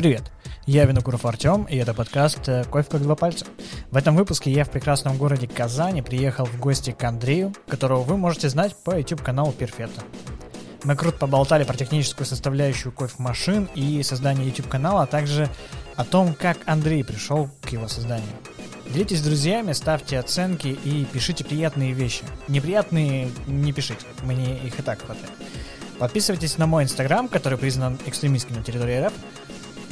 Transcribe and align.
Привет, 0.00 0.22
я 0.64 0.86
Винокуров 0.86 1.26
Артем, 1.26 1.64
и 1.64 1.76
это 1.76 1.92
подкаст 1.92 2.48
э, 2.48 2.64
«Кофе 2.64 2.88
как 2.88 3.02
два 3.02 3.16
пальца». 3.16 3.44
В 3.90 3.98
этом 3.98 4.16
выпуске 4.16 4.50
я 4.50 4.64
в 4.64 4.70
прекрасном 4.70 5.18
городе 5.18 5.46
Казани 5.46 6.00
приехал 6.00 6.46
в 6.46 6.58
гости 6.58 6.92
к 6.92 7.04
Андрею, 7.04 7.52
которого 7.68 8.00
вы 8.00 8.16
можете 8.16 8.48
знать 8.48 8.74
по 8.82 8.96
YouTube-каналу 8.96 9.52
Перфетто. 9.52 10.00
Мы 10.84 10.96
круто 10.96 11.18
поболтали 11.18 11.64
про 11.64 11.76
техническую 11.76 12.26
составляющую 12.26 12.92
кофемашин 12.92 13.68
и 13.74 14.02
создание 14.02 14.46
YouTube-канала, 14.46 15.02
а 15.02 15.06
также 15.06 15.50
о 15.96 16.04
том, 16.06 16.32
как 16.32 16.56
Андрей 16.64 17.04
пришел 17.04 17.50
к 17.60 17.68
его 17.68 17.86
созданию. 17.86 18.32
Делитесь 18.88 19.18
с 19.18 19.22
друзьями, 19.22 19.72
ставьте 19.72 20.18
оценки 20.18 20.68
и 20.68 21.04
пишите 21.12 21.44
приятные 21.44 21.92
вещи. 21.92 22.24
Неприятные 22.48 23.30
не 23.46 23.74
пишите, 23.74 24.06
мне 24.22 24.56
их 24.60 24.78
и 24.78 24.82
так 24.82 25.02
хватает. 25.02 25.28
Подписывайтесь 25.98 26.56
на 26.56 26.66
мой 26.66 26.84
инстаграм, 26.84 27.28
который 27.28 27.58
признан 27.58 27.98
экстремистским 28.06 28.56
на 28.56 28.62
территории 28.62 29.04
РФ. 29.04 29.12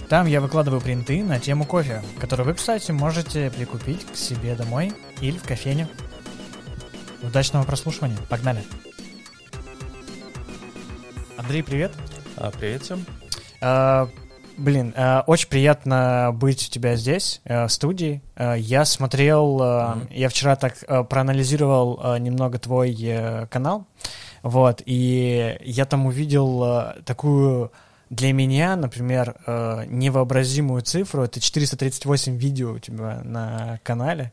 Там 0.08 0.26
я 0.26 0.40
выкладываю 0.40 0.80
принты 0.80 1.22
на 1.22 1.38
тему 1.38 1.66
кофе, 1.66 2.02
который 2.18 2.46
вы, 2.46 2.54
кстати, 2.54 2.92
можете 2.92 3.50
прикупить 3.50 4.06
к 4.06 4.16
себе 4.16 4.54
домой 4.54 4.94
или 5.20 5.36
в 5.36 5.42
кофейню. 5.42 5.86
Удачного 7.22 7.64
прослушивания. 7.64 8.16
Погнали. 8.30 8.62
Андрей, 11.36 11.62
привет. 11.62 11.92
А, 12.38 12.50
привет 12.50 12.84
всем. 12.84 13.04
А, 13.60 14.08
блин, 14.56 14.94
а, 14.96 15.24
очень 15.26 15.48
приятно 15.48 16.30
быть 16.32 16.66
у 16.66 16.70
тебя 16.70 16.96
здесь, 16.96 17.42
а, 17.44 17.66
в 17.66 17.72
студии. 17.72 18.22
А, 18.34 18.54
я 18.54 18.86
смотрел, 18.86 19.60
mm-hmm. 19.60 20.06
я 20.14 20.30
вчера 20.30 20.56
так 20.56 20.78
проанализировал 21.10 22.16
немного 22.18 22.58
твой 22.58 22.96
а, 23.02 23.46
канал, 23.48 23.84
вот, 24.42 24.80
и 24.86 25.58
я 25.60 25.84
там 25.84 26.06
увидел 26.06 26.94
такую 27.04 27.72
для 28.10 28.32
меня, 28.32 28.76
например, 28.76 29.36
э, 29.46 29.84
невообразимую 29.86 30.82
цифру, 30.82 31.22
это 31.22 31.40
438 31.40 32.36
видео 32.36 32.72
у 32.72 32.78
тебя 32.78 33.20
на 33.22 33.80
канале. 33.82 34.32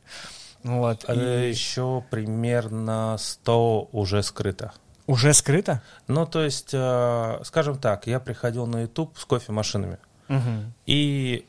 Вот. 0.63 1.05
А 1.07 1.13
и... 1.13 1.49
Еще 1.49 2.03
примерно 2.09 3.17
100 3.19 3.89
уже 3.91 4.23
скрыто. 4.23 4.73
Уже 5.07 5.33
скрыто? 5.33 5.81
Ну, 6.07 6.25
то 6.25 6.43
есть, 6.43 6.71
э, 6.73 7.39
скажем 7.43 7.77
так, 7.77 8.07
я 8.07 8.19
приходил 8.19 8.65
на 8.65 8.81
YouTube 8.81 9.17
с 9.17 9.25
кофемашинами. 9.25 9.99
Угу. 10.29 10.73
И 10.87 11.45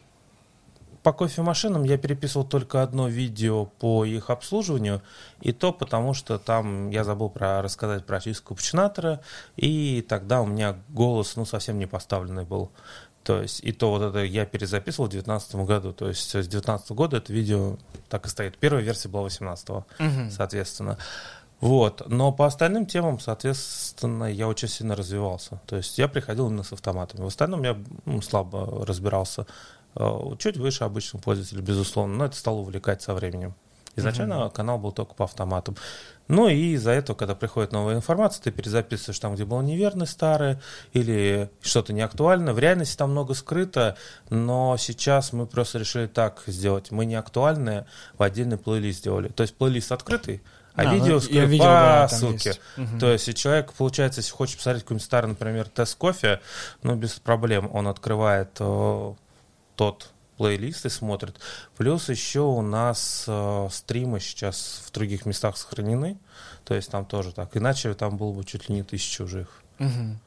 по 1.07 1.13
кофемашинам 1.13 1.85
я 1.85 1.99
переписывал 1.99 2.45
только 2.45 2.83
одно 2.83 3.07
видео 3.07 3.67
по 3.67 4.05
их 4.05 4.29
обслуживанию, 4.29 5.03
и 5.41 5.53
то 5.53 5.73
потому, 5.73 6.15
что 6.15 6.37
там 6.37 6.91
я 6.91 7.05
забыл 7.05 7.31
про, 7.31 7.63
рассказать 7.63 8.05
про 8.05 8.17
очистку 8.17 8.57
капучинатора, 8.57 9.21
и 9.55 10.05
тогда 10.09 10.43
у 10.43 10.47
меня 10.47 10.77
голос 10.89 11.37
ну, 11.37 11.45
совсем 11.45 11.79
не 11.79 11.87
поставленный 11.87 12.43
был. 12.43 12.73
То 13.23 13.41
есть, 13.41 13.61
и 13.63 13.71
то 13.71 13.91
вот 13.91 14.03
это 14.03 14.25
я 14.25 14.47
перезаписывал 14.47 15.07
в 15.07 15.11
2019 15.13 15.55
году. 15.65 15.93
То 15.93 16.09
есть, 16.09 16.29
с 16.29 16.33
2019 16.33 16.91
года 16.91 17.19
это 17.19 17.33
видео 17.33 17.77
так 18.09 18.27
и 18.27 18.29
стоит. 18.29 18.59
Первая 18.59 18.83
версия 18.83 19.09
была 19.09 19.23
18 19.23 19.71
угу. 19.71 19.85
соответственно. 20.33 20.99
Вот. 21.61 22.03
Но 22.07 22.33
по 22.33 22.47
остальным 22.47 22.87
темам, 22.87 23.19
соответственно, 23.19 24.25
я 24.25 24.47
очень 24.49 24.69
сильно 24.69 24.95
развивался. 24.95 25.61
То 25.67 25.77
есть 25.77 25.97
я 25.99 26.09
приходил 26.09 26.49
именно 26.49 26.63
с 26.63 26.73
автоматами. 26.73 27.23
В 27.23 27.27
остальном 27.27 27.63
я 27.63 27.79
ну, 28.05 28.21
слабо 28.21 28.85
разбирался. 28.85 29.47
Э, 29.97 30.19
чуть 30.39 30.57
выше 30.57 30.85
обычных 30.85 31.23
пользователей, 31.23 31.63
безусловно, 31.63 32.15
но 32.15 32.25
это 32.27 32.37
стало 32.37 32.57
увлекать 32.57 33.03
со 33.03 33.15
временем. 33.15 33.55
Изначально 33.99 34.35
uh-huh. 34.35 34.53
канал 34.53 34.79
был 34.79 34.93
только 34.93 35.15
по 35.15 35.25
автоматам. 35.25 35.75
Ну 36.29 36.49
и 36.49 36.75
из-за 36.75 36.91
этого, 36.91 37.17
когда 37.17 37.35
приходит 37.35 37.73
новая 37.73 37.95
информация, 37.95 38.43
ты 38.43 38.51
перезаписываешь 38.51 39.19
там, 39.19 39.35
где 39.35 39.47
было 39.47 39.63
неверно 39.63 40.05
старое 40.05 40.61
или 40.93 41.51
что-то 41.63 41.95
неактуально. 41.95 42.53
В 42.53 42.59
реальности 42.59 42.97
там 42.97 43.13
много 43.13 43.33
скрыто, 43.33 43.97
но 44.29 44.77
сейчас 44.77 45.33
мы 45.33 45.47
просто 45.47 45.79
решили 45.79 46.09
так 46.09 46.43
сделать. 46.47 46.91
Мы 46.91 47.07
не 47.07 47.15
актуальные 47.15 47.87
в 48.19 48.23
отдельный 48.23 48.59
плейлист 48.59 48.99
сделали. 48.99 49.29
То 49.29 49.45
есть 49.45 49.57
плейлист 49.57 49.93
открытый, 49.93 50.43
а, 50.75 50.83
а 50.83 50.93
видео 50.93 51.21
ну, 51.31 51.47
видел, 51.47 51.65
по 51.65 51.71
да, 51.71 52.09
ссылке. 52.09 52.55
Угу. 52.77 52.99
То 53.01 53.13
есть, 53.13 53.35
человек, 53.35 53.73
получается, 53.73 54.21
если 54.21 54.33
хочет 54.33 54.59
посмотреть 54.59 54.83
какой-нибудь 54.83 55.07
старый, 55.07 55.29
например, 55.29 55.69
тест 55.69 55.97
кофе, 55.97 56.41
ну, 56.83 56.97
без 56.97 57.13
проблем 57.13 57.71
он 57.73 57.89
открывает 57.89 58.51
э, 58.59 59.15
тот 59.77 60.11
плейлист 60.37 60.87
и 60.87 60.89
смотрит. 60.89 61.37
Плюс 61.77 62.09
еще 62.09 62.41
у 62.41 62.63
нас 62.63 63.25
э, 63.27 63.69
стримы 63.71 64.21
сейчас 64.21 64.83
в 64.87 64.93
других 64.93 65.27
местах 65.27 65.57
сохранены. 65.57 66.19
То 66.65 66.75
есть 66.75 66.91
там 66.91 67.07
тоже 67.07 67.33
так. 67.33 67.57
Иначе 67.57 67.95
там 67.95 68.17
было 68.17 68.33
бы 68.33 68.45
чуть 68.45 68.69
ли 68.69 68.75
не 68.75 68.83
тысяча 68.83 69.23
уже 69.23 69.43
их. 69.43 69.63
Угу. 69.79 70.19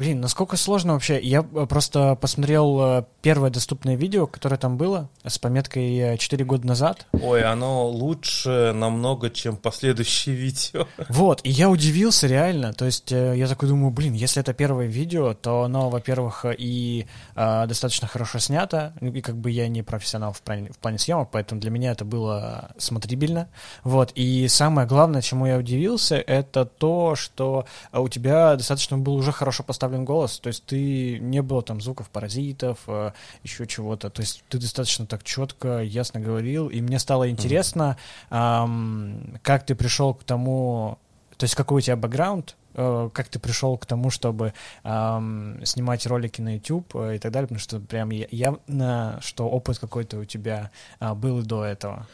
Блин, 0.00 0.22
насколько 0.22 0.56
сложно 0.56 0.94
вообще? 0.94 1.20
Я 1.20 1.40
э, 1.40 1.66
просто 1.66 2.14
посмотрел 2.14 2.80
э, 2.80 3.04
первое 3.20 3.50
доступное 3.50 3.96
видео, 3.96 4.26
которое 4.26 4.56
там 4.56 4.78
было, 4.78 5.10
с 5.26 5.38
пометкой 5.38 6.16
4 6.16 6.42
э, 6.42 6.46
года 6.46 6.66
назад. 6.66 7.06
Ой, 7.12 7.42
оно 7.42 7.86
лучше 7.86 8.72
намного, 8.74 9.28
чем 9.28 9.58
последующие 9.58 10.34
видео. 10.34 10.86
Вот, 11.10 11.40
и 11.44 11.50
я 11.50 11.68
удивился 11.68 12.26
реально. 12.26 12.72
То 12.72 12.86
есть 12.86 13.10
я 13.10 13.46
такой 13.46 13.68
думаю, 13.68 13.90
блин, 13.90 14.14
если 14.14 14.40
это 14.40 14.54
первое 14.54 14.86
видео, 14.86 15.34
то 15.34 15.64
оно, 15.64 15.90
во-первых, 15.90 16.46
и 16.56 17.06
э, 17.36 17.66
достаточно 17.66 18.08
хорошо 18.08 18.38
снято, 18.38 18.94
и 19.02 19.20
как 19.20 19.36
бы 19.36 19.50
я 19.50 19.68
не 19.68 19.82
профессионал 19.82 20.32
в 20.32 20.40
плане, 20.40 20.70
в 20.72 20.78
плане 20.78 20.98
съемок, 20.98 21.28
поэтому 21.30 21.60
для 21.60 21.70
меня 21.70 21.92
это 21.92 22.06
было 22.06 22.70
смотрибельно. 22.78 23.48
Вот, 23.84 24.12
и 24.14 24.48
самое 24.48 24.88
главное, 24.88 25.20
чему 25.20 25.44
я 25.44 25.58
удивился, 25.58 26.16
это 26.16 26.64
то, 26.64 27.16
что 27.16 27.66
у 27.92 28.08
тебя 28.08 28.56
достаточно 28.56 28.96
был 28.96 29.16
уже 29.16 29.30
хорошо 29.30 29.62
поставлен 29.62 29.89
поставлен 29.90 30.04
голос, 30.04 30.38
то 30.38 30.48
есть 30.48 30.64
ты 30.64 31.18
не 31.18 31.42
было 31.42 31.62
там 31.62 31.80
звуков 31.80 32.10
паразитов, 32.10 32.78
э, 32.86 33.12
еще 33.42 33.66
чего-то, 33.66 34.10
то 34.10 34.22
есть 34.22 34.44
ты 34.48 34.58
достаточно 34.58 35.06
так 35.06 35.22
четко, 35.24 35.82
ясно 35.82 36.20
говорил, 36.20 36.68
и 36.68 36.80
мне 36.80 36.98
стало 36.98 37.28
интересно, 37.28 37.96
mm-hmm. 38.30 39.40
как 39.42 39.66
ты 39.66 39.74
пришел 39.74 40.14
к 40.14 40.24
тому, 40.24 40.98
то 41.36 41.44
есть 41.44 41.54
какой 41.54 41.78
у 41.78 41.80
тебя 41.80 41.96
бэкграунд, 41.96 42.56
э, 42.74 43.10
как 43.12 43.28
ты 43.28 43.38
пришел 43.38 43.76
к 43.78 43.86
тому, 43.86 44.10
чтобы 44.10 44.52
эм, 44.84 45.60
снимать 45.64 46.06
ролики 46.06 46.40
на 46.42 46.54
YouTube 46.54 46.94
э, 46.94 47.16
и 47.16 47.18
так 47.18 47.32
далее, 47.32 47.48
потому 47.48 47.60
что 47.60 47.80
прям 47.80 48.10
явно, 48.10 49.18
что 49.20 49.48
опыт 49.48 49.78
какой-то 49.78 50.18
у 50.18 50.24
тебя 50.24 50.70
э, 51.00 51.14
был 51.14 51.40
и 51.40 51.42
до 51.42 51.64
этого. 51.64 52.06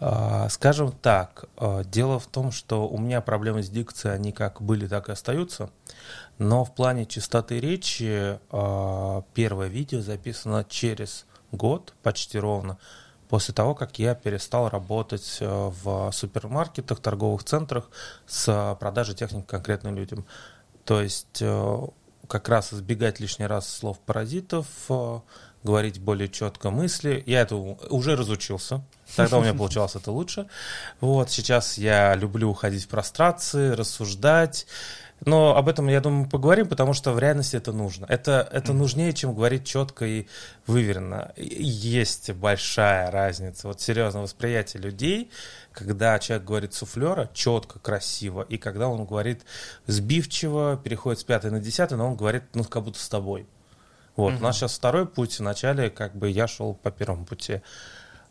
А, 0.00 0.48
скажем 0.48 0.92
так, 0.92 1.46
дело 1.86 2.18
в 2.18 2.26
том, 2.26 2.52
что 2.52 2.88
у 2.88 2.98
меня 2.98 3.20
проблемы 3.20 3.62
с 3.62 3.68
дикцией, 3.68 4.14
они 4.14 4.32
как 4.32 4.62
были, 4.62 4.86
так 4.86 5.08
и 5.08 5.12
остаются. 5.12 5.70
Но 6.38 6.64
в 6.64 6.74
плане 6.74 7.04
чистоты 7.06 7.60
речи 7.60 8.38
а, 8.50 9.22
первое 9.34 9.68
видео 9.68 10.00
записано 10.00 10.64
через 10.68 11.26
год, 11.52 11.94
почти 12.02 12.38
ровно, 12.38 12.78
после 13.28 13.54
того, 13.54 13.74
как 13.74 13.98
я 13.98 14.14
перестал 14.14 14.68
работать 14.68 15.38
э, 15.40 15.46
в 15.82 16.10
супермаркетах, 16.12 17.00
торговых 17.00 17.44
центрах 17.44 17.90
с 18.26 18.76
продажей 18.80 19.14
техники 19.14 19.46
конкретным 19.46 19.94
людям. 19.96 20.24
То 20.84 21.02
есть 21.02 21.38
э, 21.40 21.86
как 22.26 22.48
раз 22.48 22.72
избегать 22.72 23.20
лишний 23.20 23.46
раз 23.46 23.68
слов 23.68 23.98
паразитов, 24.00 24.66
э, 24.88 25.20
говорить 25.68 26.00
более 26.00 26.28
четко 26.28 26.70
мысли. 26.70 27.22
Я 27.26 27.42
это 27.42 27.56
уже 27.56 28.16
разучился. 28.16 28.82
Тогда 29.16 29.36
у 29.36 29.42
меня 29.42 29.52
получалось 29.52 29.96
это 29.96 30.10
лучше. 30.10 30.46
Вот 31.02 31.30
сейчас 31.30 31.76
я 31.76 32.14
люблю 32.14 32.48
уходить 32.48 32.84
в 32.84 32.88
прострации, 32.88 33.72
рассуждать. 33.72 34.66
Но 35.26 35.56
об 35.56 35.68
этом, 35.68 35.88
я 35.88 36.00
думаю, 36.00 36.26
поговорим, 36.26 36.68
потому 36.68 36.94
что 36.94 37.12
в 37.12 37.18
реальности 37.18 37.56
это 37.56 37.72
нужно. 37.72 38.06
Это, 38.08 38.48
это 38.50 38.72
mm-hmm. 38.72 38.76
нужнее, 38.76 39.12
чем 39.12 39.34
говорить 39.34 39.66
четко 39.66 40.06
и 40.06 40.26
выверенно. 40.66 41.32
Есть 41.36 42.30
большая 42.32 43.10
разница. 43.10 43.68
Вот 43.68 43.80
серьезно, 43.80 44.22
восприятие 44.22 44.82
людей, 44.82 45.30
когда 45.72 46.18
человек 46.18 46.46
говорит 46.46 46.72
суфлера 46.72 47.28
четко, 47.34 47.78
красиво, 47.78 48.42
и 48.48 48.56
когда 48.56 48.88
он 48.88 49.04
говорит 49.04 49.42
сбивчиво, 49.86 50.80
переходит 50.82 51.20
с 51.20 51.24
пятой 51.24 51.50
на 51.50 51.60
десятый, 51.60 51.98
но 51.98 52.08
он 52.08 52.16
говорит, 52.16 52.44
ну, 52.54 52.64
как 52.64 52.84
будто 52.84 53.00
с 53.00 53.08
тобой. 53.08 53.46
Вот, 54.18 54.32
mm-hmm. 54.32 54.38
у 54.38 54.42
нас 54.42 54.56
сейчас 54.56 54.76
второй 54.76 55.06
путь. 55.06 55.38
Вначале, 55.38 55.90
как 55.90 56.16
бы, 56.16 56.28
я 56.28 56.48
шел 56.48 56.74
по 56.74 56.90
первому 56.90 57.24
пути. 57.24 57.60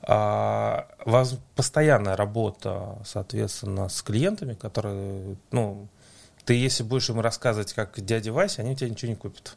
А, 0.01 0.85
вас 1.05 1.39
постоянная 1.55 2.17
работа, 2.17 2.97
соответственно, 3.05 3.87
с 3.87 4.01
клиентами, 4.01 4.53
которые, 4.53 5.37
ну, 5.51 5.87
ты, 6.43 6.55
если 6.55 6.83
будешь 6.83 7.09
им 7.09 7.21
рассказывать, 7.21 7.71
как 7.71 8.03
дядя 8.03 8.33
Вася, 8.33 8.63
они 8.63 8.73
у 8.73 8.75
тебя 8.75 8.89
ничего 8.89 9.11
не 9.11 9.15
купят. 9.15 9.55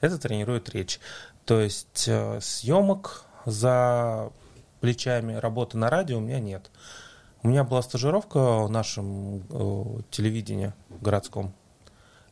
Это 0.00 0.18
тренирует 0.18 0.70
речь. 0.70 1.00
То 1.46 1.60
есть 1.60 2.04
э, 2.06 2.38
съемок 2.40 3.24
за 3.44 4.30
плечами, 4.80 5.34
работы 5.34 5.78
на 5.78 5.90
радио 5.90 6.18
у 6.18 6.20
меня 6.20 6.38
нет. 6.38 6.70
У 7.42 7.48
меня 7.48 7.64
была 7.64 7.82
стажировка 7.82 8.60
в 8.60 8.70
нашем 8.70 9.38
э, 9.50 10.02
телевидении 10.12 10.74
городском, 11.00 11.52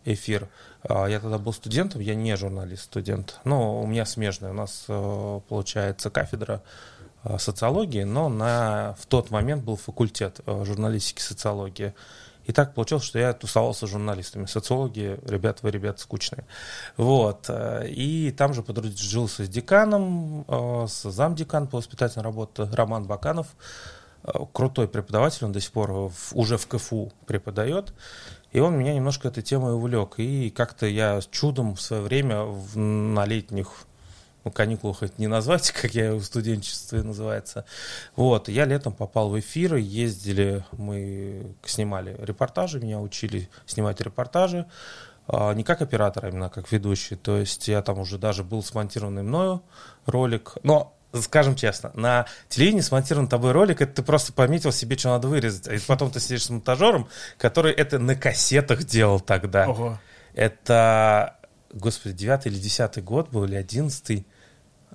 эфир. 0.04 0.48
Э, 0.88 1.06
я 1.08 1.20
тогда 1.20 1.38
был 1.38 1.52
студентом, 1.52 2.00
я 2.00 2.14
не 2.14 2.36
журналист, 2.36 2.84
студент. 2.84 3.40
Но 3.44 3.80
у 3.80 3.86
меня 3.86 4.04
смежная. 4.04 4.50
У 4.50 4.54
нас, 4.54 4.84
э, 4.88 5.40
получается, 5.48 6.10
кафедра 6.10 6.62
э, 7.24 7.38
социологии, 7.38 8.04
но 8.04 8.28
на, 8.28 8.96
в 8.98 9.06
тот 9.06 9.30
момент 9.30 9.64
был 9.64 9.76
факультет 9.76 10.40
э, 10.46 10.64
журналистики 10.64 11.20
и 11.20 11.22
социологии. 11.22 11.94
И 12.46 12.52
так 12.52 12.74
получилось, 12.74 13.04
что 13.04 13.18
я 13.18 13.32
тусовался 13.32 13.86
с 13.86 13.90
журналистами. 13.90 14.46
Социологи, 14.46 15.20
ребята, 15.24 15.60
вы 15.62 15.70
ребята 15.70 16.00
скучные. 16.00 16.44
Вот. 16.96 17.48
И 17.86 18.34
там 18.36 18.54
же 18.54 18.62
подружился 18.62 19.44
с 19.44 19.48
деканом, 19.48 20.44
с 20.88 21.08
замдеканом 21.08 21.68
по 21.68 21.76
воспитательной 21.76 22.24
работе 22.24 22.64
Роман 22.72 23.04
Баканов. 23.04 23.46
Крутой 24.52 24.88
преподаватель, 24.88 25.46
он 25.46 25.52
до 25.52 25.60
сих 25.60 25.72
пор 25.72 26.12
уже 26.32 26.56
в 26.56 26.66
КФУ 26.66 27.12
преподает. 27.26 27.94
И 28.52 28.60
он 28.60 28.76
меня 28.76 28.94
немножко 28.94 29.28
этой 29.28 29.42
темой 29.42 29.74
увлек. 29.74 30.14
И 30.18 30.50
как-то 30.50 30.86
я 30.86 31.20
чудом 31.30 31.74
в 31.74 31.80
свое 31.80 32.02
время 32.02 32.42
в, 32.42 32.76
на 32.76 33.24
летних 33.24 33.86
ну, 34.44 34.50
каникулах 34.50 35.02
это 35.02 35.14
не 35.18 35.26
назвать, 35.26 35.70
как 35.82 35.94
я 35.94 36.14
в 36.14 36.22
студенчестве 36.22 37.02
называется. 37.02 37.64
Вот, 38.16 38.48
я 38.48 38.64
летом 38.64 38.92
попал 38.92 39.30
в 39.30 39.38
эфир, 39.38 39.76
ездили, 39.76 40.64
мы 40.72 41.54
снимали 41.64 42.16
репортажи, 42.18 42.80
меня 42.80 43.00
учили 43.00 43.48
снимать 43.66 44.00
репортажи, 44.00 44.66
а, 45.26 45.54
не 45.54 45.62
как 45.62 45.82
оператор, 45.82 46.24
а 46.24 46.28
именно 46.28 46.50
как 46.50 46.70
ведущий. 46.72 47.16
То 47.16 47.36
есть 47.36 47.68
я 47.68 47.82
там 47.82 47.98
уже 47.98 48.18
даже 48.18 48.42
был 48.42 48.62
смонтированный 48.62 49.22
мною 49.22 49.62
ролик, 50.06 50.56
но 50.62 50.96
скажем 51.12 51.56
честно, 51.56 51.90
на 51.94 52.26
телевидении 52.48 52.82
смонтирован 52.82 53.28
тобой 53.28 53.52
ролик, 53.52 53.80
это 53.80 53.94
ты 53.94 54.02
просто 54.02 54.32
пометил 54.32 54.72
себе, 54.72 54.96
что 54.96 55.10
надо 55.10 55.28
вырезать. 55.28 55.66
И 55.66 55.84
потом 55.86 56.10
ты 56.10 56.20
сидишь 56.20 56.44
с 56.44 56.50
монтажером, 56.50 57.08
который 57.38 57.72
это 57.72 57.98
на 57.98 58.14
кассетах 58.14 58.84
делал 58.84 59.20
тогда. 59.20 59.68
Ого. 59.68 59.98
Это 60.34 61.36
господи, 61.72 62.14
девятый 62.14 62.52
или 62.52 62.58
десятый 62.58 63.02
год 63.02 63.30
был, 63.30 63.44
или 63.44 63.54
одиннадцатый, 63.54 64.26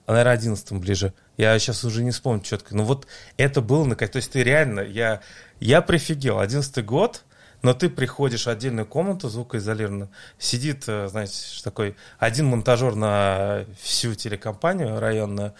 а, 0.05 0.11
наверное, 0.11 0.33
одиннадцатым 0.33 0.79
ближе. 0.79 1.13
Я 1.37 1.57
сейчас 1.59 1.83
уже 1.83 2.03
не 2.03 2.11
вспомню 2.11 2.41
четко. 2.41 2.75
Но 2.75 2.83
вот 2.83 3.07
это 3.37 3.61
было, 3.61 3.85
на, 3.85 3.95
то 3.95 4.15
есть 4.15 4.31
ты 4.31 4.43
реально, 4.43 4.81
я, 4.81 5.21
я 5.59 5.81
прифигел. 5.81 6.39
Одиннадцатый 6.39 6.83
год, 6.83 7.23
но 7.61 7.73
ты 7.73 7.89
приходишь 7.89 8.45
в 8.45 8.49
отдельную 8.49 8.85
комнату 8.85 9.29
звукоизолированную, 9.29 10.09
сидит, 10.37 10.83
э, 10.87 11.07
знаете, 11.07 11.35
такой 11.63 11.95
один 12.19 12.47
монтажер 12.47 12.95
на 12.95 13.65
всю 13.81 14.13
телекомпанию 14.13 14.99
районную, 14.99 15.53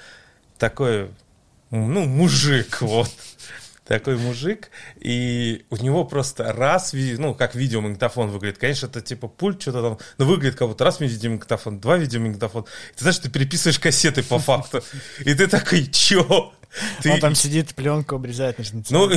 такой, 0.58 1.12
ну, 1.72 2.06
мужик, 2.06 2.82
вот 2.82 3.12
такой 3.86 4.18
мужик, 4.18 4.72
и 4.96 5.66
у 5.70 5.78
него 5.78 6.06
просто 6.06 6.52
раз, 6.52 6.92
ну, 6.94 7.36
как 7.36 7.54
видеомагнитофон 7.56 8.30
выглядит. 8.32 8.58
Конечно, 8.58 8.88
это 8.88 9.00
типа 9.02 9.28
пульт, 9.28 9.62
что-то 9.62 9.82
там, 9.82 10.00
но 10.18 10.26
выглядит 10.26 10.58
как 10.58 10.68
будто 10.68 10.84
раз 10.84 11.00
видеомагнитофон, 11.00 11.80
два 11.80 11.98
видеомагнитофон. 11.98 12.64
Ты 12.96 13.02
знаешь, 13.02 13.20
ты 13.20 13.30
переписываешь 13.30 13.80
кассеты 13.80 14.24
по 14.24 14.40
факту. 14.40 14.84
И 15.20 15.34
ты 15.36 15.48
такой, 15.48 15.86
чё? 15.86 16.54
Ты... 17.02 17.12
Он 17.12 17.20
там 17.20 17.36
сидит, 17.36 17.76
пленку 17.76 18.16
обрезает 18.16 18.58
Ну, 18.90 19.10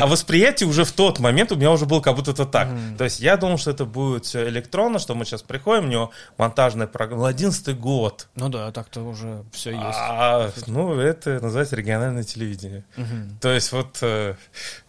а 0.00 0.06
восприятие 0.06 0.68
уже 0.68 0.84
в 0.84 0.92
тот 0.92 1.18
момент 1.18 1.52
у 1.52 1.56
меня 1.56 1.70
уже 1.70 1.86
было 1.86 2.00
как 2.00 2.16
будто 2.16 2.32
это 2.32 2.46
так. 2.46 2.68
Mm. 2.68 2.96
То 2.96 3.04
есть 3.04 3.20
я 3.20 3.36
думал, 3.36 3.58
что 3.58 3.70
это 3.70 3.84
будет 3.84 4.24
все 4.24 4.48
электронно, 4.48 4.98
что 4.98 5.14
мы 5.14 5.24
сейчас 5.24 5.42
приходим, 5.42 5.84
у 5.84 5.88
него 5.88 6.10
монтажная 6.38 6.86
программа. 6.86 7.22
Ну, 7.22 7.28
одиннадцатый 7.28 7.74
год. 7.74 8.28
Ну 8.34 8.48
да, 8.48 8.70
так-то 8.72 9.02
уже 9.02 9.44
все 9.52 9.70
есть. 9.70 9.82
А, 9.82 10.50
ну, 10.66 10.98
это 10.98 11.40
называется 11.40 11.76
региональное 11.76 12.24
телевидение. 12.24 12.84
Mm-hmm. 12.96 13.30
То 13.40 13.52
есть 13.52 13.72
вот 13.72 13.98
э, 14.02 14.34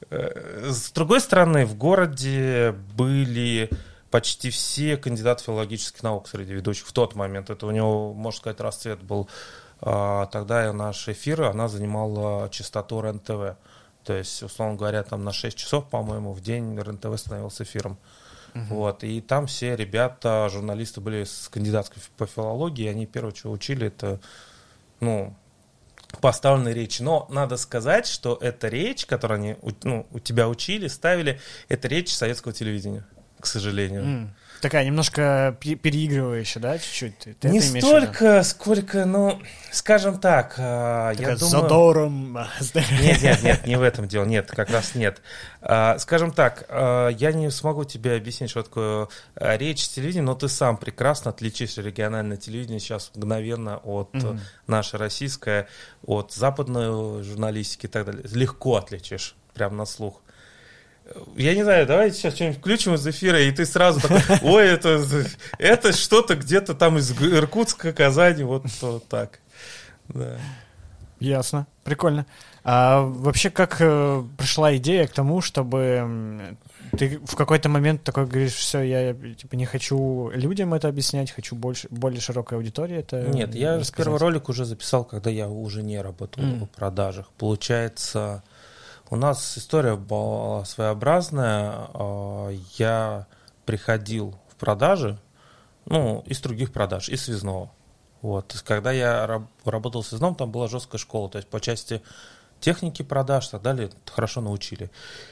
э, 0.10 0.70
с 0.70 0.92
другой 0.92 1.22
стороны, 1.22 1.66
в 1.66 1.76
городе 1.76 2.76
были 2.96 3.70
почти 4.14 4.52
все 4.52 4.96
кандидаты 4.96 5.44
филологических 5.44 6.04
наук 6.04 6.28
среди 6.28 6.54
ведущих 6.54 6.86
в 6.86 6.92
тот 6.94 7.16
момент. 7.16 7.50
Это 7.50 7.66
у 7.66 7.72
него, 7.72 8.14
можно 8.14 8.38
сказать, 8.38 8.60
расцвет 8.60 9.02
был 9.02 9.28
а, 9.28 9.63
тогда 9.84 10.72
наш 10.74 11.08
эфир, 11.10 11.44
она 11.44 11.68
занимала 11.68 12.50
частоту 12.50 13.02
РЕН-ТВ. 13.02 13.58
То 14.04 14.14
есть, 14.14 14.44
условно 14.44 14.76
говоря, 14.76 15.04
там 15.04 15.24
на 15.24 15.32
6 15.32 15.58
часов, 15.58 15.90
по-моему, 15.90 16.34
в 16.34 16.42
день 16.42 16.78
РЕН-ТВ 16.80 17.18
становился 17.18 17.64
эфиром. 17.64 17.98
Uh-huh. 18.54 18.66
Вот, 18.70 19.04
и 19.04 19.20
там 19.20 19.48
все 19.48 19.76
ребята, 19.76 20.48
журналисты 20.52 21.02
были 21.02 21.24
с 21.24 21.50
кандидатской 21.50 22.02
по 22.18 22.28
филологии, 22.28 22.88
они 22.88 23.08
первое, 23.08 23.34
что 23.34 23.52
учили, 23.52 23.88
это, 23.88 24.20
ну, 25.00 25.36
поставленные 26.22 26.74
речи. 26.74 27.02
Но 27.02 27.26
надо 27.30 27.58
сказать, 27.58 28.06
что 28.06 28.38
эта 28.40 28.68
речь, 28.68 29.06
которую 29.06 29.38
они 29.40 29.56
ну, 29.84 30.06
у 30.12 30.20
тебя 30.20 30.48
учили, 30.48 30.88
ставили, 30.88 31.40
это 31.68 31.88
речь 31.88 32.14
советского 32.14 32.54
телевидения, 32.54 33.06
к 33.40 33.48
сожалению. 33.48 34.04
Mm. 34.04 34.28
Такая 34.64 34.86
немножко 34.86 35.58
переигрывающая, 35.60 36.62
да, 36.62 36.78
чуть-чуть? 36.78 37.38
Ты 37.38 37.50
не 37.50 37.60
столько, 37.60 38.44
сколько, 38.44 39.04
ну, 39.04 39.42
скажем 39.74 40.22
так, 40.22 40.56
а, 40.58 41.14
Такая 41.14 41.32
я 41.32 41.38
думаю... 41.38 41.52
задором. 41.52 42.38
Нет, 43.02 43.22
нет, 43.22 43.44
нет, 43.44 43.68
не 43.68 43.76
в 43.76 43.82
этом 43.82 44.08
дело, 44.08 44.24
нет, 44.24 44.50
как 44.50 44.70
раз 44.70 44.96
нет. 44.96 45.22
А, 45.62 46.00
скажем 46.00 46.32
так, 46.32 46.64
а, 46.70 47.10
я 47.10 47.34
не 47.34 47.52
смогу 47.52 47.84
тебе 47.84 48.16
объяснить, 48.16 48.52
что 48.52 48.64
такое 48.64 49.10
речь 49.36 49.86
телевидения, 49.90 50.24
но 50.24 50.34
ты 50.34 50.48
сам 50.48 50.78
прекрасно 50.78 51.32
отличишь 51.32 51.76
региональное 51.76 52.38
телевидение 52.38 52.80
сейчас 52.80 53.12
мгновенно 53.16 53.80
от 53.80 54.16
нашей 54.66 54.98
российское, 54.98 55.68
от 56.08 56.32
западной 56.32 57.22
журналистики 57.22 57.88
и 57.88 57.90
так 57.90 58.06
далее. 58.06 58.24
Легко 58.32 58.78
отличишь, 58.78 59.36
прям 59.54 59.76
на 59.76 59.86
слух 59.86 60.22
я 61.36 61.56
не 61.56 61.64
знаю, 61.64 61.86
давайте 61.86 62.18
сейчас 62.18 62.36
что-нибудь 62.36 62.58
включим 62.58 62.94
из 62.96 63.06
эфира, 63.08 63.42
и 63.42 63.52
ты 63.52 63.66
сразу 63.66 64.02
такой, 64.02 64.22
ой, 64.42 64.68
это, 64.68 65.04
это 65.58 65.94
что-то 65.94 66.36
где-то 66.36 66.74
там 66.74 66.98
из 66.98 67.12
Иркутска, 67.12 67.94
Казани, 67.94 68.44
вот, 68.44 68.66
вот 68.82 69.08
так. 69.08 69.40
Да. 70.10 70.38
Ясно, 71.20 71.68
прикольно. 71.84 72.26
А 72.66 73.02
вообще, 73.02 73.50
как 73.50 73.78
э, 73.80 74.24
пришла 74.38 74.76
идея 74.76 75.08
к 75.08 75.12
тому, 75.12 75.42
чтобы 75.42 76.58
ты 76.98 77.20
в 77.26 77.36
какой-то 77.36 77.70
момент 77.70 78.04
такой 78.04 78.26
говоришь, 78.26 78.54
все, 78.54 78.82
я 78.82 79.14
типа 79.14 79.56
не 79.56 79.66
хочу 79.66 80.30
людям 80.34 80.74
это 80.74 80.88
объяснять, 80.88 81.32
хочу 81.32 81.56
больше, 81.56 81.88
более 81.90 82.22
широкой 82.22 82.58
аудитории 82.58 82.98
это 82.98 83.24
Нет, 83.28 83.56
я 83.56 83.78
рассказать. 83.78 84.06
первый 84.06 84.20
ролик 84.20 84.50
уже 84.50 84.66
записал, 84.66 85.04
когда 85.04 85.30
я 85.30 85.50
уже 85.50 85.82
не 85.82 86.00
работал 86.02 86.44
mm. 86.44 86.66
в 86.66 86.70
продажах. 86.70 87.30
Получается, 87.38 88.44
у 89.14 89.16
нас 89.16 89.60
история 89.60 89.96
была 89.96 90.66
своеобразная. 90.66 91.88
А, 91.94 92.50
я 92.80 93.28
приходил 93.64 94.36
в 94.50 94.56
продажи, 94.56 95.20
ну, 95.86 96.24
из 96.26 96.42
других 96.42 96.74
продаж, 96.74 97.10
из 97.10 97.26
связного. 97.26 97.72
Вот. 98.24 98.60
Когда 98.66 98.92
я 98.92 99.44
работал 99.66 100.02
в 100.02 100.08
связном, 100.08 100.34
там 100.34 100.52
была 100.52 100.68
жесткая 100.68 100.98
школа. 100.98 101.30
То 101.30 101.38
есть, 101.38 101.48
по 101.48 101.60
части 101.60 102.02
техники 102.60 103.04
продаж 103.04 103.50
и 103.50 103.52
так 103.52 103.62
далее, 103.62 103.92
хорошо 104.12 104.42
научили. 104.42 104.90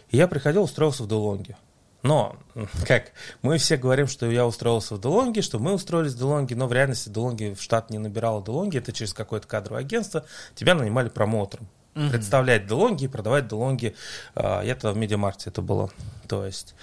И 0.09 0.17
я 0.17 0.27
приходил, 0.27 0.61
устроился 0.61 1.01
в 1.01 1.07
Делонге. 1.07 1.57
Но, 2.03 2.35
как, 2.87 3.13
мы 3.41 3.57
все 3.57 3.77
говорим, 3.77 4.05
что 4.05 4.29
я 4.29 4.45
устроился 4.45 4.93
в 4.93 5.01
Делонге, 5.01 5.41
что 5.41 5.57
мы 5.57 5.73
устроились 5.73 6.13
в 6.13 6.19
Делонге, 6.19 6.55
но 6.55 6.67
в 6.67 6.73
реальности 6.73 7.09
Делонге 7.09 7.55
в 7.55 7.63
штат 7.63 7.89
не 7.89 7.97
набирало 7.97 8.43
Делонге, 8.43 8.77
это 8.77 8.91
через 8.91 9.15
какое-то 9.15 9.47
кадровое 9.47 9.81
агентство, 9.81 10.23
тебя 10.53 10.75
нанимали 10.75 11.09
промоутером 11.09 11.67
угу. 11.95 12.09
представлять 12.09 12.67
делонги 12.67 13.05
и 13.05 13.07
продавать 13.07 13.47
делонги. 13.47 13.95
А, 14.35 14.61
я 14.61 14.75
тогда 14.75 14.93
в 14.93 14.97
Медиамарте 14.97 15.49
это 15.49 15.61
было. 15.61 15.89
То 16.27 16.45
есть. 16.45 16.75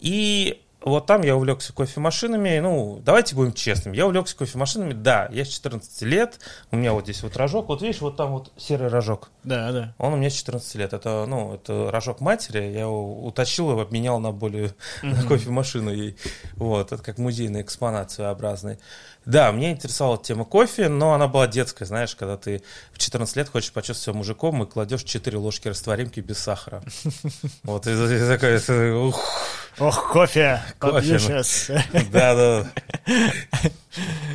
И 0.00 0.62
вот 0.88 1.06
там 1.06 1.22
я 1.22 1.36
увлекся 1.36 1.72
кофемашинами. 1.72 2.58
Ну, 2.58 3.00
давайте 3.04 3.34
будем 3.34 3.52
честными. 3.52 3.96
Я 3.96 4.06
увлекся 4.06 4.36
кофемашинами, 4.36 4.92
да, 4.92 5.28
я 5.32 5.44
с 5.44 5.48
14 5.48 6.02
лет. 6.02 6.38
У 6.70 6.76
меня 6.76 6.92
вот 6.92 7.04
здесь 7.04 7.22
вот 7.22 7.36
рожок. 7.36 7.68
Вот 7.68 7.82
видишь, 7.82 8.00
вот 8.00 8.16
там 8.16 8.32
вот 8.32 8.52
серый 8.56 8.88
рожок. 8.88 9.30
Да, 9.44 9.72
да. 9.72 9.94
Он 9.98 10.14
у 10.14 10.16
меня 10.16 10.30
с 10.30 10.34
14 10.34 10.74
лет. 10.76 10.92
Это, 10.92 11.26
ну, 11.26 11.54
это 11.54 11.90
рожок 11.90 12.20
матери. 12.20 12.62
Я 12.62 12.80
его 12.80 13.24
утащил 13.24 13.76
и 13.78 13.80
обменял 13.80 14.20
на 14.20 14.32
более... 14.32 14.74
mm, 15.02 15.26
кофемашину. 15.28 15.92
И, 15.92 16.14
вот, 16.56 16.92
это 16.92 17.02
как 17.02 17.18
музейный 17.18 17.62
экспонат 17.62 18.10
своеобразный. 18.10 18.78
Да, 19.28 19.52
мне 19.52 19.72
интересовала 19.72 20.16
тема 20.16 20.46
кофе, 20.46 20.88
но 20.88 21.12
она 21.12 21.28
была 21.28 21.46
детская, 21.46 21.84
знаешь, 21.84 22.16
когда 22.16 22.38
ты 22.38 22.62
в 22.92 22.98
14 22.98 23.36
лет 23.36 23.50
хочешь 23.50 23.72
почувствовать 23.72 24.04
себя 24.04 24.14
мужиком 24.14 24.62
и 24.62 24.66
кладешь 24.66 25.02
4 25.02 25.36
ложки 25.36 25.68
растворимки 25.68 26.20
без 26.20 26.38
сахара. 26.38 26.82
Вот, 27.62 27.86
и 27.86 27.94
такая, 28.26 28.94
ух. 28.94 29.20
Ох, 29.80 30.12
кофе, 30.12 30.60
кофе 30.78 31.18
сейчас. 31.18 31.68
Ну. 31.68 32.00
Да, 32.12 32.34
да. 32.34 32.66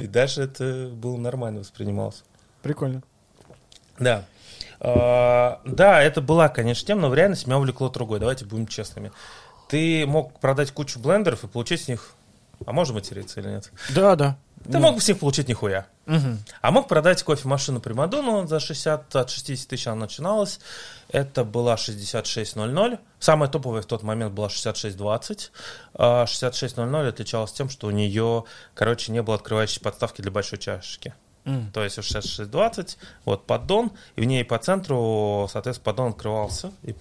И 0.01 0.07
дальше 0.07 0.41
это 0.43 0.89
было 0.93 1.17
нормально 1.17 1.59
воспринималось. 1.59 2.23
Прикольно. 2.61 3.03
Да. 3.99 4.25
А, 4.79 5.61
да, 5.65 6.01
это 6.01 6.21
была, 6.21 6.49
конечно, 6.49 6.87
тема, 6.87 7.01
но 7.01 7.09
в 7.09 7.15
реальности 7.15 7.45
меня 7.45 7.57
увлекло 7.57 7.89
другой. 7.89 8.19
Давайте 8.19 8.45
будем 8.45 8.67
честными. 8.67 9.11
Ты 9.67 10.05
мог 10.05 10.39
продать 10.39 10.71
кучу 10.71 10.99
блендеров 10.99 11.43
и 11.43 11.47
получить 11.47 11.81
с 11.81 11.87
них... 11.87 12.11
А 12.65 12.71
можно 12.71 12.95
материться 12.95 13.41
или 13.41 13.49
нет? 13.49 13.71
Да, 13.93 14.15
да. 14.15 14.37
Ты 14.63 14.71
ну. 14.71 14.79
мог 14.79 14.95
бы 14.95 15.01
с 15.01 15.07
них 15.07 15.19
получить 15.19 15.47
нихуя. 15.47 15.85
Угу. 16.05 16.37
А 16.61 16.71
мог 16.71 16.87
продать 16.87 17.21
кофемашину 17.23 17.79
Примадонну 17.79 18.47
за 18.47 18.59
60, 18.59 19.15
от 19.15 19.29
60 19.29 19.67
тысяч 19.67 19.87
она 19.87 20.01
начиналась. 20.01 20.59
Это 21.09 21.43
была 21.43 21.77
6600. 21.77 22.99
Самая 23.19 23.49
топовая 23.49 23.81
в 23.81 23.85
тот 23.85 24.03
момент 24.03 24.33
была 24.33 24.49
6620. 24.49 25.51
6600 26.27 26.79
а 26.79 27.07
отличалась 27.07 27.51
тем, 27.51 27.69
что 27.69 27.87
у 27.87 27.91
нее, 27.91 28.45
короче, 28.73 29.11
не 29.11 29.21
было 29.21 29.35
открывающей 29.35 29.81
подставки 29.81 30.21
для 30.21 30.31
большой 30.31 30.59
чашечки. 30.59 31.13
Mm. 31.45 31.71
То 31.73 31.83
есть 31.83 31.95
6620, 31.95 32.97
вот 33.25 33.45
поддон, 33.45 33.91
и 34.15 34.21
в 34.21 34.23
ней 34.23 34.45
по 34.45 34.57
центру, 34.59 35.49
соответственно, 35.51 35.83
поддон 35.83 36.09
открывался, 36.11 36.71
и 36.83 36.95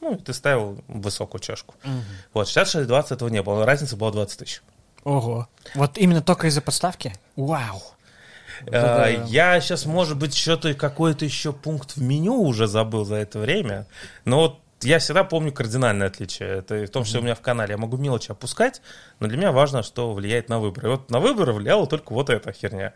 Ну, 0.00 0.16
ты 0.16 0.32
ставил 0.32 0.78
высокую 0.86 1.40
чашку. 1.40 1.74
Угу. 1.84 1.92
Вот, 2.34 2.46
66-20 2.46 3.14
этого 3.14 3.28
не 3.28 3.42
было, 3.42 3.66
разница 3.66 3.96
была 3.96 4.12
20 4.12 4.38
тысяч. 4.38 4.62
Ого. 5.08 5.48
Вот 5.74 5.96
именно 5.96 6.20
только 6.20 6.48
из-за 6.48 6.60
подставки? 6.60 7.14
Вау. 7.34 7.82
А, 8.70 9.08
я 9.08 9.58
сейчас, 9.60 9.86
может 9.86 10.18
быть, 10.18 10.36
что-то 10.36 10.74
какой-то 10.74 11.24
еще 11.24 11.54
пункт 11.54 11.96
в 11.96 12.02
меню 12.02 12.34
уже 12.42 12.66
забыл 12.66 13.06
за 13.06 13.14
это 13.16 13.38
время, 13.38 13.86
но 14.26 14.38
вот 14.38 14.60
я 14.82 14.98
всегда 14.98 15.24
помню 15.24 15.50
кардинальное 15.50 16.08
отличие. 16.08 16.58
Это 16.58 16.84
в 16.84 16.90
том, 16.90 17.06
что 17.06 17.20
у 17.20 17.22
меня 17.22 17.34
в 17.34 17.40
канале 17.40 17.72
я 17.72 17.78
могу 17.78 17.96
мелочи 17.96 18.30
опускать, 18.30 18.82
но 19.18 19.28
для 19.28 19.38
меня 19.38 19.50
важно, 19.50 19.82
что 19.82 20.12
влияет 20.12 20.50
на 20.50 20.58
выборы. 20.60 20.88
И 20.88 20.90
вот 20.90 21.10
на 21.10 21.20
выборы 21.20 21.54
влияла 21.54 21.86
только 21.86 22.12
вот 22.12 22.28
эта 22.28 22.52
херня. 22.52 22.92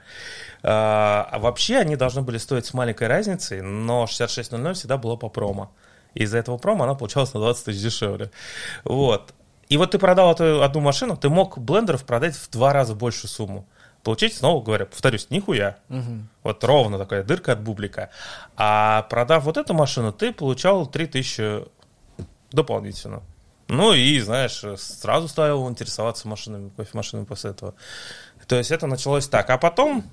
А, 0.62 1.26
а 1.30 1.38
вообще 1.38 1.78
они 1.78 1.96
должны 1.96 2.20
были 2.20 2.36
стоить 2.36 2.66
с 2.66 2.74
маленькой 2.74 3.08
разницей, 3.08 3.62
но 3.62 4.06
6600 4.06 4.76
всегда 4.76 4.98
было 4.98 5.16
по 5.16 5.30
промо. 5.30 5.72
Из-за 6.12 6.36
этого 6.36 6.58
промо 6.58 6.84
она 6.84 6.94
получалась 6.94 7.32
на 7.32 7.40
20 7.40 7.64
тысяч 7.64 7.80
дешевле. 7.80 8.30
Вот. 8.84 9.32
И 9.72 9.76
вот 9.78 9.92
ты 9.92 9.98
продал 9.98 10.32
эту 10.32 10.62
одну 10.62 10.80
машину, 10.80 11.16
ты 11.16 11.30
мог 11.30 11.56
блендеров 11.56 12.04
продать 12.04 12.36
в 12.36 12.50
два 12.50 12.74
раза 12.74 12.94
большую 12.94 13.30
сумму 13.30 13.66
получить, 14.02 14.36
снова 14.36 14.62
говоря, 14.62 14.84
повторюсь, 14.84 15.28
нихуя. 15.30 15.78
Угу. 15.88 16.26
Вот 16.42 16.64
ровно 16.64 16.98
такая 16.98 17.22
дырка 17.22 17.52
от 17.52 17.62
бублика. 17.62 18.10
А 18.54 19.02
продав 19.02 19.44
вот 19.44 19.56
эту 19.56 19.72
машину, 19.72 20.12
ты 20.12 20.32
получал 20.32 20.86
3000 20.86 21.64
дополнительно. 22.50 23.22
Ну 23.68 23.94
и, 23.94 24.20
знаешь, 24.20 24.62
сразу 24.76 25.28
стал 25.28 25.70
интересоваться 25.70 26.28
машинами, 26.28 26.70
кофемашинами 26.76 27.24
после 27.24 27.52
этого. 27.52 27.74
То 28.46 28.56
есть 28.56 28.70
это 28.72 28.86
началось 28.86 29.26
так. 29.26 29.48
А 29.48 29.56
потом 29.56 30.04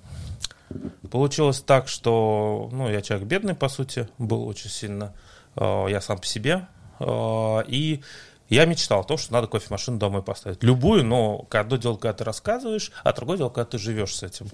получилось 1.11 1.59
так, 1.59 1.89
что, 1.89 2.69
ну, 2.71 2.89
я 2.89 3.01
человек 3.01 3.27
бедный, 3.27 3.55
по 3.55 3.67
сути, 3.67 4.07
был 4.19 4.47
очень 4.47 4.69
сильно. 4.69 5.13
Э, 5.57 5.87
я 5.89 5.99
сам 5.99 6.19
по 6.19 6.25
себе. 6.25 6.67
Э, 6.99 7.63
и 7.67 8.01
я 8.49 8.65
мечтал 8.65 9.01
о 9.01 9.03
том, 9.03 9.17
что 9.17 9.33
надо 9.33 9.47
кофемашину 9.47 9.97
домой 9.97 10.23
поставить. 10.23 10.63
Любую, 10.63 11.05
но 11.05 11.47
одно 11.51 11.77
дело, 11.77 11.95
когда 11.95 12.13
ты 12.13 12.23
рассказываешь, 12.23 12.91
а 13.03 13.13
другое 13.13 13.37
дело, 13.37 13.49
когда 13.49 13.65
ты 13.65 13.77
живешь 13.77 14.15
с 14.15 14.23
этим. 14.23 14.47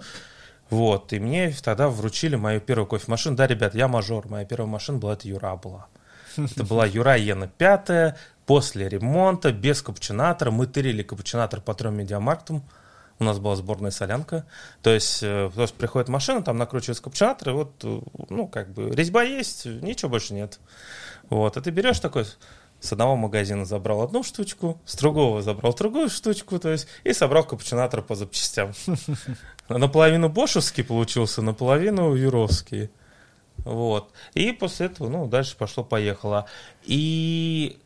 Вот, 0.70 1.14
и 1.14 1.20
мне 1.20 1.54
тогда 1.64 1.90
вручили 1.90 2.36
мою 2.36 2.60
первую 2.60 2.88
кофемашину. 2.88 3.36
Да, 3.36 3.48
ребят, 3.48 3.76
я 3.76 3.88
мажор, 3.88 4.28
моя 4.28 4.46
первая 4.46 4.68
машина 4.68 4.98
была, 4.98 5.14
это 5.14 5.28
Юра 5.28 5.56
была. 5.56 5.88
Это 6.38 6.64
была 6.64 6.86
Юра 6.86 7.16
Ена 7.18 7.48
5, 7.48 8.16
после 8.46 8.90
ремонта, 8.90 9.52
без 9.52 9.82
капучинатора. 9.82 10.52
Мы 10.52 10.68
тырили 10.68 11.04
капучинатор 11.04 11.62
по 11.62 11.74
трем 11.74 11.96
медиамарктам. 11.98 12.64
У 13.18 13.24
нас 13.24 13.40
была 13.40 13.56
сборная 13.56 13.92
солянка. 13.92 14.46
То 14.82 14.90
есть, 14.94 15.24
э, 15.24 15.50
то 15.54 15.62
есть 15.62 15.74
приходит 15.76 16.10
машина, 16.10 16.44
там 16.44 16.58
накручивается 16.58 17.02
капучинатор, 17.02 17.50
и 17.50 17.54
вот, 17.54 17.72
э, 17.84 18.02
ну, 18.30 18.48
как 18.48 18.74
бы, 18.74 18.90
резьба 18.90 19.24
есть, 19.24 19.66
ничего 19.66 20.10
больше 20.10 20.34
нет. 20.34 20.60
Вот, 21.30 21.56
и 21.56 21.62
ты 21.62 21.70
берешь 21.70 22.00
такой 22.00 22.26
с 22.86 22.94
одного 22.94 23.16
магазина 23.16 23.66
забрал 23.66 24.02
одну 24.02 24.24
штучку, 24.24 24.80
с 24.86 24.96
другого 24.96 25.42
забрал 25.42 25.74
другую 25.74 26.10
штучку, 26.10 26.60
то 26.60 26.70
есть, 26.70 26.88
и 27.04 27.14
собрал 27.14 27.44
капучинатор 27.44 28.02
по 28.02 28.16
запчастям. 28.16 28.74
Наполовину 29.70 30.30
бошевский 30.30 30.84
получился, 30.84 31.42
наполовину 31.42 32.14
юровский. 32.14 32.90
Вот. 33.58 34.12
И 34.34 34.52
после 34.52 34.88
этого, 34.88 35.10
ну, 35.10 35.28
дальше 35.28 35.58
пошло-поехало. 35.58 36.46
И 36.84 37.80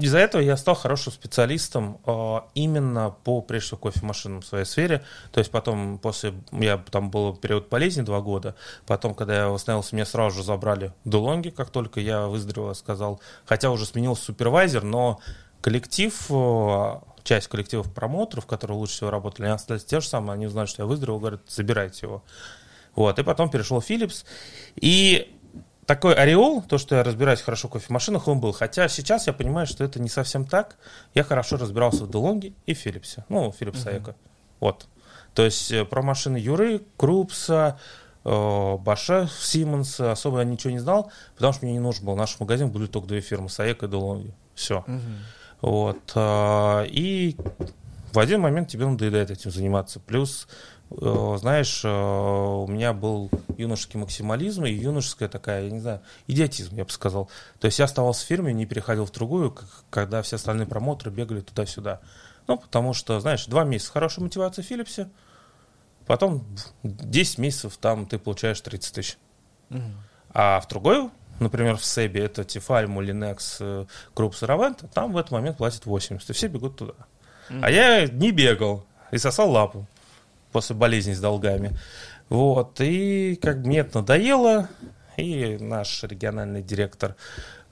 из-за 0.00 0.18
этого 0.18 0.42
я 0.42 0.56
стал 0.56 0.74
хорошим 0.74 1.12
специалистом 1.12 2.00
э, 2.06 2.40
именно 2.54 3.14
по, 3.24 3.40
прежде 3.40 3.66
всего, 3.68 3.78
кофемашинам 3.78 4.40
в 4.40 4.46
своей 4.46 4.64
сфере. 4.64 5.04
То 5.32 5.38
есть 5.38 5.50
потом, 5.50 5.98
после, 5.98 6.34
я 6.52 6.78
там 6.78 7.10
был 7.10 7.36
период 7.36 7.68
болезни 7.68 8.02
два 8.02 8.20
года, 8.20 8.54
потом, 8.86 9.14
когда 9.14 9.36
я 9.36 9.48
восстановился, 9.48 9.94
меня 9.94 10.06
сразу 10.06 10.38
же 10.38 10.42
забрали 10.42 10.92
Дулонги, 11.04 11.50
как 11.50 11.70
только 11.70 12.00
я 12.00 12.26
выздоровел, 12.26 12.74
сказал, 12.74 13.20
хотя 13.44 13.70
уже 13.70 13.86
сменился 13.86 14.24
супервайзер, 14.24 14.82
но 14.82 15.20
коллектив, 15.60 16.14
э, 16.30 17.00
часть 17.22 17.48
коллективов 17.48 17.92
промоутеров, 17.92 18.46
которые 18.46 18.78
лучше 18.78 18.94
всего 18.94 19.10
работали, 19.10 19.46
они 19.46 19.54
остались 19.54 19.84
те 19.84 20.00
же 20.00 20.08
самые, 20.08 20.34
они 20.34 20.46
узнали, 20.46 20.66
что 20.66 20.82
я 20.82 20.86
выздоровел, 20.86 21.20
говорят, 21.20 21.42
забирайте 21.48 22.06
его. 22.06 22.24
Вот, 22.94 23.18
и 23.18 23.22
потом 23.22 23.50
перешел 23.50 23.78
Philips. 23.78 24.24
И 24.76 25.39
такой 25.90 26.14
ореол, 26.14 26.62
то, 26.62 26.78
что 26.78 26.94
я 26.94 27.02
разбираюсь 27.02 27.40
хорошо 27.40 27.66
в 27.66 27.72
кофемашинах, 27.72 28.28
он 28.28 28.38
был. 28.38 28.52
Хотя 28.52 28.86
сейчас 28.86 29.26
я 29.26 29.32
понимаю, 29.32 29.66
что 29.66 29.82
это 29.82 30.00
не 30.00 30.08
совсем 30.08 30.44
так. 30.44 30.76
Я 31.14 31.24
хорошо 31.24 31.56
разбирался 31.56 32.04
в 32.04 32.10
Делонге 32.12 32.52
и 32.64 32.74
Филлипсе. 32.74 33.24
Ну, 33.28 33.50
Филлипс 33.50 33.84
uh-huh. 33.84 33.98
Эко. 33.98 34.14
Вот. 34.60 34.86
То 35.34 35.44
есть 35.44 35.72
э, 35.72 35.84
про 35.84 36.02
машины 36.02 36.36
Юры, 36.36 36.82
Крупса, 36.96 37.80
э, 38.24 38.76
Баша, 38.76 39.28
Симмонса 39.40 40.12
особо 40.12 40.38
я 40.38 40.44
ничего 40.44 40.70
не 40.70 40.78
знал, 40.78 41.10
потому 41.34 41.54
что 41.54 41.64
мне 41.64 41.72
не 41.72 41.80
нужен 41.80 42.06
был. 42.06 42.14
Наш 42.14 42.38
магазин 42.38 42.70
были 42.70 42.86
только 42.86 43.08
две 43.08 43.20
фирмы, 43.20 43.48
Саека 43.48 43.86
и 43.86 43.88
Делонги. 43.88 44.32
Все. 44.54 44.84
Uh-huh. 44.86 45.00
Вот. 45.60 46.12
Э, 46.14 46.86
и 46.86 47.36
в 48.12 48.18
один 48.20 48.42
момент 48.42 48.68
тебе 48.68 48.86
надоедает 48.86 49.32
этим 49.32 49.50
заниматься. 49.50 49.98
Плюс 49.98 50.46
знаешь, 50.90 51.82
э, 51.84 51.88
у 51.88 52.66
меня 52.66 52.92
был 52.92 53.30
юношеский 53.56 53.98
максимализм 53.98 54.64
и 54.64 54.72
юношеская 54.72 55.28
такая, 55.28 55.64
я 55.64 55.70
не 55.70 55.78
знаю, 55.78 56.00
идиотизм, 56.26 56.76
я 56.76 56.84
бы 56.84 56.90
сказал. 56.90 57.30
То 57.60 57.66
есть 57.66 57.78
я 57.78 57.84
оставался 57.84 58.24
в 58.24 58.28
фирме, 58.28 58.52
не 58.52 58.66
переходил 58.66 59.06
в 59.06 59.12
другую, 59.12 59.56
когда 59.88 60.20
все 60.22 60.36
остальные 60.36 60.66
промоутеры 60.66 61.12
бегали 61.12 61.40
туда-сюда. 61.40 62.00
Ну, 62.48 62.58
потому 62.58 62.92
что, 62.92 63.20
знаешь, 63.20 63.46
два 63.46 63.62
месяца 63.64 63.92
хорошая 63.92 64.24
мотивация 64.24 64.64
в 64.64 64.66
Филипсе, 64.66 65.08
потом 66.06 66.44
10 66.82 67.38
месяцев 67.38 67.76
там 67.76 68.06
ты 68.06 68.18
получаешь 68.18 68.60
30 68.60 68.94
тысяч. 68.94 69.16
Угу. 69.70 69.82
А 70.34 70.60
в 70.60 70.66
другой, 70.66 71.10
например, 71.38 71.76
в 71.76 71.84
SEB, 71.84 72.24
это 72.24 72.42
Тефаль, 72.42 72.88
Мулинекс, 72.88 73.60
Крупс, 74.16 74.34
Ровента, 74.34 74.88
там 74.88 75.12
в 75.12 75.16
этот 75.16 75.30
момент 75.30 75.58
платят 75.58 75.86
80, 75.86 76.30
и 76.30 76.32
все 76.32 76.48
бегут 76.48 76.76
туда. 76.76 76.94
Угу. 77.48 77.60
А 77.62 77.70
я 77.70 78.08
не 78.08 78.32
бегал 78.32 78.84
и 79.12 79.18
сосал 79.18 79.52
лапу 79.52 79.86
после 80.52 80.76
болезни 80.76 81.12
с 81.12 81.20
долгами. 81.20 81.78
Вот, 82.28 82.80
и 82.80 83.36
как 83.42 83.58
мне 83.58 83.78
это 83.78 83.98
надоело, 83.98 84.68
и 85.16 85.58
наш 85.60 86.02
региональный 86.04 86.62
директор 86.62 87.16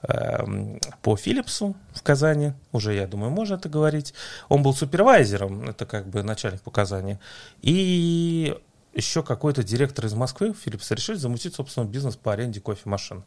э, 0.03 0.77
по 1.01 1.15
Филипсу 1.15 1.75
в 1.93 2.03
Казани, 2.03 2.53
уже, 2.71 2.93
я 2.93 3.07
думаю, 3.07 3.31
можно 3.31 3.55
это 3.55 3.69
говорить, 3.69 4.13
он 4.49 4.61
был 4.61 4.73
супервайзером, 4.73 5.69
это 5.69 5.85
как 5.85 6.07
бы 6.07 6.23
начальник 6.23 6.61
по 6.61 6.71
Казани, 6.71 7.19
и 7.61 8.57
еще 8.93 9.23
какой-то 9.23 9.63
директор 9.63 10.05
из 10.05 10.13
Москвы, 10.13 10.53
Филипса, 10.53 10.95
решили 10.95 11.15
замутить, 11.15 11.55
собственно, 11.55 11.85
бизнес 11.85 12.15
по 12.17 12.33
аренде 12.33 12.59
кофемашин. 12.59 13.23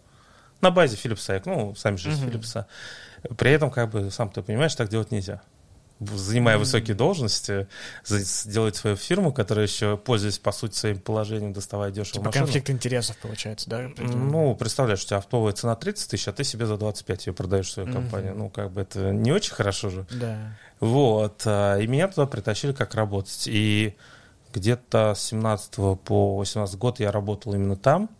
На 0.61 0.71
базе 0.71 0.97
Филипса, 0.97 1.40
ну, 1.44 1.75
сами 1.75 1.97
же 1.97 2.11
из. 2.11 2.18
Филипса. 2.18 2.68
При 3.37 3.50
этом, 3.50 3.71
как 3.71 3.90
бы, 3.90 4.11
сам 4.11 4.30
ты 4.30 4.42
понимаешь, 4.42 4.75
так 4.75 4.88
делать 4.88 5.11
нельзя 5.11 5.42
занимая 6.14 6.59
высокие 6.59 6.94
должности, 6.94 7.68
делать 8.47 8.76
свою 8.76 8.97
фирму, 8.97 9.32
которая 9.32 9.66
еще, 9.66 9.97
пользуясь, 9.97 10.38
по 10.38 10.52
сути, 10.52 10.75
своим 10.75 10.99
положением, 10.99 11.52
доставая 11.52 11.90
дешево 11.90 12.14
типа 12.14 12.26
машину. 12.26 12.44
конфликт 12.44 12.71
интересов, 12.71 13.16
получается, 13.18 13.68
да? 13.71 13.90
Ну, 13.99 14.54
представляешь, 14.54 15.02
у 15.02 15.06
тебя 15.06 15.18
оптовая 15.18 15.52
цена 15.52 15.75
30 15.75 16.11
тысяч, 16.11 16.28
а 16.28 16.32
ты 16.32 16.44
себе 16.44 16.66
за 16.66 16.76
25 16.76 17.26
ее 17.26 17.32
продаешь 17.32 17.71
свою 17.71 17.88
mm-hmm. 17.88 17.92
компанию. 17.92 18.35
Ну, 18.37 18.49
как 18.50 18.71
бы 18.73 18.80
это 18.80 19.11
не 19.11 19.32
очень 19.32 19.54
хорошо 19.54 19.90
же. 19.90 20.06
Да. 20.11 20.56
Вот. 20.80 21.42
А, 21.47 21.78
и 21.78 21.87
меня 21.87 22.09
туда 22.09 22.26
притащили, 22.26 22.73
как 22.73 22.94
работать. 22.94 23.44
И 23.47 23.97
где-то 24.52 25.14
с 25.14 25.23
17 25.26 25.75
по 26.04 26.37
18 26.37 26.76
год 26.76 27.00
я 27.00 27.11
работал 27.11 27.54
именно 27.54 27.76
там 27.76 28.11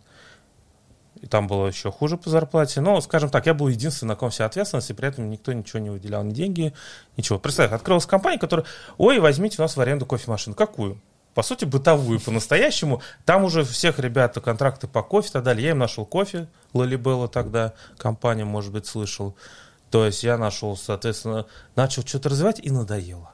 и 1.23 1.27
там 1.27 1.47
было 1.47 1.67
еще 1.67 1.89
хуже 1.89 2.17
по 2.17 2.29
зарплате. 2.29 2.81
Но, 2.81 2.99
скажем 2.99 3.29
так, 3.29 3.45
я 3.45 3.53
был 3.53 3.69
единственный, 3.69 4.09
на 4.09 4.15
ком 4.17 4.29
вся 4.29 4.45
ответственность, 4.45 4.89
и 4.89 4.93
при 4.93 5.07
этом 5.07 5.29
никто 5.29 5.53
ничего 5.53 5.79
не 5.79 5.89
выделял, 5.89 6.21
ни 6.21 6.33
деньги, 6.33 6.73
ничего. 7.15 7.39
Представь, 7.39 7.71
открылась 7.71 8.05
компания, 8.05 8.37
которая, 8.37 8.65
ой, 8.97 9.19
возьмите 9.19 9.55
у 9.59 9.61
нас 9.61 9.77
в 9.77 9.79
аренду 9.79 10.05
кофемашину. 10.05 10.53
Какую? 10.53 10.99
По 11.33 11.41
сути, 11.41 11.63
бытовую, 11.63 12.19
по-настоящему. 12.19 13.01
Там 13.23 13.45
уже 13.45 13.63
всех 13.63 13.99
ребят 13.99 14.37
контракты 14.43 14.87
по 14.89 15.01
кофе 15.01 15.29
и 15.29 15.31
так 15.31 15.43
далее. 15.43 15.63
Я 15.63 15.71
им 15.71 15.77
нашел 15.77 16.05
кофе, 16.05 16.49
Лалибелла 16.73 17.29
тогда, 17.29 17.73
компания, 17.97 18.43
может 18.43 18.73
быть, 18.73 18.85
слышал. 18.85 19.33
То 19.89 20.05
есть 20.05 20.23
я 20.23 20.37
нашел, 20.37 20.75
соответственно, 20.75 21.45
начал 21.77 22.01
что-то 22.05 22.27
развивать 22.27 22.59
и 22.59 22.69
надоело. 22.69 23.31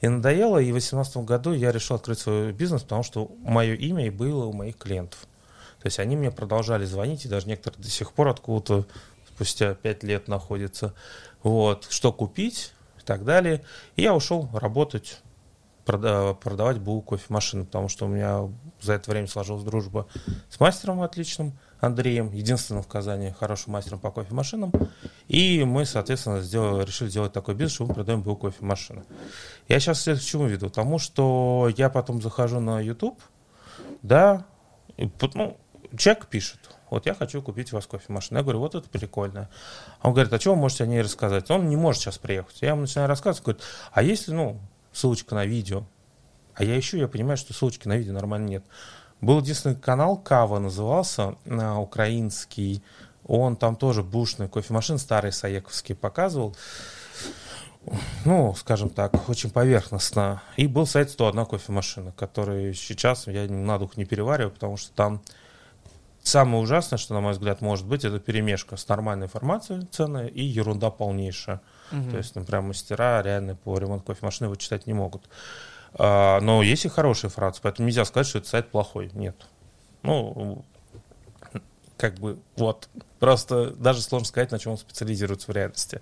И 0.00 0.06
надоело, 0.06 0.58
и 0.58 0.66
в 0.66 0.74
2018 0.74 1.16
году 1.18 1.52
я 1.52 1.72
решил 1.72 1.96
открыть 1.96 2.20
свой 2.20 2.52
бизнес, 2.52 2.82
потому 2.82 3.02
что 3.02 3.32
мое 3.40 3.74
имя 3.74 4.06
и 4.06 4.10
было 4.10 4.44
у 4.44 4.52
моих 4.52 4.78
клиентов. 4.78 5.26
То 5.82 5.88
есть 5.88 5.98
они 5.98 6.14
мне 6.14 6.30
продолжали 6.30 6.84
звонить, 6.84 7.24
и 7.24 7.28
даже 7.28 7.48
некоторые 7.48 7.82
до 7.82 7.90
сих 7.90 8.12
пор 8.12 8.28
откуда-то 8.28 8.86
спустя 9.26 9.74
пять 9.74 10.04
лет 10.04 10.28
находятся. 10.28 10.94
Вот, 11.42 11.88
что 11.90 12.12
купить 12.12 12.72
и 13.00 13.04
так 13.04 13.24
далее. 13.24 13.64
И 13.96 14.02
я 14.02 14.14
ушел 14.14 14.48
работать, 14.52 15.20
продавать 15.84 16.78
БУ 16.78 17.02
кофемашины, 17.02 17.64
потому 17.64 17.88
что 17.88 18.06
у 18.06 18.08
меня 18.08 18.48
за 18.80 18.92
это 18.92 19.10
время 19.10 19.26
сложилась 19.26 19.64
дружба 19.64 20.06
с 20.48 20.60
мастером 20.60 21.02
отличным, 21.02 21.58
Андреем, 21.80 22.30
единственным 22.32 22.84
в 22.84 22.86
Казани 22.86 23.34
хорошим 23.36 23.72
мастером 23.72 23.98
по 23.98 24.12
кофемашинам. 24.12 24.70
И 25.26 25.64
мы, 25.64 25.84
соответственно, 25.84 26.40
сделали, 26.40 26.84
решили 26.84 27.08
сделать 27.08 27.32
такой 27.32 27.56
бизнес, 27.56 27.72
что 27.72 27.86
мы 27.86 27.94
продаем 27.94 28.22
БУ 28.22 28.36
кофемашины. 28.36 29.02
Я 29.66 29.80
сейчас 29.80 30.04
к 30.04 30.20
чему 30.20 30.46
веду? 30.46 30.70
Тому, 30.70 31.00
что 31.00 31.68
я 31.76 31.90
потом 31.90 32.22
захожу 32.22 32.60
на 32.60 32.78
YouTube, 32.78 33.20
да, 34.02 34.46
и, 34.96 35.10
ну, 35.34 35.56
человек 35.96 36.26
пишет, 36.26 36.58
вот 36.90 37.06
я 37.06 37.14
хочу 37.14 37.42
купить 37.42 37.72
у 37.72 37.76
вас 37.76 37.86
кофемашину. 37.86 38.38
Я 38.38 38.42
говорю, 38.42 38.60
вот 38.60 38.74
это 38.74 38.88
прикольно. 38.88 39.48
Он 40.02 40.12
говорит, 40.12 40.32
а 40.32 40.40
что 40.40 40.50
вы 40.50 40.56
можете 40.56 40.84
о 40.84 40.86
ней 40.86 41.00
рассказать? 41.00 41.50
Он 41.50 41.68
не 41.68 41.76
может 41.76 42.02
сейчас 42.02 42.18
приехать. 42.18 42.60
Я 42.60 42.70
ему 42.70 42.82
начинаю 42.82 43.08
рассказывать, 43.08 43.44
говорит, 43.44 43.62
а 43.92 44.02
если, 44.02 44.32
ну, 44.32 44.60
ссылочка 44.92 45.34
на 45.34 45.46
видео? 45.46 45.84
А 46.54 46.64
я 46.64 46.78
ищу, 46.78 46.98
я 46.98 47.08
понимаю, 47.08 47.36
что 47.36 47.54
ссылочки 47.54 47.88
на 47.88 47.96
видео 47.96 48.12
нормально 48.12 48.48
нет. 48.48 48.64
Был 49.20 49.40
единственный 49.40 49.76
канал, 49.76 50.16
Кава 50.18 50.58
назывался, 50.58 51.36
на 51.44 51.80
украинский. 51.80 52.82
Он 53.24 53.56
там 53.56 53.76
тоже 53.76 54.02
бушный 54.02 54.48
кофемашин, 54.48 54.98
старый 54.98 55.32
Саековский 55.32 55.94
показывал 55.94 56.56
ну, 58.24 58.54
скажем 58.54 58.90
так, 58.90 59.28
очень 59.28 59.50
поверхностно. 59.50 60.42
И 60.56 60.66
был 60.66 60.86
сайт 60.86 61.10
101 61.10 61.46
кофемашина, 61.46 62.12
который 62.12 62.74
сейчас 62.74 63.26
я 63.26 63.46
на 63.48 63.78
дух 63.78 63.96
не 63.96 64.04
перевариваю, 64.04 64.52
потому 64.52 64.76
что 64.76 64.92
там 64.92 65.22
самое 66.22 66.62
ужасное, 66.62 66.98
что, 66.98 67.14
на 67.14 67.20
мой 67.20 67.32
взгляд, 67.32 67.60
может 67.60 67.86
быть, 67.86 68.04
это 68.04 68.18
перемешка 68.18 68.76
с 68.76 68.86
нормальной 68.88 69.26
информацией 69.26 69.86
ценная 69.90 70.26
и 70.26 70.42
ерунда 70.42 70.90
полнейшая. 70.90 71.60
Угу. 71.90 72.10
То 72.10 72.16
есть, 72.16 72.34
например, 72.34 72.62
мастера 72.62 73.22
реально 73.22 73.56
по 73.56 73.78
ремонту 73.78 74.04
кофемашины 74.06 74.46
его 74.46 74.56
читать 74.56 74.86
не 74.86 74.94
могут. 74.94 75.28
А, 75.94 76.40
но 76.40 76.62
есть 76.62 76.84
и 76.84 76.88
хорошая 76.88 77.30
информация, 77.30 77.62
поэтому 77.62 77.86
нельзя 77.86 78.04
сказать, 78.04 78.26
что 78.26 78.38
этот 78.38 78.50
сайт 78.50 78.70
плохой. 78.70 79.10
Нет. 79.14 79.36
Ну, 80.02 80.64
как 81.96 82.14
бы, 82.14 82.38
вот. 82.56 82.88
Просто 83.18 83.70
даже 83.70 84.02
сложно 84.02 84.26
сказать, 84.26 84.50
на 84.50 84.58
чем 84.58 84.72
он 84.72 84.78
специализируется 84.78 85.52
в 85.52 85.54
реальности. 85.54 86.00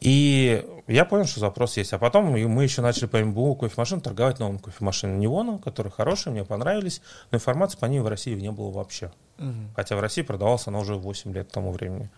И 0.00 0.64
я 0.86 1.04
понял, 1.04 1.24
что 1.24 1.40
запрос 1.40 1.76
есть. 1.76 1.92
А 1.92 1.98
потом 1.98 2.26
мы 2.26 2.62
еще 2.62 2.82
начали 2.82 3.06
по 3.06 3.18
МБУ 3.18 3.56
кофемашин 3.56 4.00
торговать 4.00 4.38
новым 4.38 4.58
кофемашинам 4.58 5.18
Невона, 5.18 5.58
которые 5.58 5.92
хорошие, 5.92 6.32
мне 6.32 6.44
понравились, 6.44 7.00
но 7.30 7.36
информации 7.36 7.78
по 7.78 7.86
ним 7.86 8.02
в 8.02 8.08
России 8.08 8.34
не 8.34 8.50
было 8.50 8.70
вообще. 8.70 9.12
Угу. 9.38 9.72
Хотя 9.74 9.96
в 9.96 10.00
России 10.00 10.22
продавался 10.22 10.70
она 10.70 10.78
уже 10.78 10.94
8 10.94 11.32
лет 11.32 11.50
тому 11.50 11.72
времени. 11.72 12.10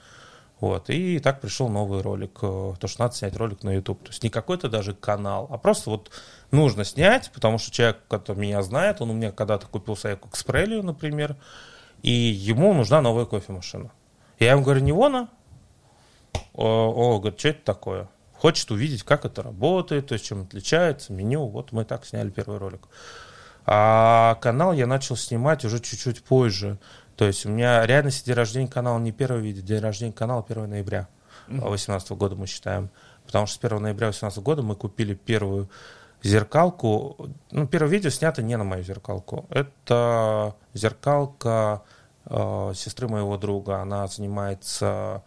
Вот. 0.60 0.90
И 0.90 1.20
так 1.20 1.40
пришел 1.40 1.68
новый 1.68 2.02
ролик, 2.02 2.38
э, 2.42 2.74
то, 2.78 2.88
что 2.88 3.02
надо 3.02 3.14
снять 3.14 3.36
ролик 3.36 3.62
на 3.62 3.70
YouTube. 3.70 4.02
То 4.02 4.08
есть 4.08 4.22
не 4.24 4.30
какой-то 4.30 4.68
даже 4.68 4.92
канал, 4.92 5.46
а 5.50 5.58
просто 5.58 5.90
вот 5.90 6.10
нужно 6.50 6.84
снять, 6.84 7.30
потому 7.32 7.58
что 7.58 7.70
человек, 7.70 7.98
который 8.08 8.38
меня 8.38 8.62
знает, 8.62 9.00
он 9.00 9.10
у 9.10 9.14
меня 9.14 9.30
когда-то 9.30 9.66
купил 9.68 9.96
Сайку 9.96 10.28
Экспрелию, 10.28 10.82
например, 10.82 11.36
и 12.02 12.10
ему 12.10 12.74
нужна 12.74 13.00
новая 13.00 13.24
кофемашина. 13.24 13.92
Я 14.38 14.52
ему 14.52 14.62
говорю, 14.62 14.80
Невона, 14.80 15.28
о, 16.58 17.14
о, 17.14 17.18
говорит, 17.20 17.38
что 17.38 17.48
это 17.50 17.64
такое? 17.64 18.08
Хочет 18.32 18.70
увидеть, 18.72 19.04
как 19.04 19.24
это 19.24 19.42
работает, 19.42 20.08
то 20.08 20.14
есть 20.14 20.24
чем 20.24 20.42
отличается, 20.42 21.12
меню. 21.12 21.46
Вот 21.46 21.70
мы 21.70 21.84
так 21.84 22.04
сняли 22.04 22.30
первый 22.30 22.58
ролик. 22.58 22.88
А 23.64 24.34
канал 24.40 24.72
я 24.72 24.88
начал 24.88 25.16
снимать 25.16 25.64
уже 25.64 25.78
чуть-чуть 25.78 26.24
позже. 26.24 26.78
То 27.16 27.26
есть 27.26 27.46
у 27.46 27.48
меня 27.48 27.86
реальности 27.86 28.26
день 28.26 28.34
рождения 28.34 28.68
канала 28.68 28.98
не 28.98 29.12
первый 29.12 29.40
видео, 29.40 29.62
день 29.62 29.80
рождения 29.80 30.12
канала 30.12 30.44
1 30.48 30.68
ноября 30.68 31.08
2018 31.46 32.10
года 32.12 32.34
мы 32.34 32.46
считаем. 32.48 32.90
Потому 33.24 33.46
что 33.46 33.60
с 33.60 33.64
1 33.64 33.80
ноября 33.80 34.08
2018 34.08 34.42
года 34.42 34.62
мы 34.62 34.74
купили 34.74 35.14
первую 35.14 35.70
зеркалку. 36.24 37.28
Ну, 37.52 37.68
первое 37.68 37.90
видео 37.90 38.10
снято 38.10 38.42
не 38.42 38.56
на 38.56 38.64
мою 38.64 38.82
зеркалку. 38.82 39.46
Это 39.50 40.56
зеркалка 40.74 41.82
э, 42.24 42.72
сестры 42.74 43.06
моего 43.06 43.36
друга. 43.36 43.80
Она 43.80 44.08
занимается 44.08 45.22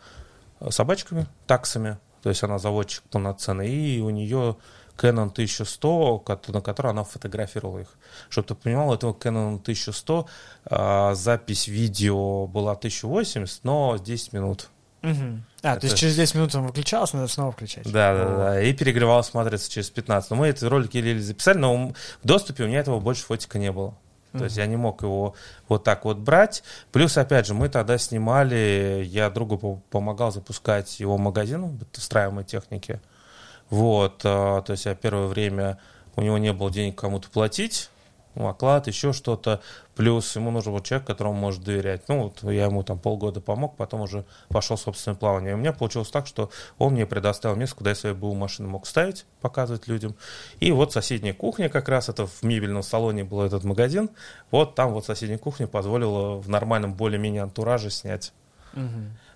собачками, 0.70 1.28
таксами, 1.48 1.98
то 2.22 2.30
есть 2.30 2.44
она 2.44 2.60
заводчик 2.60 3.04
полноценный, 3.04 3.70
и 3.70 4.00
у 4.00 4.10
нее 4.10 4.58
Canon 4.98 5.32
1100, 5.32 6.24
на 6.48 6.62
которой 6.62 6.88
она 6.90 7.04
фотографировала 7.04 7.80
их. 7.80 7.88
Чтобы 8.30 8.50
ты 8.50 8.56
понимал, 8.56 8.94
этого 8.94 9.14
Canon 9.14 9.60
1100 9.60 10.28
а, 10.66 11.16
запись 11.16 11.68
видео 11.68 12.48
была 12.48 12.74
1080, 12.74 13.64
но 13.64 13.98
10 13.98 14.34
минут. 14.34 14.70
Угу. 15.04 15.42
А, 15.64 15.72
это... 15.72 15.82
то 15.82 15.88
есть 15.88 15.98
через 15.98 16.16
10 16.16 16.36
минут 16.36 16.56
он 16.56 16.68
выключался, 16.68 17.18
надо 17.18 17.28
снова 17.28 17.52
включать. 17.52 17.92
Да, 17.92 18.14
да, 18.14 18.36
да. 18.36 18.62
И 18.62 18.74
перегревалась 18.74 19.34
матрица 19.34 19.70
через 19.70 19.90
15. 19.90 20.30
Но 20.30 20.36
мы 20.36 20.48
этот 20.48 20.70
ролик 20.70 20.94
еле 20.94 21.20
записали, 21.20 21.58
но 21.58 21.94
в 22.24 22.28
доступе 22.28 22.64
у 22.64 22.68
меня 22.68 22.80
этого 22.80 23.00
больше 23.00 23.24
фотика 23.24 23.58
не 23.58 23.72
было. 23.72 23.96
То 24.32 24.38
mm-hmm. 24.38 24.44
есть 24.44 24.58
я 24.58 24.66
не 24.66 24.78
мог 24.78 25.02
его 25.02 25.36
вот 25.68 25.84
так 25.84 26.06
вот 26.06 26.18
брать. 26.18 26.64
Плюс, 26.92 27.18
опять 27.18 27.48
же, 27.48 27.54
мы 27.54 27.70
тогда 27.70 27.98
снимали, 27.98 29.04
я 29.06 29.30
другу 29.30 29.82
помогал 29.90 30.32
запускать 30.32 31.00
его 31.00 31.18
магазин 31.18 31.80
встраиваемой 31.92 32.46
техники. 32.46 33.02
Вот, 33.70 34.22
а, 34.24 34.62
то 34.62 34.72
есть 34.72 34.86
я 34.86 34.96
первое 34.96 35.28
время 35.28 35.78
у 36.16 36.22
него 36.22 36.38
не 36.38 36.54
было 36.54 36.72
денег 36.72 37.00
кому-то 37.00 37.30
платить, 37.30 37.90
оклад, 38.36 38.88
еще 38.88 39.14
что-то. 39.14 39.62
Плюс 39.96 40.36
ему 40.36 40.52
нужен 40.52 40.72
вот 40.72 40.86
человек, 40.86 41.06
которому 41.06 41.36
может 41.36 41.64
доверять. 41.64 42.08
Ну, 42.08 42.24
вот 42.24 42.44
я 42.52 42.66
ему 42.66 42.84
там 42.84 42.98
полгода 42.98 43.42
помог, 43.42 43.76
потом 43.76 44.02
уже 44.02 44.26
пошел 44.50 44.78
собственное 44.78 45.18
плавание. 45.18 45.52
И 45.52 45.54
у 45.54 45.58
меня 45.58 45.74
получилось 45.74 46.10
так, 46.10 46.28
что 46.28 46.50
он 46.78 46.94
мне 46.94 47.06
предоставил 47.06 47.56
место, 47.56 47.76
куда 47.76 47.92
я 47.92 47.96
свою 47.96 48.16
БУ 48.16 48.34
машину 48.34 48.70
мог 48.70 48.88
ставить, 48.88 49.26
показывать 49.42 49.88
людям. 49.88 50.16
И 50.60 50.72
вот 50.72 50.94
соседняя 50.94 51.34
кухня 51.34 51.70
как 51.70 51.90
раз, 51.90 52.10
это 52.10 52.26
в 52.26 52.44
мебельном 52.44 52.84
салоне 52.84 53.24
был 53.24 53.42
этот 53.42 53.64
магазин. 53.64 54.10
Вот 54.50 54.76
там 54.76 54.94
вот 54.94 55.06
соседняя 55.06 55.38
кухня 55.38 55.68
позволила 55.68 56.40
в 56.40 56.50
нормальном 56.50 56.94
более-менее 56.94 57.44
антураже 57.44 57.90
снять. 57.90 58.34
Угу. 58.74 58.84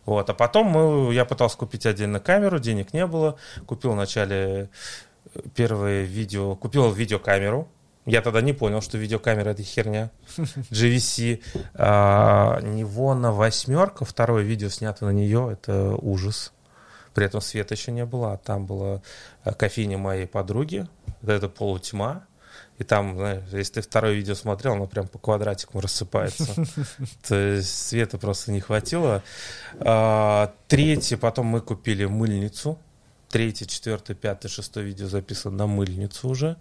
Вот, 0.05 0.29
а 0.29 0.33
потом 0.33 0.67
мы, 0.67 1.13
я 1.13 1.25
пытался 1.25 1.57
купить 1.57 1.85
отдельно 1.85 2.19
камеру, 2.19 2.59
денег 2.59 2.93
не 2.93 3.05
было. 3.07 3.37
Купил 3.65 3.93
вначале 3.93 4.69
первое 5.55 6.03
видео, 6.03 6.55
купил 6.55 6.91
видеокамеру, 6.91 7.67
я 8.05 8.21
тогда 8.21 8.41
не 8.41 8.53
понял, 8.53 8.81
что 8.81 8.97
видеокамера 8.97 9.49
это 9.49 9.63
херня. 9.63 10.11
GVC 10.37 11.41
а, 11.73 12.59
Нивона 12.61 13.31
восьмерка, 13.31 14.05
второе 14.05 14.43
видео 14.43 14.69
снято 14.69 15.05
на 15.05 15.11
нее, 15.11 15.49
это 15.53 15.95
ужас. 15.95 16.53
При 17.13 17.25
этом 17.25 17.41
света 17.41 17.73
еще 17.73 17.91
не 17.91 18.05
было, 18.05 18.33
а 18.33 18.37
там 18.37 18.65
была 18.65 19.01
а, 19.43 19.53
кофейня 19.53 19.97
моей 19.97 20.27
подруги, 20.27 20.87
это 21.25 21.49
полутьма. 21.49 22.25
И 22.77 22.83
там, 22.83 23.15
знаешь, 23.15 23.43
если 23.51 23.75
ты 23.75 23.81
второе 23.81 24.13
видео 24.13 24.35
смотрел, 24.35 24.73
оно 24.73 24.85
прям 24.85 25.07
по 25.07 25.17
квадратикам 25.17 25.79
рассыпается. 25.79 26.53
То 27.27 27.35
есть 27.35 27.87
света 27.87 28.17
просто 28.17 28.51
не 28.51 28.59
хватило. 28.59 29.23
А, 29.79 30.53
третье, 30.67 31.17
потом 31.17 31.47
мы 31.47 31.61
купили 31.61 32.05
мыльницу. 32.05 32.77
Третье, 33.29 33.65
четвертое, 33.65 34.13
пятое, 34.13 34.49
шестое 34.49 34.85
видео 34.85 35.07
записано 35.07 35.55
на 35.57 35.67
мыльницу 35.67 36.27
уже. 36.27 36.57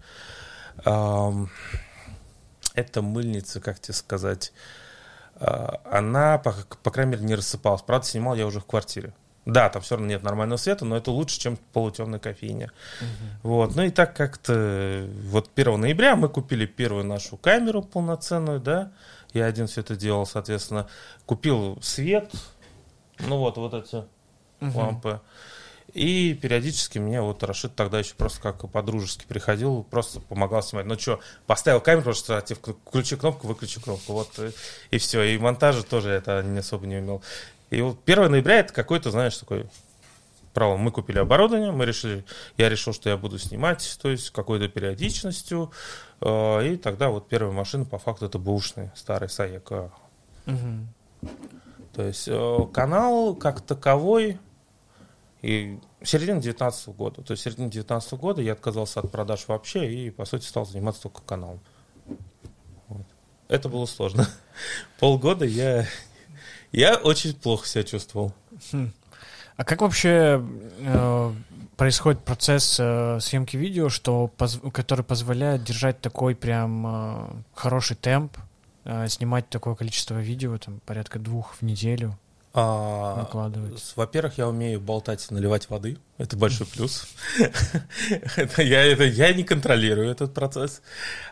Эта 0.79 1.49
мыльница, 3.03 3.61
как 3.61 3.79
тебе 3.79 3.95
сказать, 3.95 4.53
а, 5.37 5.81
она, 5.85 6.39
по, 6.39 6.55
по 6.83 6.91
крайней 6.91 7.13
мере, 7.13 7.25
не 7.25 7.35
рассыпалась. 7.35 7.83
Правда, 7.83 8.07
снимал 8.07 8.35
я 8.35 8.47
уже 8.47 8.61
в 8.61 8.67
квартире. 8.67 9.13
Да, 9.47 9.69
там 9.69 9.83
все 9.83 9.97
равно 9.97 10.09
нет 10.09 10.23
нормального 10.23 10.57
света, 10.57 10.85
но 10.85 10.97
это 10.97 11.11
лучше, 11.11 11.39
чем 11.39 11.59
полутемная 11.73 12.19
кофейня. 12.19 12.73
Угу. 13.01 13.51
Вот. 13.51 13.77
Ну 13.77 13.83
и 13.83 13.91
так 13.91 14.17
как-то 14.17 15.07
вот 15.25 15.51
1 15.55 15.81
ноября 15.81 16.17
мы 16.17 16.29
купили 16.29 16.65
первую 16.65 17.05
нашу 17.05 17.37
камеру 17.37 17.83
полноценную, 17.83 18.59
да. 18.59 18.91
Я 19.35 19.47
один 19.47 19.67
все 19.67 19.83
это 19.83 19.97
делал, 19.97 20.27
соответственно. 20.27 20.87
Купил 21.27 21.79
свет, 21.83 22.33
ну 23.19 23.39
вот, 23.39 23.59
вот 23.59 23.75
эти 23.75 23.97
угу. 23.97 24.79
лампы. 24.79 25.21
И 25.95 26.35
периодически 26.35 26.99
мне 26.99 27.23
вот 27.23 27.45
Рашид 27.45 27.77
тогда 27.77 28.01
еще 28.01 28.15
просто 28.17 28.41
как 28.41 28.69
по-дружески 28.71 29.25
приходил, 29.27 29.85
просто 29.85 30.21
помогал 30.21 30.61
снимать. 30.61 30.87
Ну 30.87 30.99
что, 30.99 31.21
поставил 31.47 31.81
камеру, 31.81 32.03
просто 32.03 32.45
включи 32.85 33.15
кнопку, 33.15 33.47
выключи 33.47 33.81
кнопку, 33.81 34.13
вот 34.13 34.37
и, 34.41 34.51
и 34.91 34.99
все. 34.99 35.23
И 35.23 35.39
монтажа 35.39 35.83
тоже 35.85 36.11
это 36.11 36.43
не 36.43 36.59
особо 36.59 36.87
не 36.87 36.97
умел. 36.97 37.23
И 37.71 37.81
вот 37.81 37.99
1 38.05 38.31
ноября 38.31 38.59
это 38.59 38.73
какой-то, 38.73 39.13
знаешь, 39.13 39.37
такой 39.37 39.67
право. 40.53 40.77
Мы 40.77 40.91
купили 40.91 41.19
оборудование, 41.19 41.71
мы 41.71 41.85
решили, 41.85 42.25
я 42.57 42.69
решил, 42.69 42.93
что 42.93 43.09
я 43.09 43.17
буду 43.17 43.39
снимать, 43.39 43.99
то 44.03 44.09
есть 44.09 44.31
какой-то 44.31 44.69
периодичностью. 44.69 45.71
Э, 46.21 46.67
и 46.67 46.77
тогда 46.77 47.11
вот 47.11 47.29
первая 47.29 47.53
машина 47.53 47.85
по 47.85 47.99
факту 47.99 48.27
это 48.27 48.39
бушный 48.39 48.91
старый 48.95 49.29
Саека. 49.29 49.93
Угу. 50.47 51.31
То 51.95 52.03
есть 52.03 52.27
э, 52.29 52.59
канал 52.73 53.35
как 53.35 53.61
таковой 53.61 54.39
и 55.45 55.79
середина 56.03 56.41
19 56.41 56.89
года. 56.89 57.23
То 57.23 57.33
есть 57.33 57.43
середина 57.43 57.71
19 57.71 58.13
года 58.15 58.41
я 58.41 58.53
отказался 58.53 59.01
от 59.01 59.13
продаж 59.13 59.47
вообще 59.47 59.93
и, 59.93 60.11
по 60.11 60.25
сути, 60.25 60.47
стал 60.47 60.65
заниматься 60.65 61.03
только 61.03 61.21
каналом. 61.21 61.61
Вот. 62.89 63.07
Это 63.49 63.69
было 63.69 63.85
сложно. 63.85 64.27
Полгода 64.99 65.45
я, 65.45 65.87
я 66.73 66.97
очень 66.97 67.35
плохо 67.35 67.67
себя 67.67 67.85
чувствовал. 67.85 68.33
Хм. 68.73 68.91
А 69.57 69.65
как 69.65 69.83
вообще 69.83 70.43
э, 70.79 71.33
происходит 71.77 72.25
процесс 72.25 72.79
э, 72.81 73.19
съемки 73.21 73.59
видео, 73.59 73.91
что, 73.91 74.29
поз, 74.29 74.59
который 74.73 75.05
позволяет 75.05 75.63
держать 75.63 76.01
такой 76.01 76.35
прям 76.35 76.87
э, 76.87 77.27
хороший 77.53 77.97
темп, 77.97 78.39
э, 78.85 79.09
снимать 79.09 79.51
такое 79.51 79.75
количество 79.75 80.19
видео, 80.19 80.57
там 80.57 80.81
порядка 80.87 81.19
двух 81.19 81.55
в 81.57 81.63
неделю? 81.63 82.19
А? 82.57 83.29
Во-первых, 83.97 84.39
я 84.39 84.49
умею 84.49 84.81
болтать 84.81 85.27
и 85.29 85.35
наливать 85.35 85.69
воды. 85.69 85.99
Это 86.19 86.37
большой 86.37 86.67
плюс. 86.73 87.07
я, 88.57 88.85
это, 88.85 89.05
я 89.05 89.35
не 89.35 89.43
контролирую 89.43 90.09
этот 90.09 90.33
процесс. 90.33 90.81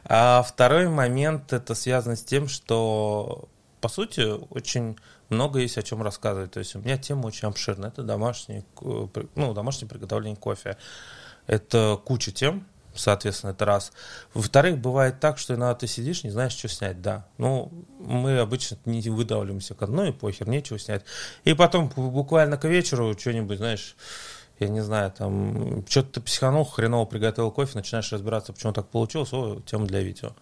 А 0.04 0.42
второй 0.42 0.88
момент, 0.88 1.52
это 1.52 1.74
связано 1.74 2.16
с 2.16 2.24
тем, 2.24 2.48
что 2.48 3.48
по 3.82 3.88
сути, 3.88 4.20
очень 4.50 4.96
много 5.28 5.58
есть 5.58 5.76
о 5.76 5.82
чем 5.82 6.02
рассказывать. 6.02 6.52
То 6.52 6.60
есть 6.60 6.76
у 6.76 6.78
меня 6.78 6.96
тема 6.96 7.26
очень 7.26 7.48
обширная. 7.48 7.90
Это 7.90 8.02
домашний, 8.04 8.64
ну, 9.34 9.52
домашнее 9.52 9.88
приготовление 9.88 10.36
кофе. 10.36 10.78
Это 11.48 12.00
куча 12.04 12.30
тем, 12.30 12.64
соответственно, 12.94 13.50
это 13.50 13.64
раз. 13.64 13.92
Во-вторых, 14.34 14.78
бывает 14.78 15.20
так, 15.20 15.38
что 15.38 15.54
иногда 15.54 15.74
ты 15.74 15.86
сидишь, 15.86 16.24
не 16.24 16.30
знаешь, 16.30 16.52
что 16.52 16.68
снять, 16.68 17.02
да. 17.02 17.26
Ну, 17.38 17.72
мы 17.98 18.38
обычно 18.38 18.78
не 18.84 19.00
выдавливаемся 19.08 19.74
к 19.74 19.82
одной, 19.82 20.12
похер, 20.12 20.48
нечего 20.48 20.78
снять. 20.78 21.04
И 21.44 21.54
потом 21.54 21.88
буквально 21.88 22.56
к 22.56 22.64
вечеру 22.64 23.16
что-нибудь, 23.18 23.58
знаешь, 23.58 23.96
я 24.58 24.68
не 24.68 24.80
знаю, 24.80 25.10
там, 25.10 25.84
что-то 25.88 26.12
ты 26.12 26.20
психанул, 26.20 26.64
хреново 26.64 27.04
приготовил 27.04 27.50
кофе, 27.50 27.72
начинаешь 27.74 28.12
разбираться, 28.12 28.52
почему 28.52 28.72
так 28.72 28.88
получилось, 28.88 29.32
о, 29.32 29.60
тема 29.66 29.86
для 29.86 30.00
видео. 30.00 30.32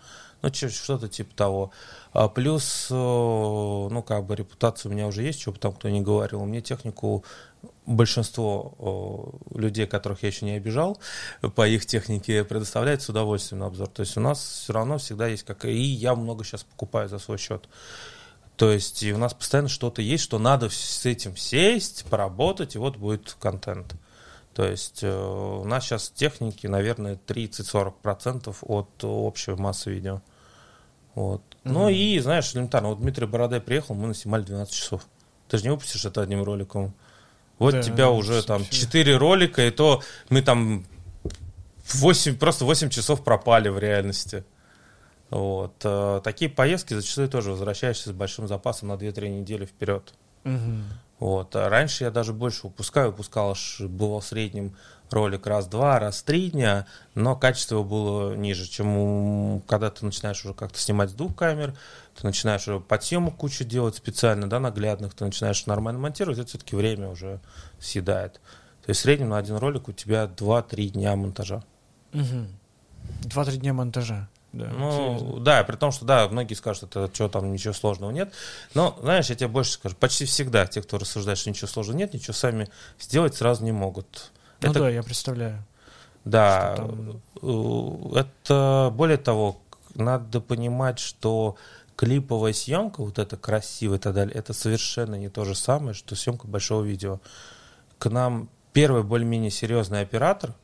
Ну, 0.42 0.50
что-то 0.52 1.06
типа 1.08 1.34
того. 1.34 1.70
А 2.12 2.28
плюс, 2.28 2.86
ну, 2.90 4.02
как 4.06 4.24
бы 4.24 4.34
репутация 4.34 4.88
у 4.88 4.92
меня 4.92 5.06
уже 5.06 5.22
есть, 5.22 5.40
что 5.42 5.52
бы 5.52 5.58
там 5.58 5.72
кто 5.74 5.90
не 5.90 6.00
говорил. 6.00 6.44
Мне 6.46 6.62
технику 6.62 7.24
большинство 7.90 9.38
людей, 9.54 9.86
которых 9.86 10.22
я 10.22 10.28
еще 10.28 10.46
не 10.46 10.52
обижал, 10.52 10.98
по 11.54 11.66
их 11.66 11.86
технике 11.86 12.44
предоставляет 12.44 13.02
с 13.02 13.08
удовольствием 13.08 13.60
на 13.60 13.66
обзор. 13.66 13.88
То 13.88 14.00
есть 14.00 14.16
у 14.16 14.20
нас 14.20 14.62
все 14.62 14.72
равно 14.72 14.98
всегда 14.98 15.26
есть 15.26 15.44
как... 15.44 15.64
И 15.64 15.82
я 15.82 16.14
много 16.14 16.44
сейчас 16.44 16.64
покупаю 16.64 17.08
за 17.08 17.18
свой 17.18 17.38
счет. 17.38 17.68
То 18.56 18.70
есть 18.70 19.02
и 19.02 19.12
у 19.12 19.18
нас 19.18 19.32
постоянно 19.32 19.68
что-то 19.68 20.02
есть, 20.02 20.22
что 20.22 20.38
надо 20.38 20.68
с 20.68 21.06
этим 21.06 21.36
сесть, 21.36 22.04
поработать, 22.10 22.74
и 22.74 22.78
вот 22.78 22.96
будет 22.96 23.36
контент. 23.40 23.94
То 24.54 24.66
есть 24.66 25.02
э, 25.02 25.10
у 25.10 25.64
нас 25.64 25.84
сейчас 25.84 26.10
техники, 26.10 26.66
наверное, 26.66 27.18
30-40% 27.26 28.54
от 28.60 29.04
общей 29.04 29.52
массы 29.52 29.90
видео. 29.90 30.20
Вот. 31.14 31.40
Mm-hmm. 31.40 31.72
Ну 31.72 31.88
и, 31.88 32.18
знаешь, 32.18 32.54
элементарно, 32.54 32.90
вот 32.90 33.00
Дмитрий 33.00 33.26
Бородай 33.26 33.60
приехал, 33.60 33.94
мы 33.94 34.08
наснимали 34.08 34.42
12 34.42 34.74
часов. 34.74 35.06
Ты 35.48 35.56
же 35.56 35.64
не 35.64 35.70
выпустишь 35.70 36.04
это 36.04 36.20
одним 36.20 36.42
роликом. 36.42 36.94
Вот 37.60 37.74
да, 37.74 37.82
тебя 37.82 38.10
уже 38.10 38.42
там 38.42 38.64
4 38.64 39.16
ролика, 39.18 39.66
и 39.66 39.70
то 39.70 40.02
мы 40.30 40.40
там 40.40 40.86
8, 41.92 42.38
просто 42.38 42.64
8 42.64 42.88
часов 42.88 43.22
пропали 43.22 43.68
в 43.68 43.78
реальности. 43.78 44.44
Вот. 45.28 45.74
Э, 45.84 46.22
такие 46.24 46.50
поездки 46.50 46.94
зачастую 46.94 47.28
тоже 47.28 47.50
возвращаешься 47.50 48.08
с 48.08 48.12
большим 48.12 48.48
запасом 48.48 48.88
на 48.88 48.94
2-3 48.94 49.28
недели 49.28 49.66
вперед. 49.66 50.14
Угу. 50.44 50.72
Вот. 51.18 51.54
А 51.54 51.68
раньше 51.68 52.04
я 52.04 52.10
даже 52.10 52.32
больше 52.32 52.66
выпускаю, 52.66 53.10
выпускал, 53.10 53.54
было 53.80 54.20
в 54.20 54.24
среднем 54.24 54.74
ролик 55.12 55.46
раз-два, 55.46 55.98
раз-три 55.98 56.50
дня, 56.50 56.86
но 57.14 57.36
качество 57.36 57.76
его 57.76 57.84
было 57.84 58.34
ниже, 58.34 58.68
чем 58.68 59.62
когда 59.66 59.90
ты 59.90 60.04
начинаешь 60.04 60.44
уже 60.44 60.54
как-то 60.54 60.78
снимать 60.78 61.10
с 61.10 61.14
двух 61.14 61.34
камер, 61.36 61.74
ты 62.16 62.26
начинаешь 62.26 62.66
уже 62.68 62.80
подсъемок 62.80 63.36
кучу 63.36 63.64
делать 63.64 63.96
специально, 63.96 64.48
да, 64.48 64.60
наглядных, 64.60 65.14
ты 65.14 65.24
начинаешь 65.24 65.66
нормально 65.66 66.00
монтировать, 66.00 66.38
это 66.38 66.48
все-таки 66.48 66.76
время 66.76 67.08
уже 67.08 67.40
съедает. 67.78 68.34
То 68.84 68.90
есть 68.90 69.00
в 69.00 69.02
среднем 69.02 69.30
на 69.30 69.38
один 69.38 69.56
ролик 69.56 69.88
у 69.88 69.92
тебя 69.92 70.24
2-3 70.24 70.88
дня 70.88 71.16
монтажа. 71.16 71.62
Угу. 72.12 72.46
2-3 73.22 73.56
дня 73.56 73.72
монтажа. 73.72 74.28
Да, 74.52 74.66
ну, 74.66 75.18
серьезно. 75.18 75.40
да, 75.40 75.62
при 75.62 75.76
том, 75.76 75.92
что, 75.92 76.04
да, 76.04 76.28
многие 76.28 76.54
скажут, 76.54 76.96
это 76.96 77.08
что 77.14 77.28
там, 77.28 77.52
ничего 77.52 77.72
сложного 77.72 78.10
нет. 78.10 78.32
Но, 78.74 78.98
знаешь, 79.00 79.30
я 79.30 79.36
тебе 79.36 79.48
больше 79.48 79.72
скажу, 79.72 79.94
почти 79.94 80.24
всегда 80.24 80.66
те, 80.66 80.82
кто 80.82 80.98
рассуждает, 80.98 81.38
что 81.38 81.50
ничего 81.50 81.68
сложного 81.68 81.98
нет, 81.98 82.14
ничего 82.14 82.32
сами 82.32 82.68
сделать 82.98 83.36
сразу 83.36 83.62
не 83.64 83.70
могут. 83.70 84.32
Ну 84.60 84.70
это, 84.70 84.80
да, 84.80 84.90
я 84.90 85.02
представляю. 85.02 85.64
Да, 86.24 86.74
там... 86.76 87.20
Э, 87.42 88.20
это, 88.20 88.92
более 88.94 89.16
того, 89.16 89.58
надо 89.94 90.40
понимать, 90.40 90.98
что 90.98 91.56
клиповая 91.96 92.52
съемка, 92.52 93.02
вот 93.02 93.18
это 93.18 93.36
красивая 93.36 93.98
и 93.98 94.00
так 94.00 94.14
далее, 94.14 94.34
это 94.34 94.52
совершенно 94.52 95.14
не 95.16 95.28
то 95.28 95.44
же 95.44 95.54
самое, 95.54 95.94
что 95.94 96.14
съемка 96.14 96.46
большого 96.46 96.82
видео. 96.82 97.20
К 97.98 98.10
нам 98.10 98.48
первый 98.72 99.02
более-менее 99.02 99.50
серьезный 99.50 100.00
оператор 100.00 100.54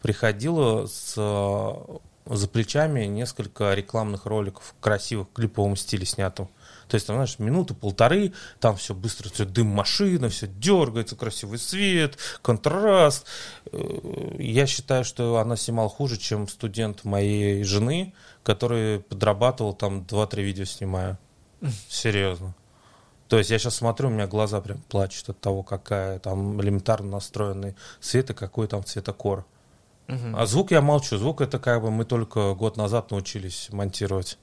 приходил 0.00 0.86
с 0.86 1.16
за 2.26 2.48
плечами 2.48 3.04
несколько 3.04 3.72
рекламных 3.74 4.26
роликов 4.26 4.74
красивых 4.80 5.28
в 5.28 5.32
клиповом 5.32 5.76
стиле 5.76 6.04
снятым. 6.04 6.48
То 6.88 6.94
есть, 6.94 7.06
там, 7.06 7.16
знаешь, 7.16 7.38
минуты 7.38 7.74
полторы, 7.74 8.32
там 8.60 8.76
все 8.76 8.94
быстро, 8.94 9.28
все 9.28 9.44
дым 9.44 9.66
машина, 9.66 10.28
все 10.28 10.46
дергается, 10.46 11.16
красивый 11.16 11.58
свет, 11.58 12.16
контраст. 12.42 13.26
Э, 13.72 14.36
я 14.38 14.66
считаю, 14.66 15.04
что 15.04 15.38
она 15.38 15.56
снимала 15.56 15.88
хуже, 15.88 16.16
чем 16.16 16.48
студент 16.48 17.04
моей 17.04 17.64
жены, 17.64 18.14
который 18.42 19.00
подрабатывал 19.00 19.74
там 19.74 20.02
2-3 20.02 20.42
видео 20.42 20.64
снимая. 20.64 21.18
Серьезно. 21.88 22.54
То 23.28 23.38
есть 23.38 23.50
я 23.50 23.58
сейчас 23.58 23.76
смотрю, 23.76 24.08
у 24.08 24.12
меня 24.12 24.26
глаза 24.26 24.60
прям 24.60 24.78
плачут 24.88 25.30
от 25.30 25.40
того, 25.40 25.62
какая 25.62 26.20
там 26.20 26.60
элементарно 26.60 27.10
настроенный 27.10 27.74
свет 28.00 28.30
и 28.30 28.34
какой 28.34 28.68
там 28.68 28.84
цветокор. 28.84 29.44
Угу. 30.08 30.36
А 30.36 30.46
звук 30.46 30.70
я 30.70 30.80
молчу. 30.80 31.18
Звук 31.18 31.40
это 31.40 31.58
как 31.58 31.82
бы 31.82 31.90
мы 31.90 32.04
только 32.04 32.54
год 32.54 32.76
назад 32.76 33.10
научились 33.10 33.68
монтировать. 33.72 34.38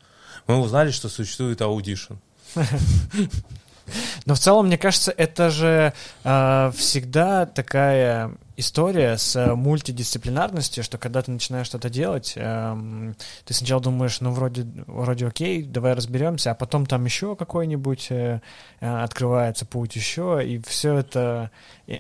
Мы 0.48 0.60
узнали, 0.60 0.92
что 0.92 1.08
существует 1.08 1.62
Audition. 1.62 2.18
Но 4.26 4.36
в 4.36 4.40
целом, 4.40 4.68
мне 4.68 4.78
кажется, 4.78 5.12
это 5.12 5.50
же 5.50 5.94
э, 6.24 6.72
всегда 6.76 7.46
такая 7.46 8.32
история 8.56 9.18
с 9.18 9.36
э, 9.36 9.56
мультидисциплинарностью, 9.56 10.84
что 10.84 10.98
когда 10.98 11.22
ты 11.22 11.32
начинаешь 11.32 11.68
что-то 11.68 11.90
делать, 11.90 12.34
э, 12.36 13.14
ты 13.46 13.54
сначала 13.54 13.82
думаешь, 13.82 14.22
ну 14.22 14.32
вроде, 14.32 14.66
вроде 14.88 15.28
окей, 15.28 15.64
давай 15.64 15.94
разберемся, 15.94 16.52
а 16.52 16.56
потом 16.56 16.86
там 16.86 17.04
еще 17.06 17.36
какой-нибудь 17.36 18.08
э, 18.12 18.42
э, 18.80 19.04
открывается 19.04 19.66
путь 19.66 19.96
еще, 19.96 20.42
и 20.46 20.62
все 20.66 20.96
это 20.96 21.52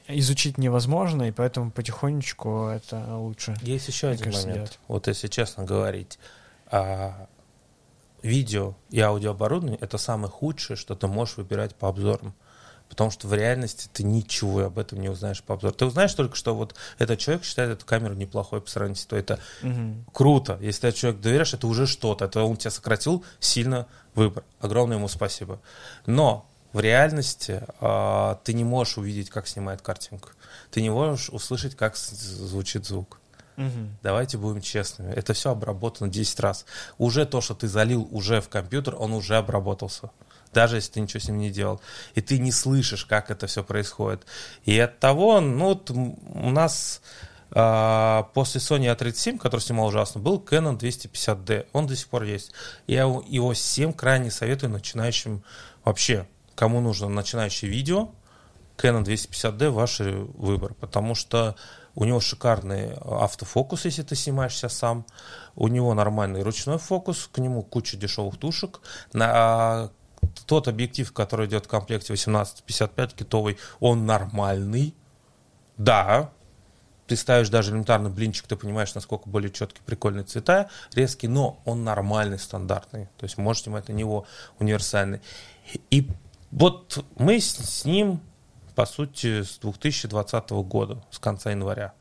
изучить 0.07 0.57
невозможно, 0.57 1.23
и 1.23 1.31
поэтому 1.31 1.71
потихонечку 1.71 2.67
это 2.67 3.17
лучше. 3.17 3.55
Есть 3.61 3.87
еще 3.87 4.07
один 4.07 4.31
момент. 4.31 4.53
Делать. 4.53 4.79
Вот 4.87 5.07
если 5.07 5.27
честно 5.27 5.63
говорить, 5.65 6.19
а, 6.67 7.27
видео 8.23 8.75
и 8.89 8.99
аудиооборудование— 8.99 9.77
это 9.81 9.97
самое 9.97 10.29
худшее, 10.29 10.77
что 10.77 10.95
ты 10.95 11.07
можешь 11.07 11.37
выбирать 11.37 11.75
по 11.75 11.89
обзорам. 11.89 12.33
Потому 12.89 13.09
что 13.09 13.27
в 13.27 13.33
реальности 13.33 13.89
ты 13.91 14.03
ничего 14.03 14.65
об 14.65 14.77
этом 14.77 15.01
не 15.01 15.09
узнаешь 15.09 15.41
по 15.41 15.55
обзору. 15.55 15.73
Ты 15.73 15.85
узнаешь 15.85 16.13
только, 16.13 16.35
что 16.35 16.53
вот 16.53 16.75
этот 16.99 17.17
человек 17.17 17.43
считает 17.43 17.71
эту 17.71 17.85
камеру 17.85 18.13
неплохой 18.13 18.61
по 18.61 18.69
сравнению 18.69 19.01
с 19.01 19.05
той. 19.05 19.19
Это 19.19 19.39
угу. 19.63 19.95
круто. 20.11 20.59
Если 20.61 20.91
ты 20.91 20.97
человек 20.97 21.21
доверяешь, 21.21 21.53
это 21.53 21.65
уже 21.65 21.87
что-то. 21.87 22.25
Это 22.25 22.43
он 22.43 22.55
тебя 22.55 22.69
сократил 22.71 23.25
сильно 23.39 23.87
выбор. 24.13 24.43
Огромное 24.59 24.97
ему 24.97 25.07
спасибо. 25.07 25.59
Но 26.05 26.45
в 26.71 26.79
реальности 26.79 27.63
э, 27.81 28.35
ты 28.43 28.53
не 28.53 28.63
можешь 28.63 28.97
увидеть, 28.97 29.29
как 29.31 29.47
снимает 29.47 29.81
картинку. 29.81 30.29
Ты 30.69 30.81
не 30.81 30.91
можешь 30.91 31.29
услышать, 31.29 31.75
как 31.75 31.97
звучит 31.97 32.85
звук. 32.85 33.19
Угу. 33.57 33.89
Давайте 34.01 34.37
будем 34.37 34.61
честными. 34.61 35.11
Это 35.13 35.33
все 35.33 35.51
обработано 35.51 36.09
10 36.09 36.39
раз. 36.39 36.65
Уже 36.97 37.25
то, 37.25 37.41
что 37.41 37.53
ты 37.53 37.67
залил 37.67 38.07
уже 38.11 38.41
в 38.41 38.49
компьютер, 38.49 38.95
он 38.97 39.13
уже 39.13 39.35
обработался. 39.35 40.11
Даже 40.53 40.77
если 40.77 40.93
ты 40.93 41.01
ничего 41.01 41.19
с 41.19 41.27
ним 41.27 41.39
не 41.39 41.49
делал. 41.49 41.81
И 42.15 42.21
ты 42.21 42.39
не 42.39 42.51
слышишь, 42.51 43.05
как 43.05 43.31
это 43.31 43.47
все 43.47 43.63
происходит. 43.63 44.25
И 44.65 44.77
от 44.79 44.99
того, 44.99 45.39
ну, 45.41 45.65
вот 45.65 45.89
у 45.89 46.49
нас 46.49 47.01
а, 47.55 48.29
после 48.33 48.59
Sony 48.59 48.95
A37, 48.95 49.37
который 49.37 49.61
снимал 49.61 49.87
ужасно, 49.87 50.19
был 50.19 50.39
Canon 50.39 50.77
250D. 50.77 51.67
Он 51.73 51.85
до 51.85 51.95
сих 51.95 52.07
пор 52.07 52.23
есть. 52.23 52.51
Я 52.87 53.01
его 53.01 53.53
всем 53.53 53.93
крайне 53.93 54.31
советую 54.31 54.71
начинающим 54.71 55.43
вообще, 55.83 56.27
кому 56.55 56.81
нужно 56.81 57.09
начинающее 57.09 57.69
видео, 57.69 58.09
Canon 58.77 59.03
250D 59.03 59.69
ваш 59.69 59.99
выбор, 59.99 60.73
потому 60.73 61.13
что 61.13 61.55
у 61.95 62.05
него 62.05 62.19
шикарный 62.19 62.93
автофокус, 62.95 63.85
если 63.85 64.01
ты 64.03 64.15
снимаешься 64.15 64.69
сам. 64.69 65.05
У 65.55 65.67
него 65.67 65.93
нормальный 65.93 66.41
ручной 66.41 66.77
фокус, 66.77 67.29
к 67.31 67.37
нему 67.37 67.61
куча 67.61 67.97
дешевых 67.97 68.37
тушек. 68.37 68.81
На 69.13 69.91
тот 70.45 70.67
объектив, 70.67 71.11
который 71.13 71.47
идет 71.47 71.65
в 71.65 71.67
комплекте 71.67 72.13
18-55 72.13 73.15
китовый, 73.15 73.57
он 73.79 74.05
нормальный. 74.05 74.95
Да, 75.77 76.31
ты 77.07 77.15
ставишь 77.15 77.49
даже 77.49 77.71
элементарный 77.71 78.09
блинчик, 78.09 78.47
ты 78.47 78.55
понимаешь, 78.55 78.95
насколько 78.95 79.29
более 79.29 79.51
четкие, 79.51 79.83
прикольные 79.85 80.23
цвета, 80.23 80.69
резкий, 80.93 81.27
но 81.27 81.61
он 81.65 81.83
нормальный, 81.83 82.39
стандартный. 82.39 83.05
То 83.17 83.25
есть 83.25 83.37
можешь 83.37 83.63
снимать 83.63 83.89
на 83.89 83.93
него 83.93 84.25
универсальный. 84.59 85.21
И 85.89 86.09
вот 86.51 87.03
мы 87.17 87.39
с 87.39 87.85
ним 87.85 88.21
по 88.75 88.85
сути, 88.85 89.43
с 89.43 89.57
2020 89.59 90.49
года, 90.51 91.03
с 91.11 91.19
конца 91.19 91.51
января. 91.51 91.93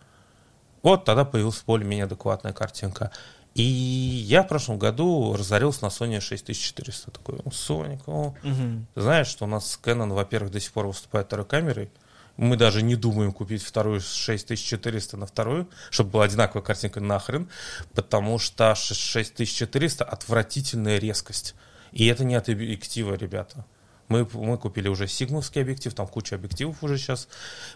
Вот 0.83 1.05
тогда 1.05 1.25
появилась 1.25 1.63
более-менее 1.65 2.05
адекватная 2.05 2.53
картинка. 2.53 3.11
И 3.55 3.63
я 3.63 4.43
в 4.43 4.49
прошлом 4.49 4.79
году 4.79 5.35
разорился 5.37 5.85
на 5.85 5.89
Sony 5.89 6.21
6400. 6.21 7.11
Такой, 7.11 7.41
ну, 7.45 7.51
Sony, 7.51 8.01
ну, 8.07 8.35
угу. 8.43 8.87
знаешь, 8.97 9.27
что 9.27 9.45
у 9.45 9.49
нас 9.49 9.79
Canon, 9.83 10.13
во-первых, 10.13 10.51
до 10.51 10.61
сих 10.61 10.73
пор 10.73 10.87
выступает 10.87 11.27
второй 11.27 11.45
камерой. 11.45 11.91
Мы 12.39 12.57
даже 12.57 12.81
не 12.83 12.97
думаем 12.97 13.33
купить 13.33 13.63
вторую 13.63 14.01
6400 14.01 15.19
на 15.19 15.27
вторую, 15.27 15.69
чтобы 15.91 16.13
была 16.13 16.25
одинаковая 16.25 16.63
картинка 16.63 17.01
нахрен, 17.01 17.51
потому 17.93 18.39
что 18.39 18.75
6400 18.75 20.03
отвратительная 20.03 20.99
резкость. 20.99 21.55
И 21.93 22.07
это 22.07 22.25
не 22.25 22.35
от 22.35 22.49
объектива, 22.49 23.15
ребята. 23.15 23.67
Мы, 24.09 24.29
мы 24.35 24.59
купили 24.59 24.88
уже 24.88 25.07
сигмовский 25.07 25.62
объектив, 25.62 25.95
там 25.95 26.07
куча 26.07 26.35
объективов 26.37 26.83
уже 26.83 26.99
сейчас. 26.99 27.29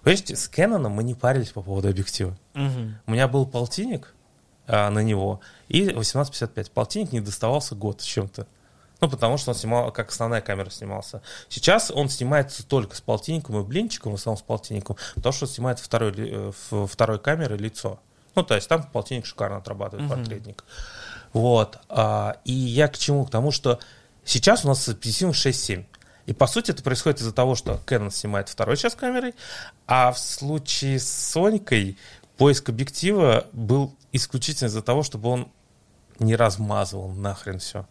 Понимаете, 0.02 0.36
с 0.36 0.50
Canon 0.50 0.88
мы 0.88 1.02
не 1.02 1.14
парились 1.14 1.50
по 1.50 1.62
поводу 1.62 1.88
объектива. 1.88 2.36
Мгм. 2.54 2.98
У 3.06 3.10
меня 3.10 3.26
был 3.28 3.46
полтинник 3.46 4.14
а, 4.66 4.90
на 4.90 5.00
него 5.02 5.40
и 5.68 5.82
1855. 5.88 6.70
Полтинник 6.72 7.12
не 7.12 7.20
доставался 7.20 7.74
год 7.74 8.00
с 8.02 8.04
чем-то. 8.04 8.46
Ну, 9.00 9.10
потому 9.10 9.36
что 9.36 9.50
он 9.50 9.54
снимал, 9.56 9.92
как 9.92 10.08
основная 10.08 10.40
камера 10.40 10.70
снимался. 10.70 11.20
Сейчас 11.50 11.90
он 11.90 12.08
снимается 12.08 12.66
только 12.66 12.96
с 12.96 13.00
полтинником 13.02 13.58
и 13.60 13.62
блинчиком, 13.62 14.12
в 14.12 14.14
основном 14.14 14.38
с 14.38 14.42
полтинником, 14.42 14.96
потому 15.14 15.32
что 15.34 15.46
снимает 15.46 15.78
второй, 15.78 16.14
э, 16.16 16.52
второй 16.86 17.18
камерой 17.18 17.58
лицо. 17.58 18.00
Ну, 18.34 18.42
то 18.42 18.54
есть 18.54 18.68
там 18.68 18.82
полтинник 18.84 19.26
шикарно 19.26 19.58
отрабатывает, 19.58 20.08
Мгм. 20.08 20.16
портретник. 20.18 20.64
Вот. 21.34 21.78
а, 21.90 22.38
и 22.44 22.52
я 22.52 22.88
к 22.88 22.96
чему? 22.96 23.26
К 23.26 23.30
тому, 23.30 23.50
что 23.50 23.78
сейчас 24.24 24.64
у 24.64 24.68
нас 24.68 24.88
объектив 24.88 25.34
6.7. 25.34 25.84
И 26.26 26.32
по 26.32 26.46
сути 26.46 26.72
это 26.72 26.82
происходит 26.82 27.20
из-за 27.20 27.32
того, 27.32 27.54
что 27.54 27.80
Canon 27.86 28.10
снимает 28.10 28.48
второй 28.48 28.76
час 28.76 28.94
камерой, 28.94 29.34
а 29.86 30.12
в 30.12 30.18
случае 30.18 30.98
с 30.98 31.08
Сонькой 31.08 31.96
поиск 32.36 32.68
объектива 32.68 33.46
был 33.52 33.94
исключительно 34.12 34.68
из-за 34.68 34.82
того, 34.82 35.02
чтобы 35.02 35.28
он 35.28 35.48
не 36.18 36.34
размазывал 36.34 37.08
нахрен 37.08 37.58
все. 37.58 37.86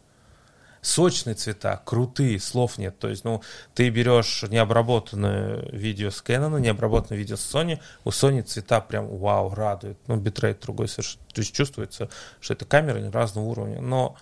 Сочные 0.82 1.34
цвета, 1.34 1.82
крутые, 1.84 2.39
слов 2.39 2.78
нет. 2.78 3.00
То 3.00 3.08
есть, 3.08 3.24
ну, 3.24 3.41
ты 3.74 3.89
берешь 3.89 4.43
необработанное 4.43 5.67
видео 5.71 6.12
с 6.12 6.21
Canon, 6.21 6.60
необработанное 6.60 7.17
видео 7.17 7.38
с 7.38 7.56
Sony, 7.56 7.80
у 8.04 8.10
Sony 8.10 8.43
цвета 8.43 8.82
прям 8.82 9.08
вау, 9.17 9.52
радует. 9.56 9.98
Ну, 10.06 10.17
битрейт 10.17 10.60
другой 10.62 10.88
совершенно. 10.88 11.24
То 11.34 11.41
есть 11.41 11.56
чувствуется, 11.56 12.10
что 12.39 12.54
это 12.54 12.65
камеры 12.65 13.10
разного 13.10 13.45
уровня. 13.45 13.82
Но 13.82 14.15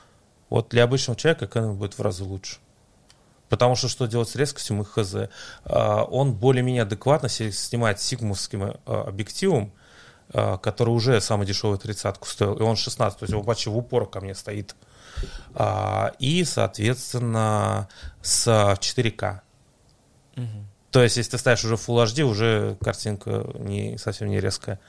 вот 0.49 0.69
для 0.69 0.85
обычного 0.85 1.19
человека 1.19 1.45
Canon 1.45 1.73
будет 1.73 1.97
в 1.97 2.01
разы 2.01 2.23
лучше. 2.23 2.59
Потому 3.53 3.75
что 3.75 3.87
что 3.87 4.07
делать 4.07 4.29
с 4.29 4.35
резкостью, 4.35 4.77
мы 4.77 4.83
хз. 4.83 5.13
А, 5.63 6.05
Он 6.05 6.33
более-менее 6.33 6.81
адекватно 6.81 7.29
снимает 7.29 8.01
сигмовским 8.01 8.63
а, 8.63 9.03
объективом, 9.03 9.71
а, 10.33 10.57
который 10.57 10.89
уже 10.89 11.21
самый 11.21 11.45
дешевый 11.45 11.77
тридцатку 11.77 12.27
стоил, 12.27 12.55
и 12.55 12.63
он 12.63 12.75
16, 12.75 13.19
то 13.19 13.25
есть 13.25 13.35
он 13.35 13.45
почти 13.45 13.69
в 13.69 13.77
упор 13.77 14.09
ко 14.09 14.21
мне 14.21 14.33
стоит. 14.33 14.75
А, 15.53 16.13
И, 16.17 16.43
соответственно, 16.45 17.89
с 18.23 18.47
4К. 18.47 19.41
Мгм. 20.35 20.67
То 20.89 21.03
есть, 21.03 21.17
если 21.17 21.29
ты 21.29 21.37
ставишь 21.37 21.63
уже 21.63 21.75
Full 21.75 22.05
HD, 22.05 22.23
уже 22.23 22.75
картинка 22.83 23.45
не, 23.59 23.99
совсем 23.99 24.29
не 24.29 24.39
резкая. 24.39 24.79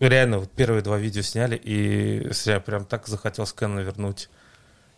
Реально, 0.00 0.40
вот 0.40 0.50
первые 0.50 0.82
два 0.82 0.98
видео 0.98 1.22
сняли, 1.22 1.54
и 1.54 2.32
я 2.46 2.58
прям 2.58 2.84
так 2.84 3.06
захотел 3.06 3.46
скэн 3.46 3.78
вернуть. 3.78 4.28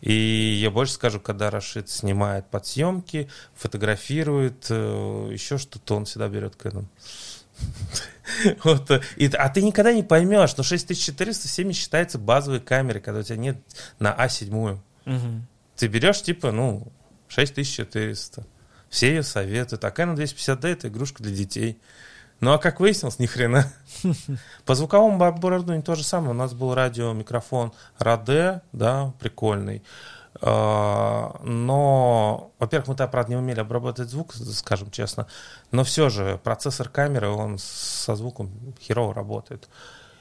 И 0.00 0.58
я 0.60 0.70
больше 0.70 0.92
скажу, 0.92 1.20
когда 1.20 1.50
Рашид 1.50 1.90
снимает 1.90 2.46
подсъемки, 2.46 3.28
фотографирует, 3.54 4.66
э, 4.70 5.30
еще 5.32 5.58
что-то, 5.58 5.96
он 5.96 6.04
всегда 6.04 6.28
берет 6.28 6.54
Canon. 6.56 6.86
Вот, 8.62 8.90
э, 8.90 9.00
и, 9.16 9.26
а 9.26 9.48
ты 9.48 9.62
никогда 9.62 9.92
не 9.92 10.02
поймешь, 10.02 10.56
но 10.56 10.62
6400 10.62 11.48
всеми 11.48 11.72
считается 11.72 12.18
базовой 12.18 12.60
камерой, 12.60 13.00
когда 13.00 13.20
у 13.20 13.22
тебя 13.22 13.36
нет 13.36 13.56
на 13.98 14.14
А7. 14.14 14.78
Мгм. 15.06 15.46
Ты 15.76 15.86
берешь, 15.88 16.22
типа, 16.22 16.52
ну, 16.52 16.92
6400. 17.28 18.46
Все 18.88 19.08
ее 19.08 19.22
советуют. 19.22 19.84
А 19.84 19.88
Canon 19.88 20.14
250D 20.14 20.68
это 20.68 20.88
игрушка 20.88 21.22
для 21.22 21.34
детей. 21.34 21.78
Ну, 22.40 22.52
а 22.52 22.58
как 22.58 22.78
выяснилось, 22.78 23.18
ни 23.18 23.26
хрена. 23.26 23.72
По 24.64 24.74
звуковому 24.74 25.22
оборудованию 25.24 25.82
то 25.82 25.94
же 25.94 26.04
самое. 26.04 26.30
У 26.30 26.34
нас 26.34 26.54
был 26.54 26.74
радиомикрофон 26.74 27.72
Rode, 27.98 28.60
да, 28.72 29.12
прикольный. 29.18 29.82
А, 30.40 31.40
Но, 31.42 32.52
во-первых, 32.58 32.88
мы 32.88 32.94
тогда, 32.94 33.10
правда, 33.10 33.30
не 33.32 33.36
умели 33.36 33.58
обрабатывать 33.58 34.10
звук, 34.10 34.34
скажем 34.34 34.90
честно. 34.90 35.26
Но 35.72 35.82
все 35.82 36.10
же 36.10 36.38
процессор 36.44 36.88
камеры, 36.88 37.28
он 37.28 37.58
со 37.58 38.14
звуком 38.14 38.50
херово 38.80 39.14
работает. 39.14 39.68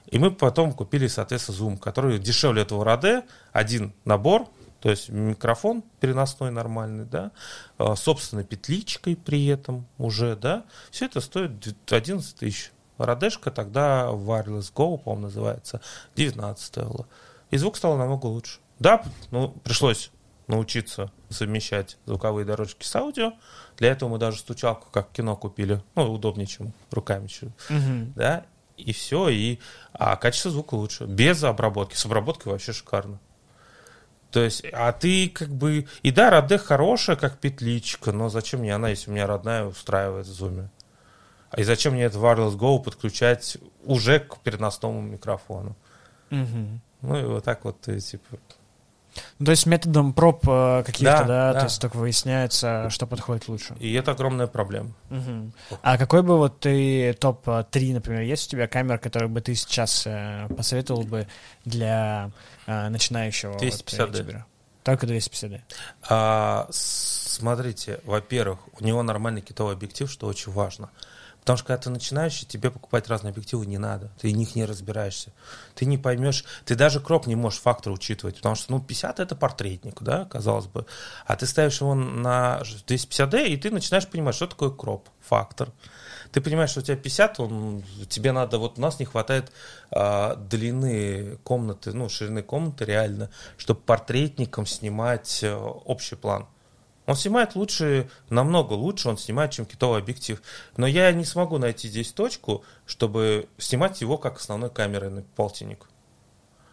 И 0.07 0.17
мы 0.17 0.31
потом 0.31 0.73
купили, 0.73 1.07
соответственно, 1.07 1.57
Zoom, 1.57 1.77
который 1.77 2.17
дешевле 2.17 2.63
этого 2.63 2.83
Rode. 2.83 3.25
Один 3.51 3.93
набор, 4.05 4.47
то 4.81 4.89
есть 4.89 5.09
микрофон 5.09 5.83
переносной 5.99 6.51
нормальный, 6.51 7.05
да, 7.05 7.31
а, 7.77 7.95
собственной 7.95 8.43
петличкой 8.43 9.15
при 9.15 9.45
этом 9.47 9.87
уже, 9.97 10.35
да. 10.35 10.63
Все 10.91 11.05
это 11.05 11.21
стоит 11.21 11.59
д- 11.59 11.75
11 11.95 12.35
тысяч. 12.35 12.71
Радешка 12.97 13.51
тогда 13.51 14.07
Wireless 14.11 14.73
Go, 14.73 14.97
по-моему, 14.97 15.27
называется, 15.27 15.81
19 16.15 16.63
стоила. 16.65 17.07
И 17.51 17.57
звук 17.57 17.77
стал 17.77 17.95
намного 17.97 18.25
лучше. 18.25 18.59
Да, 18.79 19.03
ну, 19.31 19.49
пришлось 19.63 20.11
научиться 20.47 21.11
совмещать 21.29 21.97
звуковые 22.05 22.45
дорожки 22.45 22.85
с 22.85 22.95
аудио. 22.95 23.33
Для 23.77 23.91
этого 23.91 24.09
мы 24.09 24.17
даже 24.17 24.37
стучалку, 24.39 24.87
как 24.91 25.11
кино, 25.11 25.35
купили. 25.35 25.83
Ну, 25.95 26.11
удобнее, 26.13 26.47
чем 26.47 26.73
руками. 26.91 27.27
чё- 27.27 27.51
Мгм. 27.69 28.13
Да, 28.15 28.45
и 28.77 28.93
все, 28.93 29.29
и 29.29 29.59
а 29.93 30.15
качество 30.15 30.49
звука 30.51 30.75
лучше. 30.75 31.05
Без 31.05 31.43
обработки. 31.43 31.95
С 31.95 32.05
обработкой 32.05 32.51
вообще 32.51 32.73
шикарно. 32.73 33.19
То 34.31 34.41
есть, 34.41 34.63
а 34.73 34.91
ты 34.91 35.29
как 35.29 35.49
бы... 35.49 35.87
И 36.03 36.11
да, 36.11 36.29
Раде 36.29 36.57
хорошая, 36.57 37.15
как 37.15 37.37
петличка, 37.37 38.11
но 38.11 38.29
зачем 38.29 38.59
мне 38.59 38.75
она, 38.75 38.89
если 38.89 39.09
у 39.09 39.13
меня 39.13 39.25
родная 39.25 39.65
устраивает 39.65 40.27
в 40.27 40.31
зуме? 40.31 40.69
А 41.49 41.61
и 41.61 41.63
зачем 41.63 41.93
мне 41.93 42.03
это 42.03 42.17
Wireless 42.17 42.57
Go 42.57 42.81
подключать 42.83 43.57
уже 43.85 44.19
к 44.19 44.37
переносному 44.39 45.01
микрофону? 45.01 45.75
Мгм. 46.29 46.81
Ну 47.01 47.17
и 47.17 47.23
вот 47.23 47.43
так 47.43 47.63
вот 47.63 47.79
ты, 47.81 47.99
типа... 47.99 48.37
Ну, 49.39 49.45
то 49.45 49.51
есть 49.51 49.65
методом 49.65 50.13
проб 50.13 50.47
э, 50.47 50.83
каких-то, 50.85 51.19
Да, 51.19 51.23
да, 51.23 51.53
да. 51.53 51.59
то 51.61 51.65
есть 51.65 51.81
только 51.81 51.97
выясняется, 51.97 52.87
что 52.91 53.07
подходит 53.07 53.47
лучше. 53.47 53.75
И 53.79 53.93
это 53.93 54.11
огромная 54.11 54.45
проблема. 54.47 54.91
Мгм. 55.09 55.53
А 55.81 55.97
какой 55.97 56.21
бы 56.21 56.37
вот 56.37 56.59
ты 56.59 57.13
топ-3, 57.13 57.93
например, 57.93 58.21
есть 58.21 58.47
у 58.47 58.51
тебя 58.51 58.67
камер, 58.67 58.99
которые 58.99 59.29
бы 59.29 59.41
ты 59.41 59.55
сейчас 59.55 60.03
э, 60.05 60.47
посоветовал 60.55 61.03
бы 61.03 61.27
для 61.65 62.31
э, 62.67 62.89
начинающего 62.89 63.53
вот, 63.53 63.63
250D. 63.63 64.17
ютубера? 64.17 64.45
Только 64.83 65.05
250D. 65.05 65.61
А, 66.09 66.67
смотрите, 66.69 67.99
во-первых, 68.05 68.59
у 68.79 68.83
него 68.83 69.03
нормальный 69.03 69.41
китовый 69.41 69.73
объектив, 69.73 70.09
что 70.09 70.27
очень 70.27 70.51
важно. 70.51 70.89
Потому 71.47 71.59
что 71.59 71.67
когда 71.67 71.81
ты 71.83 71.89
начинающий, 71.89 72.45
тебе 72.45 72.69
покупать 72.69 73.07
разные 73.07 73.31
объективы 73.31 73.65
не 73.65 73.77
надо. 73.77 74.11
Ты 74.19 74.27
в 74.27 74.35
них 74.35 74.55
не 74.55 74.65
разбираешься. 74.65 75.31
Ты 75.75 75.85
не 75.85 75.97
поймешь. 75.97 76.43
Ты 76.65 76.75
даже 76.75 76.99
кроп 76.99 77.25
не 77.25 77.35
можешь 77.35 77.61
фактор 77.61 77.93
учитывать. 77.93 78.35
Потому 78.35 78.55
что, 78.55 78.73
ну, 78.73 78.81
50 78.81 79.21
это 79.21 79.33
портретник, 79.33 80.01
да, 80.01 80.25
казалось 80.25 80.65
бы. 80.65 80.85
А 81.25 81.37
ты 81.37 81.45
ставишь 81.45 81.79
его 81.79 81.95
на 81.95 82.59
250D, 82.85 83.47
и 83.47 83.55
ты 83.55 83.71
начинаешь 83.71 84.05
понимать, 84.09 84.35
что 84.35 84.47
такое 84.47 84.71
кроп, 84.71 85.07
фактор. 85.21 85.71
Ты 86.33 86.41
понимаешь, 86.41 86.71
что 86.71 86.81
у 86.81 86.83
тебя 86.83 86.97
50, 86.97 87.39
он, 87.39 87.81
тебе 88.09 88.33
надо, 88.33 88.57
вот 88.57 88.77
у 88.77 88.81
нас 88.81 88.99
не 88.99 89.05
хватает 89.05 89.53
а, 89.89 90.35
длины 90.35 91.37
комнаты, 91.45 91.93
ну, 91.93 92.09
ширины 92.09 92.43
комнаты 92.43 92.83
реально, 92.83 93.29
чтобы 93.55 93.79
портретником 93.79 94.65
снимать 94.65 95.39
э, 95.43 95.55
общий 95.55 96.15
план. 96.15 96.45
Он 97.07 97.15
снимает 97.15 97.55
лучше, 97.55 98.09
намного 98.29 98.73
лучше 98.73 99.07
он 99.09 99.17
снимает, 99.17 99.51
чем 99.51 99.65
китовый 99.65 100.01
объектив. 100.01 100.41
Но 100.75 100.85
я 100.85 101.11
не 101.13 101.23
смогу 101.23 101.57
найти 101.57 101.87
здесь 101.87 102.11
точку, 102.11 102.63
чтобы 102.85 103.47
снимать 103.57 104.01
его 104.01 104.17
как 104.17 104.37
основной 104.37 104.69
камерой 104.69 105.09
на 105.09 105.21
полтинник. 105.21 105.87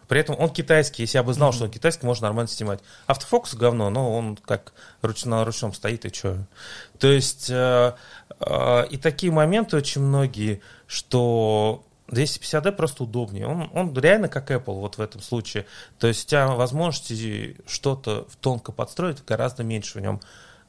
При 0.09 0.19
этом 0.19 0.35
он 0.37 0.49
китайский. 0.49 1.03
Если 1.03 1.17
я 1.17 1.23
бы 1.23 1.33
знал, 1.33 1.53
что 1.53 1.63
он 1.63 1.71
китайский, 1.71 2.05
можно 2.05 2.27
нормально 2.27 2.49
снимать. 2.49 2.81
Автофокус 3.07 3.55
говно, 3.55 3.89
но 3.89 4.13
он 4.13 4.35
как 4.35 4.73
руч, 5.01 5.23
на 5.23 5.45
ручном 5.45 5.73
стоит 5.73 6.05
и 6.05 6.13
что. 6.13 6.45
То 6.99 7.07
есть 7.07 7.49
э, 7.49 7.93
э, 8.41 8.87
и 8.89 8.97
такие 8.97 9.31
моменты 9.31 9.77
очень 9.77 10.01
многие, 10.01 10.61
что 10.85 11.84
250D 12.07 12.71
просто 12.71 13.03
удобнее. 13.03 13.47
Он, 13.47 13.69
он 13.73 13.93
реально 13.97 14.27
как 14.27 14.51
Apple 14.51 14.79
вот 14.79 14.97
в 14.97 15.01
этом 15.01 15.21
случае. 15.21 15.65
То 15.97 16.07
есть 16.07 16.25
у 16.25 16.29
тебя 16.29 16.47
возможности 16.47 17.57
что-то 17.65 18.27
тонко 18.41 18.71
подстроить 18.71 19.23
гораздо 19.25 19.63
меньше 19.63 19.99
в 19.99 20.01
нем. 20.01 20.21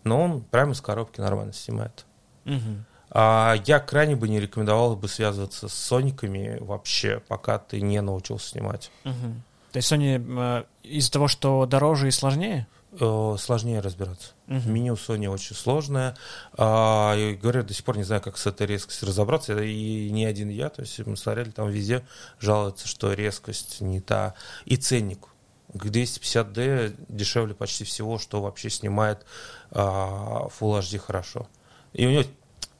Но 0.04 0.22
он 0.22 0.42
прямо 0.42 0.72
из 0.72 0.80
коробки 0.80 1.20
нормально 1.20 1.52
снимает. 1.52 2.06
Мгм. 2.44 2.84
А 3.10 3.54
я 3.66 3.80
крайне 3.80 4.16
бы 4.16 4.28
не 4.28 4.40
рекомендовал 4.40 4.96
бы 4.96 5.08
связываться 5.08 5.68
с 5.68 5.74
сониками 5.74 6.58
вообще, 6.60 7.22
пока 7.28 7.58
ты 7.58 7.80
не 7.80 8.00
научился 8.00 8.50
снимать. 8.50 8.90
Мгм. 9.04 9.42
То 9.72 9.76
есть 9.76 9.92
Sony 9.92 10.24
э, 10.26 10.64
из-за 10.82 11.12
того, 11.12 11.28
что 11.28 11.66
дороже 11.66 12.08
и 12.08 12.10
сложнее? 12.10 12.66
Э, 12.92 13.36
Сложнее 13.38 13.80
разбираться. 13.80 14.32
Мгм. 14.46 14.72
Меню 14.72 14.94
Sony 14.94 15.28
очень 15.28 15.54
сложное. 15.56 16.16
А, 16.56 17.14
и 17.16 17.34
говорю, 17.34 17.62
до 17.62 17.74
сих 17.74 17.84
пор 17.84 17.96
не 17.96 18.04
знаю, 18.04 18.22
как 18.22 18.38
с 18.38 18.46
этой 18.46 18.66
резкостью 18.66 19.08
разобраться. 19.08 19.60
И 19.60 20.10
не 20.10 20.24
один 20.24 20.48
я, 20.48 20.70
то 20.70 20.82
есть 20.82 20.98
мы 21.06 21.16
смотрели, 21.16 21.50
там 21.50 21.68
везде 21.68 22.06
жалуются, 22.40 22.88
что 22.88 23.12
резкость 23.12 23.80
не 23.80 24.00
та. 24.00 24.34
И 24.64 24.76
ценник. 24.76 25.28
К 25.74 25.86
250D 25.86 26.94
дешевле 27.08 27.54
почти 27.54 27.84
всего, 27.84 28.18
что 28.18 28.40
вообще 28.40 28.70
снимает 28.70 29.26
а, 29.70 30.48
Full 30.58 30.80
HD 30.80 30.98
хорошо. 30.98 31.48
И 31.92 32.06
у 32.06 32.10
него, 32.10 32.22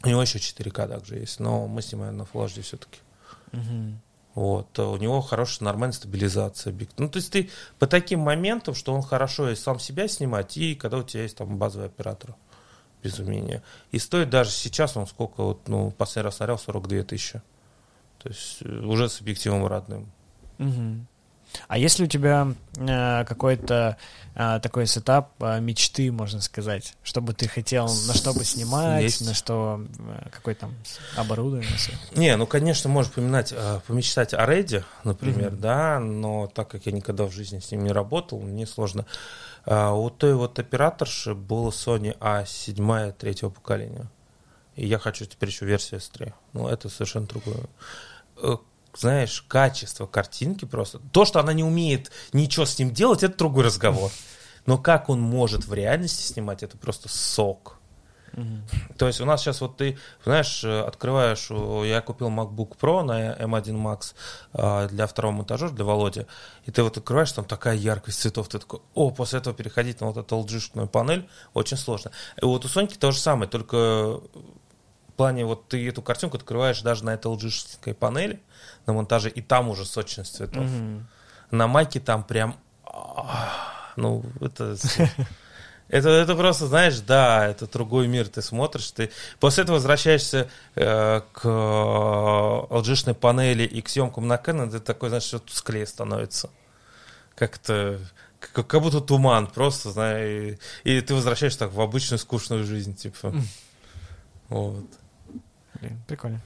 у 0.04 0.08
него 0.08 0.22
еще 0.22 0.38
4К 0.38 0.88
также 0.88 1.16
есть, 1.16 1.40
но 1.40 1.66
мы 1.66 1.82
снимаем 1.82 2.16
на 2.16 2.22
Full 2.22 2.46
HD 2.46 2.62
все-таки. 2.62 3.00
Мгм. 3.52 4.00
Вот, 4.36 4.78
у 4.78 4.98
него 4.98 5.22
хорошая 5.22 5.64
нормальная 5.64 5.94
стабилизация 5.94 6.70
объекта. 6.70 7.02
Ну, 7.02 7.08
то 7.08 7.16
есть 7.16 7.32
ты 7.32 7.48
по 7.78 7.86
таким 7.86 8.20
моментам, 8.20 8.74
что 8.74 8.92
он 8.92 9.00
хорошо 9.00 9.48
и 9.48 9.54
сам 9.54 9.80
себя 9.80 10.08
снимать, 10.08 10.58
и 10.58 10.74
когда 10.74 10.98
у 10.98 11.02
тебя 11.02 11.22
есть 11.22 11.38
там 11.38 11.56
базовый 11.56 11.86
оператор, 11.86 12.34
без 13.02 13.18
умения. 13.18 13.62
И 13.92 13.98
стоит 13.98 14.28
даже 14.28 14.50
сейчас, 14.50 14.94
он 14.94 15.06
сколько, 15.06 15.42
вот, 15.42 15.66
ну, 15.68 15.90
последний 15.90 16.26
раз 16.26 16.36
смотрел, 16.36 16.58
42 16.58 17.04
тысячи. 17.04 17.40
То 18.18 18.28
есть 18.28 18.58
э, 18.60 18.68
уже 18.68 19.08
с 19.08 19.22
объективом 19.22 19.66
родным. 19.66 20.12
Угу. 20.58 21.06
А 21.68 21.78
если 21.78 22.04
у 22.04 22.06
тебя 22.06 22.48
э, 22.76 23.24
какой-то 23.24 23.96
э, 24.34 24.60
такой 24.62 24.86
сетап 24.86 25.32
э, 25.40 25.60
мечты, 25.60 26.10
можно 26.12 26.40
сказать, 26.40 26.94
что 27.02 27.20
бы 27.20 27.34
ты 27.34 27.48
хотел, 27.48 27.86
на 28.06 28.14
что 28.14 28.32
бы 28.32 28.44
снимать, 28.44 29.02
Есть. 29.02 29.26
на 29.26 29.34
что, 29.34 29.80
э, 29.98 30.28
какой 30.30 30.54
там 30.54 30.74
оборудование? 31.16 31.70
Не, 32.14 32.36
ну, 32.36 32.46
конечно, 32.46 32.88
можешь 32.88 33.12
поминать, 33.12 33.52
э, 33.52 33.80
помечтать 33.86 34.34
о 34.34 34.46
Реде, 34.46 34.84
например, 35.04 35.52
mm-hmm. 35.52 35.60
да, 35.60 36.00
но 36.00 36.46
так 36.46 36.68
как 36.68 36.86
я 36.86 36.92
никогда 36.92 37.24
в 37.24 37.32
жизни 37.32 37.60
с 37.60 37.70
ним 37.70 37.84
не 37.84 37.92
работал, 37.92 38.40
мне 38.40 38.66
сложно. 38.66 39.06
Э, 39.64 39.90
у 39.90 40.10
той 40.10 40.34
вот 40.34 40.58
операторши 40.58 41.34
было 41.34 41.70
Sony 41.70 42.16
A7 42.18 43.12
третьего 43.12 43.50
поколения. 43.50 44.10
И 44.76 44.86
я 44.86 44.98
хочу 44.98 45.24
теперь 45.24 45.48
еще 45.48 45.64
версию 45.64 46.00
S3. 46.00 46.32
Ну, 46.52 46.68
это 46.68 46.88
совершенно 46.88 47.26
другое 47.26 47.64
э, 48.36 48.56
знаешь, 48.96 49.42
качество 49.46 50.06
картинки 50.06 50.64
просто. 50.64 50.98
То, 51.12 51.24
что 51.24 51.40
она 51.40 51.52
не 51.52 51.64
умеет 51.64 52.10
ничего 52.32 52.64
с 52.64 52.78
ним 52.78 52.92
делать, 52.92 53.22
это 53.22 53.36
другой 53.36 53.64
разговор. 53.64 54.10
Но 54.66 54.78
как 54.78 55.08
он 55.08 55.20
может 55.20 55.66
в 55.66 55.74
реальности 55.74 56.22
снимать, 56.22 56.62
это 56.62 56.76
просто 56.76 57.08
сок. 57.08 57.76
Mm-hmm. 58.32 58.96
То 58.98 59.06
есть 59.06 59.20
у 59.20 59.24
нас 59.24 59.40
сейчас 59.40 59.60
вот 59.62 59.78
ты, 59.78 59.98
знаешь, 60.24 60.62
открываешь, 60.62 61.48
я 61.86 62.02
купил 62.02 62.28
MacBook 62.28 62.76
Pro 62.78 63.02
на 63.02 63.32
M1 63.32 63.74
Max 63.76 64.14
а, 64.52 64.88
для 64.88 65.06
второго 65.06 65.32
монтажа, 65.32 65.70
для 65.70 65.84
Володи, 65.84 66.26
и 66.66 66.70
ты 66.70 66.82
вот 66.82 66.98
открываешь, 66.98 67.32
там 67.32 67.46
такая 67.46 67.76
яркость 67.76 68.20
цветов, 68.20 68.48
ты 68.48 68.58
такой, 68.58 68.80
о, 68.94 69.10
после 69.10 69.38
этого 69.38 69.56
переходить 69.56 70.00
на 70.00 70.08
вот 70.08 70.18
эту 70.18 70.36
LG-шную 70.36 70.86
панель 70.86 71.28
очень 71.54 71.78
сложно. 71.78 72.10
И 72.40 72.44
вот 72.44 72.64
у 72.64 72.68
Соньки 72.68 72.98
то 72.98 73.10
же 73.10 73.18
самое, 73.18 73.48
только 73.48 73.76
в 73.76 75.12
плане 75.16 75.46
вот 75.46 75.68
ты 75.68 75.88
эту 75.88 76.02
картинку 76.02 76.36
открываешь 76.36 76.82
даже 76.82 77.06
на 77.06 77.14
этой 77.14 77.32
LG-шной 77.32 77.94
панели, 77.94 78.42
на 78.86 78.92
монтаже, 78.92 79.30
и 79.30 79.42
там 79.42 79.68
уже 79.68 79.84
сочность 79.84 80.36
цветов. 80.36 80.64
Угу. 80.64 81.02
На 81.50 81.66
майке 81.66 82.00
там 82.00 82.24
прям... 82.24 82.56
Ну, 83.96 84.24
это... 84.40 84.76
Это, 85.88 86.08
это 86.08 86.34
просто, 86.34 86.66
знаешь, 86.66 86.98
да, 86.98 87.46
это 87.46 87.68
другой 87.68 88.08
мир, 88.08 88.26
ты 88.26 88.42
смотришь, 88.42 88.90
ты 88.90 89.12
после 89.38 89.62
этого 89.62 89.76
возвращаешься 89.76 90.50
э, 90.74 91.20
к 91.32 91.44
lg 91.46 93.14
панели 93.14 93.62
и 93.62 93.80
к 93.82 93.88
съемкам 93.88 94.26
на 94.26 94.34
Canon, 94.34 94.68
ты 94.68 94.80
такой, 94.80 95.10
знаешь, 95.10 95.22
что 95.22 95.40
склей 95.46 95.86
становится. 95.86 96.50
Как-то, 97.36 98.00
как, 98.40 98.66
как 98.66 98.82
будто 98.82 99.00
туман 99.00 99.46
просто, 99.46 99.92
знаешь, 99.92 100.58
и, 100.82 100.96
и 100.96 101.00
ты 101.02 101.14
возвращаешься 101.14 101.60
так 101.60 101.72
в 101.72 101.80
обычную 101.80 102.18
скучную 102.18 102.64
жизнь, 102.64 102.96
типа. 102.96 103.32
Вот. 104.48 104.86
Блин, 105.74 106.02
прикольно. 106.08 106.40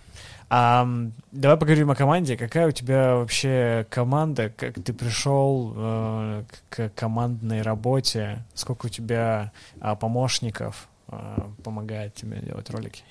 А, 0.52 0.84
давай 1.30 1.56
поговорим 1.56 1.92
о 1.92 1.94
команде. 1.94 2.36
Какая 2.36 2.66
у 2.66 2.72
тебя 2.72 3.14
вообще 3.14 3.86
команда? 3.88 4.50
Как 4.50 4.74
ты 4.74 4.92
пришел 4.92 5.72
э, 5.76 6.44
к 6.68 6.88
командной 6.96 7.62
работе? 7.62 8.44
Сколько 8.54 8.86
у 8.86 8.88
тебя 8.88 9.52
э, 9.80 9.94
помощников 9.94 10.88
э, 11.06 11.38
помогает 11.62 12.16
тебе 12.16 12.40
делать 12.40 12.68
ролики? 12.70 13.04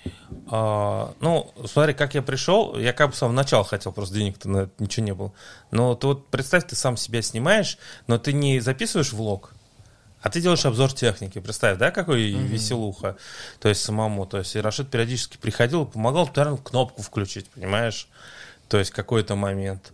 А, 0.52 1.14
ну, 1.22 1.50
смотри, 1.66 1.94
как 1.94 2.14
я 2.14 2.22
пришел, 2.22 2.78
я 2.78 2.92
как 2.92 3.12
бы 3.12 3.16
с 3.16 3.20
самого 3.20 3.36
начала 3.36 3.64
хотел, 3.64 3.94
просто 3.94 4.16
денег-то 4.16 4.50
на 4.50 4.70
ничего 4.78 5.06
не 5.06 5.14
было. 5.14 5.32
Но 5.72 5.96
ты 5.96 6.08
вот 6.08 6.28
представь, 6.28 6.68
ты 6.68 6.76
сам 6.76 6.98
себя 6.98 7.22
снимаешь, 7.22 7.78
но 8.08 8.18
ты 8.18 8.34
не 8.34 8.60
записываешь 8.60 9.14
влог, 9.14 9.54
а 10.22 10.30
ты 10.30 10.42
делаешь 10.42 10.66
обзор 10.66 10.92
техники, 10.94 11.40
представь, 11.40 11.78
да, 11.78 11.92
какой 11.92 12.32
mm-hmm. 12.32 12.48
веселуха, 12.48 13.18
то 13.60 13.70
есть 13.70 13.82
самому. 13.82 14.26
То 14.26 14.40
есть 14.40 14.56
и 14.56 14.60
Рашид 14.60 14.90
периодически 14.90 15.38
приходил 15.38 15.86
помогал, 15.86 16.30
наверное, 16.36 16.58
кнопку 16.58 17.02
включить, 17.02 17.50
понимаешь? 17.50 18.08
То 18.68 18.78
есть 18.78 18.92
какой-то 18.92 19.36
момент. 19.36 19.94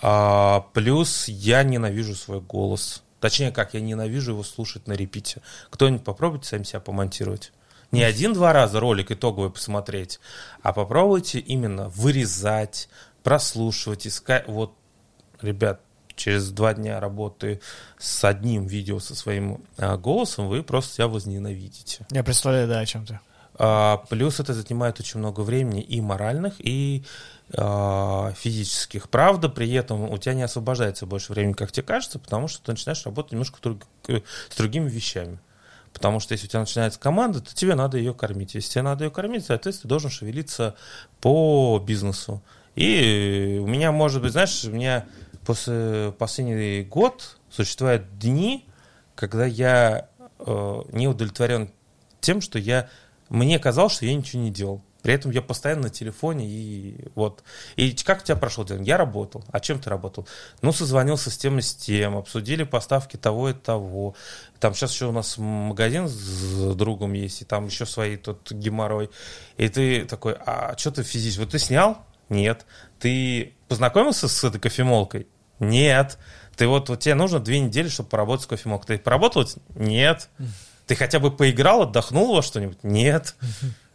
А, 0.00 0.66
плюс 0.72 1.28
я 1.28 1.62
ненавижу 1.62 2.14
свой 2.14 2.40
голос. 2.40 3.02
Точнее, 3.20 3.52
как 3.52 3.74
я 3.74 3.80
ненавижу 3.80 4.32
его 4.32 4.42
слушать 4.42 4.86
на 4.86 4.92
репите. 4.92 5.40
Кто-нибудь 5.70 6.04
попробуйте 6.04 6.48
сами 6.48 6.64
себя 6.64 6.80
помонтировать. 6.80 7.52
Не 7.90 8.02
один-два 8.02 8.52
раза 8.52 8.80
ролик 8.80 9.12
итоговый 9.12 9.50
посмотреть, 9.50 10.18
а 10.62 10.72
попробуйте 10.72 11.38
именно 11.38 11.88
вырезать, 11.90 12.88
прослушивать, 13.22 14.06
искать. 14.06 14.48
Вот, 14.48 14.74
ребят, 15.40 15.80
через 16.16 16.50
два 16.50 16.74
дня 16.74 17.00
работы 17.00 17.60
с 17.98 18.24
одним 18.24 18.66
видео 18.66 19.00
со 19.00 19.14
своим 19.14 19.64
а, 19.76 19.96
голосом, 19.96 20.48
вы 20.48 20.62
просто 20.62 20.94
себя 20.94 21.08
возненавидите. 21.08 22.06
Я 22.10 22.22
представляю, 22.24 22.68
да, 22.68 22.80
о 22.80 22.86
чем 22.86 23.06
ты. 23.06 23.20
А, 23.56 23.98
плюс 24.08 24.40
это 24.40 24.52
занимает 24.52 25.00
очень 25.00 25.20
много 25.20 25.40
времени 25.40 25.80
и 25.80 26.00
моральных, 26.00 26.54
и 26.58 27.04
а, 27.56 28.32
физических. 28.36 29.08
Правда, 29.08 29.48
при 29.48 29.70
этом 29.72 30.10
у 30.10 30.18
тебя 30.18 30.34
не 30.34 30.42
освобождается 30.42 31.06
больше 31.06 31.32
времени, 31.32 31.52
как 31.52 31.70
тебе 31.70 31.84
кажется, 31.84 32.18
потому 32.18 32.48
что 32.48 32.62
ты 32.64 32.72
начинаешь 32.72 33.04
работать 33.04 33.32
немножко 33.32 33.58
друг, 33.62 33.82
э, 34.08 34.20
с 34.48 34.56
другими 34.56 34.88
вещами. 34.88 35.38
Потому 35.92 36.18
что 36.18 36.32
если 36.32 36.46
у 36.46 36.50
тебя 36.50 36.60
начинается 36.60 36.98
команда, 36.98 37.40
то 37.40 37.54
тебе 37.54 37.76
надо 37.76 37.98
ее 37.98 38.14
кормить. 38.14 38.54
Если 38.54 38.72
тебе 38.72 38.82
надо 38.82 39.04
ее 39.04 39.10
кормить, 39.10 39.46
соответственно, 39.46 39.82
ты 39.82 39.88
должен 39.88 40.10
шевелиться 40.10 40.74
по 41.20 41.80
бизнесу. 41.86 42.42
И 42.74 43.60
у 43.62 43.66
меня, 43.68 43.92
может 43.92 44.20
быть, 44.20 44.32
знаешь, 44.32 44.64
у 44.64 44.70
меня 44.70 45.06
после 45.44 46.12
последний 46.18 46.82
год 46.82 47.38
существуют 47.50 48.18
дни, 48.18 48.66
когда 49.14 49.46
я 49.46 50.08
э, 50.38 50.82
не 50.92 51.08
удовлетворен 51.08 51.70
тем, 52.20 52.40
что 52.40 52.58
я 52.58 52.88
мне 53.28 53.58
казалось, 53.58 53.94
что 53.94 54.06
я 54.06 54.14
ничего 54.14 54.42
не 54.42 54.50
делал. 54.50 54.82
При 55.02 55.12
этом 55.12 55.32
я 55.32 55.42
постоянно 55.42 55.82
на 55.82 55.90
телефоне 55.90 56.46
и 56.48 57.08
вот. 57.14 57.44
И 57.76 57.92
как 57.92 58.22
у 58.22 58.24
тебя 58.24 58.36
прошел 58.36 58.64
день? 58.64 58.84
Я 58.84 58.96
работал. 58.96 59.44
А 59.52 59.60
чем 59.60 59.78
ты 59.78 59.90
работал? 59.90 60.26
Ну, 60.62 60.72
созвонился 60.72 61.30
с 61.30 61.36
тем 61.36 61.58
и 61.58 61.62
с 61.62 61.74
тем, 61.74 62.16
обсудили 62.16 62.62
поставки 62.62 63.18
того 63.18 63.50
и 63.50 63.52
того. 63.52 64.14
Там 64.60 64.74
сейчас 64.74 64.94
еще 64.94 65.06
у 65.06 65.12
нас 65.12 65.36
магазин 65.36 66.08
с 66.08 66.74
другом 66.74 67.12
есть, 67.12 67.42
и 67.42 67.44
там 67.44 67.66
еще 67.66 67.84
свои 67.84 68.16
тут 68.16 68.50
геморрой. 68.50 69.10
И 69.58 69.68
ты 69.68 70.06
такой, 70.06 70.36
а 70.46 70.74
что 70.78 70.90
ты 70.90 71.02
физически? 71.02 71.40
Вот 71.40 71.50
ты 71.50 71.58
снял? 71.58 71.98
Нет. 72.30 72.64
Ты 72.98 73.54
познакомился 73.68 74.26
с 74.26 74.42
этой 74.42 74.58
кофемолкой? 74.58 75.26
Нет. 75.58 76.18
Ты 76.56 76.66
вот, 76.66 76.88
вот 76.88 77.00
тебе 77.00 77.14
нужно 77.14 77.40
две 77.40 77.60
недели, 77.60 77.88
чтобы 77.88 78.08
поработать 78.08 78.44
с 78.44 78.46
кофемолкой. 78.46 78.98
Ты 78.98 79.02
поработал? 79.02 79.46
Нет. 79.74 80.28
Ты 80.86 80.94
хотя 80.94 81.18
бы 81.18 81.30
поиграл, 81.30 81.82
отдохнул 81.82 82.34
во 82.34 82.42
что-нибудь? 82.42 82.82
Нет. 82.82 83.34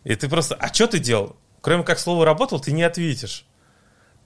И 0.04 0.15
ты 0.15 0.28
просто, 0.28 0.56
а 0.56 0.74
что 0.74 0.88
ты 0.88 1.00
делал? 1.00 1.36
Кроме 1.62 1.84
как 1.84 2.00
слово 2.00 2.26
работал, 2.26 2.60
ты 2.60 2.72
не 2.72 2.84
ответишь. 2.84 3.45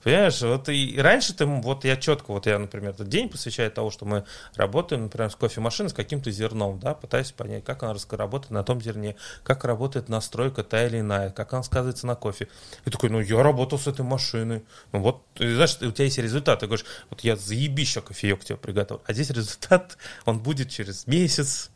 Понимаешь, 0.04 0.42
вот 0.42 0.68
и 0.68 0.98
раньше 0.98 1.34
ты, 1.34 1.46
вот 1.46 1.86
я 1.86 1.96
четко, 1.96 2.32
вот 2.32 2.44
я, 2.44 2.58
например, 2.58 2.90
этот 2.90 3.08
день 3.08 3.30
посвящаю 3.30 3.70
того, 3.70 3.90
что 3.90 4.04
мы 4.04 4.26
работаем, 4.54 5.04
например, 5.04 5.30
с 5.30 5.34
кофемашиной, 5.34 5.88
с 5.88 5.94
каким-то 5.94 6.30
зерном, 6.30 6.78
да, 6.78 6.92
пытаюсь 6.92 7.32
понять, 7.32 7.64
как 7.64 7.82
она 7.82 7.94
работает 8.10 8.50
на 8.50 8.62
том 8.62 8.82
зерне, 8.82 9.16
как 9.42 9.64
работает 9.64 10.10
настройка 10.10 10.62
та 10.62 10.86
или 10.86 11.00
иная, 11.00 11.30
как 11.30 11.54
она 11.54 11.62
сказывается 11.62 12.06
на 12.06 12.16
кофе. 12.16 12.48
И 12.84 12.90
такой, 12.90 13.08
ну, 13.08 13.18
я 13.18 13.42
работал 13.42 13.78
с 13.78 13.86
этой 13.86 14.04
машиной. 14.04 14.62
Ну, 14.92 15.00
вот, 15.00 15.22
и, 15.36 15.54
знаешь, 15.54 15.78
у 15.80 15.90
тебя 15.90 16.04
есть 16.04 16.18
результат, 16.18 16.60
ты 16.60 16.66
говоришь, 16.66 16.84
вот 17.08 17.22
я 17.22 17.34
заебища 17.34 18.02
кофеек 18.02 18.44
тебе 18.44 18.58
приготовил. 18.58 19.02
А 19.06 19.14
здесь 19.14 19.30
результат, 19.30 19.96
он 20.26 20.38
будет 20.38 20.68
через 20.68 21.06
месяц, 21.06 21.70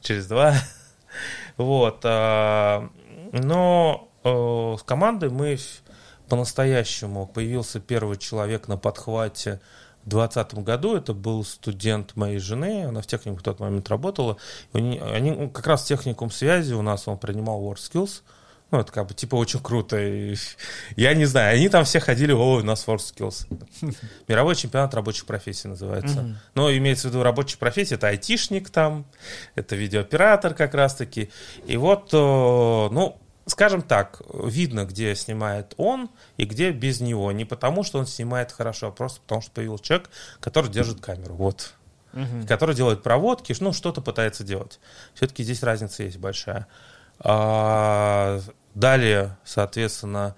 через 0.00 0.26
два. 0.26 0.54
Вот. 1.56 2.02
А, 2.04 2.88
но 3.32 4.08
э, 4.22 4.76
с 4.78 4.82
командой 4.84 5.28
мы 5.28 5.58
по-настоящему 6.30 7.26
появился 7.26 7.80
первый 7.80 8.16
человек 8.16 8.68
на 8.68 8.78
подхвате 8.78 9.60
в 10.04 10.08
2020 10.08 10.54
году. 10.64 10.96
Это 10.96 11.12
был 11.12 11.44
студент 11.44 12.16
моей 12.16 12.38
жены, 12.38 12.84
она 12.84 13.02
в 13.02 13.06
технику 13.06 13.40
в 13.40 13.42
тот 13.42 13.58
момент 13.58 13.88
работала. 13.90 14.36
Они, 14.72 14.98
они 14.98 15.32
ну, 15.32 15.50
как 15.50 15.66
раз 15.66 15.84
техникум 15.84 16.30
связи 16.30 16.72
у 16.72 16.82
нас, 16.82 17.08
он 17.08 17.18
принимал 17.18 17.60
WorkSkills. 17.62 18.22
Ну, 18.70 18.78
это 18.78 18.92
как 18.92 19.08
бы 19.08 19.14
типа 19.14 19.34
очень 19.34 19.58
круто. 19.58 19.98
И, 20.00 20.36
я 20.94 21.14
не 21.14 21.24
знаю, 21.24 21.56
они 21.56 21.68
там 21.68 21.84
все 21.84 21.98
ходили, 21.98 22.30
о, 22.30 22.58
у 22.58 22.62
нас 22.62 22.86
WorkSkills. 22.86 23.48
Мировой 24.28 24.54
чемпионат 24.54 24.94
рабочих 24.94 25.26
профессий 25.26 25.66
называется. 25.66 26.20
Mm-hmm. 26.20 26.34
Но 26.54 26.72
имеется 26.76 27.08
в 27.08 27.10
виду 27.10 27.24
рабочие 27.24 27.58
профессии, 27.58 27.96
это 27.96 28.06
айтишник 28.06 28.70
там, 28.70 29.04
это 29.56 29.74
видеооператор 29.74 30.54
как 30.54 30.74
раз-таки. 30.74 31.30
И 31.66 31.76
вот, 31.76 32.12
ну, 32.12 33.19
скажем 33.46 33.82
так, 33.82 34.22
видно, 34.32 34.84
где 34.84 35.14
снимает 35.14 35.74
он 35.76 36.10
и 36.36 36.44
где 36.44 36.70
без 36.70 37.00
него. 37.00 37.32
Не 37.32 37.44
потому, 37.44 37.82
что 37.82 37.98
он 37.98 38.06
снимает 38.06 38.52
хорошо, 38.52 38.88
а 38.88 38.90
просто 38.90 39.20
потому, 39.20 39.40
что 39.40 39.50
появился 39.52 39.84
человек, 39.84 40.10
который 40.40 40.70
держит 40.70 41.00
камеру. 41.00 41.34
Вот. 41.34 41.74
Угу. 42.12 42.46
Который 42.48 42.74
делает 42.74 43.02
проводки, 43.02 43.54
ну, 43.60 43.72
что-то 43.72 44.00
пытается 44.00 44.44
делать. 44.44 44.80
Все-таки 45.14 45.42
здесь 45.42 45.62
разница 45.62 46.02
есть 46.02 46.18
большая. 46.18 46.66
А, 47.20 48.40
далее, 48.74 49.36
соответственно, 49.44 50.34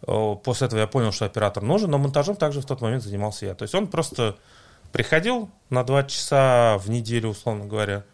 После 0.00 0.68
этого 0.68 0.80
я 0.80 0.86
понял, 0.86 1.10
что 1.10 1.24
оператор 1.24 1.62
нужен, 1.62 1.90
но 1.90 1.98
монтажом 1.98 2.36
также 2.36 2.60
в 2.60 2.66
тот 2.66 2.80
момент 2.80 3.02
занимался 3.02 3.46
я. 3.46 3.54
То 3.54 3.64
есть 3.64 3.74
он 3.74 3.88
просто 3.88 4.36
приходил 4.92 5.50
на 5.70 5.82
два 5.84 6.04
часа 6.04 6.78
в 6.78 6.88
неделю, 6.88 7.30
условно 7.30 7.66
говоря, 7.66 8.04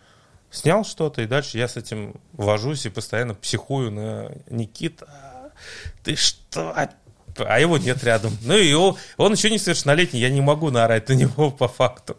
снял 0.54 0.84
что-то, 0.84 1.22
и 1.22 1.26
дальше 1.26 1.58
я 1.58 1.68
с 1.68 1.76
этим 1.76 2.14
вожусь 2.32 2.86
и 2.86 2.90
постоянно 2.90 3.34
психую 3.34 3.90
на 3.90 4.32
Никита. 4.48 5.08
Ты 6.02 6.16
что? 6.16 6.74
А 7.36 7.58
его 7.58 7.78
нет 7.78 8.02
рядом. 8.04 8.36
Ну 8.42 8.56
и 8.56 8.72
он, 8.72 8.96
он 9.16 9.32
еще 9.32 9.50
не 9.50 9.58
совершеннолетний, 9.58 10.20
я 10.20 10.30
не 10.30 10.40
могу 10.40 10.70
наорать 10.70 11.08
на 11.08 11.14
него 11.14 11.50
по 11.50 11.66
факту. 11.68 12.16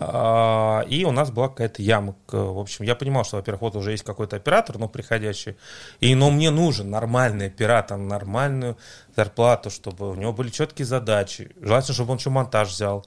А, 0.00 0.84
и 0.88 1.04
у 1.04 1.10
нас 1.10 1.32
была 1.32 1.48
какая-то 1.48 1.82
яма. 1.82 2.14
В 2.28 2.60
общем, 2.60 2.84
я 2.84 2.94
понимал, 2.94 3.24
что, 3.24 3.36
во-первых, 3.36 3.62
вот 3.62 3.76
уже 3.76 3.90
есть 3.90 4.04
какой-то 4.04 4.36
оператор, 4.36 4.78
но 4.78 4.88
приходящий. 4.88 5.56
И, 5.98 6.14
но 6.14 6.30
мне 6.30 6.50
нужен 6.50 6.88
нормальный 6.88 7.48
оператор, 7.48 7.98
нормальную 7.98 8.78
зарплату, 9.16 9.70
чтобы 9.70 10.10
у 10.10 10.14
него 10.14 10.32
были 10.32 10.50
четкие 10.50 10.86
задачи. 10.86 11.50
Желательно, 11.60 11.94
чтобы 11.94 12.12
он 12.12 12.18
еще 12.18 12.30
монтаж 12.30 12.68
взял 12.68 13.04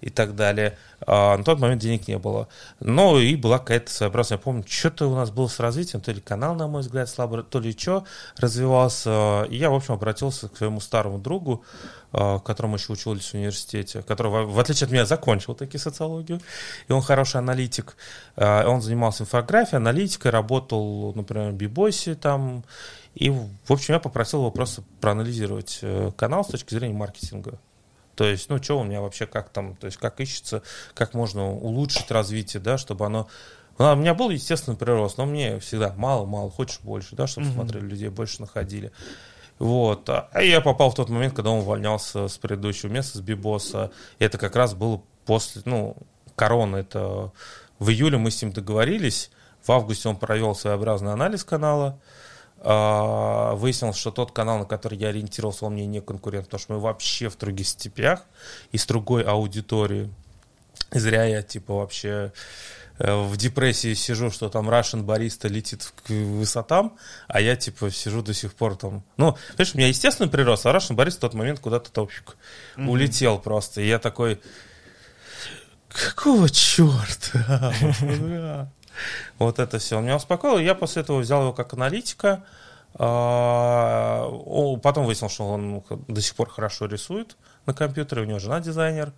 и 0.00 0.10
так 0.10 0.34
далее. 0.34 0.76
А, 1.06 1.36
на 1.36 1.44
тот 1.44 1.58
момент 1.60 1.80
денег 1.80 2.08
не 2.08 2.18
было. 2.18 2.48
Но 2.80 3.18
и 3.18 3.36
была 3.36 3.58
какая-то 3.58 3.90
своеобразная, 3.90 4.38
я 4.38 4.42
помню, 4.42 4.64
что-то 4.66 5.06
у 5.08 5.14
нас 5.14 5.30
было 5.30 5.48
с 5.48 5.60
развитием, 5.60 6.00
то 6.00 6.12
ли 6.12 6.20
канал, 6.20 6.54
на 6.54 6.66
мой 6.66 6.82
взгляд, 6.82 7.08
слабо, 7.08 7.42
то 7.42 7.60
ли 7.60 7.76
что 7.76 8.04
развивался. 8.36 9.46
И 9.50 9.56
я, 9.56 9.70
в 9.70 9.74
общем, 9.74 9.94
обратился 9.94 10.48
к 10.48 10.56
своему 10.56 10.80
старому 10.80 11.18
другу, 11.18 11.64
а, 12.12 12.38
которому 12.38 12.76
еще 12.76 12.92
учился 12.92 13.30
в 13.30 13.34
университете, 13.34 14.02
который, 14.02 14.46
в 14.46 14.58
отличие 14.58 14.86
от 14.86 14.92
меня, 14.92 15.06
закончил 15.06 15.54
таки 15.54 15.78
социологию, 15.78 16.40
и 16.88 16.92
он 16.92 17.02
хороший 17.02 17.36
аналитик. 17.38 17.96
А, 18.36 18.66
он 18.66 18.82
занимался 18.82 19.24
инфографией, 19.24 19.76
аналитикой, 19.76 20.30
работал, 20.30 21.12
например, 21.14 21.50
в 21.50 21.54
Бибосе 21.54 22.14
там, 22.14 22.64
и, 23.14 23.30
в 23.30 23.72
общем, 23.72 23.94
я 23.94 24.00
попросил 24.00 24.40
его 24.40 24.50
просто 24.50 24.82
проанализировать 25.00 25.80
э, 25.82 26.12
канал 26.16 26.44
с 26.44 26.48
точки 26.48 26.74
зрения 26.74 26.94
маркетинга. 26.94 27.58
То 28.14 28.24
есть, 28.24 28.48
ну, 28.50 28.62
что 28.62 28.78
у 28.78 28.84
меня 28.84 29.00
вообще, 29.00 29.26
как 29.26 29.50
там, 29.50 29.76
то 29.76 29.86
есть, 29.86 29.98
как 29.98 30.20
ищется, 30.20 30.62
как 30.94 31.14
можно 31.14 31.50
улучшить 31.50 32.10
развитие, 32.10 32.60
да, 32.60 32.78
чтобы 32.78 33.06
оно... 33.06 33.28
У 33.78 33.94
меня 33.94 34.12
был, 34.12 34.28
естественно, 34.28 34.76
прирост, 34.76 35.16
но 35.16 35.24
мне 35.24 35.58
всегда 35.58 35.94
мало-мало, 35.96 36.50
хочешь 36.50 36.80
больше, 36.82 37.16
да, 37.16 37.26
чтобы 37.26 37.46
mm-hmm. 37.46 37.54
смотрели 37.54 37.84
людей, 37.86 38.08
больше 38.10 38.42
находили. 38.42 38.92
Вот. 39.58 40.08
А 40.08 40.28
я 40.42 40.60
попал 40.60 40.90
в 40.90 40.94
тот 40.94 41.08
момент, 41.10 41.34
когда 41.34 41.50
он 41.50 41.60
увольнялся 41.60 42.28
с 42.28 42.38
предыдущего 42.38 42.90
места, 42.90 43.18
с 43.18 43.20
Бибоса. 43.20 43.90
И 44.18 44.24
это 44.24 44.38
как 44.38 44.56
раз 44.56 44.74
было 44.74 45.02
после, 45.26 45.62
ну, 45.64 45.96
короны. 46.34 46.78
Это 46.78 47.32
в 47.78 47.90
июле 47.90 48.18
мы 48.18 48.30
с 48.30 48.40
ним 48.42 48.52
договорились. 48.52 49.30
В 49.62 49.70
августе 49.70 50.08
он 50.08 50.16
провел 50.16 50.54
своеобразный 50.54 51.12
анализ 51.12 51.44
канала. 51.44 52.00
А, 52.62 53.54
выяснилось, 53.54 53.96
что 53.96 54.10
тот 54.10 54.32
канал, 54.32 54.58
на 54.58 54.64
который 54.66 54.98
я 54.98 55.08
ориентировался, 55.08 55.64
он 55.64 55.72
мне 55.72 55.86
не 55.86 56.00
конкурент, 56.00 56.46
потому 56.46 56.60
что 56.60 56.72
мы 56.74 56.80
вообще 56.80 57.30
в 57.30 57.38
других 57.38 57.66
степях 57.66 58.24
и 58.70 58.78
с 58.78 58.84
другой 58.86 59.22
аудиторией. 59.22 60.10
Зря 60.90 61.24
я, 61.24 61.42
типа, 61.42 61.74
вообще 61.74 62.32
э, 62.98 63.14
в 63.14 63.36
депрессии 63.38 63.94
сижу, 63.94 64.30
что 64.30 64.50
там 64.50 64.68
Russian 64.68 65.04
бариста 65.04 65.48
летит 65.48 65.90
к 66.04 66.10
высотам, 66.10 66.98
а 67.28 67.40
я, 67.40 67.56
типа, 67.56 67.90
сижу 67.90 68.20
до 68.20 68.34
сих 68.34 68.52
пор 68.52 68.76
там. 68.76 69.04
Ну, 69.16 69.38
понимаешь, 69.52 69.74
у 69.74 69.78
меня 69.78 69.88
естественный 69.88 70.28
прирост, 70.28 70.66
а 70.66 70.70
Russian 70.74 70.94
бариста 70.94 71.18
в 71.18 71.30
тот 71.30 71.34
момент 71.34 71.60
куда-то 71.60 71.90
топчик 71.90 72.36
mm-hmm. 72.76 72.88
улетел 72.88 73.38
просто. 73.38 73.80
И 73.80 73.88
я 73.88 73.98
такой, 73.98 74.38
какого 75.88 76.50
черта? 76.50 77.72
Вот 79.38 79.58
это 79.58 79.78
все. 79.78 80.00
Меня 80.00 80.16
успокоил. 80.16 80.58
Я 80.58 80.74
после 80.74 81.02
этого 81.02 81.18
взял 81.18 81.42
его 81.42 81.52
как 81.52 81.72
аналитика. 81.72 82.44
А, 82.94 84.28
потом 84.82 85.06
выяснил, 85.06 85.28
что 85.28 85.48
он 85.48 85.84
до 86.08 86.20
сих 86.20 86.34
пор 86.34 86.50
хорошо 86.50 86.86
рисует 86.86 87.36
на 87.66 87.74
компьютере. 87.74 88.22
У 88.22 88.24
него 88.24 88.38
жена 88.38 88.60
дизайнер. 88.60 89.12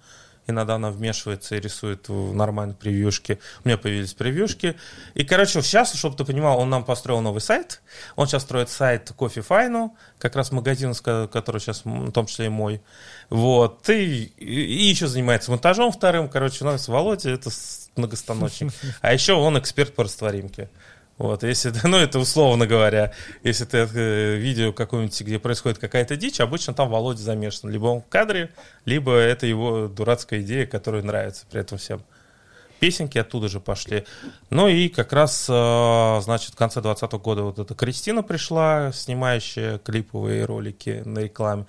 Иногда 0.49 0.75
она 0.75 0.91
вмешивается 0.91 1.55
и 1.55 1.61
рисует 1.61 2.09
в 2.09 2.35
нормальной 2.35 2.75
превьюшке. 2.75 3.39
У 3.65 3.69
меня 3.69 3.79
появились 3.79 4.13
превьюшки. 4.13 4.77
И, 5.15 5.25
короче, 5.25 5.63
сейчас, 5.63 5.95
чтобы 5.95 6.17
ты 6.17 6.25
понимал, 6.25 6.59
он 6.59 6.69
нам 6.69 6.85
построил 6.85 7.21
новый 7.21 7.41
сайт. 7.41 7.81
Он 8.17 8.27
сейчас 8.27 8.43
строит 8.43 8.69
сайт 8.69 9.13
Кофе 9.17 9.41
Файну, 9.41 9.97
как 10.19 10.35
раз 10.35 10.51
магазин, 10.51 10.95
который 10.95 11.61
сейчас, 11.61 11.85
в 11.85 12.11
том 12.11 12.27
числе 12.27 12.47
и 12.47 12.49
мой. 12.49 12.83
Вот. 13.31 13.89
И, 13.89 14.25
и 14.37 14.83
еще 14.89 15.07
занимается 15.07 15.53
монтажом 15.53 15.93
вторым. 15.93 16.29
Короче, 16.29 16.65
у 16.65 16.67
нас 16.67 16.89
Володя, 16.89 17.31
это 17.31 17.49
многостаночник. 17.97 18.73
А 19.01 19.13
еще 19.13 19.35
он 19.35 19.59
эксперт 19.59 19.95
по 19.95 20.05
растворимке. 20.05 20.69
Вот, 21.19 21.43
если, 21.43 21.73
ну, 21.85 21.99
это 21.99 22.19
условно 22.19 22.67
говоря, 22.67 23.13
если 23.43 23.65
ты 23.65 23.79
э, 23.79 24.37
видео 24.37 24.73
какое-нибудь, 24.73 25.21
где 25.21 25.39
происходит 25.39 25.79
какая-то 25.79 26.17
дичь, 26.17 26.41
обычно 26.41 26.75
там 26.75 26.89
Володя 26.89 27.23
замешан. 27.23 27.71
Либо 27.71 27.87
он 27.87 28.01
в 28.01 28.09
кадре, 28.09 28.51
либо 28.85 29.13
это 29.13 29.47
его 29.47 29.89
дурацкая 29.89 30.41
идея, 30.41 30.67
которая 30.67 31.03
нравится 31.03 31.47
при 31.51 31.61
этом 31.61 31.79
всем. 31.79 32.03
Песенки 32.81 33.19
оттуда 33.19 33.49
же 33.49 33.61
пошли. 33.61 34.05
Ну 34.51 34.67
и 34.67 34.89
как 34.89 35.13
раз, 35.13 35.47
э, 35.49 36.21
значит, 36.23 36.55
в 36.55 36.57
конце 36.57 36.81
2020 36.81 37.13
года 37.23 37.43
вот 37.45 37.59
эта 37.61 37.75
Кристина 37.75 38.25
пришла, 38.25 38.91
снимающая 38.93 39.79
клиповые 39.79 40.45
ролики 40.45 41.03
на 41.05 41.21
рекламе. 41.21 41.67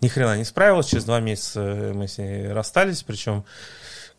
Ни 0.00 0.08
хрена 0.08 0.36
не 0.36 0.44
справилась, 0.44 0.86
через 0.86 1.04
два 1.04 1.20
месяца 1.20 1.92
мы 1.94 2.08
с 2.08 2.18
ней 2.18 2.48
расстались, 2.52 3.02
причем 3.02 3.44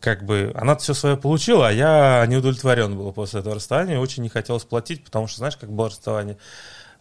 как 0.00 0.24
бы 0.24 0.52
она 0.56 0.76
все 0.76 0.94
свое 0.94 1.16
получила, 1.16 1.68
а 1.68 1.72
я 1.72 2.24
не 2.26 2.36
удовлетворен 2.36 2.96
был 2.96 3.12
после 3.12 3.40
этого 3.40 3.54
расставания, 3.54 3.98
очень 3.98 4.22
не 4.22 4.30
хотелось 4.30 4.64
платить, 4.64 5.04
потому 5.04 5.26
что, 5.26 5.38
знаешь, 5.38 5.56
как 5.56 5.70
было 5.70 5.88
расставание, 5.88 6.38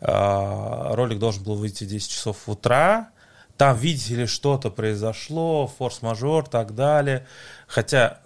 а, 0.02 0.94
ролик 0.96 1.18
должен 1.18 1.44
был 1.44 1.56
выйти 1.56 1.86
в 1.86 1.88
10 1.88 2.12
часов 2.12 2.38
утра, 2.48 3.10
там, 3.58 3.76
видите 3.78 4.16
ли, 4.16 4.26
что-то 4.26 4.70
произошло, 4.70 5.68
форс-мажор, 5.68 6.48
так 6.48 6.76
далее. 6.76 7.28
Хотя, 7.68 8.20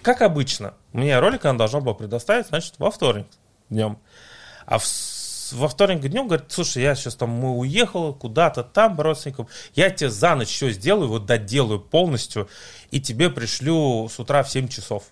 как 0.00 0.22
обычно, 0.22 0.72
мне 0.94 1.18
ролик 1.18 1.44
она 1.44 1.58
должна 1.58 1.80
была 1.80 1.92
предоставить, 1.92 2.46
значит, 2.46 2.74
во 2.78 2.90
вторник 2.90 3.26
днем. 3.68 3.98
А 4.64 4.78
в 4.78 4.86
во 5.52 5.68
вторник 5.68 6.00
днем 6.00 6.26
говорит, 6.26 6.46
слушай, 6.50 6.82
я 6.82 6.94
сейчас 6.94 7.14
там 7.14 7.30
мы 7.30 7.56
уехал 7.56 8.14
куда-то 8.14 8.62
там 8.62 9.00
родственникам, 9.00 9.48
я 9.74 9.90
тебе 9.90 10.10
за 10.10 10.34
ночь 10.34 10.48
все 10.48 10.70
сделаю, 10.70 11.08
вот 11.08 11.26
доделаю 11.26 11.80
полностью, 11.80 12.48
и 12.90 13.00
тебе 13.00 13.30
пришлю 13.30 14.08
с 14.08 14.18
утра 14.18 14.42
в 14.42 14.50
7 14.50 14.68
часов. 14.68 15.04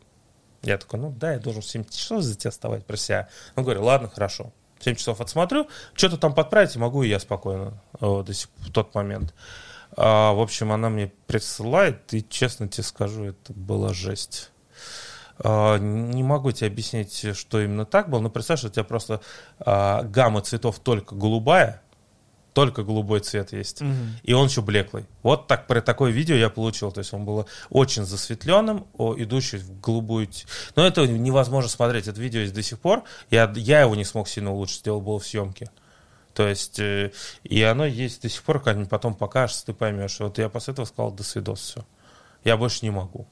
Я 0.62 0.78
такой, 0.78 0.98
ну 1.00 1.10
да, 1.10 1.34
я 1.34 1.38
должен 1.38 1.62
в 1.62 1.66
7 1.66 1.84
часов 1.84 2.22
за 2.22 2.36
тебя 2.36 2.50
вставать 2.50 2.84
про 2.84 2.96
себя. 2.96 3.28
Он 3.54 3.64
говорит, 3.64 3.82
ладно, 3.82 4.08
хорошо. 4.08 4.52
7 4.80 4.94
часов 4.96 5.20
отсмотрю, 5.20 5.68
что-то 5.94 6.18
там 6.18 6.34
подправить, 6.34 6.76
могу 6.76 7.02
и 7.02 7.08
я 7.08 7.18
спокойно 7.18 7.80
вот, 7.98 8.28
в 8.28 8.72
тот 8.72 8.94
момент. 8.94 9.34
А, 9.96 10.32
в 10.32 10.40
общем, 10.40 10.72
она 10.72 10.90
мне 10.90 11.12
присылает, 11.26 12.12
и 12.12 12.26
честно 12.28 12.68
тебе 12.68 12.84
скажу, 12.84 13.24
это 13.24 13.52
была 13.52 13.94
жесть. 13.94 14.50
А, 15.38 15.78
не 15.78 16.22
могу 16.22 16.52
тебе 16.52 16.68
объяснить, 16.68 17.36
что 17.36 17.60
именно 17.60 17.84
так 17.84 18.08
было, 18.08 18.20
но 18.20 18.30
представь, 18.30 18.58
что 18.60 18.68
у 18.68 18.70
тебя 18.70 18.84
просто 18.84 19.20
а, 19.58 20.02
гамма 20.02 20.40
цветов 20.40 20.78
только 20.78 21.14
голубая, 21.14 21.82
только 22.54 22.84
голубой 22.84 23.20
цвет 23.20 23.52
есть, 23.52 23.82
угу. 23.82 23.92
и 24.22 24.32
он 24.32 24.46
еще 24.48 24.62
блеклый. 24.62 25.04
Вот 25.22 25.46
так 25.46 25.66
про 25.66 25.82
такое 25.82 26.10
видео 26.10 26.36
я 26.36 26.48
получил, 26.48 26.90
то 26.90 27.00
есть 27.00 27.12
он 27.12 27.26
был 27.26 27.46
очень 27.68 28.04
засветленным, 28.06 28.86
о, 28.96 29.14
идущий 29.14 29.58
в 29.58 29.78
голубую... 29.80 30.28
Но 30.74 30.86
это 30.86 31.06
невозможно 31.06 31.68
смотреть, 31.68 32.08
это 32.08 32.18
видео 32.18 32.40
есть 32.40 32.54
до 32.54 32.62
сих 32.62 32.78
пор, 32.78 33.04
я, 33.30 33.52
я 33.56 33.82
его 33.82 33.94
не 33.94 34.04
смог 34.04 34.26
сильно 34.26 34.52
улучшить, 34.52 34.84
дело 34.84 35.00
было 35.00 35.18
в 35.18 35.26
съемке. 35.26 35.70
То 36.32 36.48
есть, 36.48 36.78
э, 36.78 37.12
и 37.44 37.62
оно 37.62 37.84
есть 37.84 38.22
до 38.22 38.28
сих 38.28 38.42
пор, 38.42 38.60
когда 38.60 38.84
потом 38.86 39.14
покажешь, 39.14 39.56
ты 39.62 39.72
поймешь. 39.72 40.20
Вот 40.20 40.38
я 40.38 40.50
после 40.50 40.72
этого 40.72 40.84
сказал, 40.84 41.10
до 41.10 41.24
свидос, 41.24 41.60
все. 41.60 41.86
Я 42.44 42.56
больше 42.58 42.80
не 42.82 42.90
могу. 42.90 43.26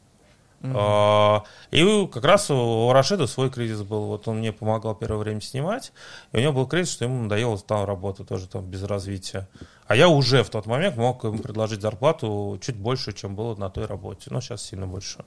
Mm-hmm. 0.65 1.43
И 1.73 2.07
как 2.09 2.25
раз 2.25 2.51
у 2.51 2.91
Рашида 2.91 3.27
свой 3.27 3.51
кризис 3.51 3.83
был. 3.83 4.07
Вот 4.07 4.27
он 4.29 4.39
мне 4.39 4.51
помогал 4.51 4.95
первое 4.95 5.19
время 5.19 5.41
снимать, 5.43 5.93
и 6.33 6.39
у 6.39 6.41
него 6.41 6.53
был 6.55 6.67
кризис, 6.67 6.95
что 6.95 7.05
ему 7.05 7.23
надоело 7.23 7.59
там 7.59 7.85
работа 7.85 8.25
тоже 8.25 8.49
там 8.49 8.65
без 8.65 8.83
развития. 8.83 9.47
А 9.87 9.95
я 9.95 10.09
уже 10.09 10.43
в 10.43 10.49
тот 10.49 10.65
момент 10.65 10.97
мог 10.97 11.23
ему 11.25 11.39
предложить 11.39 11.83
зарплату 11.83 12.59
чуть 12.63 12.77
больше, 12.77 13.13
чем 13.13 13.37
было 13.37 13.55
на 13.57 13.69
той 13.69 13.85
работе. 13.85 14.31
Но 14.31 14.41
сейчас 14.41 14.63
сильно 14.63 14.87
больше. 14.87 15.25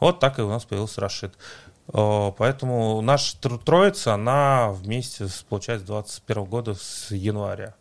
Вот 0.00 0.20
так 0.20 0.38
и 0.38 0.42
у 0.42 0.48
нас 0.48 0.64
появился 0.64 1.00
Рашид. 1.02 1.34
Поэтому 1.92 3.00
наша 3.02 3.36
троица, 3.38 4.14
она 4.14 4.70
вместе, 4.70 5.28
с, 5.28 5.42
получается, 5.42 5.86
21 5.86 6.44
года 6.44 6.74
с 6.74 7.10
января. 7.10 7.74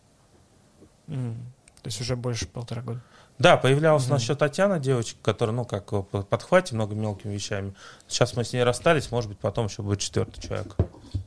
Mm. 1.08 1.36
То 1.82 1.88
есть 1.88 2.02
уже 2.02 2.16
больше 2.16 2.48
полтора 2.48 2.82
года. 2.82 3.02
Да, 3.38 3.58
появлялась 3.58 4.04
mm-hmm. 4.04 4.10
у 4.10 4.14
нас 4.14 4.22
еще 4.22 4.36
Татьяна, 4.36 4.80
девочка, 4.80 5.18
которая, 5.22 5.56
ну, 5.56 5.66
как 5.66 5.88
подхвате 6.30 6.74
много 6.74 6.96
мелкими 6.96 7.34
вещами. 7.34 7.76
Сейчас 8.08 8.36
мы 8.36 8.46
с 8.46 8.54
ней 8.54 8.64
расстались, 8.64 9.12
может 9.12 9.30
быть, 9.30 9.40
потом 9.40 9.68
еще 9.68 9.82
будет 9.82 10.00
четвертый 10.00 10.42
человек. 10.42 10.76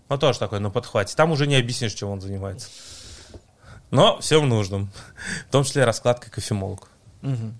Ну, 0.09 0.17
тоже 0.17 0.39
такой 0.39 0.61
на 0.61 0.71
подхвате. 0.71 1.15
Там 1.15 1.33
уже 1.33 1.47
не 1.47 1.57
объяснишь, 1.57 1.93
чем 1.93 2.09
он 2.09 2.21
занимается. 2.23 2.71
Но 3.91 4.19
всем 4.21 4.49
нужным. 4.49 4.91
В 5.49 5.53
том 5.53 5.65
числе 5.65 5.85
раскладкой 5.85 6.31
кофемолок. 6.31 6.89
Угу. 7.23 7.53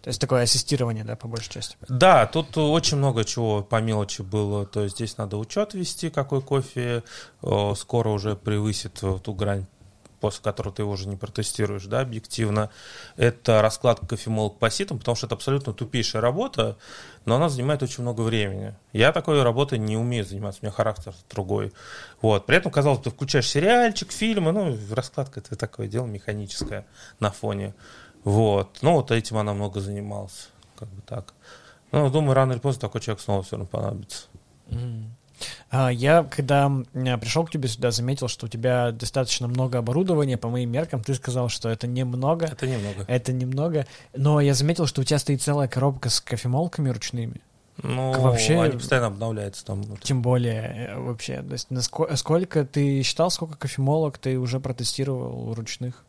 То 0.00 0.08
есть 0.08 0.20
такое 0.20 0.42
ассистирование, 0.42 1.04
да, 1.04 1.16
по 1.16 1.28
большей 1.28 1.50
части? 1.50 1.76
Да, 1.88 2.26
тут 2.26 2.56
очень 2.56 2.96
много 2.96 3.24
чего 3.24 3.62
по 3.62 3.80
мелочи 3.80 4.22
было. 4.22 4.64
То 4.64 4.84
есть 4.84 4.96
здесь 4.96 5.18
надо 5.18 5.36
учет 5.36 5.74
вести, 5.74 6.08
какой 6.08 6.40
кофе 6.40 7.02
скоро 7.76 8.08
уже 8.08 8.36
превысит 8.36 9.02
ту 9.22 9.34
грань 9.34 9.66
после 10.22 10.40
которого 10.40 10.72
ты 10.72 10.82
его 10.82 10.92
уже 10.92 11.08
не 11.08 11.16
протестируешь, 11.16 11.86
да, 11.86 12.00
объективно, 12.00 12.70
это 13.16 13.60
раскладка 13.60 14.06
кофемолок 14.06 14.56
по 14.60 14.70
ситам, 14.70 15.00
потому 15.00 15.16
что 15.16 15.26
это 15.26 15.34
абсолютно 15.34 15.72
тупейшая 15.72 16.22
работа, 16.22 16.78
но 17.24 17.34
она 17.34 17.48
занимает 17.48 17.82
очень 17.82 18.04
много 18.04 18.20
времени. 18.20 18.72
Я 18.92 19.10
такой 19.10 19.42
работой 19.42 19.80
не 19.80 19.96
умею 19.96 20.24
заниматься, 20.24 20.60
у 20.62 20.64
меня 20.64 20.72
характер 20.72 21.12
другой. 21.28 21.72
Вот. 22.20 22.46
При 22.46 22.56
этом, 22.56 22.70
казалось, 22.70 23.00
ты 23.00 23.10
включаешь 23.10 23.50
сериальчик, 23.50 24.12
фильмы, 24.12 24.52
ну, 24.52 24.78
раскладка 24.92 25.40
это 25.40 25.56
такое 25.56 25.88
дело 25.88 26.06
механическое 26.06 26.86
на 27.18 27.32
фоне. 27.32 27.74
Вот. 28.22 28.78
Ну, 28.80 28.92
вот 28.92 29.10
этим 29.10 29.38
она 29.38 29.54
много 29.54 29.80
занималась. 29.80 30.50
Как 30.76 30.88
бы 30.88 31.02
так. 31.02 31.34
Ну, 31.90 32.08
думаю, 32.10 32.34
рано 32.34 32.52
или 32.52 32.60
поздно 32.60 32.82
такой 32.82 33.00
человек 33.00 33.20
снова 33.20 33.42
все 33.42 33.56
равно 33.56 33.66
понадобится. 33.66 34.26
Mm. 34.68 35.08
А, 35.70 35.90
я, 35.90 36.24
когда 36.24 36.70
пришел 36.92 37.44
к 37.44 37.50
тебе 37.50 37.68
сюда, 37.68 37.90
заметил, 37.90 38.28
что 38.28 38.46
у 38.46 38.48
тебя 38.48 38.92
достаточно 38.92 39.48
много 39.48 39.78
оборудования. 39.78 40.36
По 40.36 40.48
моим 40.48 40.70
меркам 40.70 41.02
ты 41.02 41.14
сказал, 41.14 41.48
что 41.48 41.68
это 41.68 41.86
немного. 41.86 42.46
Это 42.46 42.66
немного. 42.66 43.04
Это 43.06 43.32
немного. 43.32 43.86
Но 44.14 44.40
я 44.40 44.54
заметил, 44.54 44.86
что 44.86 45.02
у 45.02 45.04
тебя 45.04 45.18
стоит 45.18 45.42
целая 45.42 45.68
коробка 45.68 46.10
с 46.10 46.20
кофемолками 46.20 46.90
ручными. 46.90 47.40
Ну, 47.82 48.12
вообще, 48.20 48.60
они 48.60 48.74
постоянно 48.74 49.08
обновляются 49.08 49.64
там. 49.64 49.96
Тем 49.98 50.22
более, 50.22 50.88
э, 50.90 50.98
вообще, 50.98 51.42
то 51.42 51.52
есть 51.52 51.70
насколько, 51.70 52.16
сколько 52.16 52.64
ты 52.64 53.02
считал, 53.02 53.30
сколько 53.30 53.56
кофемолок 53.56 54.18
ты 54.18 54.38
уже 54.38 54.60
протестировал 54.60 55.54
ручных? 55.54 56.04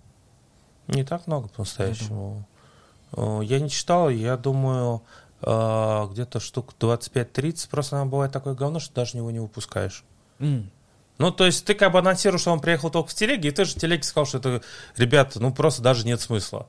Не 0.87 1.03
так 1.03 1.25
много 1.25 1.47
по-настоящему. 1.47 2.45
Я 3.15 3.59
не 3.59 3.69
читал, 3.69 4.09
я 4.09 4.37
думаю, 4.37 5.03
э, 5.45 6.07
где-то 6.11 6.39
штук 6.39 6.73
25-30, 6.79 7.69
просто 7.69 7.97
она 7.97 8.05
бывает 8.05 8.31
такое 8.31 8.53
говно, 8.53 8.79
что 8.79 8.93
даже 8.93 9.17
его 9.17 9.31
не 9.31 9.39
выпускаешь. 9.39 10.03
Mm. 10.39 10.69
Ну, 11.19 11.31
то 11.31 11.45
есть 11.45 11.65
ты 11.65 11.73
как 11.75 11.91
бы 11.91 11.99
анонсируешь, 11.99 12.41
что 12.41 12.51
он 12.51 12.59
приехал 12.59 12.89
только 12.89 13.09
в 13.09 13.13
телеге, 13.13 13.49
и 13.49 13.51
ты 13.51 13.65
же 13.65 13.73
в 13.73 13.75
телеге 13.75 14.03
сказал, 14.03 14.25
что 14.25 14.39
это, 14.39 14.61
ребята, 14.97 15.39
ну 15.39 15.53
просто 15.53 15.81
даже 15.81 16.05
нет 16.05 16.19
смысла. 16.21 16.67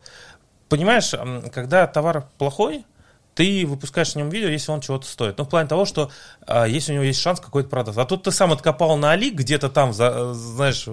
Понимаешь, 0.69 1.15
когда 1.53 1.87
товар 1.87 2.29
плохой, 2.39 2.85
ты 3.35 3.67
выпускаешь 3.67 4.15
на 4.15 4.21
нем 4.21 4.29
видео, 4.29 4.49
если 4.49 4.71
он 4.71 4.81
чего-то 4.81 5.07
стоит. 5.07 5.39
Ну, 5.39 5.45
в 5.45 5.49
плане 5.49 5.69
того, 5.69 5.85
что 5.85 6.11
а, 6.47 6.67
если 6.67 6.93
у 6.93 6.95
него 6.97 7.05
есть 7.05 7.21
шанс 7.21 7.41
какой-то 7.41 7.69
продать. 7.69 7.97
А 7.97 8.05
тут 8.05 8.23
ты 8.23 8.31
сам 8.31 8.53
откопал 8.53 8.97
на 8.97 9.13
Али, 9.13 9.31
где-то 9.31 9.69
там, 9.69 9.93
за, 9.93 10.35
знаешь, 10.35 10.87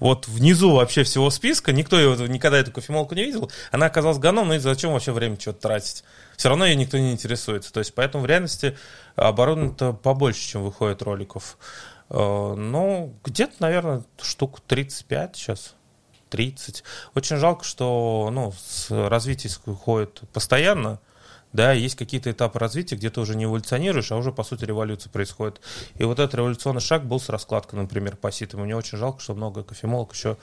вот 0.00 0.28
внизу 0.28 0.72
вообще 0.74 1.04
всего 1.04 1.30
списка, 1.30 1.72
никто 1.72 1.98
его, 1.98 2.14
никогда 2.26 2.58
эту 2.58 2.72
кофемолку 2.72 3.14
не 3.14 3.24
видел, 3.24 3.50
она 3.70 3.86
оказалась 3.86 4.18
ганом, 4.18 4.48
ну 4.48 4.54
и 4.54 4.58
зачем 4.58 4.92
вообще 4.92 5.12
время 5.12 5.38
что-то 5.38 5.60
тратить? 5.62 6.04
Все 6.36 6.48
равно 6.48 6.66
ее 6.66 6.76
никто 6.76 6.98
не 6.98 7.12
интересуется. 7.12 7.72
То 7.72 7.80
есть, 7.80 7.94
поэтому 7.94 8.24
в 8.24 8.26
реальности 8.26 8.76
оборудование-то 9.14 9.92
побольше, 9.92 10.40
чем 10.40 10.64
выходит 10.64 11.02
роликов. 11.02 11.56
А, 12.10 12.54
ну, 12.54 13.14
где-то, 13.24 13.54
наверное, 13.60 14.02
штук 14.20 14.60
35 14.66 15.36
сейчас. 15.36 15.74
30. 16.30 16.82
Очень 17.14 17.36
жалко, 17.36 17.64
что 17.64 18.30
ну, 18.32 18.52
с 18.58 18.90
развитие 18.90 19.52
уходит 19.64 20.22
постоянно, 20.32 20.98
да, 21.56 21.72
есть 21.72 21.96
какие-то 21.96 22.30
этапы 22.30 22.58
развития, 22.58 22.96
где 22.96 23.10
ты 23.10 23.20
уже 23.20 23.34
не 23.34 23.44
эволюционируешь, 23.44 24.12
а 24.12 24.16
уже, 24.16 24.30
по 24.30 24.44
сути, 24.44 24.64
революция 24.64 25.10
происходит. 25.10 25.60
И 25.96 26.04
вот 26.04 26.20
этот 26.20 26.34
революционный 26.34 26.80
шаг 26.80 27.04
был 27.04 27.18
с 27.18 27.28
раскладкой, 27.28 27.80
например, 27.80 28.16
по 28.16 28.30
ситам. 28.30 28.60
Мне 28.60 28.76
очень 28.76 28.98
жалко, 28.98 29.20
что 29.20 29.34
много 29.34 29.64
кофемолок 29.64 30.14
еще 30.14 30.36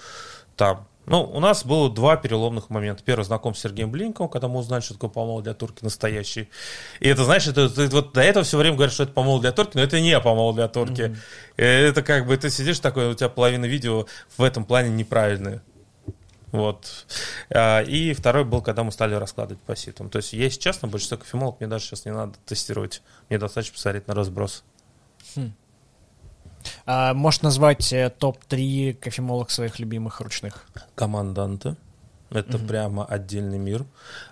там. 0.58 0.88
Ну, 1.06 1.22
у 1.22 1.40
нас 1.40 1.66
было 1.66 1.94
два 1.94 2.16
переломных 2.16 2.70
момента. 2.70 3.04
Первый 3.04 3.24
знаком 3.24 3.54
с 3.54 3.60
Сергеем 3.60 3.92
Блинковым, 3.92 4.30
когда 4.30 4.48
мы 4.48 4.60
узнали, 4.60 4.82
что 4.82 4.94
такое 4.94 5.10
помол 5.10 5.42
для 5.42 5.54
турки 5.54 5.84
настоящий. 5.84 6.50
И 7.00 7.10
это, 7.10 7.26
знаешь, 7.26 7.46
это, 7.46 7.62
это, 7.62 7.90
вот 7.92 8.14
до 8.14 8.22
этого 8.22 8.46
все 8.46 8.58
время 8.58 8.76
говорят, 8.76 8.94
что 8.94 9.04
это 9.04 9.12
помол 9.12 9.40
для 9.42 9.52
турки, 9.52 9.76
но 9.76 9.84
это 9.84 10.00
не 10.00 10.18
помол 10.20 10.54
для 10.54 10.68
турки. 10.70 11.02
Mm-hmm. 11.02 11.64
Это 11.64 12.04
как 12.04 12.26
бы 12.26 12.38
ты 12.38 12.50
сидишь 12.50 12.80
такой, 12.80 13.12
у 13.12 13.14
тебя 13.14 13.30
половина 13.30 13.66
видео 13.66 14.06
в 14.38 14.44
этом 14.44 14.64
плане 14.66 14.90
неправильная. 14.90 15.62
Вот. 16.54 17.08
А, 17.50 17.82
и 17.82 18.14
второй 18.14 18.46
был, 18.46 18.62
когда 18.62 18.84
мы 18.84 18.92
стали 18.92 19.16
раскладывать 19.16 19.62
по 19.64 19.76
ситам. 19.76 20.10
То 20.10 20.18
есть, 20.18 20.34
если 20.34 20.60
честно, 20.60 20.88
большинство 20.88 21.18
кофемолок 21.18 21.60
мне 21.60 21.68
даже 21.68 21.86
сейчас 21.86 22.06
не 22.06 22.14
надо 22.14 22.36
тестировать. 22.46 23.02
Мне 23.28 23.40
достаточно 23.40 23.74
посмотреть 23.74 24.08
на 24.08 24.14
разброс. 24.14 24.64
Хм. 25.36 25.52
А, 26.86 27.16
можешь 27.16 27.42
назвать 27.42 27.92
э, 27.92 28.12
топ-3 28.12 28.94
кофемолок 28.94 29.50
своих 29.50 29.80
любимых 29.80 30.22
ручных? 30.22 30.68
Команданты. 30.94 31.76
Это 32.30 32.58
угу. 32.58 32.68
прямо 32.68 33.06
отдельный 33.06 33.58
мир. 33.58 33.86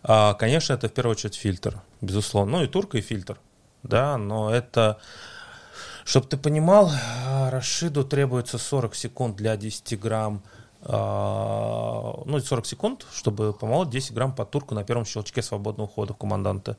А, 0.04 0.36
конечно, 0.36 0.74
это 0.74 0.90
в 0.90 0.94
первую 0.94 1.14
очередь 1.14 1.36
фильтр, 1.36 1.82
безусловно. 2.02 2.60
Ну 2.60 2.64
и 2.64 2.68
турка, 2.68 3.00
и 3.00 3.02
фильтр. 3.02 3.40
Да, 3.82 4.18
но 4.18 4.54
это... 4.54 5.00
Чтобы 6.04 6.28
ты 6.28 6.38
понимал, 6.38 6.92
Рашиду 7.50 8.04
требуется 8.04 8.60
40 8.60 8.96
секунд 8.96 9.36
для 9.38 9.58
10 9.58 10.00
грамм 10.00 10.44
а, 10.44 10.61
ну, 10.84 12.40
40 12.40 12.66
секунд, 12.66 13.06
чтобы 13.14 13.54
помолоть 13.54 13.90
10 13.90 14.14
грамм 14.14 14.34
по 14.34 14.46
турку 14.46 14.74
на 14.74 14.84
первом 14.84 15.06
щелчке 15.06 15.42
свободного 15.42 15.88
хода 15.88 16.14
команданта. 16.14 16.78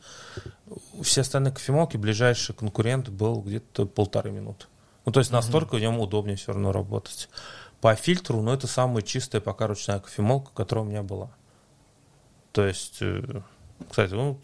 Все 1.02 1.20
остальные 1.20 1.52
кофемолки, 1.52 1.96
ближайший 1.96 2.54
конкурент 2.54 3.08
был 3.08 3.40
где-то 3.42 3.86
полторы 3.86 4.32
минуты. 4.32 4.66
Ну, 5.04 5.12
то 5.12 5.20
есть 5.20 5.30
настолько 5.30 5.76
в 5.76 5.80
нем 5.80 5.98
удобнее 5.98 6.36
все 6.36 6.52
равно 6.52 6.72
работать. 6.72 7.28
По 7.80 7.94
фильтру, 7.94 8.40
ну, 8.42 8.52
это 8.52 8.66
самая 8.66 9.02
чистая 9.02 9.40
пока 9.40 9.66
ручная 9.66 10.00
кофемолка, 10.00 10.50
которая 10.54 10.84
у 10.84 10.88
меня 10.88 11.02
была. 11.02 11.30
То 12.52 12.66
есть, 12.66 12.98
э, 13.00 13.42
кстати, 13.88 14.12
ну, 14.12 14.38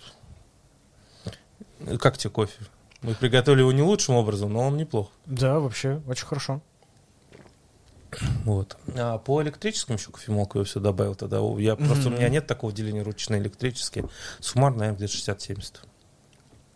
как 2.01 2.19
тебе 2.19 2.31
кофе? 2.31 2.65
Мы 3.03 3.15
приготовили 3.15 3.61
его 3.61 3.73
не 3.73 3.83
лучшим 3.83 4.17
образом, 4.17 4.53
но 4.53 4.67
он 4.67 4.77
неплох. 4.77 5.11
Да, 5.27 5.61
вообще, 5.61 6.03
очень 6.09 6.27
хорошо. 6.27 6.61
Вот. 8.45 8.77
А 8.97 9.19
по 9.19 9.43
электрическому 9.43 9.99
еще 9.99 10.11
кофемолку 10.11 10.59
я 10.59 10.65
все 10.65 10.81
добавил 10.81 11.15
тогда. 11.15 11.37
Я 11.37 11.43
mm-hmm. 11.43 11.87
просто 11.87 12.09
у 12.09 12.13
меня 12.13 12.29
нет 12.29 12.47
такого 12.47 12.73
деления 12.73 13.05
ручные 13.05 13.41
электрические. 13.41 14.09
Суммарно, 14.41 14.79
наверное, 14.79 15.07
где-то 15.07 15.33
60-70. 15.33 15.75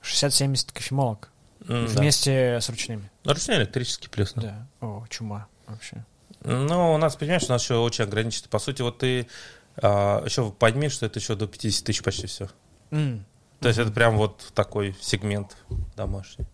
60-70 0.02 0.72
кофемолок. 0.72 1.30
Mm, 1.60 1.86
Вместе 1.86 2.54
да. 2.54 2.60
с 2.60 2.68
ручными. 2.68 3.10
Ручные 3.24 3.58
электрические 3.58 4.10
плюс. 4.10 4.32
Да. 4.34 4.42
да. 4.42 4.86
О, 4.86 5.06
чума 5.08 5.46
вообще. 5.66 6.04
Ну, 6.44 6.94
у 6.94 6.98
нас, 6.98 7.14
понимаешь, 7.14 7.44
у 7.44 7.52
нас 7.52 7.62
еще 7.62 7.76
очень 7.76 8.04
ограничено. 8.04 8.48
По 8.50 8.58
сути, 8.58 8.82
вот 8.82 8.98
ты 8.98 9.28
а, 9.76 10.24
еще 10.24 10.50
пойми, 10.50 10.88
что 10.88 11.06
это 11.06 11.20
еще 11.20 11.36
до 11.36 11.46
50 11.46 11.84
тысяч 11.84 12.02
почти 12.02 12.26
все. 12.26 12.48
Mm. 12.90 13.22
То 13.60 13.68
есть 13.68 13.78
mm-hmm. 13.78 13.82
это 13.84 13.92
прям 13.92 14.16
вот 14.16 14.50
такой 14.54 14.96
сегмент 15.00 15.56
домашний. 15.96 16.46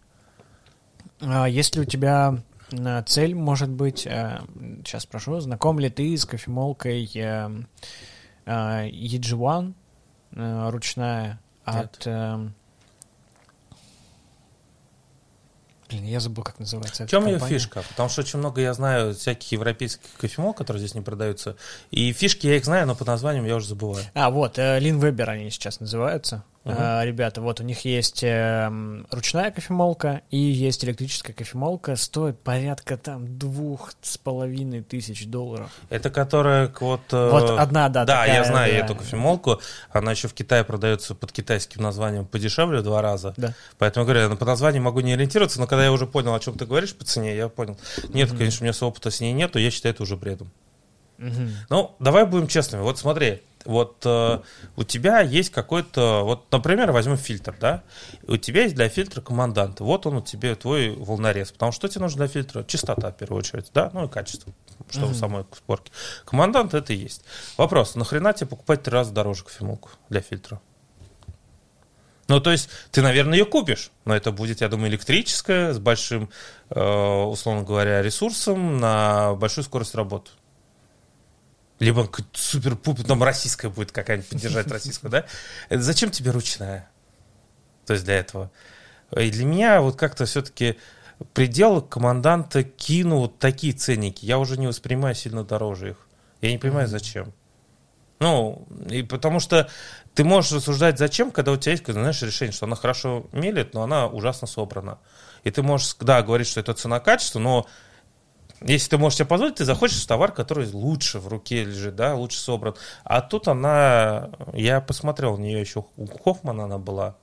А 1.20 1.49
есть 1.49 1.74
ли 1.74 1.83
у 1.83 1.85
тебя 1.85 2.39
цель 3.07 3.35
может 3.35 3.71
быть, 3.71 4.01
сейчас 4.01 5.05
э, 5.05 5.09
прошу, 5.11 5.41
знаком 5.41 5.79
ли 5.79 5.89
ты 5.89 6.16
с 6.16 6.25
кофемолкой 6.25 7.11
э, 7.14 7.51
э, 8.45 8.89
EG1 8.89 9.75
ручная 10.33 11.41
от... 11.64 12.07
Нет. 12.07 12.53
Блин, 15.89 16.05
я 16.05 16.21
забыл, 16.21 16.45
как 16.45 16.59
называется. 16.59 17.07
В 17.07 17.11
чем 17.11 17.27
ее 17.27 17.39
фишка? 17.39 17.83
Потому 17.89 18.11
что 18.11 18.21
очень 18.21 18.39
много 18.39 18.61
я 18.61 18.75
знаю 18.75 19.14
всяких 19.14 19.53
европейских 19.53 20.07
кофемол, 20.19 20.53
которые 20.53 20.81
здесь 20.81 20.95
не 20.95 21.01
продаются. 21.01 21.57
И 21.91 22.12
фишки 22.12 22.47
я 22.47 22.57
их 22.57 22.66
знаю, 22.66 22.87
но 22.87 22.95
по 22.95 23.07
названиям 23.07 23.47
я 23.47 23.57
уже 23.57 23.69
забываю. 23.69 24.05
А, 24.12 24.29
вот, 24.29 24.59
Лин 24.59 24.99
Вебер 24.99 25.31
они 25.31 25.51
сейчас 25.51 25.81
называются. 25.81 26.45
Uh-huh. 26.69 27.05
ребята, 27.05 27.41
вот 27.41 27.61
у 27.61 27.62
них 27.62 27.85
есть 27.85 28.23
э, 28.23 28.71
ручная 29.11 29.51
кофемолка 29.51 30.23
и 30.31 30.37
есть 30.37 30.85
электрическая 30.85 31.35
кофемолка, 31.35 31.97
стоит 31.97 32.39
порядка 32.41 32.97
там 32.97 33.39
двух 33.39 33.93
с 34.03 34.19
половиной 34.19 34.83
тысяч 34.83 35.27
долларов. 35.27 35.71
Это 35.89 36.11
которая 36.11 36.73
вот... 36.81 37.01
Э, 37.12 37.31
вот 37.31 37.59
одна, 37.59 37.89
да. 37.89 38.05
Да, 38.05 38.21
такая, 38.21 38.35
я 38.35 38.45
знаю 38.45 38.73
да. 38.73 38.79
эту 38.79 38.95
кофемолку, 38.95 39.61
она 39.91 40.12
еще 40.12 40.29
в 40.29 40.35
Китае 40.35 40.62
продается 40.62 41.14
под 41.14 41.33
китайским 41.33 41.83
названием 41.83 42.27
подешевле 42.27 42.81
в 42.81 42.83
два 42.83 43.01
раза. 43.01 43.33
Да. 43.37 43.55
Поэтому 43.79 44.05
говорю, 44.05 44.37
по 44.37 44.45
названию 44.45 44.83
могу 44.83 45.01
не 45.01 45.14
ориентироваться, 45.14 45.61
но 45.61 45.66
когда 45.66 45.85
я 45.85 45.93
уже 45.93 46.07
понял, 46.07 46.35
о 46.35 46.41
чем 46.41 46.59
ты 46.59 46.66
говоришь 46.66 46.95
по 46.95 47.05
цене, 47.05 47.35
я 47.37 47.49
понял. 47.49 47.79
Нет, 48.11 48.31
mm-hmm. 48.31 48.37
конечно, 48.37 48.64
у 48.64 48.69
меня 48.69 48.87
опыта 48.87 49.11
с 49.11 49.21
ней 49.21 49.33
нету, 49.33 49.59
я 49.59 49.71
считаю 49.71 49.95
это 49.95 50.03
уже 50.03 50.16
бредом. 50.16 50.51
Mm-hmm. 51.19 51.51
Ну, 51.71 51.97
давай 51.99 52.27
будем 52.27 52.47
честными. 52.47 52.83
Вот 52.83 52.99
смотри, 52.99 53.43
вот 53.65 54.03
э, 54.05 54.41
у 54.77 54.85
тебя 54.85 55.21
есть 55.21 55.51
какой-то, 55.51 56.23
вот, 56.25 56.51
например, 56.51 56.93
возьмем 56.93 57.17
фильтр, 57.17 57.57
да, 57.61 57.83
у 58.27 58.37
тебя 58.37 58.63
есть 58.63 58.75
для 58.75 58.89
фильтра 58.89 59.21
командант, 59.21 59.81
вот 59.81 60.07
он 60.07 60.17
у 60.17 60.21
тебя 60.21 60.55
твой 60.55 60.91
волнорез, 60.91 61.53
потому 61.53 61.73
что 61.73 61.89
тебе 61.89 62.03
нужно 62.03 62.19
для 62.19 62.29
фильтра? 62.29 62.65
Чистота, 62.65 63.11
в 63.11 63.17
первую 63.17 63.41
очередь, 63.41 63.71
да, 63.75 63.91
ну 63.93 64.07
и 64.07 64.09
качество, 64.09 64.53
что 64.91 65.03
mm-hmm. 65.03 65.13
в 65.13 65.17
самой 65.17 65.45
сборке. 65.57 65.93
Командант 66.25 66.75
это 66.75 66.93
и 66.93 66.97
есть. 66.97 67.25
Вопрос, 67.57 67.95
нахрена 67.95 68.33
тебе 68.33 68.47
покупать 68.47 68.83
три 68.83 68.93
раза 68.93 69.13
дороже 69.13 69.45
кофемолку 69.45 69.91
для 70.09 70.21
фильтра? 70.21 70.61
Ну, 72.29 72.41
то 72.41 72.53
есть, 72.53 72.69
ты, 72.91 73.01
наверное, 73.01 73.39
ее 73.39 73.47
купишь, 73.47 73.91
но 74.05 74.15
это 74.15 74.33
будет, 74.33 74.61
я 74.61 74.69
думаю, 74.69 74.91
электрическая, 74.91 75.73
с 75.73 75.79
большим, 75.79 76.29
э, 76.69 76.79
условно 76.79 77.63
говоря, 77.63 78.03
ресурсом 78.03 78.79
на 78.79 79.35
большую 79.35 79.65
скорость 79.65 79.95
работы 79.95 80.31
либо 81.79 82.11
супер-пупер, 82.33 83.05
там 83.05 83.22
российская 83.22 83.68
будет 83.68 83.93
какая-нибудь 83.93 84.29
поддержать 84.29 84.66
российскую, 84.68 85.11
да? 85.11 85.24
Зачем 85.70 86.11
тебе 86.11 86.31
ручная? 86.31 86.91
То 87.87 87.93
есть 87.95 88.05
для 88.05 88.16
этого. 88.16 88.51
И 89.16 89.31
для 89.31 89.45
меня 89.45 89.81
вот 89.81 89.97
как-то 89.97 90.26
все-таки 90.26 90.76
предел 91.33 91.81
команданта 91.83 92.62
кину 92.62 93.18
вот 93.18 93.39
такие 93.39 93.72
ценники. 93.72 94.24
Я 94.24 94.39
уже 94.39 94.59
не 94.59 94.66
воспринимаю 94.66 95.14
сильно 95.14 95.45
дороже 95.45 95.91
их. 95.91 95.97
Я 96.41 96.51
не 96.51 96.59
понимаю, 96.59 96.89
зачем. 96.89 97.33
Ну, 98.20 98.66
и 98.91 99.03
потому 99.03 99.39
что 99.39 99.68
ты 100.14 100.24
можешь 100.24 100.53
рассуждать 100.53 100.99
зачем, 100.99 101.31
когда 101.31 101.53
у 101.53 101.57
тебя 101.57 101.72
есть, 101.72 101.87
знаешь, 101.87 102.20
решение, 102.22 102.53
что 102.53 102.66
она 102.66 102.74
хорошо 102.74 103.26
мелит, 103.33 103.74
но 103.74 103.83
она 103.83 104.07
ужасно 104.07 104.47
собрана. 104.47 104.99
И 105.45 105.51
ты 105.51 105.62
можешь, 105.62 105.95
да, 106.01 106.22
говорить, 106.22 106.49
что 106.49 106.61
это 106.61 106.74
цена-качество, 106.74 107.39
но 107.39 107.66
если 108.61 108.91
ты 108.91 108.99
можешь 108.99 109.19
себе 109.19 109.27
позволить, 109.27 109.57
ты 109.57 109.65
захочешь 109.65 110.05
товар, 110.05 110.33
который 110.33 110.69
лучше 110.71 111.19
в 111.19 111.29
руке 111.29 111.65
лежит, 111.65 111.97
да, 111.97 112.15
лучше 112.15 112.39
собран. 112.39 112.75
А 113.05 113.21
тут 113.21 113.49
она, 113.49 114.31
я 114.53 114.81
посмотрел 114.81 115.37
на 115.37 115.43
нее 115.43 115.61
еще, 115.61 115.85
у 115.97 116.07
Хоффмана 116.07 116.65
она 116.65 116.79
была, 116.79 117.17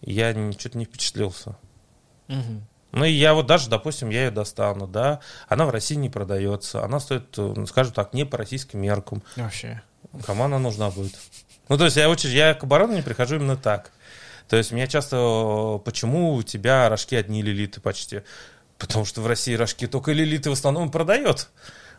я 0.00 0.32
что-то 0.52 0.78
не 0.78 0.84
впечатлился. 0.84 1.56
Угу. 2.28 2.62
Ну 2.92 3.04
и 3.04 3.12
я 3.12 3.34
вот 3.34 3.46
даже, 3.46 3.68
допустим, 3.68 4.10
я 4.10 4.26
ее 4.26 4.30
достану, 4.30 4.86
да, 4.86 5.20
она 5.48 5.66
в 5.66 5.70
России 5.70 5.96
не 5.96 6.08
продается, 6.08 6.84
она 6.84 7.00
стоит, 7.00 7.36
ну, 7.36 7.66
скажем 7.66 7.92
так, 7.92 8.14
не 8.14 8.24
по 8.24 8.38
российским 8.38 8.80
меркам. 8.80 9.22
Вообще. 9.36 9.82
Кому 10.24 10.44
она 10.44 10.58
нужна 10.58 10.90
будет? 10.90 11.14
Ну, 11.68 11.76
то 11.76 11.86
есть 11.86 11.96
я 11.96 12.08
очень, 12.08 12.30
я 12.30 12.54
к 12.54 12.62
обороне 12.62 12.96
не 12.96 13.02
прихожу 13.02 13.36
именно 13.36 13.56
так. 13.56 13.90
То 14.48 14.56
есть 14.56 14.72
меня 14.72 14.86
часто, 14.86 15.80
почему 15.84 16.34
у 16.34 16.42
тебя 16.42 16.88
рожки 16.88 17.14
одни 17.14 17.42
лилиты 17.42 17.80
почти? 17.80 18.22
Потому 18.86 19.06
что 19.06 19.22
в 19.22 19.26
России 19.26 19.54
рожки 19.54 19.86
только 19.86 20.12
лилиты 20.12 20.50
в 20.50 20.52
основном 20.52 20.90
продает. 20.90 21.48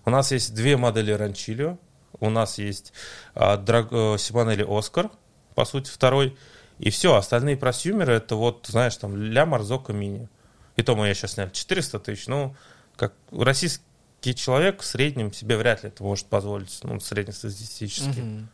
У 0.06 0.12
нас 0.12 0.32
есть 0.32 0.54
две 0.54 0.78
модели 0.78 1.12
Ранчилио. 1.12 1.80
У 2.20 2.30
нас 2.30 2.60
есть 2.60 2.94
а, 3.34 3.58
Драг... 3.58 3.88
Э, 3.92 4.18
Симонелли 4.20 4.64
Оскар, 4.68 5.10
по 5.56 5.66
сути, 5.66 5.90
второй. 5.90 6.38
И 6.78 6.92
все, 6.92 7.16
остальные 7.16 7.58
просюмеры, 7.58 8.14
это 8.14 8.36
вот, 8.36 8.68
знаешь, 8.70 8.96
там, 8.98 9.18
Ля 9.18 9.48
Марзока 9.48 9.94
Мини. 9.94 10.30
И 10.76 10.84
то 10.84 10.96
мы 10.96 11.08
я 11.08 11.16
сейчас 11.16 11.34
сняли 11.34 11.50
400 11.50 12.00
тысяч. 12.00 12.28
Ну, 12.28 12.56
как 12.96 13.14
российский 13.32 14.36
человек 14.36 14.82
в 14.82 14.86
среднем 14.86 15.34
себе 15.34 15.58
вряд 15.58 15.82
ли 15.84 15.90
это 15.90 16.04
может 16.04 16.28
позволить, 16.28 16.78
ну, 16.84 17.00
среднестатистически. 17.00 18.20
Угу. 18.20 18.48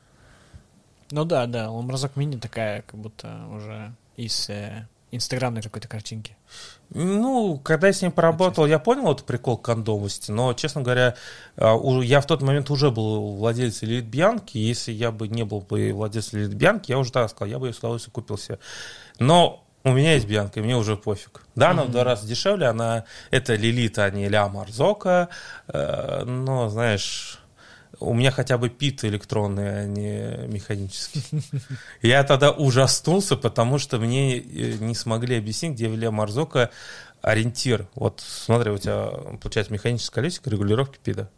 Ну 1.11 1.25
да, 1.25 1.47
да, 1.47 1.69
Ламбразок 1.69 2.15
Мини 2.15 2.37
такая, 2.37 2.83
как 2.83 2.97
будто 2.97 3.45
уже 3.49 3.93
из 4.15 4.49
э, 4.49 4.87
инстаграмной 5.11 5.61
какой-то 5.61 5.87
картинки. 5.87 6.35
Ну, 6.93 7.59
когда 7.63 7.87
я 7.87 7.93
с 7.93 8.01
ним 8.01 8.11
поработал, 8.11 8.65
я 8.65 8.79
понял 8.79 9.11
этот 9.11 9.25
прикол 9.25 9.57
кондомости, 9.57 10.31
но, 10.31 10.53
честно 10.53 10.81
говоря, 10.81 11.15
а, 11.55 11.77
я 12.01 12.19
в 12.21 12.25
тот 12.25 12.41
момент 12.41 12.69
уже 12.69 12.91
был 12.91 13.35
владельцем 13.35 13.87
Лилит 13.87 14.05
Бьянки, 14.05 14.57
если 14.57 14.91
я 14.91 15.11
бы 15.11 15.27
не 15.27 15.43
был 15.43 15.61
бы 15.61 15.93
владельцем 15.93 16.49
Бьянки, 16.49 16.91
я 16.91 16.99
уже 16.99 17.11
тогда 17.11 17.27
сказал, 17.27 17.49
я 17.49 17.59
бы 17.59 17.67
ее 17.67 17.73
с 17.73 17.79
удовольствием 17.79 18.13
купил 18.13 18.37
себе. 18.37 18.59
Но 19.19 19.65
у 19.83 19.91
меня 19.91 20.13
есть 20.13 20.27
Бьянка, 20.27 20.59
и 20.59 20.63
мне 20.63 20.75
уже 20.75 20.95
пофиг. 20.95 21.43
Да, 21.55 21.71
она 21.71 21.83
mm-hmm. 21.83 21.87
в 21.87 21.91
два 21.91 22.03
раза 22.03 22.27
дешевле, 22.27 22.67
она, 22.67 23.05
это 23.31 23.55
Лилита, 23.55 24.05
а 24.05 24.11
не 24.11 24.29
Ля 24.29 24.47
Марзока, 24.47 25.29
э, 25.67 26.23
но, 26.23 26.69
знаешь, 26.69 27.40
у 28.01 28.13
меня 28.13 28.31
хотя 28.31 28.57
бы 28.57 28.69
пит 28.69 29.05
электронный, 29.05 29.83
а 29.83 29.85
не 29.85 30.47
механический. 30.47 31.23
Я 32.01 32.23
тогда 32.23 32.51
ужаснулся, 32.51 33.37
потому 33.37 33.77
что 33.77 33.99
мне 33.99 34.37
э, 34.39 34.77
не 34.79 34.95
смогли 34.95 35.37
объяснить, 35.37 35.73
где 35.73 35.87
в 35.87 35.95
Ле 35.95 36.09
Марзока 36.09 36.71
ориентир. 37.21 37.87
Вот 37.95 38.23
смотри, 38.25 38.71
у 38.71 38.77
тебя 38.77 39.07
получается 39.39 39.71
механическое 39.71 40.15
колесико 40.15 40.49
регулировки 40.49 40.99
пида, 41.01 41.29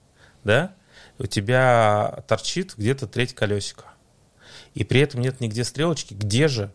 да? 0.44 0.74
У 1.20 1.26
тебя 1.26 2.24
торчит 2.28 2.74
где-то 2.78 3.08
треть 3.08 3.36
колесика. 3.36 3.86
И 4.74 4.84
при 4.84 5.02
этом 5.02 5.22
нет 5.22 5.42
нигде 5.42 5.64
стрелочки. 5.64 6.14
Где 6.14 6.48
же? 6.48 6.72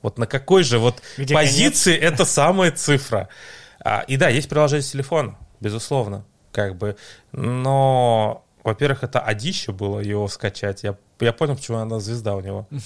Вот 0.00 0.18
на 0.18 0.26
какой 0.26 0.62
же 0.62 0.78
вот 0.78 1.02
где 1.18 1.34
позиции 1.34 1.96
конец? 1.98 2.12
это 2.12 2.24
самая 2.24 2.70
цифра? 2.70 3.28
А, 3.84 4.00
и 4.06 4.16
да, 4.16 4.28
есть 4.28 4.48
приложение 4.48 4.82
с 4.82 4.92
телефона, 4.92 5.36
безусловно, 5.60 6.24
как 6.52 6.76
бы, 6.76 6.96
но 7.32 8.44
во-первых, 8.62 9.02
это 9.02 9.20
одище 9.20 9.72
было 9.72 10.00
его 10.00 10.28
скачать. 10.28 10.82
Я, 10.82 10.96
я 11.20 11.32
понял, 11.32 11.56
почему 11.56 11.78
она 11.78 12.00
звезда 12.00 12.36
у 12.36 12.40
него. 12.40 12.66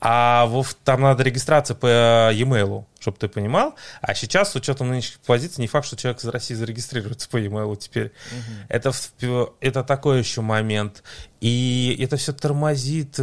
А 0.00 0.46
во, 0.46 0.64
там 0.84 1.00
надо 1.00 1.24
регистрация 1.24 1.74
по 1.74 2.30
e-mail, 2.30 2.84
чтобы 3.00 3.16
ты 3.18 3.26
понимал. 3.26 3.74
А 4.00 4.14
сейчас, 4.14 4.52
с 4.52 4.54
учетом 4.54 4.90
нынешних 4.90 5.18
позиций, 5.18 5.60
не 5.60 5.66
факт, 5.66 5.88
что 5.88 5.96
человек 5.96 6.22
из 6.22 6.28
России 6.28 6.54
зарегистрируется 6.54 7.28
по 7.28 7.36
e-mail 7.36 7.76
теперь. 7.76 8.12
Угу. 8.30 8.66
Это, 8.68 8.92
это 9.60 9.82
такой 9.82 10.20
еще 10.20 10.40
момент. 10.40 11.02
И 11.40 11.96
это 12.00 12.16
все 12.16 12.32
тормозит, 12.32 13.18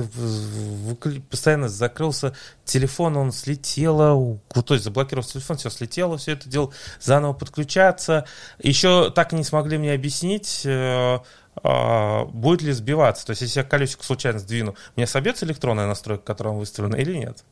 постоянно 1.29 1.69
закрылся 1.69 2.33
телефон, 2.65 3.15
он 3.17 3.31
слетело, 3.31 4.37
то 4.49 4.73
есть 4.73 4.83
заблокировал 4.83 5.25
телефон, 5.25 5.57
все 5.57 5.69
слетело, 5.69 6.17
все 6.17 6.33
это 6.33 6.49
дело, 6.49 6.71
заново 6.99 7.33
подключаться. 7.33 8.25
Еще 8.59 9.11
так 9.11 9.31
и 9.31 9.35
не 9.37 9.43
смогли 9.45 9.77
мне 9.77 9.93
объяснить, 9.93 10.61
э, 10.65 11.19
будет 11.63 12.61
ли 12.61 12.71
сбиваться. 12.71 13.25
То 13.25 13.31
есть, 13.31 13.41
если 13.41 13.59
я 13.59 13.65
колесико 13.65 14.03
случайно 14.03 14.39
сдвину, 14.39 14.75
мне 14.95 15.07
собьется 15.07 15.45
электронная 15.45 15.87
настройка, 15.87 16.23
которая 16.23 16.53
выставлена, 16.53 16.95
или 16.97 17.15
нет? 17.15 17.43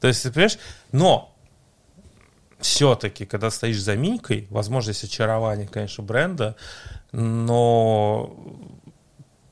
То 0.00 0.08
есть, 0.08 0.22
ты 0.22 0.30
понимаешь, 0.30 0.58
но 0.92 1.34
все-таки, 2.60 3.24
когда 3.24 3.50
стоишь 3.50 3.80
за 3.80 3.96
минькой, 3.96 4.46
возможно, 4.50 4.90
есть 4.90 5.04
очарование, 5.04 5.66
конечно, 5.66 6.04
бренда, 6.04 6.56
но 7.12 8.36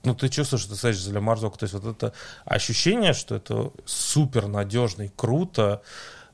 ну, 0.04 0.14
ты 0.14 0.28
чувствуешь, 0.28 0.62
что 0.62 0.72
ты 0.72 0.78
стоишь 0.78 1.00
за 1.00 1.12
Лемарзок. 1.12 1.58
То 1.58 1.64
есть 1.64 1.74
вот 1.74 1.84
это 1.84 2.12
ощущение, 2.44 3.12
что 3.12 3.34
это 3.34 3.72
супер 3.84 4.46
надежный, 4.46 5.12
круто. 5.14 5.82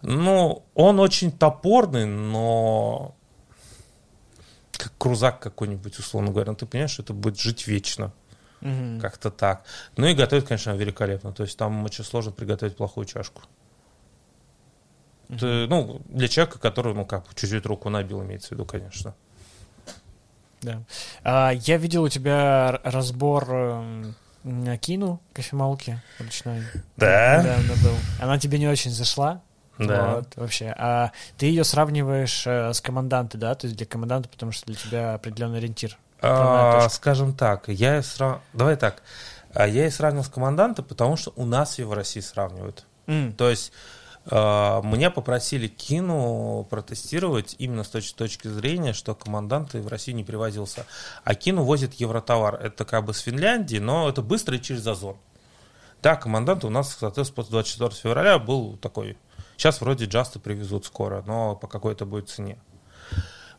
Ну, 0.03 0.65
он 0.75 1.01
очень 1.01 1.33
топорный, 1.33 2.05
но 2.05 3.17
как 4.79 4.93
крузак 4.99 5.41
какой-нибудь, 5.41 5.99
условно 5.99 6.31
говоря. 6.31 6.53
Ну, 6.53 6.57
ты 6.57 6.67
понимаешь, 6.67 6.91
что 6.91 7.03
это 7.03 7.13
будет 7.13 7.39
жить 7.39 7.67
вечно. 7.67 8.13
Угу. 8.61 9.01
Как-то 9.01 9.31
так. 9.31 9.65
Ну 9.97 10.07
и 10.07 10.15
готовить, 10.15 10.47
конечно, 10.47 10.71
великолепно. 10.71 11.33
То 11.33 11.43
есть 11.43 11.59
там 11.59 11.85
очень 11.85 12.05
сложно 12.05 12.33
приготовить 12.33 12.77
плохую 12.77 13.05
чашку. 13.07 13.43
Угу. 15.29 15.39
Ты, 15.39 15.67
ну, 15.67 16.01
для 16.07 16.29
человека, 16.29 16.59
который, 16.59 16.95
ну, 16.95 17.05
как, 17.05 17.35
чуть-чуть 17.35 17.67
руку 17.67 17.89
набил, 17.91 18.23
имеется 18.23 18.49
в 18.49 18.53
виду, 18.53 18.65
конечно. 18.65 19.15
Да. 20.63 20.83
А, 21.23 21.51
я 21.51 21.77
видел 21.77 22.05
у 22.05 22.09
тебя 22.09 22.81
разбор 22.85 23.47
э, 23.49 24.13
на 24.45 24.79
кину 24.79 25.21
кофемолки 25.35 26.01
ручной. 26.19 26.63
Да? 26.97 27.43
Да, 27.43 27.57
да, 27.57 27.75
был. 27.83 27.95
Она 28.21 28.39
тебе 28.39 28.59
не 28.59 28.67
очень 28.67 28.91
зашла? 28.91 29.43
Да. 29.79 30.17
Вот, 30.17 30.37
вообще. 30.37 30.75
А 30.77 31.11
ты 31.37 31.47
ее 31.47 31.65
сравниваешь 31.65 32.47
э, 32.47 32.73
с 32.73 32.81
командантой, 32.81 33.41
да? 33.41 33.55
То 33.55 33.67
есть 33.67 33.77
для 33.77 33.87
команданта, 33.87 34.29
потому 34.29 34.53
что 34.53 34.67
для 34.67 34.77
тебя 34.77 35.15
определенный 35.15 35.59
ориентир. 35.59 35.99
А, 36.21 36.89
скажем 36.89 37.35
так, 37.35 37.69
я 37.69 38.03
срав... 38.03 38.41
давай 38.53 38.77
так, 38.77 39.03
а, 39.53 39.67
я 39.67 39.87
и 39.87 39.91
сравнил 39.91 40.25
с 40.25 40.29
команданта, 40.29 40.83
потому 40.83 41.17
что 41.17 41.33
у 41.37 41.45
нас 41.45 41.79
ее 41.79 41.87
в 41.87 41.93
России 41.93 42.21
сравнивают. 42.21 42.87
Mm. 43.07 43.35
То 43.35 43.51
есть 43.51 43.73
э, 44.27 44.35
меня 44.35 45.11
попросили 45.11 45.69
Кину 45.69 46.67
протестировать 46.71 47.57
именно 47.59 47.85
с 47.85 47.89
точки, 47.89 48.15
точки 48.15 48.49
зрения, 48.49 48.95
что 48.95 49.15
командант 49.15 49.75
в 49.75 49.89
России 49.89 50.13
не 50.13 50.25
привозился. 50.25 50.87
А 51.25 51.35
Кину 51.35 51.63
возит 51.63 51.95
Евротовар. 51.95 52.55
Это 52.55 52.85
как 52.85 53.05
бы 53.05 53.13
с 53.13 53.19
Финляндии, 53.19 53.77
но 53.77 54.09
это 54.09 54.23
быстро 54.23 54.57
и 54.57 54.63
через 54.63 54.87
Озон. 54.87 55.17
Да, 56.03 56.17
командант 56.17 56.65
у 56.65 56.71
нас, 56.71 56.97
соответственно, 56.99 57.37
после 57.37 57.53
24 57.53 57.91
февраля 57.91 58.39
был 58.39 58.77
такой 58.77 59.17
Сейчас 59.57 59.81
вроде 59.81 60.07
Джаста 60.07 60.39
привезут 60.39 60.87
скоро, 60.87 61.23
но 61.27 61.57
по 61.57 61.67
какой-то 61.67 62.07
будет 62.07 62.29
цене. 62.29 62.59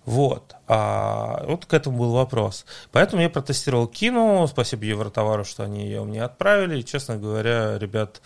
Вот. 0.05 0.55
А, 0.67 1.43
вот 1.47 1.65
к 1.65 1.73
этому 1.73 1.97
был 1.97 2.11
вопрос. 2.11 2.65
Поэтому 2.91 3.21
я 3.21 3.29
протестировал 3.29 3.87
Кину. 3.87 4.47
Спасибо 4.47 4.85
Евротовару, 4.85 5.43
что 5.43 5.63
они 5.63 5.85
ее 5.85 6.03
мне 6.03 6.23
отправили. 6.23 6.79
И, 6.79 6.85
честно 6.85 7.17
говоря, 7.17 7.79
ребят, 7.79 8.21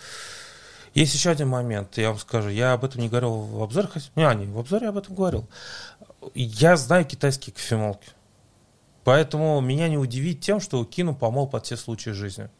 есть 0.94 1.14
еще 1.14 1.30
один 1.30 1.48
момент, 1.48 1.96
я 1.96 2.08
вам 2.08 2.18
скажу. 2.18 2.48
Я 2.50 2.74
об 2.74 2.84
этом 2.84 3.00
не 3.00 3.08
говорил 3.08 3.32
в 3.32 3.62
обзоре. 3.62 3.88
Не, 4.14 4.34
не, 4.34 4.46
в 4.46 4.58
обзоре 4.58 4.84
я 4.84 4.90
об 4.90 4.98
этом 4.98 5.14
говорил. 5.14 5.48
Я 6.34 6.76
знаю 6.76 7.06
китайские 7.06 7.54
кофемолки. 7.54 8.10
Поэтому 9.04 9.60
меня 9.60 9.88
не 9.88 9.96
удивит 9.96 10.40
тем, 10.40 10.60
что 10.60 10.84
Кину 10.84 11.14
помол 11.14 11.46
под 11.46 11.64
все 11.64 11.76
случаи 11.76 12.10
жизни. 12.10 12.50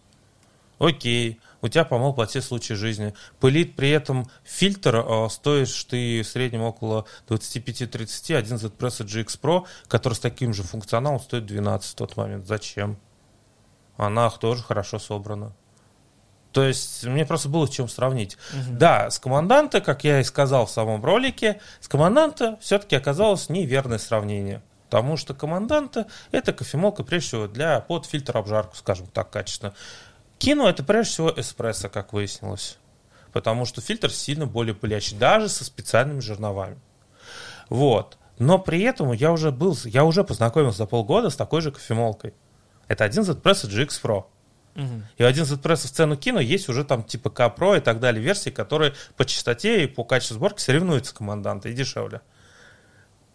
Окей, 0.79 1.39
у 1.63 1.69
тебя 1.69 1.85
помыл 1.85 2.13
под 2.13 2.31
все 2.31 2.41
случаи 2.41 2.75
жизни. 2.75 3.15
Пылит 3.39 3.77
при 3.77 3.91
этом 3.91 4.31
фильтр, 4.45 4.97
э, 4.97 5.29
стоишь 5.31 5.85
ты 5.85 6.23
в 6.23 6.27
среднем 6.27 6.63
около 6.63 7.07
25-30, 7.29 8.37
один 8.37 8.59
Z-Press 8.59 9.05
GX 9.05 9.41
Pro, 9.41 9.67
который 9.89 10.15
с 10.15 10.21
таким 10.21 10.55
же 10.55 10.63
функционалом 10.63 11.21
стоит 11.21 11.47
12 11.47 11.93
в 11.93 11.95
тот 11.95 12.17
момент. 12.17 12.47
Зачем? 12.47 12.99
Она 13.97 14.31
тоже 14.31 14.63
хорошо 14.63 14.99
собрана. 14.99 15.55
То 16.53 16.65
есть 16.65 17.05
мне 17.05 17.25
просто 17.25 17.49
было 17.49 17.67
с 17.67 17.71
чем 17.71 17.89
сравнить. 17.89 18.37
Угу. 18.53 18.79
Да, 18.79 19.11
с 19.11 19.19
команданта, 19.19 19.81
как 19.81 20.05
я 20.05 20.21
и 20.21 20.25
сказал 20.25 20.67
в 20.67 20.71
самом 20.71 21.05
ролике, 21.05 21.61
с 21.81 21.89
команданта 21.89 22.59
все-таки 22.61 22.97
оказалось 22.97 23.49
неверное 23.49 23.99
сравнение. 23.99 24.63
Потому 24.89 25.17
что 25.17 25.35
команданта 25.35 26.07
это 26.33 26.53
кофемолка, 26.53 27.05
прежде 27.05 27.29
всего, 27.29 27.47
для 27.47 27.79
под 27.81 28.07
фильтр 28.07 28.37
обжарку, 28.37 28.75
скажем 28.75 29.07
так, 29.07 29.31
качественно. 29.31 29.73
Кину 30.41 30.67
это 30.67 30.83
прежде 30.83 31.13
всего 31.13 31.33
эспрессо, 31.37 31.91
как 31.91 32.15
выяснилось. 32.15 32.79
Потому 33.31 33.67
что 33.67 33.83
фильтр 33.83 34.11
сильно 34.11 34.47
более 34.47 34.75
пылящий, 34.75 35.17
даже 35.17 35.51
со 35.51 35.65
специальными 35.65 36.21
жерновами. 36.21 36.79
Вот. 37.69 38.17
Но 38.39 38.59
при 38.59 38.81
этом 38.81 39.13
я 39.13 39.33
уже 39.33 39.53
был, 39.53 39.77
я 39.85 40.03
уже 40.03 40.25
познакомился 40.25 40.79
за 40.79 40.87
полгода 40.87 41.29
с 41.29 41.37
такой 41.37 41.61
же 41.61 41.71
кофемолкой. 41.71 42.33
Это 42.89 43.05
11 43.05 43.37
Press 43.37 43.69
и 43.69 43.71
GX 43.71 43.89
Pro. 44.03 44.25
И 45.19 45.23
11 45.23 45.61
Press 45.61 45.87
в 45.87 45.91
цену 45.91 46.17
кину, 46.17 46.39
есть 46.41 46.71
уже 46.71 46.85
там 46.85 47.05
типа 47.05 47.29
K 47.29 47.55
Pro 47.55 47.77
и 47.77 47.81
так 47.81 48.01
далее 48.01 48.23
версии, 48.23 48.49
которые 48.49 48.95
по 49.19 49.27
частоте 49.27 49.85
и 49.85 49.87
по 49.87 50.05
качеству 50.05 50.37
сборки 50.37 50.63
соревнуются 50.63 51.15
команданты 51.15 51.71
и 51.71 51.75
дешевле. 51.75 52.23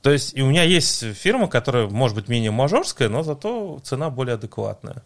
То 0.01 0.09
есть 0.09 0.35
и 0.35 0.41
у 0.41 0.47
меня 0.47 0.63
есть 0.63 1.03
фирма, 1.13 1.47
которая 1.47 1.87
может 1.87 2.15
быть 2.15 2.29
менее 2.29 2.49
мажорская, 2.49 3.09
но 3.09 3.21
зато 3.21 3.79
цена 3.83 4.09
более 4.09 4.35
адекватная. 4.35 5.03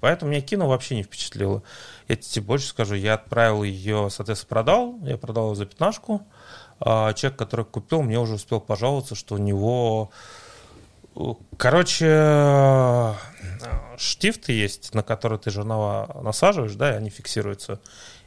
Поэтому 0.00 0.30
меня 0.30 0.40
кино 0.40 0.68
вообще 0.68 0.96
не 0.96 1.02
впечатлило. 1.02 1.62
Я 2.06 2.16
тебе 2.16 2.44
больше 2.44 2.68
скажу, 2.68 2.94
я 2.94 3.14
отправил 3.14 3.62
ее, 3.62 4.08
соответственно, 4.10 4.48
продал. 4.48 4.98
Я 5.02 5.16
продал 5.16 5.50
ее 5.50 5.56
за 5.56 5.66
пятнашку. 5.66 6.26
А 6.80 7.12
человек, 7.12 7.38
который 7.38 7.64
купил, 7.64 8.02
мне 8.02 8.18
уже 8.18 8.34
успел 8.34 8.60
пожаловаться, 8.60 9.14
что 9.14 9.34
у 9.34 9.38
него... 9.38 10.10
э, 11.16 11.20
Короче, 11.56 12.06
э, 12.08 13.14
штифты 13.96 14.52
есть, 14.52 14.94
на 14.94 15.02
которые 15.02 15.38
ты 15.40 15.50
жернова 15.50 16.20
насаживаешь, 16.22 16.74
да, 16.74 16.92
и 16.92 16.96
они 16.96 17.10
фиксируются. 17.10 17.80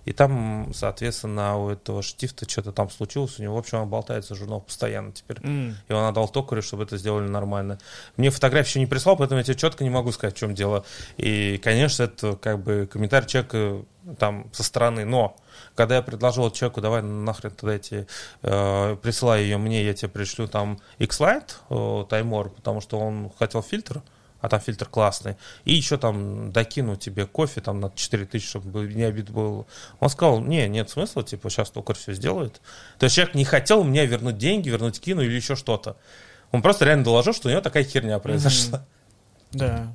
И 0.06 0.14
там, 0.14 0.72
соответственно, 0.74 1.58
у 1.58 1.70
этого 1.70 2.02
штифта 2.02 2.50
что-то 2.50 2.72
там 2.72 2.90
случилось. 2.90 3.40
У 3.40 3.44
него, 3.44 3.56
в 3.56 3.60
общем, 3.60 3.80
он 3.80 3.90
болтается 3.90 4.36
журнал 4.36 4.62
постоянно 4.62 5.12
теперь. 5.12 5.38
М. 5.44 5.76
И 5.88 5.94
он 5.94 6.06
отдал 6.06 6.28
токарю, 6.28 6.62
чтобы 6.62 6.84
это 6.84 6.98
сделали 6.98 7.28
нормально. 7.28 7.80
Мне 8.18 8.30
фотографию 8.30 8.70
еще 8.70 8.80
не 8.80 8.86
прислал, 8.88 9.18
поэтому 9.18 9.40
я 9.40 9.44
тебе 9.44 9.56
четко 9.56 9.84
не 9.84 9.90
могу 9.90 10.12
сказать, 10.12 10.36
в 10.36 10.40
чем 10.40 10.56
дело. 10.56 10.86
И, 11.18 11.60
конечно, 11.64 12.04
это 12.04 12.36
как 12.36 12.62
бы 12.64 12.88
комментарий 12.92 13.28
человека 13.28 13.86
там 14.18 14.48
со 14.52 14.64
стороны. 14.64 15.06
Но 15.06 15.36
когда 15.76 15.96
я 15.96 16.02
предложил 16.02 16.50
человеку, 16.52 16.82
давай 16.82 17.02
нахрен 17.02 17.52
тогда 17.52 17.76
эти, 17.76 18.08
э, 18.42 18.96
присылай 19.02 19.44
ее 19.44 19.58
мне, 19.58 19.84
я 19.84 19.94
тебе 19.94 20.10
пришлю 20.10 20.48
там 20.48 20.80
X-Lite, 21.00 21.52
э, 21.70 22.06
Таймор, 22.10 22.50
потому 22.50 22.82
что 22.82 23.00
он 23.00 23.32
хотел 23.38 23.62
фильтр, 23.62 24.02
а 24.42 24.50
там 24.50 24.60
фильтр 24.60 24.88
классный, 24.88 25.36
и 25.66 25.74
еще 25.74 25.98
там 25.98 26.52
докину 26.52 26.96
тебе 26.96 27.26
кофе 27.26 27.62
там 27.62 27.80
на 27.80 27.92
4000, 27.92 28.46
чтобы 28.46 28.92
не 28.94 29.04
обид 29.04 29.30
был. 29.30 29.68
Он 30.00 30.10
сказал, 30.10 30.42
не, 30.42 30.68
нет 30.68 30.90
смысла, 30.90 31.24
типа, 31.24 31.50
сейчас 31.50 31.70
токарь 31.70 31.96
все 31.96 32.14
сделает. 32.14 32.60
То 33.00 33.06
есть 33.06 33.16
человек 33.16 33.36
не 33.36 33.46
хотел 33.46 33.84
мне 33.84 34.06
вернуть 34.06 34.38
деньги, 34.38 34.70
вернуть 34.70 35.00
кину 35.00 35.22
или 35.22 35.34
еще 35.36 35.56
что-то. 35.56 35.96
Он 36.52 36.62
просто 36.62 36.86
реально 36.86 37.06
доложил, 37.06 37.34
что 37.34 37.48
у 37.48 37.52
него 37.52 37.62
такая 37.62 37.84
херня 37.84 38.20
произошла. 38.20 38.84
Да. 39.52 39.94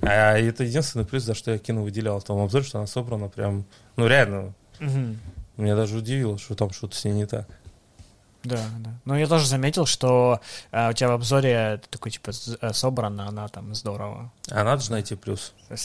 А 0.00 0.38
это 0.38 0.64
единственный 0.64 1.04
плюс, 1.04 1.24
за 1.24 1.34
что 1.34 1.50
я 1.50 1.58
кину 1.58 1.82
выделял 1.82 2.20
в 2.20 2.24
том 2.24 2.40
обзоре, 2.40 2.64
что 2.64 2.78
она 2.78 2.86
собрана 2.86 3.28
прям, 3.28 3.64
ну 3.96 4.06
реально, 4.06 4.54
Мгм. 4.78 5.18
меня 5.56 5.74
даже 5.74 5.96
удивило, 5.98 6.38
что 6.38 6.54
там 6.54 6.70
что-то 6.70 6.96
с 6.96 7.04
ней 7.04 7.12
не 7.14 7.26
так. 7.26 7.48
Да, 8.48 8.64
да. 8.78 8.90
Но 9.04 9.18
я 9.18 9.26
тоже 9.26 9.46
заметил, 9.46 9.84
что 9.84 10.40
а, 10.72 10.90
у 10.90 10.92
тебя 10.94 11.10
в 11.10 11.12
обзоре 11.12 11.80
такой, 11.90 12.12
типа, 12.12 12.30
э, 12.60 12.72
собрано, 12.72 13.28
она 13.28 13.48
там 13.48 13.74
здорово. 13.74 14.32
А 14.50 14.64
надо 14.64 14.82
же 14.82 14.90
найти 14.90 15.14
плюс. 15.16 15.52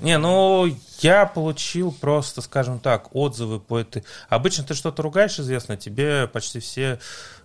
Не, 0.00 0.18
ну, 0.18 0.66
я 1.00 1.26
получил 1.26 1.92
просто, 1.92 2.40
скажем 2.42 2.80
так, 2.80 3.14
отзывы 3.14 3.60
по 3.60 3.78
этой... 3.78 4.04
Обычно 4.28 4.64
ты 4.64 4.74
что-то 4.74 5.02
ругаешь 5.02 5.38
известно, 5.38 5.76
тебе 5.76 6.28
почти 6.28 6.60
все 6.60 6.98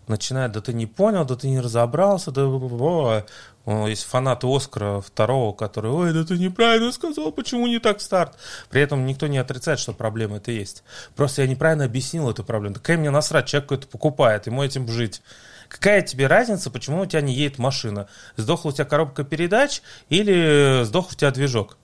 начинают, 0.08 0.54
да 0.54 0.62
ты 0.62 0.74
не 0.74 0.86
понял, 0.86 1.26
да 1.26 1.36
ты 1.36 1.48
не 1.48 1.60
разобрался, 1.60 2.32
да... 2.32 2.42
бу-бу-бу». 2.42 3.24
О, 3.66 3.88
Есть 3.88 4.04
фанаты 4.04 4.46
Оскара 4.48 5.00
второго, 5.00 5.54
которые, 5.54 5.94
ой, 5.94 6.14
да 6.14 6.26
ты 6.26 6.38
неправильно 6.38 6.92
сказал, 6.92 7.32
почему 7.32 7.68
не 7.68 7.80
так 7.80 8.02
старт? 8.02 8.36
При 8.70 8.82
этом 8.82 9.06
никто 9.06 9.28
не 9.28 9.38
отрицает, 9.38 9.80
что 9.80 9.94
проблема 9.94 10.38
это 10.38 10.52
есть. 10.52 10.84
Просто 11.16 11.44
я 11.44 11.48
неправильно 11.48 11.86
объяснил 11.86 12.30
эту 12.30 12.44
проблему. 12.44 12.76
Какая 12.76 12.98
мне 12.98 13.10
насрать, 13.10 13.46
человек 13.46 13.72
это 13.72 13.88
покупает, 13.88 14.48
ему 14.48 14.64
этим 14.64 14.88
жить. 14.90 15.22
Какая 15.70 16.02
тебе 16.02 16.28
разница, 16.28 16.70
почему 16.72 17.02
у 17.02 17.06
тебя 17.06 17.22
не 17.22 17.34
едет 17.34 17.58
машина? 17.58 18.08
Сдохла 18.36 18.70
у 18.70 18.72
тебя 18.74 18.86
коробка 18.86 19.24
передач 19.24 19.82
или 20.10 20.84
сдох 20.84 21.12
у 21.12 21.16
тебя 21.16 21.32
движок? 21.32 21.78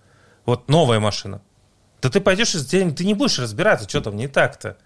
Вот 0.45 0.67
новая 0.67 0.99
машина. 0.99 1.41
Да 2.01 2.09
ты 2.09 2.19
пойдешь, 2.19 2.55
и 2.55 2.63
ты 2.63 2.91
ты 2.91 3.05
не 3.05 3.13
будешь 3.13 3.39
разбираться, 3.39 3.87
что 3.87 4.01
там 4.01 4.17
не 4.17 4.27
так-то. 4.27 4.77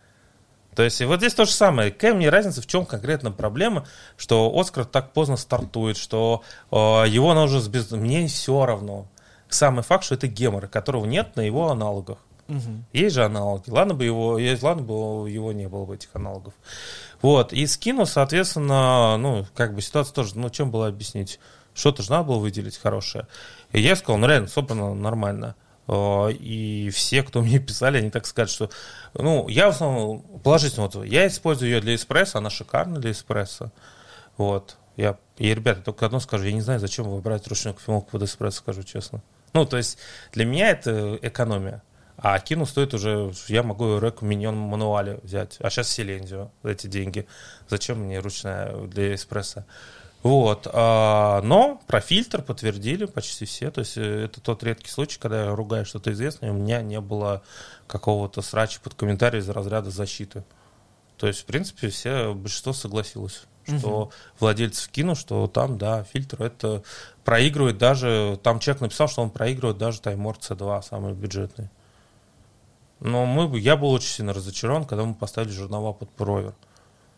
То 0.76 0.84
есть 0.84 1.02
и 1.02 1.06
вот 1.06 1.20
здесь 1.20 1.34
то 1.34 1.46
же 1.46 1.52
самое. 1.52 1.92
Какая 1.92 2.14
мне 2.14 2.30
разница, 2.30 2.62
в 2.62 2.68
чем 2.68 2.86
конкретно 2.86 3.32
проблема, 3.32 3.86
что 4.18 4.52
Оскар 4.58 4.86
так 4.86 5.14
поздно 5.14 5.38
стартует, 5.38 5.98
что 5.98 6.44
э, 6.72 6.76
его 6.76 7.34
нужно 7.34 7.60
сбез... 7.60 7.92
Мне 7.92 8.28
все 8.28 8.66
равно. 8.66 9.08
Самый 9.50 9.84
факт, 9.84 10.04
что 10.04 10.16
это 10.16 10.28
гемор, 10.28 10.68
которого 10.68 11.06
нет 11.06 11.36
на 11.36 11.42
его 11.42 11.70
аналогах. 11.70 12.18
мгм. 12.48 12.86
Есть 12.92 13.16
же 13.16 13.24
аналоги. 13.24 13.70
Ладно 13.70 13.94
бы 13.94 14.04
его, 14.04 14.40
есть, 14.40 14.64
ладно 14.64 14.84
бы 14.84 15.30
его 15.30 15.52
не 15.52 15.68
было 15.68 15.86
бы 15.86 15.96
этих 15.96 16.10
аналогов. 16.14 16.54
Вот. 17.22 17.54
И 17.54 17.66
скину, 17.68 18.06
соответственно, 18.06 19.18
ну, 19.18 19.46
как 19.56 19.76
бы 19.76 19.82
ситуация 19.82 20.14
тоже, 20.14 20.38
ну, 20.38 20.50
чем 20.50 20.72
было 20.72 20.88
объяснить? 20.88 21.40
Что-то 21.74 22.04
же 22.04 22.12
надо 22.12 22.26
было 22.26 22.40
выделить 22.40 22.78
хорошее. 22.78 23.28
И 23.72 23.80
я 23.80 23.96
сказал, 23.96 24.18
ну, 24.18 24.28
реально, 24.28 24.48
собрано 24.48 24.94
нормально. 24.94 25.56
Э, 25.88 26.32
И 26.32 26.90
все, 26.92 27.24
кто 27.24 27.42
мне 27.42 27.60
писали, 27.60 27.98
они 27.98 28.10
так 28.10 28.26
скажут, 28.26 28.54
что... 28.54 28.70
Ну, 29.14 29.48
я 29.48 29.68
в 29.68 29.70
основном 29.70 30.22
положительный 30.44 30.86
отзыв. 30.88 31.06
Я 31.06 31.28
использую 31.28 31.72
ее 31.72 31.82
для 31.82 31.96
эспрессо, 31.96 32.40
она 32.40 32.50
шикарна 32.50 33.00
для 33.00 33.12
эспрессо. 33.12 33.72
Вот. 34.38 34.78
Я, 34.96 35.18
и, 35.38 35.54
ребята, 35.54 35.82
только 35.82 36.06
одно 36.06 36.20
скажу, 36.20 36.46
я 36.46 36.54
не 36.54 36.62
знаю, 36.62 36.80
зачем 36.80 37.10
вы 37.10 37.20
брать 37.22 37.48
ручную 37.48 37.74
кофемолку 37.76 38.12
под 38.12 38.24
эспрессо, 38.24 38.58
скажу 38.58 38.84
честно. 38.84 39.22
Ну, 39.54 39.66
то 39.66 39.78
есть, 39.78 39.98
для 40.32 40.46
меня 40.46 40.70
это 40.70 41.18
экономия. 41.22 41.82
А 42.18 42.40
Кину 42.40 42.66
стоит 42.66 42.94
уже, 42.94 43.34
я 43.48 43.64
могу 43.64 44.00
рек 44.00 44.22
миньон 44.22 44.56
мануале 44.56 45.20
взять. 45.24 45.58
А 45.60 45.70
сейчас 45.70 45.90
Селензио 45.90 46.52
за 46.62 46.70
эти 46.70 46.88
деньги. 46.88 47.28
Зачем 47.68 48.00
мне 48.00 48.20
ручная 48.20 48.76
для 48.88 49.16
эспрессо? 49.16 49.66
Вот. 50.24 50.68
а, 50.72 51.42
но 51.42 51.82
про 51.86 52.00
фильтр 52.00 52.42
подтвердили 52.42 53.06
почти 53.06 53.46
все. 53.46 53.70
То 53.72 53.80
есть 53.80 53.98
э, 53.98 54.26
это 54.26 54.40
тот 54.40 54.64
редкий 54.64 54.90
случай, 54.90 55.20
когда 55.20 55.44
я 55.44 55.56
ругаю 55.56 55.86
что-то 55.86 56.12
известное, 56.14 56.52
у 56.52 56.56
меня 56.56 56.82
не 56.82 57.02
было 57.02 57.44
какого-то 57.88 58.42
срача 58.42 58.80
под 58.82 58.94
комментарий 58.94 59.40
из 59.40 59.50
разряда 59.50 59.92
защиты. 59.92 60.46
То 61.18 61.28
есть, 61.28 61.42
в 61.42 61.46
принципе, 61.46 61.90
все, 61.90 62.34
большинство 62.34 62.74
согласилось, 62.74 63.44
что 63.68 64.12
владельцы 64.40 64.90
кину, 64.90 65.16
что 65.16 65.48
там, 65.48 65.78
да, 65.78 66.04
фильтр 66.06 66.42
это 66.42 66.84
проигрывает 67.24 67.78
даже, 67.78 68.40
там 68.44 68.60
человек 68.60 68.82
написал, 68.82 69.08
что 69.08 69.22
он 69.22 69.30
проигрывает 69.30 69.78
даже 69.78 70.02
Таймор 70.02 70.38
C2, 70.38 70.84
самый 70.84 71.14
бюджетный. 71.14 71.70
Но 73.00 73.26
мы, 73.26 73.60
я 73.60 73.76
был 73.76 73.92
очень 73.92 74.10
сильно 74.10 74.34
разочарован, 74.34 74.86
когда 74.86 75.04
мы 75.04 75.14
поставили 75.14 75.52
жернова 75.52 75.94
под 75.94 76.10
провер. 76.12 76.56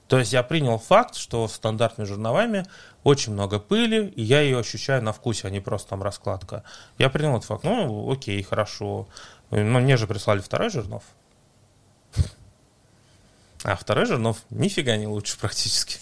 То 0.07 0.19
есть 0.19 0.33
я 0.33 0.43
принял 0.43 0.77
факт, 0.77 1.15
что 1.15 1.47
с 1.47 1.53
стандартными 1.53 2.07
жерновами 2.07 2.65
очень 3.03 3.33
много 3.33 3.59
пыли, 3.59 4.07
и 4.07 4.21
я 4.21 4.41
ее 4.41 4.59
ощущаю 4.59 5.01
на 5.01 5.13
вкусе, 5.13 5.47
а 5.47 5.49
не 5.49 5.59
просто 5.59 5.89
там 5.89 6.03
раскладка. 6.03 6.63
Я 6.99 7.09
принял 7.09 7.31
этот 7.35 7.45
факт. 7.45 7.63
Ну, 7.63 8.11
окей, 8.11 8.41
хорошо. 8.43 9.07
Но 9.49 9.79
мне 9.79 9.97
же 9.97 10.05
прислали 10.05 10.41
второй 10.41 10.69
жернов. 10.69 11.03
А 13.63 13.75
второй 13.75 14.05
жернов 14.05 14.37
нифига 14.51 14.95
не 14.95 15.07
лучше 15.07 15.39
практически. 15.39 15.97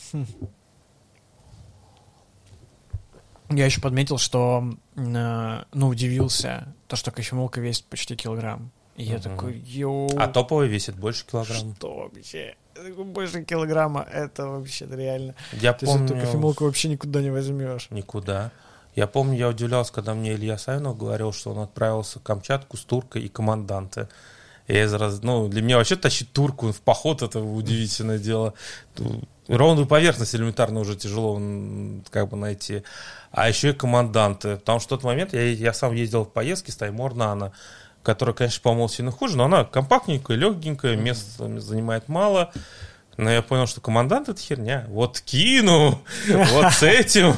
Я 3.49 3.65
еще 3.65 3.81
подметил, 3.81 4.17
что, 4.17 4.63
э, 4.95 5.63
ну, 5.73 5.87
удивился, 5.87 6.73
то, 6.87 6.95
что 6.95 7.11
кофемолка 7.11 7.61
весит 7.61 7.85
почти 7.85 8.15
килограмм. 8.15 8.71
И 8.95 9.03
я 9.03 9.19
такой, 9.19 9.57
йоу, 9.59 10.09
А 10.17 10.27
топовый 10.27 10.67
весит 10.67 10.95
больше 10.95 11.25
килограмм. 11.25 11.75
что 11.75 12.09
вообще? 12.09 12.55
Больше 13.05 13.43
килограмма, 13.43 14.07
это 14.11 14.47
вообще 14.47 14.87
реально. 14.89 15.35
Я 15.53 15.73
То 15.73 15.85
есть 15.85 15.95
эту 15.95 16.07
помню... 16.07 16.25
кофемолку 16.25 16.65
вообще 16.65 16.89
никуда 16.89 17.21
не 17.21 17.29
возьмешь. 17.29 17.87
Никуда. 17.91 18.51
Я 18.95 19.07
помню, 19.07 19.37
я 19.37 19.49
удивлялся, 19.49 19.91
когда 19.91 20.13
мне 20.13 20.33
Илья 20.33 20.57
Савинов 20.57 20.97
говорил, 20.97 21.33
что 21.33 21.51
он 21.51 21.59
отправился 21.59 22.19
в 22.19 22.23
Камчатку 22.23 22.77
с 22.77 22.83
туркой 22.83 23.23
и 23.23 23.27
команданты. 23.27 24.07
Я 24.67 24.97
раз, 24.97 25.21
ну, 25.21 25.47
для 25.49 25.61
меня 25.61 25.77
вообще 25.77 25.95
тащить 25.95 26.31
турку 26.31 26.71
в 26.71 26.81
поход 26.81 27.21
это 27.21 27.39
удивительное 27.39 28.17
дело. 28.17 28.53
Ровную 29.47 29.87
поверхность 29.87 30.33
элементарно 30.35 30.79
уже 30.79 30.95
тяжело 30.95 31.35
как 32.09 32.29
бы 32.29 32.37
найти. 32.37 32.83
А 33.31 33.49
еще 33.49 33.71
и 33.71 33.73
команданты. 33.73 34.55
Потому 34.57 34.79
что 34.79 34.95
в 34.95 34.99
тот 34.99 35.03
момент 35.03 35.33
я, 35.33 35.41
я 35.49 35.73
сам 35.73 35.93
ездил 35.93 36.23
в 36.23 36.31
поездки 36.31 36.71
с 36.71 36.77
Таймор 36.77 37.13
Нано, 37.13 37.51
которая, 38.03 38.35
конечно, 38.35 38.61
по-моему, 38.61 38.87
сильно 38.89 39.11
хуже, 39.11 39.37
но 39.37 39.45
она 39.45 39.63
компактненькая, 39.63 40.37
легенькая, 40.37 40.95
места 40.95 41.59
занимает 41.59 42.07
мало. 42.09 42.51
Но 43.15 43.29
я 43.29 43.43
понял, 43.43 43.67
что 43.67 43.79
командант 43.79 44.27
это 44.27 44.41
херня. 44.41 44.85
Вот 44.89 45.21
кину, 45.21 46.01
вот 46.27 46.73
с 46.73 46.81
этим 46.81 47.35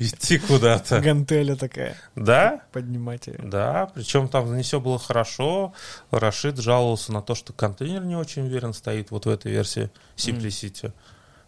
идти 0.00 0.38
куда-то. 0.38 1.00
Гантеля 1.00 1.54
такая, 1.54 1.96
Да, 2.16 2.62
поднимать 2.72 3.26
ее. 3.26 3.38
да, 3.42 3.90
причем 3.94 4.28
там 4.28 4.56
не 4.56 4.62
все 4.62 4.80
было 4.80 4.98
хорошо. 4.98 5.74
Рашид 6.10 6.56
жаловался 6.58 7.12
на 7.12 7.20
то, 7.20 7.34
что 7.34 7.52
контейнер 7.52 8.02
не 8.04 8.16
очень 8.16 8.46
уверен 8.46 8.72
стоит 8.72 9.10
вот 9.10 9.26
в 9.26 9.28
этой 9.28 9.52
версии 9.52 9.90
Simplicity. 10.16 10.92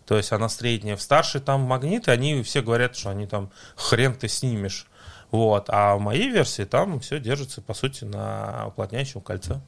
То 0.04 0.18
есть 0.18 0.32
она 0.32 0.50
средняя. 0.50 0.96
В 0.96 1.00
старшей 1.00 1.40
там 1.40 1.62
магниты, 1.62 2.10
они 2.10 2.42
все 2.42 2.60
говорят, 2.60 2.94
что 2.94 3.08
они 3.08 3.26
там 3.26 3.50
хрен 3.76 4.12
ты 4.14 4.28
снимешь. 4.28 4.86
Вот. 5.34 5.64
А 5.68 5.96
в 5.96 6.00
моей 6.00 6.30
версии 6.30 6.62
там 6.62 7.00
все 7.00 7.18
держится, 7.18 7.60
по 7.60 7.74
сути, 7.74 8.04
на 8.04 8.68
уплотняющем 8.68 9.20
кольце, 9.20 9.60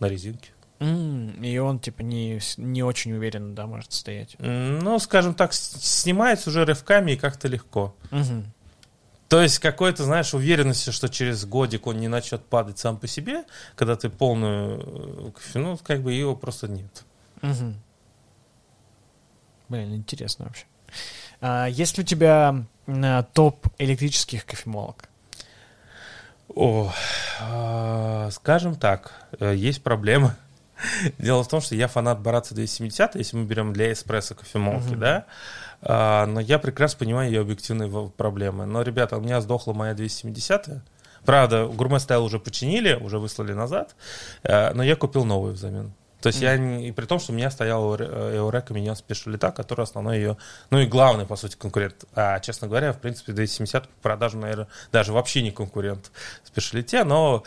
на 0.00 0.06
резинке. 0.06 0.50
И 0.80 1.58
он, 1.58 1.78
типа, 1.78 2.02
не, 2.02 2.40
не 2.56 2.82
очень 2.82 3.12
уверенно, 3.12 3.54
да, 3.54 3.68
может 3.68 3.92
стоять. 3.92 4.34
Ну, 4.40 4.98
скажем 4.98 5.34
так, 5.34 5.52
снимается 5.52 6.50
уже 6.50 6.64
рывками 6.64 7.12
и 7.12 7.16
как-то 7.16 7.46
легко. 7.46 7.94
Мгм. 8.10 8.52
То 9.28 9.40
есть 9.40 9.60
какой-то, 9.60 10.02
знаешь, 10.02 10.34
уверенности, 10.34 10.90
что 10.90 11.08
через 11.08 11.44
годик 11.44 11.86
он 11.86 11.98
не 11.98 12.08
начнет 12.08 12.44
падать 12.44 12.80
сам 12.80 12.96
по 12.96 13.06
себе, 13.06 13.44
когда 13.76 13.94
ты 13.94 14.10
полную, 14.10 15.32
э, 15.54 15.58
ну, 15.58 15.78
как 15.78 16.02
бы 16.02 16.12
его 16.12 16.34
просто 16.34 16.66
нет. 16.66 17.04
Угу. 17.42 17.74
Блин, 19.68 19.94
интересно 19.94 20.46
вообще. 20.46 20.64
А, 21.40 21.66
есть 21.66 21.96
ли 21.96 22.02
у 22.02 22.06
тебя 22.06 22.66
а, 22.88 23.22
топ 23.22 23.68
электрических 23.78 24.44
кофемолок? 24.44 25.08
О, 26.54 26.92
а, 27.40 28.30
скажем 28.30 28.74
так, 28.74 29.12
э, 29.40 29.54
есть 29.54 29.82
проблема. 29.82 30.36
Дело 31.18 31.44
в 31.44 31.48
том, 31.48 31.60
что 31.60 31.74
я 31.74 31.88
фанат 31.88 32.20
Бараца 32.20 32.54
270, 32.54 33.14
если 33.14 33.36
мы 33.36 33.44
берем 33.44 33.72
для 33.72 33.92
эспрессо 33.92 34.34
кофемолки, 34.34 34.92
uh-huh. 34.92 34.96
да, 34.96 35.26
а, 35.80 36.26
но 36.26 36.40
я 36.40 36.58
прекрасно 36.58 36.98
понимаю 36.98 37.30
ее 37.30 37.40
объективные 37.40 37.90
проблемы. 38.16 38.66
Но, 38.66 38.82
ребята, 38.82 39.16
у 39.16 39.20
меня 39.20 39.40
сдохла 39.40 39.72
моя 39.72 39.94
270 39.94 40.82
Правда, 41.24 41.66
Гурме 41.66 42.00
Стайл 42.00 42.24
уже 42.24 42.40
починили, 42.40 42.94
уже 42.94 43.18
выслали 43.18 43.52
назад, 43.52 43.94
э, 44.42 44.72
но 44.74 44.82
я 44.82 44.96
купил 44.96 45.24
новую 45.24 45.54
взамен. 45.54 45.92
То 46.22 46.28
есть 46.28 46.40
mm. 46.40 46.44
я 46.44 46.56
не, 46.56 46.88
и 46.88 46.92
при 46.92 47.04
том, 47.04 47.18
что 47.18 47.32
у 47.32 47.34
меня 47.34 47.50
стоял 47.50 47.94
Eureka 47.94 48.68
Minion 48.68 48.94
Special 48.94 49.34
Lita, 49.34 49.52
который 49.52 49.82
основной 49.82 50.16
ее, 50.16 50.36
ну 50.70 50.78
и 50.78 50.86
главный, 50.86 51.26
по 51.26 51.36
сути, 51.36 51.56
конкурент. 51.56 52.04
А, 52.14 52.38
честно 52.40 52.68
говоря, 52.68 52.92
в 52.92 53.00
принципе, 53.00 53.32
270 53.32 53.88
по 53.88 54.02
продажам, 54.02 54.40
наверное, 54.40 54.68
даже 54.92 55.12
вообще 55.12 55.42
не 55.42 55.50
конкурент 55.50 56.12
Special 56.54 57.04
но 57.04 57.42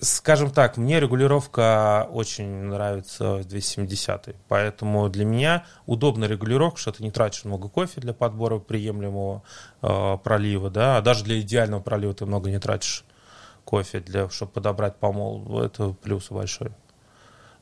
Скажем 0.00 0.50
так, 0.50 0.76
мне 0.76 0.98
регулировка 0.98 2.08
очень 2.10 2.48
нравится 2.48 3.36
в 3.36 3.44
270 3.44 4.34
поэтому 4.48 5.08
для 5.08 5.24
меня 5.24 5.64
удобная 5.86 6.28
регулировка, 6.28 6.80
что 6.80 6.90
ты 6.90 7.04
не 7.04 7.12
тратишь 7.12 7.44
много 7.44 7.68
кофе 7.68 8.00
для 8.00 8.12
подбора 8.12 8.58
приемлемого 8.58 9.44
э, 9.82 10.18
пролива, 10.24 10.68
да, 10.68 10.96
а 10.96 11.00
даже 11.00 11.22
для 11.22 11.40
идеального 11.40 11.80
пролива 11.80 12.12
ты 12.12 12.26
много 12.26 12.50
не 12.50 12.58
тратишь 12.58 13.04
кофе, 13.64 14.00
для, 14.00 14.28
чтобы 14.30 14.52
подобрать 14.52 14.96
помол, 14.96 15.62
это 15.62 15.90
плюс 16.02 16.28
большой. 16.28 16.72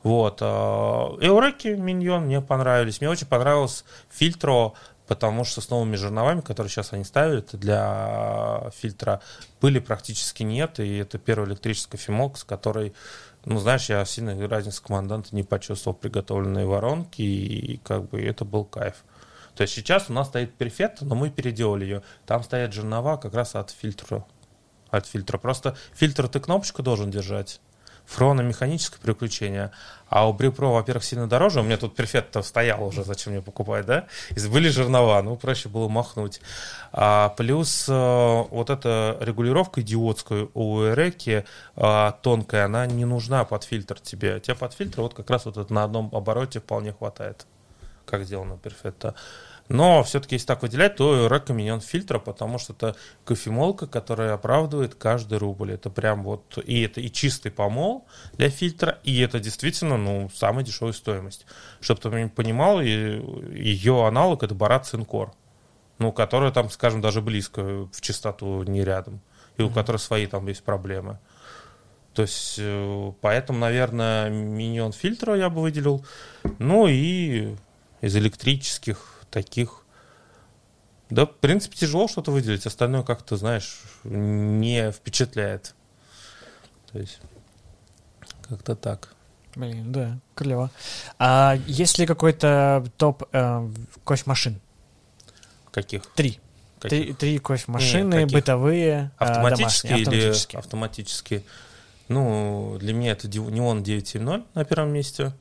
Вот. 0.03 0.43
Эуреки 0.43 1.69
Миньон 1.69 2.25
мне 2.25 2.41
понравились. 2.41 3.01
Мне 3.01 3.11
очень 3.11 3.27
понравился 3.27 3.85
фильтро, 4.11 4.73
потому 5.07 5.45
что 5.45 5.61
с 5.61 5.71
новыми 5.71 5.97
жерновами, 5.97 6.41
которые 6.41 6.71
сейчас 6.71 6.93
они 6.93 7.05
ставят 7.05 7.55
для 7.55 8.71
фильтра, 8.75 9.21
пыли 9.61 9.79
практически 9.79 10.43
нет, 10.43 10.81
и 10.81 10.97
это 10.97 11.19
первая 11.19 11.49
электрическая 11.49 12.01
фимок, 12.01 12.39
с 12.39 12.45
которой, 12.45 12.95
ну, 13.45 13.59
знаешь, 13.59 13.89
я 13.89 14.05
сильной 14.05 14.47
разницы 14.47 14.83
команданта 14.83 15.35
не 15.37 15.43
почувствовал 15.43 15.97
приготовленные 15.97 16.67
воронки, 16.67 17.23
и 17.23 17.77
как 17.85 18.09
бы 18.09 18.23
это 18.23 18.45
был 18.45 18.65
кайф. 18.65 19.05
То 19.55 19.63
есть 19.63 19.75
сейчас 19.75 20.09
у 20.09 20.13
нас 20.15 20.29
стоит 20.29 20.55
перфект, 20.55 21.03
но 21.03 21.15
мы 21.15 21.29
переделали 21.29 21.85
ее. 21.85 22.03
Там 22.25 22.43
стоят 22.43 22.73
жернова 22.73 23.19
как 23.19 23.35
раз 23.35 23.55
от 23.55 23.71
фильтра. 23.71 24.25
От 24.91 25.07
фильтра. 25.07 25.37
Просто 25.37 25.77
фильтр 25.95 26.29
ты 26.29 26.41
кнопочку 26.41 26.83
должен 26.83 27.11
держать 27.11 27.61
Фрона 28.07 28.43
механическое 28.43 28.99
переключение, 29.01 29.71
а 30.09 30.29
у 30.29 30.35
Брипро, 30.35 30.67
во-первых, 30.67 31.05
сильно 31.05 31.27
дороже. 31.27 31.61
У 31.61 31.63
меня 31.63 31.79
тут 31.79 31.97
перфет 31.97 32.37
стоял 32.43 32.85
уже, 32.85 33.03
зачем 33.05 33.33
мне 33.33 33.41
покупать, 33.41 33.87
да? 33.87 34.07
И 34.37 34.49
были 34.49 34.69
жернова, 34.69 35.23
ну, 35.23 35.37
проще 35.37 35.71
было 35.71 35.89
махнуть. 35.89 36.41
А, 36.93 37.31
плюс 37.31 37.87
а, 37.89 38.43
вот 38.51 38.69
эта 38.69 39.17
регулировка 39.21 39.81
идиотская 39.81 40.49
у 40.53 40.83
Эреки 40.83 41.45
а, 41.77 42.13
тонкая, 42.23 42.67
она 42.67 42.87
не 42.87 43.07
нужна 43.07 43.45
под 43.45 43.65
фильтр 43.65 43.99
тебе. 44.01 44.39
Тебе 44.41 44.55
под 44.55 44.75
фильтр 44.75 45.01
вот 45.01 45.15
как 45.15 45.31
раз 45.31 45.47
вот 45.47 45.57
это 45.57 45.73
на 45.73 45.85
одном 45.85 46.11
обороте 46.13 46.61
вполне 46.61 46.93
хватает, 46.93 47.47
как 48.05 48.25
сделано 48.25 48.59
перфетто. 48.59 49.15
Но 49.73 50.03
все-таки, 50.03 50.35
если 50.35 50.49
так 50.49 50.61
выделять, 50.61 50.97
то 50.97 51.29
рекоменен 51.29 51.81
фильтра, 51.81 52.19
потому 52.19 52.59
что 52.59 52.75
это 52.75 52.95
кофемолка, 53.25 53.87
которая 53.87 54.35
оправдывает 54.35 54.95
каждый 54.97 55.39
рубль. 55.39 55.73
Это 55.73 55.89
прям 55.89 56.25
вот, 56.25 56.59
и 56.63 56.83
это 56.83 57.01
и 57.01 57.11
чистый 57.11 57.51
помол 57.51 58.07
для 58.35 58.51
фильтра, 58.51 58.99
и 59.03 59.19
это 59.21 59.41
действительно, 59.41 59.97
ну, 59.97 60.31
самая 60.35 60.63
дешевая 60.63 60.93
стоимость. 60.93 61.47
Чтобы 61.81 62.03
ты 62.03 62.29
понимал, 62.29 62.83
ее 62.83 64.07
аналог 64.07 64.43
это 64.43 64.55
Барат 64.55 64.85
Цинкор, 64.85 65.33
ну, 65.99 66.13
которая 66.13 66.53
там, 66.53 66.69
скажем, 66.69 67.01
даже 67.01 67.23
близко 67.23 67.89
в 67.91 68.01
частоту 68.03 68.65
не 68.65 68.85
рядом, 68.85 69.23
и 69.57 69.63
у 69.63 69.69
mm-hmm. 69.69 69.73
которой 69.73 69.97
свои 69.97 70.27
там 70.27 70.47
есть 70.49 70.65
проблемы. 70.65 71.19
То 72.13 72.21
есть, 72.21 72.57
э, 72.59 73.13
поэтому, 73.23 73.59
наверное, 73.59 74.29
миньон 74.29 74.93
фильтра 74.93 75.35
я 75.35 75.49
бы 75.49 75.63
выделил. 75.63 76.05
Ну 76.59 76.89
и 76.89 77.57
из 78.03 78.15
электрических 78.15 79.22
таких... 79.33 79.85
Да, 81.11 81.27
в 81.27 81.35
принципе, 81.37 81.77
тяжело 81.77 82.07
что-то 82.07 82.31
выделить, 82.31 82.67
остальное 82.67 83.03
как-то, 83.03 83.37
знаешь, 83.37 83.81
не 84.05 84.93
впечатляет. 84.93 85.75
То 86.93 86.99
есть, 86.99 87.21
как-то 88.49 88.77
так. 88.77 89.15
Блин, 89.55 89.93
да, 89.93 90.19
клево. 90.35 90.71
А 91.19 91.59
есть 91.67 91.99
ли 91.99 92.07
какой-то 92.07 92.85
топ 92.97 93.25
э, 93.33 93.69
кофемашин? 94.05 94.61
Каких? 95.71 96.07
Три. 96.15 96.41
Каких? 96.81 97.07
Три, 97.07 97.13
три 97.13 97.39
кофемашины, 97.39 98.15
Нет, 98.15 98.33
бытовые, 98.33 99.11
а, 99.19 99.27
автоматические, 99.27 99.91
домашние, 99.91 100.01
или 100.01 100.29
автоматические. 100.29 100.59
автоматические? 100.59 101.43
Ну, 102.09 102.77
для 102.81 102.93
меня 102.93 103.13
это 103.13 103.29
Neon 103.29 103.83
970 103.83 104.55
на 104.55 104.65
первом 104.65 104.93
месте, 104.93 105.33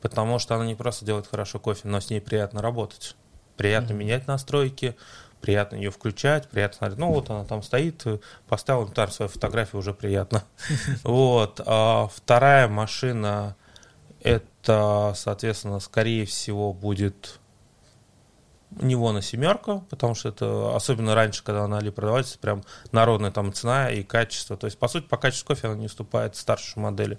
потому 0.00 0.38
что 0.38 0.56
она 0.56 0.66
не 0.66 0.74
просто 0.74 1.04
делает 1.04 1.26
хорошо 1.26 1.58
кофе, 1.58 1.88
но 1.88 2.00
с 2.00 2.10
ней 2.10 2.20
приятно 2.20 2.60
работать. 2.60 3.16
Приятно 3.56 3.92
mm-hmm. 3.92 3.96
менять 3.96 4.26
настройки, 4.26 4.96
приятно 5.40 5.76
ее 5.76 5.90
включать, 5.90 6.48
приятно 6.48 6.78
смотреть. 6.78 6.98
Ну, 6.98 7.12
вот 7.12 7.30
она 7.30 7.44
там 7.44 7.62
стоит, 7.62 8.04
поставил 8.48 8.82
инвентарь 8.82 9.10
свою 9.10 9.28
фотографию, 9.28 9.80
уже 9.80 9.92
приятно. 9.92 10.44
Вот. 11.02 11.60
А 11.66 12.08
вторая 12.08 12.66
машина, 12.68 13.56
это, 14.20 15.12
соответственно, 15.16 15.80
скорее 15.80 16.24
всего, 16.24 16.72
будет 16.72 17.40
него 18.80 19.12
на 19.12 19.22
семерка, 19.22 19.82
потому 19.90 20.14
что 20.14 20.30
это, 20.30 20.74
особенно 20.74 21.14
раньше, 21.14 21.44
когда 21.44 21.66
на 21.68 21.78
Али 21.78 21.90
продавались, 21.90 22.36
прям 22.36 22.64
народная 22.92 23.30
там 23.30 23.52
цена 23.52 23.90
и 23.90 24.02
качество. 24.02 24.56
То 24.56 24.66
есть, 24.66 24.78
по 24.78 24.88
сути, 24.88 25.06
по 25.06 25.16
качеству 25.16 25.48
кофе 25.48 25.68
она 25.68 25.76
не 25.76 25.86
уступает 25.86 26.36
старшей 26.36 26.78
модели. 26.78 27.18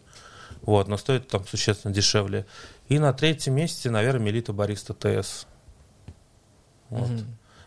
Вот, 0.61 0.88
но 0.88 0.97
стоит 0.97 1.27
там 1.27 1.45
существенно 1.45 1.93
дешевле. 1.93 2.45
И 2.88 2.99
на 2.99 3.13
третьем 3.13 3.53
месте, 3.53 3.89
наверное, 3.89 4.25
Мелита 4.25 4.53
Бариста 4.53 4.93
ТС. 4.93 5.45
Вот. 6.89 7.09
Угу. 7.09 7.21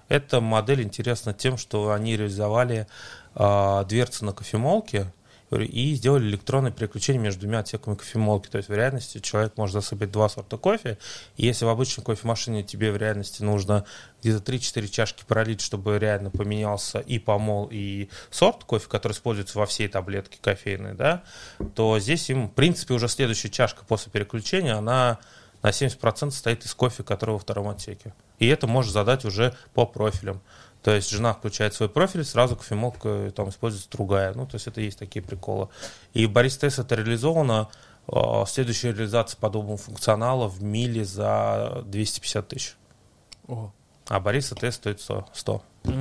Эта 0.09 0.41
модель 0.41 0.83
интересна 0.83 1.35
тем, 1.35 1.59
что 1.59 1.93
они 1.93 2.17
реализовали 2.17 2.87
э, 3.35 3.85
дверцы 3.87 4.25
на 4.25 4.33
кофемолке 4.33 5.13
и 5.51 5.95
сделали 5.95 6.25
электронное 6.25 6.71
переключение 6.71 7.23
между 7.23 7.43
двумя 7.43 7.61
отсеками 7.61 7.95
кофемолки. 7.95 8.49
То 8.49 8.59
есть 8.59 8.69
в 8.69 8.75
реальности 8.75 9.19
человек 9.19 9.57
может 9.57 9.75
засыпать 9.75 10.11
два 10.11 10.29
сорта 10.29 10.57
кофе, 10.59 10.99
и 11.37 11.47
если 11.47 11.65
в 11.65 11.69
обычной 11.69 12.05
кофемашине 12.05 12.63
тебе 12.63 12.93
в 12.93 12.97
реальности 12.97 13.43
нужно 13.43 13.85
где-то 14.23 14.53
3-4 14.53 14.89
чашки 14.89 15.25
пролить, 15.27 15.61
чтобы 15.61 15.99
реально 15.99 16.31
поменялся 16.31 16.99
и 16.99 17.19
помол, 17.19 17.69
и 17.71 18.09
сорт 18.31 18.65
кофе, 18.65 18.89
который 18.89 19.13
используется 19.13 19.59
во 19.59 19.67
всей 19.67 19.89
таблетке 19.89 20.39
кофейной, 20.41 20.95
да, 20.95 21.23
то 21.75 21.99
здесь 21.99 22.29
им, 22.29 22.49
в 22.49 22.53
принципе, 22.53 22.95
уже 22.95 23.09
следующая 23.09 23.49
чашка 23.49 23.85
после 23.87 24.13
переключения, 24.13 24.77
она 24.77 25.19
на 25.63 25.71
70% 25.71 26.31
состоит 26.31 26.65
из 26.65 26.75
кофе, 26.75 27.03
который 27.03 27.33
во 27.33 27.39
втором 27.39 27.69
отсеке. 27.69 28.15
И 28.39 28.47
это 28.47 28.67
можешь 28.67 28.93
задать 28.93 29.25
уже 29.25 29.55
по 29.75 29.87
профилям. 29.87 30.41
То 30.83 30.93
есть 30.93 31.11
жена 31.11 31.35
включает 31.35 31.75
свой 31.75 31.89
профиль, 31.89 32.25
сразу 32.25 32.57
кофемолка 32.57 33.33
там 33.35 33.49
используется 33.49 33.91
другая. 33.91 34.33
Ну, 34.35 34.47
то 34.47 34.55
есть 34.55 34.69
это 34.69 34.81
есть 34.81 34.99
такие 34.99 35.25
приколы. 35.25 35.69
И 36.15 36.27
в 36.27 36.33
Борис 36.33 36.57
Тест 36.57 36.79
это 36.79 36.95
реализовано. 36.95 37.69
А, 38.07 38.47
следующая 38.47 38.93
реализация 38.93 39.39
подобного 39.39 39.77
функционала 39.77 40.49
в 40.49 40.63
миле 40.63 41.05
за 41.05 41.83
250 41.87 42.49
тысяч. 42.49 42.77
О. 43.49 43.73
А 44.07 44.21
Борис 44.21 44.51
Тест 44.51 44.79
стоит 44.79 45.01
100. 45.01 45.27
100. 45.33 45.63
Угу. 45.85 45.95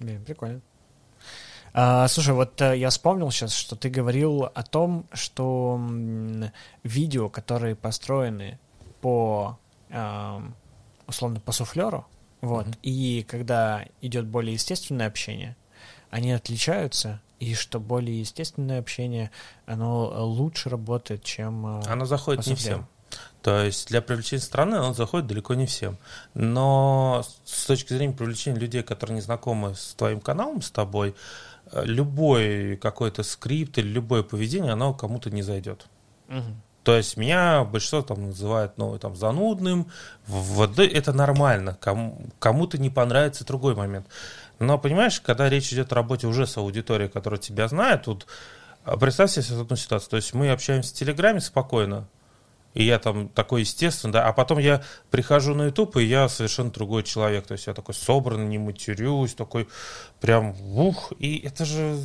Блин, 0.00 0.24
прикольно. 0.24 0.60
А, 1.76 2.06
слушай, 2.06 2.32
вот 2.32 2.60
э, 2.62 2.78
я 2.78 2.88
вспомнил 2.90 3.32
сейчас, 3.32 3.52
что 3.52 3.74
ты 3.74 3.90
говорил 3.90 4.44
о 4.44 4.62
том, 4.62 5.06
что 5.12 5.80
видео, 6.84 7.28
которые 7.28 7.74
построены 7.74 8.60
по 9.00 9.58
э, 9.90 10.40
условно 11.08 11.40
по 11.40 11.50
суфлеру, 11.50 12.06
вот, 12.40 12.66
mm-hmm. 12.66 12.78
и 12.82 13.26
когда 13.28 13.86
идет 14.00 14.26
более 14.26 14.52
естественное 14.52 15.08
общение, 15.08 15.56
они 16.10 16.30
отличаются, 16.30 17.20
и 17.40 17.54
что 17.54 17.80
более 17.80 18.20
естественное 18.20 18.78
общение, 18.78 19.32
оно 19.66 20.12
лучше 20.26 20.68
работает, 20.70 21.24
чем... 21.24 21.80
Э, 21.80 21.82
оно 21.88 22.04
заходит 22.04 22.46
не 22.46 22.54
всем. 22.54 22.86
То 23.42 23.62
есть 23.62 23.88
для 23.88 24.00
привлечения 24.00 24.42
страны 24.42 24.80
он 24.80 24.94
заходит 24.94 25.26
далеко 25.26 25.54
не 25.54 25.66
всем. 25.66 25.98
Но 26.34 27.24
с 27.44 27.66
точки 27.66 27.92
зрения 27.92 28.14
привлечения 28.14 28.58
людей, 28.58 28.82
которые 28.82 29.16
не 29.16 29.20
знакомы 29.20 29.74
с 29.74 29.94
твоим 29.94 30.20
каналом, 30.20 30.62
с 30.62 30.70
тобой, 30.70 31.14
любой 31.72 32.76
какой-то 32.76 33.22
скрипт 33.22 33.78
или 33.78 33.88
любое 33.88 34.22
поведение, 34.22 34.72
оно 34.72 34.94
кому-то 34.94 35.30
не 35.30 35.42
зайдет. 35.42 35.86
Угу. 36.28 36.54
То 36.84 36.96
есть 36.96 37.16
меня 37.16 37.64
большинство 37.64 38.02
там 38.02 38.26
называют 38.26 38.74
ну, 38.76 38.98
там, 38.98 39.16
занудным, 39.16 39.86
вот, 40.26 40.78
это 40.78 41.12
нормально, 41.14 41.78
кому, 41.80 42.20
кому-то 42.38 42.76
не 42.76 42.90
понравится 42.90 43.46
другой 43.46 43.74
момент. 43.74 44.06
Но 44.58 44.78
понимаешь, 44.78 45.20
когда 45.20 45.48
речь 45.48 45.72
идет 45.72 45.92
о 45.92 45.94
работе 45.94 46.26
уже 46.26 46.46
с 46.46 46.56
аудиторией, 46.58 47.08
которая 47.10 47.40
тебя 47.40 47.68
знает, 47.68 48.02
тут 48.02 48.26
а, 48.84 48.98
представь 48.98 49.30
себе 49.30 49.60
одну 49.60 49.76
ситуацию. 49.76 50.10
То 50.10 50.16
есть 50.16 50.34
мы 50.34 50.50
общаемся 50.50 50.90
в 50.90 50.98
Телеграме 50.98 51.40
спокойно, 51.40 52.06
и 52.74 52.84
я 52.84 52.98
там 52.98 53.28
такой 53.28 53.60
естественно, 53.60 54.12
да, 54.12 54.26
а 54.26 54.32
потом 54.32 54.58
я 54.58 54.82
прихожу 55.10 55.54
на 55.54 55.66
YouTube, 55.66 55.96
и 55.96 56.04
я 56.04 56.28
совершенно 56.28 56.70
другой 56.70 57.04
человек, 57.04 57.46
то 57.46 57.52
есть 57.52 57.66
я 57.66 57.74
такой 57.74 57.94
собранный, 57.94 58.46
не 58.46 58.58
матерюсь, 58.58 59.34
такой 59.34 59.68
прям 60.20 60.54
ух, 60.76 61.12
и 61.18 61.38
это 61.38 61.64
же 61.64 61.96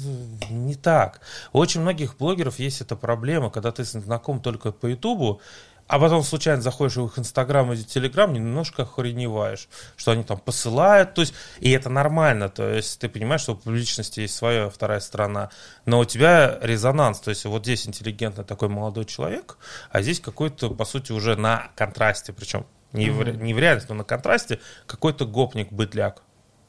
не 0.49 0.75
так. 0.75 1.21
У 1.53 1.59
очень 1.59 1.81
многих 1.81 2.17
блогеров 2.17 2.59
есть 2.59 2.81
эта 2.81 2.95
проблема, 2.95 3.49
когда 3.49 3.71
ты 3.71 3.83
знаком 3.83 4.41
только 4.41 4.71
по 4.71 4.87
YouTube, 4.87 5.41
а 5.89 5.97
потом 5.97 6.21
случайно 6.21 6.61
заходишь 6.61 6.97
в 6.97 7.05
их 7.07 7.17
Инстаграм 7.17 7.73
или 7.73 7.81
Телеграм, 7.81 8.31
немножко 8.31 8.83
охреневаешь, 8.83 9.67
что 9.97 10.11
они 10.11 10.23
там 10.23 10.37
посылают, 10.37 11.15
то 11.15 11.21
есть, 11.21 11.33
и 11.59 11.71
это 11.71 11.89
нормально, 11.89 12.47
то 12.47 12.69
есть 12.69 12.99
ты 12.99 13.09
понимаешь, 13.09 13.41
что 13.41 13.53
у 13.53 13.55
публичности 13.55 14.19
есть 14.19 14.35
своя 14.35 14.69
вторая 14.69 14.99
сторона, 14.99 15.49
но 15.85 15.99
у 15.99 16.05
тебя 16.05 16.59
резонанс, 16.61 17.19
то 17.21 17.31
есть 17.31 17.43
вот 17.45 17.63
здесь 17.63 17.87
интеллигентный 17.87 18.43
такой 18.43 18.69
молодой 18.69 19.05
человек, 19.05 19.57
а 19.89 20.03
здесь 20.03 20.19
какой-то, 20.19 20.69
по 20.69 20.85
сути, 20.85 21.11
уже 21.11 21.35
на 21.35 21.71
контрасте, 21.75 22.33
причем 22.33 22.67
не, 22.93 23.07
mm-hmm. 23.07 23.31
в, 23.33 23.41
не 23.41 23.53
в 23.55 23.59
реальности, 23.59 23.89
но 23.89 23.95
на 23.95 24.03
контрасте, 24.03 24.59
какой-то 24.85 25.25
гопник-бытляк. 25.25 26.21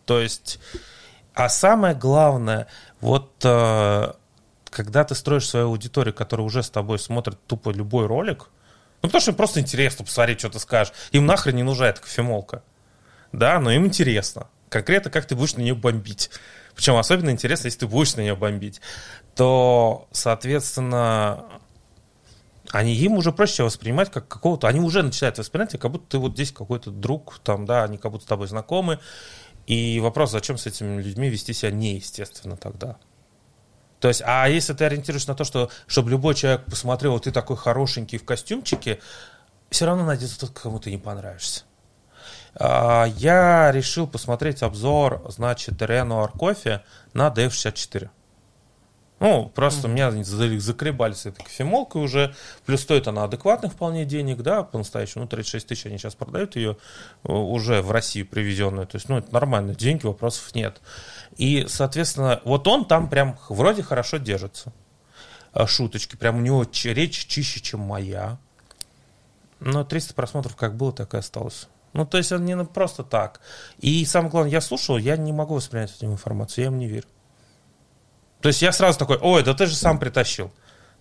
То 0.07 0.19
есть, 0.19 0.59
а 1.35 1.51
самое 1.51 1.95
главное, 1.95 2.69
вот 3.03 3.33
э, 3.45 4.13
когда 4.71 5.05
ты 5.05 5.15
строишь 5.15 5.47
свою 5.47 5.67
аудиторию, 5.67 6.15
которая 6.15 6.47
уже 6.47 6.63
с 6.63 6.71
тобой 6.71 6.99
смотрит 6.99 7.39
тупо 7.47 7.69
любой 7.69 8.07
ролик, 8.07 8.49
ну, 9.03 9.09
потому 9.09 9.21
что 9.21 9.31
им 9.31 9.37
просто 9.37 9.61
интересно 9.61 10.05
посмотреть, 10.05 10.41
что 10.41 10.51
ты 10.51 10.59
скажешь. 10.59 10.93
Им 11.13 11.27
нахрен 11.27 11.57
не 11.57 11.63
нужна 11.63 11.89
эта 11.89 12.01
кофемолка. 12.01 12.63
Да, 13.33 13.59
но 13.61 13.71
им 13.71 13.87
интересно. 13.87 14.49
Конкретно, 14.69 15.11
как 15.11 15.27
ты 15.27 15.35
будешь 15.35 15.55
на 15.55 15.63
нее 15.63 15.75
бомбить. 15.75 16.31
Причем 16.75 16.97
особенно 16.97 17.31
интересно, 17.31 17.67
если 17.67 17.81
ты 17.81 17.87
будешь 17.87 18.15
на 18.17 18.21
нее 18.21 18.37
бомбить. 18.37 18.81
То, 19.35 20.07
соответственно, 20.13 21.45
они 22.71 22.95
им 22.95 23.15
уже 23.15 23.33
проще 23.33 23.63
воспринимать 23.63 24.11
как 24.11 24.29
какого-то... 24.29 24.69
Они 24.69 24.81
уже 24.81 25.03
начинают 25.03 25.39
воспринимать, 25.39 25.79
как 25.79 25.91
будто 25.91 26.07
ты 26.11 26.19
вот 26.19 26.35
здесь 26.35 26.53
какой-то 26.53 26.91
друг, 26.91 27.41
там, 27.43 27.65
да, 27.67 27.85
они 27.85 27.97
как 27.99 28.13
будто 28.13 28.25
с 28.25 28.29
тобой 28.29 28.49
знакомы. 28.49 29.01
И 29.67 29.99
вопрос, 30.01 30.31
зачем 30.31 30.59
с 30.59 30.67
этими 30.67 31.01
людьми 31.01 31.29
вести 31.29 31.53
себя 31.53 31.71
неестественно 31.71 32.57
тогда. 32.57 32.97
То 34.01 34.09
есть, 34.09 34.23
а 34.25 34.49
если 34.49 34.73
ты 34.73 34.87
ориентируешься 34.87 35.29
на 35.29 35.35
то, 35.35 35.45
что 35.45 35.71
чтобы 35.87 36.11
любой 36.11 36.35
человек 36.35 36.65
посмотрел, 36.65 37.13
вот 37.13 37.25
ты 37.25 37.31
такой 37.33 37.57
хорошенький 37.57 38.19
в 38.19 38.25
костюмчике, 38.25 38.99
все 39.69 39.87
равно 39.87 40.05
найдется 40.05 40.41
тот, 40.41 40.51
кому 40.51 40.81
ты 40.81 40.91
не 40.91 40.99
понравишься. 40.99 41.65
А, 42.55 43.05
я 43.05 43.71
решил 43.73 44.07
посмотреть 44.07 44.63
обзор, 44.63 45.23
значит, 45.29 45.81
Renault 45.83 46.33
Coffee 46.33 46.81
на 47.13 47.29
DF64. 47.29 48.09
Ну, 49.21 49.53
просто 49.55 49.87
mm-hmm. 49.87 49.93
меня 49.93 50.61
закребали 50.61 51.13
с 51.13 51.27
этой 51.27 51.45
кофемолкой 51.45 52.03
уже. 52.03 52.35
Плюс 52.65 52.81
стоит 52.81 53.07
она 53.07 53.25
адекватных 53.25 53.73
вполне 53.73 54.07
денег, 54.07 54.39
да, 54.39 54.63
по-настоящему. 54.63 55.25
Ну, 55.25 55.29
36 55.29 55.67
тысяч 55.67 55.85
они 55.85 55.99
сейчас 55.99 56.15
продают 56.15 56.57
ее 56.57 56.79
э, 57.25 57.31
уже 57.31 57.83
в 57.83 57.91
Россию 57.91 58.27
привезенную. 58.27 58.87
То 58.87 58.97
есть, 58.97 59.11
ну, 59.11 59.19
это 59.19 59.31
нормально, 59.33 59.75
деньги, 59.75 60.07
вопросов 60.07 60.55
нет. 60.55 60.81
И, 61.37 61.67
соответственно, 61.69 62.41
вот 62.45 62.67
он 62.67 62.85
там 62.85 63.09
прям 63.09 63.39
вроде 63.49 63.83
хорошо 63.83 64.19
держится. 64.19 64.73
А, 65.53 65.67
шуточки, 65.67 66.17
прям 66.17 66.37
у 66.37 66.41
него 66.41 66.67
речь 66.85 67.27
чище, 67.27 67.61
чем 67.61 67.81
моя. 67.81 68.39
Но 69.59 69.85
300 69.85 70.15
просмотров 70.15 70.57
как 70.57 70.77
было, 70.77 70.93
так 70.93 71.15
и 71.15 71.19
осталось. 71.19 71.69
Ну, 71.93 72.07
то 72.07 72.19
есть, 72.19 72.31
он 72.31 72.45
не 72.45 72.57
просто 72.65 73.03
так. 73.03 73.41
И 73.79 74.05
самое 74.05 74.31
главное, 74.31 74.53
я 74.53 74.61
слушал, 74.61 74.97
я 74.97 75.17
не 75.17 75.33
могу 75.33 75.55
воспринять 75.55 75.95
эту 75.97 76.07
информацию, 76.07 76.65
я 76.65 76.71
им 76.71 76.79
не 76.79 76.87
верю. 76.87 77.07
То 78.41 78.49
есть 78.49 78.63
я 78.63 78.73
сразу 78.73 78.99
такой, 78.99 79.19
ой, 79.19 79.43
да 79.43 79.55
ты 79.55 79.67
же 79.67 79.75
сам 79.75 79.99
притащил. 79.99 80.53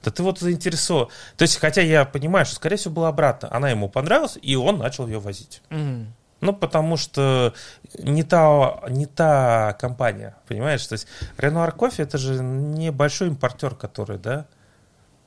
Да 0.03 0.11
ты 0.11 0.23
вот 0.23 0.39
заинтересован. 0.39 1.09
То 1.37 1.43
есть, 1.43 1.57
хотя 1.57 1.81
я 1.81 2.05
понимаю, 2.05 2.45
что, 2.45 2.55
скорее 2.55 2.77
всего, 2.77 2.93
было 2.93 3.07
обратно. 3.09 3.49
Она 3.51 3.69
ему 3.69 3.89
понравилась, 3.89 4.37
и 4.41 4.55
он 4.55 4.77
начал 4.77 5.07
ее 5.07 5.19
возить. 5.19 5.61
Mm. 5.69 6.07
Ну, 6.41 6.53
потому 6.53 6.95
что 6.95 7.53
не 7.97 8.23
та, 8.23 8.81
не 8.89 9.05
та 9.05 9.73
компания, 9.73 10.37
понимаешь? 10.47 10.85
То 10.87 10.93
есть, 10.93 11.07
Ренуар 11.37 11.71
Кофе, 11.73 12.03
это 12.03 12.17
же 12.17 12.41
небольшой 12.41 13.27
импортер, 13.27 13.75
который, 13.75 14.17
да? 14.17 14.47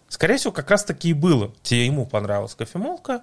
Скорее 0.08 0.36
всего, 0.36 0.52
как 0.52 0.70
раз 0.70 0.84
таки 0.84 1.10
и 1.10 1.14
было. 1.14 1.52
Тебе 1.62 1.86
ему 1.86 2.06
понравилась 2.06 2.54
кофемолка, 2.54 3.22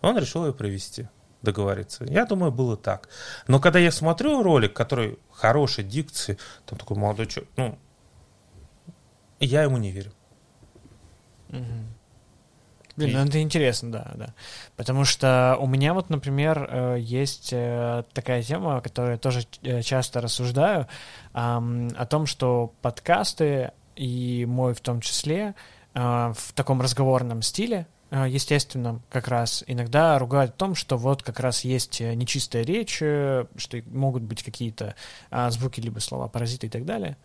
он 0.00 0.18
решил 0.18 0.46
ее 0.46 0.52
привезти 0.52 1.08
договориться. 1.42 2.04
Я 2.04 2.26
думаю, 2.26 2.52
было 2.52 2.76
так. 2.76 3.08
Но 3.46 3.60
когда 3.60 3.78
я 3.78 3.90
смотрю 3.90 4.42
ролик, 4.42 4.72
который 4.72 5.18
хорошей 5.32 5.84
дикции, 5.84 6.38
там 6.66 6.78
такой 6.78 6.96
молодой 6.96 7.26
человек, 7.26 7.50
ну, 7.56 7.78
я 9.38 9.62
ему 9.62 9.78
не 9.78 9.90
верю. 9.90 10.12
Угу. 11.48 11.99
Блин, 12.96 13.18
ну 13.18 13.24
это 13.24 13.40
интересно, 13.40 13.92
да, 13.92 14.12
да. 14.14 14.34
Потому 14.76 15.04
что 15.04 15.56
у 15.60 15.66
меня 15.66 15.94
вот, 15.94 16.10
например, 16.10 16.68
э, 16.70 16.96
есть 16.98 17.50
э, 17.52 18.04
такая 18.12 18.42
тема, 18.42 18.80
которую 18.80 19.12
я 19.12 19.18
тоже 19.18 19.46
э, 19.62 19.82
часто 19.82 20.20
рассуждаю, 20.20 20.86
о 21.32 22.06
том, 22.06 22.26
что 22.26 22.72
подкасты, 22.82 23.70
и 23.94 24.44
мой 24.48 24.74
в 24.74 24.80
том 24.80 25.00
числе, 25.00 25.54
в 25.94 26.52
таком 26.54 26.80
разговорном 26.80 27.42
стиле, 27.42 27.86
естественном 28.10 29.02
как 29.10 29.28
раз 29.28 29.62
иногда 29.68 30.18
ругают 30.18 30.52
о 30.52 30.56
том, 30.56 30.74
что 30.74 30.96
вот 30.96 31.22
как 31.22 31.38
раз 31.38 31.62
есть 31.62 32.00
нечистая 32.00 32.64
речь, 32.64 32.96
что 32.96 33.82
могут 33.86 34.24
быть 34.24 34.42
какие-то 34.42 34.96
а, 35.30 35.50
звуки 35.50 35.80
либо 35.80 36.00
слова 36.00 36.26
паразиты 36.26 36.66
и 36.66 36.70
так 36.70 36.84
далее. 36.84 37.16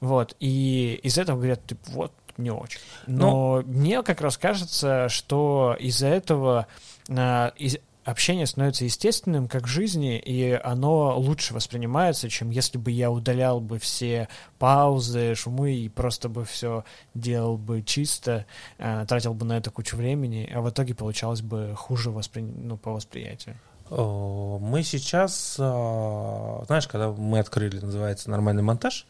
Вот. 0.00 0.34
И 0.40 0.98
из 1.04 1.18
этого 1.18 1.36
говорят, 1.36 1.64
типа, 1.64 1.82
вот, 1.90 2.12
не 2.36 2.50
очень. 2.50 2.80
Но, 3.06 3.62
Но 3.62 3.62
мне 3.66 4.02
как 4.02 4.20
раз 4.20 4.38
кажется, 4.38 5.08
что 5.08 5.76
из-за 5.78 6.08
этого 6.08 6.66
а, 7.08 7.52
из, 7.56 7.78
общение 8.04 8.46
становится 8.46 8.84
естественным, 8.84 9.48
как 9.48 9.64
в 9.64 9.68
жизни, 9.68 10.18
и 10.18 10.52
оно 10.52 11.18
лучше 11.18 11.54
воспринимается, 11.54 12.28
чем 12.28 12.50
если 12.50 12.78
бы 12.78 12.90
я 12.90 13.10
удалял 13.10 13.60
бы 13.60 13.78
все 13.78 14.28
паузы, 14.58 15.34
шумы 15.34 15.74
и 15.74 15.88
просто 15.88 16.28
бы 16.28 16.44
все 16.44 16.84
делал 17.14 17.56
бы 17.56 17.82
чисто, 17.82 18.46
э, 18.78 19.04
тратил 19.06 19.34
бы 19.34 19.44
на 19.44 19.56
это 19.58 19.70
кучу 19.70 19.96
времени, 19.96 20.50
а 20.52 20.60
в 20.60 20.70
итоге 20.70 20.94
получалось 20.94 21.42
бы 21.42 21.74
хуже 21.76 22.10
воспри... 22.10 22.42
ну, 22.42 22.76
по 22.76 22.92
восприятию. 22.92 23.56
Мы 23.94 24.82
сейчас, 24.84 25.56
а, 25.58 26.64
знаешь, 26.66 26.86
когда 26.88 27.10
мы 27.10 27.40
открыли, 27.40 27.78
называется, 27.78 28.30
нормальный 28.30 28.62
монтаж, 28.62 29.06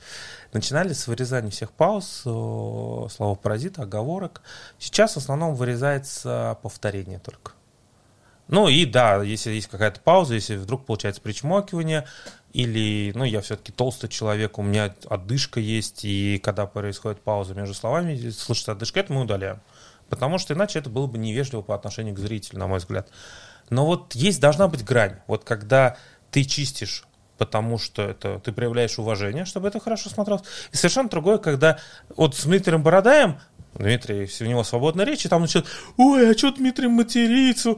начинали 0.53 0.93
с 0.93 1.07
вырезания 1.07 1.51
всех 1.51 1.71
пауз, 1.71 2.23
слова 2.23 3.35
паразита, 3.37 3.83
оговорок. 3.83 4.43
Сейчас 4.79 5.15
в 5.15 5.19
основном 5.19 5.55
вырезается 5.55 6.59
повторение 6.63 7.21
только. 7.21 7.53
Ну 8.49 8.69
и 8.69 8.85
да, 8.85 9.23
если 9.23 9.53
есть 9.53 9.69
какая-то 9.69 10.01
пауза, 10.01 10.35
если 10.35 10.57
вдруг 10.57 10.85
получается 10.85 11.23
причмокивание, 11.23 12.05
или, 12.53 13.13
ну, 13.15 13.25
я 13.25 13.41
все-таки 13.41 13.73
толстый 13.73 14.09
человек, 14.09 14.59
у 14.59 14.63
меня 14.63 14.95
отдышка 15.09 15.61
есть, 15.61 16.05
и 16.05 16.39
когда 16.43 16.67
происходит 16.67 17.21
пауза 17.21 17.55
между 17.55 17.75
словами, 17.75 18.31
слышится 18.31 18.73
отдышка, 18.73 19.01
это 19.01 19.13
мы 19.13 19.23
удаляем. 19.23 19.61
Потому 20.11 20.37
что 20.39 20.53
иначе 20.53 20.81
это 20.81 20.91
было 20.91 21.07
бы 21.07 21.17
невежливо 21.17 21.63
по 21.63 21.75
отношению 21.75 22.15
к 22.15 22.19
зрителю, 22.19 22.59
на 22.59 22.67
мой 22.67 22.79
взгляд. 22.81 23.09
Но 23.71 23.87
вот 23.87 24.15
есть, 24.15 24.41
должна 24.41 24.69
быть 24.69 24.85
грань. 24.85 25.17
Вот 25.27 25.45
когда 25.45 25.97
ты 26.31 26.45
чистишь 26.45 27.05
потому 27.39 27.77
что 27.77 28.03
это 28.03 28.39
ты 28.39 28.53
проявляешь 28.53 29.01
уважение, 29.01 29.45
чтобы 29.47 29.67
это 29.67 29.81
хорошо 29.81 30.09
смотрелось. 30.11 30.45
И 30.71 30.77
совершенно 30.77 31.09
другое, 31.09 31.39
когда 31.39 31.77
вот 32.15 32.37
с 32.37 32.45
Дмитрием 32.45 32.85
Бородаем, 32.85 33.41
Дмитрий, 33.75 34.31
у 34.41 34.45
него 34.45 34.63
свободная 34.63 35.05
речь, 35.05 35.25
и 35.25 35.29
там 35.29 35.43
начинает, 35.43 35.69
ой, 35.97 36.31
а 36.31 36.39
что 36.39 36.53
Дмитрий 36.53 36.87
матерится? 36.87 37.75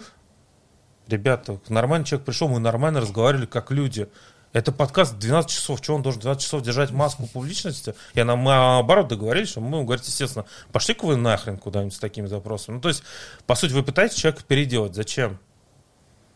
Ребята, 1.06 1.60
нормальный 1.68 2.04
человек 2.04 2.26
пришел, 2.26 2.48
мы 2.48 2.58
нормально 2.58 3.00
разговаривали 3.00 3.46
как 3.46 3.70
люди. 3.70 4.08
Это 4.52 4.70
подкаст 4.70 5.18
12 5.18 5.50
часов. 5.50 5.80
Что 5.82 5.94
он 5.94 6.02
должен 6.02 6.20
12 6.20 6.42
часов 6.42 6.62
держать 6.62 6.92
маску 6.92 7.26
публичности? 7.26 7.94
Я 8.14 8.24
нам 8.24 8.44
наоборот 8.44 9.08
договорились, 9.08 9.48
что 9.48 9.60
мы 9.60 9.82
говорить, 9.82 10.06
естественно, 10.06 10.44
пошли-ка 10.72 11.06
вы 11.06 11.16
нахрен 11.16 11.58
куда-нибудь 11.58 11.94
с 11.94 11.98
такими 11.98 12.26
запросами. 12.26 12.76
Ну, 12.76 12.80
то 12.80 12.88
есть, 12.88 13.02
по 13.46 13.54
сути, 13.56 13.72
вы 13.72 13.82
пытаетесь 13.82 14.16
человека 14.16 14.44
переделать. 14.46 14.94
Зачем? 14.94 15.38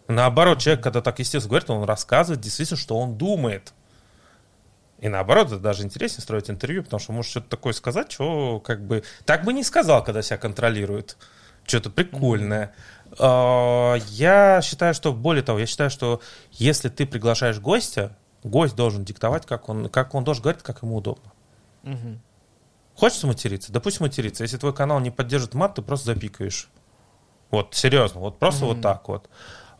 Наоборот, 0.09 0.59
человек, 0.59 0.83
когда 0.83 1.03
так 1.03 1.19
естественно 1.19 1.51
говорит, 1.51 1.71
он 1.71 1.85
рассказывает 1.85 2.41
действительно, 2.41 2.79
что 2.79 2.99
он 2.99 3.17
думает. 3.17 3.75
И 4.99 5.09
наоборот, 5.09 5.49
это 5.49 5.59
даже 5.59 5.85
интереснее 5.85 6.23
строить 6.23 6.51
интервью, 6.51 6.83
потому 6.83 6.99
что 6.99 7.13
может 7.13 7.31
что-то 7.31 7.49
такое 7.49 7.73
сказать, 7.73 8.11
что 8.11 8.59
как 8.61 8.85
бы 8.85 9.05
так 9.27 9.45
бы 9.45 9.53
не 9.53 9.63
сказал, 9.63 10.03
когда 10.03 10.23
себя 10.23 10.39
контролирует. 10.39 11.17
Что-то 11.65 11.91
прикольное. 11.91 12.75
А, 13.19 13.95
я 14.09 14.63
считаю, 14.63 14.95
что, 14.95 15.13
более 15.13 15.43
того, 15.43 15.59
я 15.59 15.67
считаю, 15.67 15.91
что 15.91 16.23
если 16.53 16.89
ты 16.89 17.07
приглашаешь 17.07 17.61
гостя, 17.61 18.17
гость 18.43 18.75
должен 18.75 19.05
диктовать, 19.05 19.45
как 19.45 19.69
он, 19.69 19.91
как 19.91 20.15
он 20.15 20.25
должен 20.25 20.43
говорить, 20.43 20.63
как 20.63 20.83
ему 20.83 20.97
удобно. 20.97 21.31
Угу. 21.85 22.19
Хочется 22.95 23.27
материться? 23.27 23.71
Да 23.71 23.81
пусть 23.81 24.01
матерится. 24.01 24.43
Если 24.43 24.57
твой 24.57 24.75
канал 24.75 24.99
не 25.01 25.11
поддержит 25.11 25.53
мат, 25.55 25.75
ты 25.75 25.83
просто 25.83 26.15
запикаешь. 26.15 26.69
Вот, 27.51 27.75
серьезно, 27.75 28.21
вот 28.21 28.39
просто 28.39 28.65
mm-hmm. 28.65 28.69
вот 28.69 28.81
так 28.83 29.09
вот. 29.09 29.31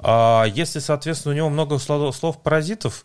А 0.01 0.44
если, 0.44 0.78
соответственно, 0.78 1.34
у 1.34 1.36
него 1.36 1.49
много 1.49 1.78
слов-паразитов, 1.78 3.05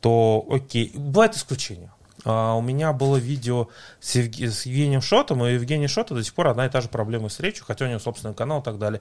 то 0.00 0.46
окей. 0.50 0.92
Бывает 0.94 1.36
исключение. 1.36 1.92
А, 2.24 2.54
у 2.54 2.60
меня 2.60 2.92
было 2.92 3.16
видео 3.16 3.68
с, 4.00 4.14
Евг... 4.14 4.34
с 4.34 4.66
Евгением 4.66 5.00
Шотом, 5.00 5.44
и 5.44 5.54
Евгений 5.54 5.88
Шота 5.88 6.14
до 6.14 6.22
сих 6.22 6.34
пор 6.34 6.48
одна 6.48 6.66
и 6.66 6.68
та 6.68 6.80
же 6.80 6.88
проблема 6.88 7.28
с 7.28 7.40
речью, 7.40 7.64
хотя 7.66 7.86
у 7.86 7.88
него 7.88 7.98
собственный 7.98 8.34
канал 8.34 8.60
и 8.60 8.64
так 8.64 8.78
далее. 8.78 9.00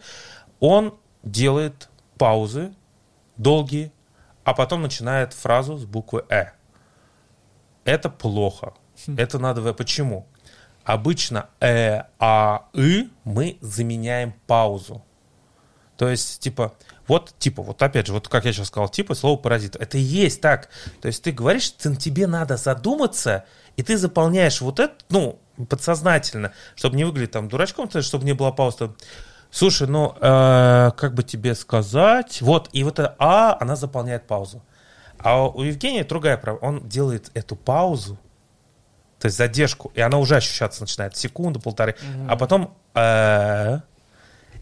Он 0.60 0.94
делает 1.24 1.90
паузы 2.18 2.74
долгие, 3.38 3.92
а 4.44 4.54
потом 4.54 4.82
начинает 4.82 5.34
фразу 5.34 5.78
с 5.78 5.86
буквы 5.86 6.26
«э». 6.30 6.48
Это 7.86 8.10
плохо. 8.10 8.74
Хм. 9.06 9.16
Это 9.18 9.40
надо... 9.40 9.74
Почему? 9.74 10.28
Обычно 10.84 11.50
«э», 11.60 12.04
«а», 12.20 12.68
«и» 12.74 13.10
мы 13.24 13.58
заменяем 13.62 14.34
паузу. 14.48 15.04
То 15.98 16.10
есть, 16.10 16.40
типа, 16.40 16.74
вот, 17.10 17.34
типа, 17.40 17.64
вот 17.64 17.82
опять 17.82 18.08
же, 18.08 18.14
вот 18.14 18.28
как 18.28 18.46
я 18.46 18.54
сейчас 18.54 18.68
сказал, 18.68 18.88
типа, 18.88 19.16
слово 19.16 19.38
паразит. 19.38 19.76
Это 19.76 19.98
и 19.98 20.02
есть 20.02 20.42
так. 20.42 20.70
То 21.02 21.08
есть 21.08 21.24
ты 21.24 21.32
говоришь, 21.32 21.74
тебе 21.74 22.28
надо 22.28 22.56
задуматься, 22.56 23.46
и 23.76 23.84
ты 23.84 23.98
заполняешь 23.98 24.62
вот 24.62 24.80
это, 24.80 24.94
ну, 25.10 25.40
подсознательно, 25.68 26.54
чтобы 26.76 26.96
не 26.96 27.04
выглядеть 27.04 27.32
там 27.32 27.50
дурачком, 27.50 27.90
чтобы 27.90 28.26
не 28.26 28.34
было 28.34 28.52
паузы. 28.52 28.92
Слушай, 29.50 29.88
ну, 29.88 30.16
э, 30.22 30.92
как 30.96 31.16
бы 31.16 31.24
тебе 31.24 31.56
сказать? 31.56 32.42
Вот, 32.42 32.70
и 32.72 32.84
вот 32.84 33.00
это 33.00 33.16
«а», 33.18 33.58
она 33.60 33.76
заполняет 33.76 34.28
паузу. 34.28 34.62
А 35.18 35.48
у 35.48 35.64
Евгения 35.64 36.04
другая 36.04 36.38
проблема. 36.38 36.70
Он 36.70 36.88
делает 36.88 37.32
эту 37.34 37.56
паузу, 37.56 38.20
то 39.20 39.26
есть 39.26 39.38
задержку, 39.38 39.92
и 39.96 40.02
она 40.02 40.20
уже 40.20 40.36
ощущаться 40.36 40.82
начинает 40.82 41.18
секунду, 41.18 41.60
полторы, 41.60 41.94
mm-hmm. 41.94 42.28
а 42.30 42.36
потом 42.38 42.78
э, 42.94 43.80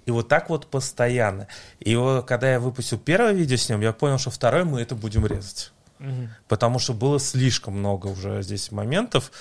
и 0.07 0.11
вот 0.11 0.29
так 0.29 0.49
вот 0.49 0.67
постоянно. 0.67 1.47
И 1.79 1.95
вот, 1.97 2.25
когда 2.25 2.49
я 2.49 2.59
выпустил 2.61 2.97
первое 2.97 3.33
видео 3.33 3.57
с 3.57 3.67
ним, 3.67 3.81
я 3.81 3.91
понял, 3.91 4.17
что 4.17 4.31
второе 4.31 4.63
мы 4.63 4.81
это 4.81 4.95
будем 4.95 5.27
резать. 5.27 5.73
Угу. 5.99 6.29
Потому 6.47 6.79
что 6.79 6.93
было 6.93 7.19
слишком 7.19 7.77
много 7.77 8.07
уже 8.07 8.41
здесь 8.41 8.71
моментов, 8.71 9.31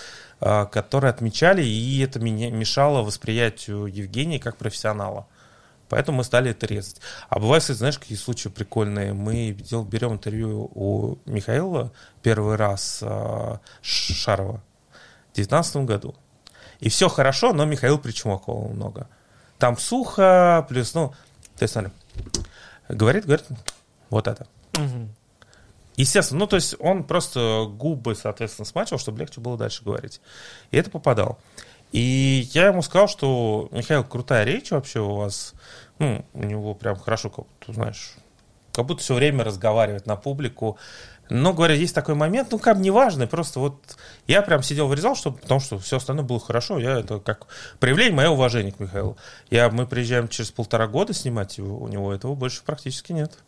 а, 0.41 0.67
которые 0.67 1.11
отмечали, 1.11 1.65
и 1.65 2.01
это 2.01 2.19
меня 2.19 2.51
мешало 2.51 3.03
восприятию 3.03 3.87
Евгения 3.87 4.41
как 4.41 4.57
профессионала. 4.57 5.29
Поэтому 5.89 6.19
мы 6.19 6.25
стали 6.25 6.51
это 6.51 6.67
резать. 6.67 7.01
А 7.29 7.39
бывает, 7.39 7.63
кстати, 7.63 7.79
знаешь, 7.79 8.01
какие 8.01 8.19
случаи 8.19 8.49
прикольные. 8.49 9.13
Мы 9.13 9.53
дел, 9.53 9.85
берем 9.85 10.15
интервью 10.15 10.69
у 10.75 11.19
Михаила 11.27 11.93
первый 12.23 12.57
раз 12.57 12.99
э, 13.03 13.59
Шарова 13.83 14.61
в 15.31 15.35
2019 15.37 15.77
году. 15.77 16.17
И 16.81 16.89
все 16.89 17.09
хорошо, 17.09 17.53
но 17.53 17.65
Михаил 17.67 17.99
причмокивал 17.99 18.69
много. 18.71 19.09
Там 19.59 19.79
сухо, 19.79 20.67
плюс, 20.69 20.95
ну, 20.95 21.15
то 21.57 21.63
есть, 21.63 21.73
смотри, 21.73 21.91
говорит, 22.89 23.25
говорит, 23.25 23.47
вот 24.11 24.29
это. 24.29 24.47
Угу. 24.75 25.09
Естественно, 25.97 26.41
ну, 26.41 26.47
то 26.47 26.57
есть 26.57 26.75
он 26.79 27.05
просто 27.05 27.67
губы, 27.69 28.15
соответственно, 28.15 28.67
смачивал, 28.67 28.99
чтобы 28.99 29.21
легче 29.21 29.41
было 29.41 29.57
дальше 29.57 29.83
говорить. 29.83 30.21
И 30.71 30.77
это 30.77 30.91
попадал. 30.91 31.39
И 31.93 32.49
я 32.53 32.67
ему 32.67 32.83
сказал, 32.83 33.09
что, 33.09 33.69
Михаил, 33.73 34.05
крутая 34.05 34.45
речь 34.45 34.71
вообще 34.71 35.01
у 35.01 35.15
вас. 35.15 35.55
Ну, 35.99 36.25
у 36.35 36.43
него 36.43 36.75
прям 36.75 36.97
хорошо, 36.97 37.31
как 37.31 37.47
знаешь, 37.69 38.15
как 38.73 38.85
будто 38.85 39.01
все 39.01 39.15
время 39.15 39.45
разговаривает 39.45 40.05
на 40.05 40.17
публику. 40.17 40.77
Но, 41.29 41.53
говоря, 41.53 41.75
есть 41.75 41.95
такой 41.95 42.15
момент, 42.15 42.49
ну, 42.53 42.59
как 42.59 42.77
бы 42.77 42.83
неважно, 42.83 43.27
просто 43.27 43.59
вот 43.59 43.97
я 44.27 44.43
прям 44.43 44.63
сидел, 44.63 44.87
вырезал, 44.87 45.17
чтобы, 45.17 45.39
потому 45.39 45.61
что 45.61 45.79
все 45.79 45.97
остальное 45.97 46.25
было 46.25 46.39
хорошо, 46.39 46.79
я 46.79 47.01
это 47.01 47.19
как 47.19 47.47
проявление 47.81 48.15
моего 48.15 48.35
уважения 48.35 48.73
к 48.73 48.79
Михаилу. 48.79 49.17
Я, 49.51 49.69
мы 49.71 49.87
приезжаем 49.87 50.29
через 50.29 50.51
полтора 50.51 50.87
года 50.87 51.13
снимать 51.13 51.59
его, 51.59 51.79
у 51.79 51.89
него 51.89 52.13
этого 52.13 52.35
больше 52.35 52.63
практически 52.65 53.13
нет. 53.13 53.39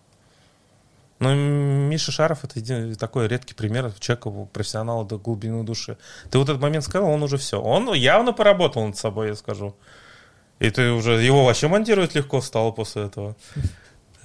Ну, 1.21 1.35
Миша 1.35 2.13
Шаров 2.13 2.45
это 2.45 2.97
такой 2.97 3.27
редкий 3.27 3.55
пример 3.55 3.93
человека, 3.99 4.31
профессионала 4.53 5.05
до 5.05 5.19
глубины 5.19 5.65
души. 5.65 5.99
Ты 6.31 6.39
вот 6.39 6.49
этот 6.49 6.63
момент 6.63 6.85
сказал, 6.85 7.11
он 7.11 7.23
уже 7.23 7.39
все. 7.39 7.61
Он 7.61 7.93
явно 7.93 8.33
поработал 8.33 8.87
над 8.87 8.97
собой, 8.97 9.29
я 9.29 9.35
скажу. 9.35 9.75
И 10.61 10.71
ты 10.71 10.93
уже 10.93 11.21
его 11.21 11.45
вообще 11.45 11.67
монтировать 11.67 12.15
легко 12.15 12.41
стало 12.41 12.71
после 12.71 13.07
этого. 13.07 13.37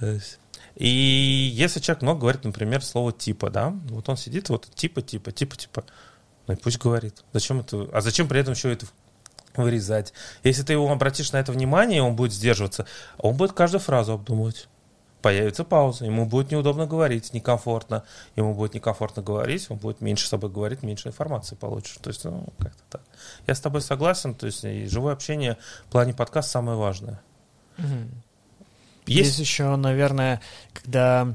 И 0.76 0.88
если 0.88 1.80
человек 1.80 2.02
много 2.02 2.20
говорит, 2.20 2.44
например, 2.44 2.84
слово 2.84 3.12
типа, 3.12 3.50
да, 3.50 3.74
вот 3.88 4.08
он 4.08 4.16
сидит, 4.16 4.48
вот 4.48 4.68
типа, 4.74 5.02
типа, 5.02 5.30
типа, 5.30 5.56
типа, 5.56 5.84
ну 6.46 6.54
и 6.54 6.56
пусть 6.56 6.78
говорит. 6.78 7.24
Зачем 7.32 7.60
это? 7.60 7.88
А 7.92 8.00
зачем 8.00 8.28
при 8.28 8.40
этом 8.40 8.54
еще 8.54 8.72
это 8.72 8.86
вырезать? 9.56 10.12
Если 10.42 10.62
ты 10.62 10.72
его 10.72 10.90
обратишь 10.90 11.32
на 11.32 11.38
это 11.38 11.52
внимание, 11.52 12.02
он 12.02 12.16
будет 12.16 12.32
сдерживаться, 12.32 12.86
он 13.18 13.36
будет 13.36 13.52
каждую 13.52 13.80
фразу 13.80 14.14
обдумывать. 14.14 14.68
Появится 15.22 15.64
пауза, 15.64 16.04
ему 16.04 16.26
будет 16.26 16.50
неудобно 16.50 16.86
говорить, 16.86 17.32
некомфортно. 17.32 18.04
Ему 18.36 18.52
будет 18.52 18.74
некомфортно 18.74 19.22
говорить, 19.22 19.70
он 19.70 19.78
будет 19.78 20.02
меньше 20.02 20.26
с 20.26 20.28
собой 20.28 20.50
говорить, 20.50 20.82
меньше 20.82 21.08
информации 21.08 21.54
получишь. 21.54 21.96
То 22.02 22.10
есть, 22.10 22.24
ну, 22.24 22.46
как-то 22.58 22.82
так. 22.90 23.02
Я 23.46 23.54
с 23.54 23.60
тобой 23.60 23.80
согласен, 23.80 24.34
то 24.34 24.44
есть, 24.44 24.62
живое 24.90 25.14
общение 25.14 25.56
в 25.86 25.92
плане 25.92 26.12
подкаста 26.12 26.50
самое 26.50 26.76
важное. 26.76 27.22
Угу. 27.78 28.23
Есть... 29.06 29.38
Есть 29.38 29.38
еще, 29.38 29.76
наверное, 29.76 30.40
когда 30.72 31.34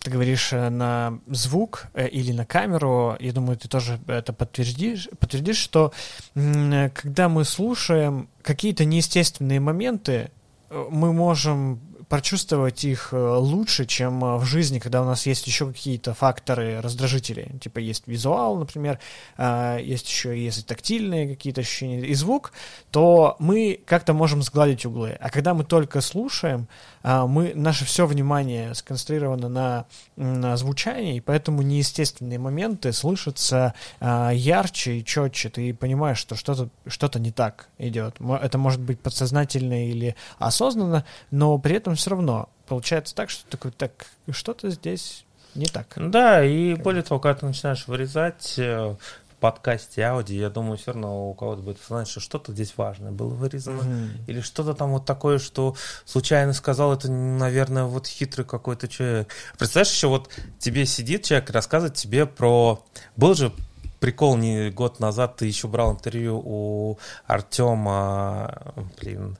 ты 0.00 0.10
говоришь 0.10 0.52
э, 0.52 0.68
на 0.68 1.18
звук 1.26 1.86
э, 1.94 2.08
или 2.08 2.32
на 2.32 2.46
камеру, 2.46 3.16
я 3.20 3.32
думаю, 3.32 3.56
ты 3.56 3.68
тоже 3.68 3.98
это 4.06 4.32
подтвердишь, 4.32 5.08
подтвердишь, 5.18 5.58
что 5.58 5.92
когда 6.34 7.28
мы 7.28 7.44
слушаем 7.44 8.28
какие-то 8.42 8.84
неестественные 8.84 9.60
моменты, 9.60 10.30
э, 10.70 10.86
мы 10.90 11.12
можем 11.12 11.80
прочувствовать 12.08 12.84
их 12.84 13.10
лучше, 13.12 13.84
чем 13.84 14.38
в 14.38 14.44
жизни, 14.44 14.78
когда 14.78 15.02
у 15.02 15.04
нас 15.04 15.26
есть 15.26 15.46
еще 15.46 15.66
какие-то 15.66 16.14
факторы 16.14 16.80
раздражители. 16.80 17.52
Типа 17.60 17.78
есть 17.78 18.04
визуал, 18.06 18.56
например, 18.56 18.98
есть 19.38 20.08
еще 20.08 20.42
если 20.42 20.62
тактильные 20.62 21.28
какие-то 21.28 21.60
ощущения 21.60 22.00
и 22.00 22.14
звук, 22.14 22.52
то 22.90 23.36
мы 23.38 23.80
как-то 23.84 24.14
можем 24.14 24.42
сгладить 24.42 24.86
углы. 24.86 25.18
А 25.20 25.28
когда 25.30 25.52
мы 25.52 25.64
только 25.64 26.00
слушаем, 26.00 26.66
мы, 27.04 27.52
наше 27.54 27.84
все 27.84 28.06
внимание 28.06 28.74
сконцентрировано 28.74 29.48
на, 29.48 29.84
на 30.16 30.56
звучании, 30.56 31.16
и 31.16 31.20
поэтому 31.20 31.62
неестественные 31.62 32.38
моменты 32.38 32.92
слышатся 32.92 33.74
ярче 34.00 34.98
и 34.98 35.04
четче. 35.04 35.50
Ты 35.50 35.74
понимаешь, 35.74 36.18
что 36.18 36.36
что-то 36.36 36.70
что 36.86 37.18
не 37.18 37.32
так 37.32 37.68
идет. 37.78 38.16
Это 38.20 38.58
может 38.58 38.80
быть 38.80 39.00
подсознательно 39.00 39.88
или 39.88 40.14
осознанно, 40.38 41.04
но 41.30 41.58
при 41.58 41.76
этом 41.76 41.96
все 41.98 42.10
равно 42.10 42.48
получается 42.66 43.14
так, 43.14 43.30
что 43.30 43.48
такой, 43.50 43.70
так, 43.70 44.06
что-то 44.30 44.70
здесь 44.70 45.24
не 45.54 45.66
так. 45.66 45.86
Да, 45.96 46.44
и 46.44 46.74
более 46.74 47.02
того, 47.02 47.20
когда 47.20 47.40
ты 47.40 47.46
начинаешь 47.46 47.86
вырезать, 47.86 48.54
э, 48.58 48.94
подкасте 49.40 50.02
аудио, 50.02 50.36
я 50.36 50.50
думаю, 50.50 50.76
все 50.76 50.92
равно 50.92 51.30
у 51.30 51.34
кого-то 51.34 51.62
будет 51.62 51.78
знать, 51.86 52.08
что 52.08 52.20
что-то 52.20 52.52
здесь 52.52 52.74
важное 52.76 53.12
было 53.12 53.28
вырезано. 53.28 53.80
Mm-hmm. 53.80 54.10
Или 54.26 54.40
что-то 54.40 54.74
там 54.74 54.90
вот 54.90 55.04
такое, 55.04 55.38
что 55.38 55.76
случайно 56.04 56.52
сказал, 56.52 56.92
это, 56.92 57.10
наверное, 57.10 57.84
вот 57.84 58.06
хитрый 58.06 58.44
какой-то 58.44 58.88
человек. 58.88 59.28
Представляешь, 59.58 59.92
еще 59.92 60.08
вот 60.08 60.28
тебе 60.58 60.86
сидит 60.86 61.24
человек, 61.24 61.50
рассказывает 61.50 61.94
тебе 61.94 62.26
про... 62.26 62.84
Был 63.16 63.34
же 63.34 63.52
прикол 64.00 64.36
не 64.36 64.70
год 64.70 65.00
назад, 65.00 65.36
ты 65.36 65.46
еще 65.46 65.68
брал 65.68 65.92
интервью 65.92 66.40
у 66.44 66.98
Артема, 67.26 68.74
блин, 69.00 69.36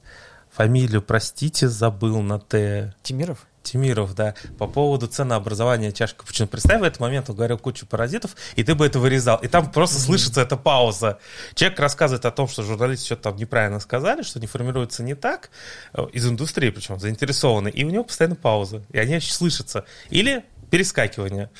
фамилию, 0.59 1.03
простите, 1.03 1.69
забыл 1.69 2.21
на 2.21 2.41
Т. 2.41 2.93
Тимиров? 3.05 3.47
Тимиров, 3.63 4.17
да, 4.17 4.35
по 4.59 4.67
поводу 4.67 5.07
ценообразования 5.07 5.93
чашки 5.93 6.19
капучино. 6.19 6.49
Представь, 6.49 6.81
в 6.81 6.83
этот 6.83 6.99
момент 6.99 7.31
он 7.31 7.37
говорил 7.37 7.59
кучу 7.59 7.87
паразитов, 7.87 8.35
и 8.57 8.65
ты 8.65 8.75
бы 8.75 8.85
это 8.85 8.99
вырезал. 8.99 9.37
И 9.37 9.47
там 9.47 9.71
просто 9.71 9.99
mm-hmm. 9.99 10.01
слышится 10.01 10.41
эта 10.41 10.57
пауза. 10.57 11.21
Человек 11.55 11.79
рассказывает 11.79 12.25
о 12.25 12.33
том, 12.33 12.49
что 12.49 12.65
журналисты 12.65 13.07
что-то 13.07 13.23
там 13.25 13.37
неправильно 13.37 13.79
сказали, 13.79 14.23
что 14.23 14.41
не 14.41 14.49
формируется 14.49 15.05
не 15.05 15.15
так, 15.15 15.51
э, 15.93 16.05
из 16.13 16.27
индустрии 16.27 16.71
причем, 16.71 16.99
заинтересованы, 16.99 17.69
и 17.69 17.85
у 17.85 17.91
него 17.91 18.03
постоянно 18.03 18.35
пауза. 18.35 18.83
И 18.91 18.99
они 18.99 19.21
слышатся. 19.21 19.85
Или 20.11 20.45
перескакивание. 20.71 21.51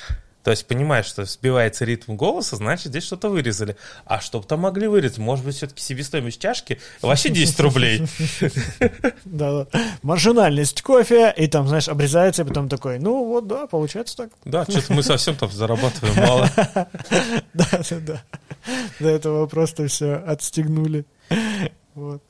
То 0.49 0.53
есть 0.53 0.65
понимаешь, 0.65 1.05
что 1.05 1.25
сбивается 1.25 1.85
ритм 1.85 2.15
голоса, 2.15 2.55
значит, 2.55 2.87
здесь 2.87 3.03
что-то 3.03 3.29
вырезали. 3.29 3.75
А 4.05 4.19
что 4.19 4.39
бы 4.39 4.47
там 4.47 4.61
могли 4.61 4.87
вырезать? 4.87 5.19
Может 5.19 5.45
быть, 5.45 5.55
все-таки 5.57 5.79
себестоимость 5.79 6.41
чашки 6.41 6.79
вообще 7.03 7.29
10 7.29 7.59
рублей. 7.59 8.01
Да, 9.25 9.65
да. 9.65 9.79
Маржинальность 10.01 10.81
кофе, 10.81 11.31
и 11.37 11.45
там, 11.45 11.67
знаешь, 11.67 11.87
обрезается, 11.87 12.41
и 12.41 12.45
потом 12.45 12.67
такой, 12.67 12.97
ну 12.97 13.25
вот, 13.25 13.45
да, 13.45 13.67
получается 13.67 14.17
так. 14.17 14.31
Да, 14.43 14.63
что-то 14.63 14.91
мы 14.91 15.03
совсем 15.03 15.35
там 15.35 15.51
зарабатываем 15.51 16.15
мало. 16.15 16.49
Да, 17.53 17.67
да, 17.71 17.99
да. 17.99 18.23
До 18.99 19.07
этого 19.07 19.45
просто 19.45 19.87
все 19.87 20.15
отстегнули. 20.15 21.05
Вот. 21.93 22.23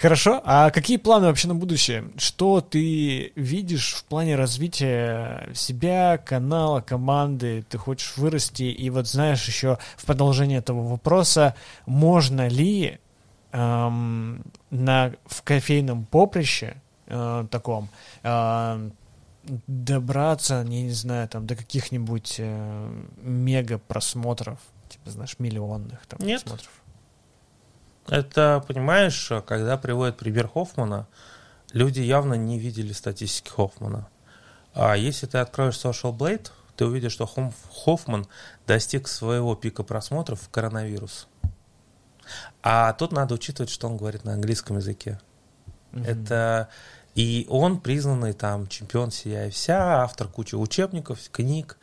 Хорошо. 0.00 0.40
А 0.44 0.70
какие 0.70 0.96
планы 0.96 1.26
вообще 1.26 1.46
на 1.48 1.54
будущее? 1.54 2.04
Что 2.16 2.62
ты 2.62 3.32
видишь 3.34 3.92
в 3.92 4.04
плане 4.04 4.34
развития 4.34 5.50
себя, 5.54 6.16
канала, 6.16 6.80
команды? 6.80 7.66
Ты 7.68 7.76
хочешь 7.76 8.16
вырасти? 8.16 8.62
И 8.62 8.88
вот 8.88 9.06
знаешь 9.06 9.46
еще 9.46 9.78
в 9.98 10.06
продолжение 10.06 10.60
этого 10.60 10.88
вопроса, 10.88 11.54
можно 11.84 12.48
ли 12.48 12.98
эм, 13.52 14.42
на, 14.70 15.12
в 15.26 15.42
кофейном 15.42 16.06
поприще 16.06 16.80
э, 17.06 17.46
таком 17.50 17.90
э, 18.22 18.90
добраться, 19.66 20.64
не, 20.64 20.84
не 20.84 20.92
знаю, 20.92 21.28
там 21.28 21.46
до 21.46 21.54
каких-нибудь 21.56 22.36
э, 22.38 22.90
мега 23.20 23.76
просмотров, 23.76 24.60
типа, 24.88 25.10
знаешь, 25.10 25.36
миллионных 25.38 26.06
там 26.06 26.26
Нет. 26.26 26.42
просмотров. 26.42 26.70
Это, 28.08 28.64
понимаешь, 28.66 29.32
когда 29.46 29.76
приводят 29.76 30.16
пример 30.16 30.48
Хоффмана, 30.48 31.06
люди 31.72 32.00
явно 32.00 32.34
не 32.34 32.58
видели 32.58 32.92
статистики 32.92 33.50
Хоффмана. 33.50 34.08
А 34.74 34.96
если 34.96 35.26
ты 35.26 35.38
откроешь 35.38 35.74
Social 35.74 36.16
Blade, 36.16 36.50
ты 36.76 36.86
увидишь, 36.86 37.12
что 37.12 37.26
Хоффман 37.26 38.26
достиг 38.66 39.08
своего 39.08 39.54
пика 39.54 39.82
просмотров 39.82 40.40
в 40.40 40.48
коронавирус. 40.48 41.28
А 42.62 42.92
тут 42.94 43.12
надо 43.12 43.34
учитывать, 43.34 43.70
что 43.70 43.88
он 43.88 43.96
говорит 43.96 44.24
на 44.24 44.32
английском 44.32 44.76
языке. 44.76 45.20
Мгм. 45.92 46.04
Это 46.04 46.68
и 47.14 47.46
он 47.48 47.80
признанный 47.80 48.32
там 48.32 48.68
чемпион 48.68 49.10
сия 49.10 49.46
и 49.46 49.50
вся, 49.50 50.02
автор 50.02 50.28
кучи 50.28 50.54
учебников, 50.54 51.18
книг. 51.30 51.78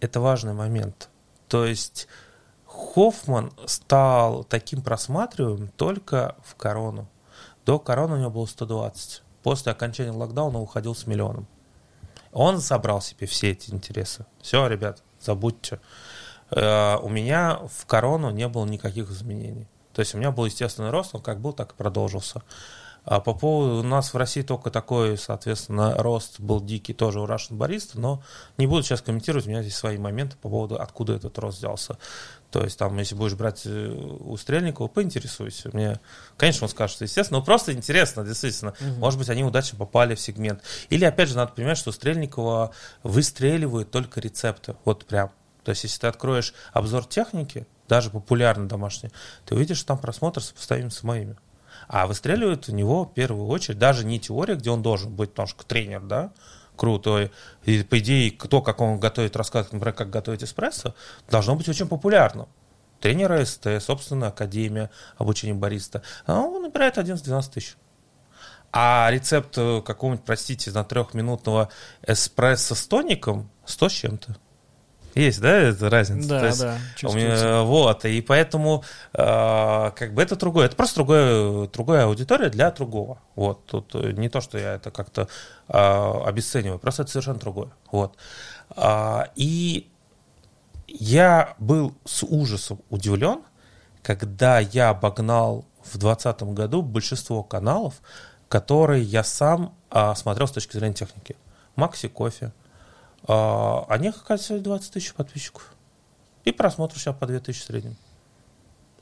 Это 0.00 0.20
важный 0.20 0.52
момент. 0.52 1.08
То 1.48 1.64
есть 1.64 2.08
Хоффман 2.74 3.52
стал 3.66 4.44
таким 4.44 4.82
просматриваемым 4.82 5.68
только 5.76 6.36
в 6.44 6.56
корону. 6.56 7.06
До 7.64 7.78
короны 7.78 8.14
у 8.16 8.18
него 8.18 8.30
было 8.30 8.46
120. 8.46 9.22
После 9.42 9.72
окончания 9.72 10.10
локдауна 10.10 10.60
уходил 10.60 10.94
с 10.94 11.06
миллионом. 11.06 11.46
Он 12.32 12.60
собрал 12.60 13.00
себе 13.00 13.26
все 13.26 13.52
эти 13.52 13.70
интересы. 13.70 14.26
Все, 14.42 14.66
ребят, 14.66 15.02
забудьте. 15.20 15.80
Э, 16.50 16.96
У 16.96 17.08
меня 17.08 17.60
в 17.68 17.86
корону 17.86 18.30
не 18.30 18.48
было 18.48 18.66
никаких 18.66 19.10
изменений. 19.10 19.68
То 19.92 20.00
есть 20.00 20.14
у 20.14 20.18
меня 20.18 20.32
был 20.32 20.46
естественный 20.46 20.90
рост, 20.90 21.14
он 21.14 21.22
как 21.22 21.40
был, 21.40 21.52
так 21.52 21.72
и 21.72 21.76
продолжился. 21.76 22.42
А 23.04 23.20
по 23.20 23.34
поводу, 23.34 23.80
у 23.80 23.82
нас 23.82 24.14
в 24.14 24.16
России 24.16 24.42
только 24.42 24.70
такой, 24.70 25.18
соответственно, 25.18 25.94
рост 25.98 26.40
был 26.40 26.60
дикий 26.60 26.94
тоже 26.94 27.20
у 27.20 27.26
Russian 27.26 27.58
Barista, 27.58 27.92
но 27.94 28.22
не 28.56 28.66
буду 28.66 28.82
сейчас 28.82 29.02
комментировать, 29.02 29.46
у 29.46 29.50
меня 29.50 29.62
здесь 29.62 29.76
свои 29.76 29.98
моменты 29.98 30.36
по 30.40 30.48
поводу, 30.48 30.80
откуда 30.80 31.14
этот 31.14 31.38
рост 31.38 31.58
взялся. 31.58 31.98
То 32.50 32.62
есть 32.62 32.78
там, 32.78 32.96
если 32.98 33.14
будешь 33.14 33.34
брать 33.34 33.62
э, 33.66 33.88
у 33.88 34.36
Стрельникова, 34.36 34.86
поинтересуйся. 34.86 35.70
Мне, 35.72 36.00
конечно, 36.36 36.64
он 36.64 36.70
скажет, 36.70 36.94
что 36.94 37.04
естественно, 37.04 37.40
но 37.40 37.44
просто 37.44 37.72
интересно, 37.72 38.24
действительно. 38.24 38.74
Мгм. 38.80 39.00
Может 39.00 39.18
быть, 39.18 39.28
они 39.28 39.44
удачно 39.44 39.76
попали 39.76 40.14
в 40.14 40.20
сегмент. 40.20 40.62
Или, 40.88 41.04
опять 41.04 41.28
же, 41.28 41.36
надо 41.36 41.52
понимать, 41.52 41.76
что 41.76 41.90
у 41.90 41.92
Стрельникова 41.92 42.70
выстреливают 43.02 43.90
только 43.90 44.20
рецепты. 44.20 44.76
Вот 44.84 45.04
прям. 45.04 45.32
То 45.64 45.70
есть, 45.70 45.82
если 45.82 46.00
ты 46.00 46.06
откроешь 46.06 46.54
обзор 46.72 47.06
техники, 47.06 47.66
даже 47.88 48.10
популярный 48.10 48.68
домашний, 48.68 49.10
ты 49.44 49.56
увидишь, 49.56 49.78
что 49.78 49.88
там 49.88 49.98
просмотр 49.98 50.40
сопоставим 50.40 50.90
с 50.90 51.02
моими. 51.02 51.36
А 51.88 52.06
выстреливает 52.06 52.68
у 52.68 52.72
него 52.72 53.04
в 53.04 53.14
первую 53.14 53.46
очередь 53.46 53.78
даже 53.78 54.04
не 54.04 54.18
теория, 54.18 54.54
где 54.54 54.70
он 54.70 54.82
должен 54.82 55.14
быть 55.14 55.30
немножко 55.36 55.64
тренер, 55.64 56.00
да, 56.00 56.32
крутой. 56.76 57.30
И, 57.64 57.82
по 57.82 57.98
идее, 57.98 58.30
кто, 58.30 58.62
как 58.62 58.80
он 58.80 58.98
готовит, 58.98 59.36
рассказывает, 59.36 59.72
например, 59.72 59.94
как 59.94 60.10
готовить 60.10 60.42
эспрессо, 60.42 60.94
должно 61.28 61.54
быть 61.56 61.68
очень 61.68 61.86
популярным. 61.86 62.48
Тренера 63.00 63.44
СТ, 63.44 63.66
собственно, 63.80 64.28
Академия 64.28 64.90
обучения 65.18 65.54
бариста. 65.54 66.02
А 66.26 66.40
он 66.40 66.62
набирает 66.62 66.96
11-12 66.96 67.52
тысяч. 67.52 67.76
А 68.72 69.08
рецепт 69.10 69.56
э, 69.56 69.82
какого-нибудь, 69.82 70.24
простите, 70.24 70.72
на 70.72 70.84
трехминутного 70.84 71.68
эспрессо 72.06 72.74
с 72.74 72.86
тоником 72.86 73.50
100 73.66 73.88
с 73.88 73.92
чем-то. 73.92 74.36
Есть, 75.14 75.40
да, 75.40 75.56
эта 75.56 75.90
разница? 75.90 76.28
Да, 76.28 76.40
То 76.40 76.46
есть 76.46 76.60
да, 76.60 76.78
у 77.04 77.12
меня, 77.12 77.62
вот, 77.62 78.04
и 78.04 78.20
поэтому 78.20 78.82
э, 79.12 79.90
как 79.94 80.12
бы 80.12 80.22
это 80.22 80.36
другое, 80.36 80.66
это 80.66 80.76
просто 80.76 80.96
другое, 80.96 81.68
другая 81.68 82.06
аудитория 82.06 82.50
для 82.50 82.70
другого. 82.72 83.18
Вот, 83.36 83.64
тут 83.66 83.94
э, 83.94 84.12
не 84.12 84.28
то, 84.28 84.40
что 84.40 84.58
я 84.58 84.74
это 84.74 84.90
как-то 84.90 85.28
э, 85.68 86.22
обесцениваю, 86.26 86.78
просто 86.78 87.02
это 87.02 87.12
совершенно 87.12 87.38
другое. 87.38 87.70
Вот. 87.92 88.16
А, 88.70 89.28
и 89.36 89.88
я 90.88 91.54
был 91.58 91.94
с 92.04 92.24
ужасом 92.24 92.80
удивлен, 92.90 93.42
когда 94.02 94.58
я 94.58 94.90
обогнал 94.90 95.64
в 95.82 95.98
2020 95.98 96.42
году 96.54 96.82
большинство 96.82 97.42
каналов, 97.42 97.94
которые 98.48 99.02
я 99.02 99.22
сам 99.24 99.74
а, 99.90 100.14
смотрел 100.14 100.48
с 100.48 100.52
точки 100.52 100.76
зрения 100.76 100.94
техники. 100.94 101.36
Макси 101.76 102.08
Кофе. 102.08 102.52
А, 103.26 103.84
о 103.88 103.98
них, 103.98 104.16
оказывается, 104.16 104.58
20 104.62 104.92
тысяч 104.92 105.14
подписчиков. 105.14 105.70
И 106.44 106.52
просмотров 106.52 107.00
сейчас 107.00 107.16
по 107.16 107.26
2 107.26 107.40
тысячи 107.40 107.62
в 107.62 107.64
среднем. 107.64 107.96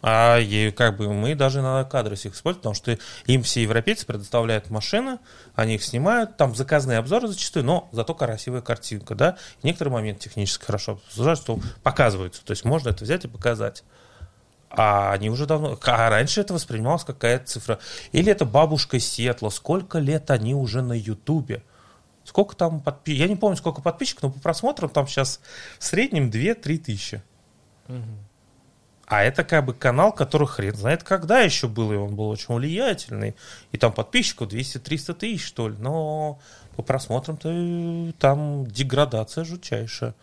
А 0.05 0.39
и 0.39 0.73
как 0.73 0.97
бы 0.97 1.12
мы 1.12 1.36
даже 1.36 1.61
иногда 1.61 1.89
кадры 1.89 2.16
их 2.16 2.35
используем, 2.35 2.57
потому 2.57 2.74
что 2.74 2.99
им 3.27 3.44
все 3.44 3.62
европейцы 3.62 4.05
предоставляют 4.05 4.69
машины, 4.69 5.20
они 5.55 5.77
их 5.77 5.85
снимают, 5.85 6.36
там 6.36 6.57
заказные 6.57 6.99
обзоры 6.99 7.28
зачастую, 7.28 7.65
но 7.65 7.89
зато 7.93 8.12
красивая 8.12 8.62
картинка, 8.62 9.15
да, 9.15 9.36
и 9.62 9.69
некоторые 9.69 9.93
моменты 9.93 10.24
технически 10.24 10.65
хорошо 10.65 11.01
что 11.36 11.61
показываются, 11.85 12.44
то 12.44 12.51
есть 12.51 12.65
можно 12.65 12.89
это 12.89 13.05
взять 13.05 13.24
и 13.24 13.28
показать. 13.28 13.85
А 14.74 15.12
они 15.12 15.28
уже 15.28 15.47
давно... 15.47 15.78
А 15.85 16.09
раньше 16.09 16.40
это 16.40 16.55
воспринималось 16.55 17.05
какая-то 17.05 17.47
цифра. 17.47 17.78
Или 18.12 18.32
это 18.32 18.47
бабушка 18.47 18.97
из 18.97 19.07
Сиэтла. 19.07 19.51
Сколько 19.51 19.99
лет 19.99 20.31
они 20.31 20.55
уже 20.55 20.81
на 20.81 20.94
Ютубе? 20.94 21.62
Сколько 22.24 22.57
там 22.57 22.81
подписчиков? 22.81 23.20
Я 23.20 23.28
не 23.28 23.36
помню, 23.36 23.57
сколько 23.57 23.82
подписчиков, 23.82 24.23
но 24.23 24.31
по 24.31 24.40
просмотрам 24.40 24.89
там 24.89 25.07
сейчас 25.07 25.40
в 25.78 25.85
среднем 25.85 26.31
2-3 26.31 26.78
тысячи. 26.78 27.23
Мгм. 27.89 28.19
А 29.07 29.23
это 29.23 29.44
как 29.44 29.66
бы 29.66 29.74
канал, 29.74 30.12
который 30.12 30.47
хрен 30.47 30.74
знает 30.74 31.03
когда 31.03 31.40
еще 31.40 31.69
был, 31.69 31.93
и 31.93 31.97
он 31.97 32.16
был 32.16 32.31
очень 32.31 32.55
влиятельный. 32.55 33.35
И 33.70 33.77
там 33.77 33.93
подписчиков 33.93 34.49
200-300 34.49 35.15
тысяч, 35.15 35.44
что 35.44 35.69
ли. 35.69 35.77
Но 35.78 36.39
по 36.77 36.82
просмотрам-то 36.82 37.51
э, 37.53 38.12
там 38.19 38.66
деградация 38.66 39.44
жутчайшая. 39.44 40.15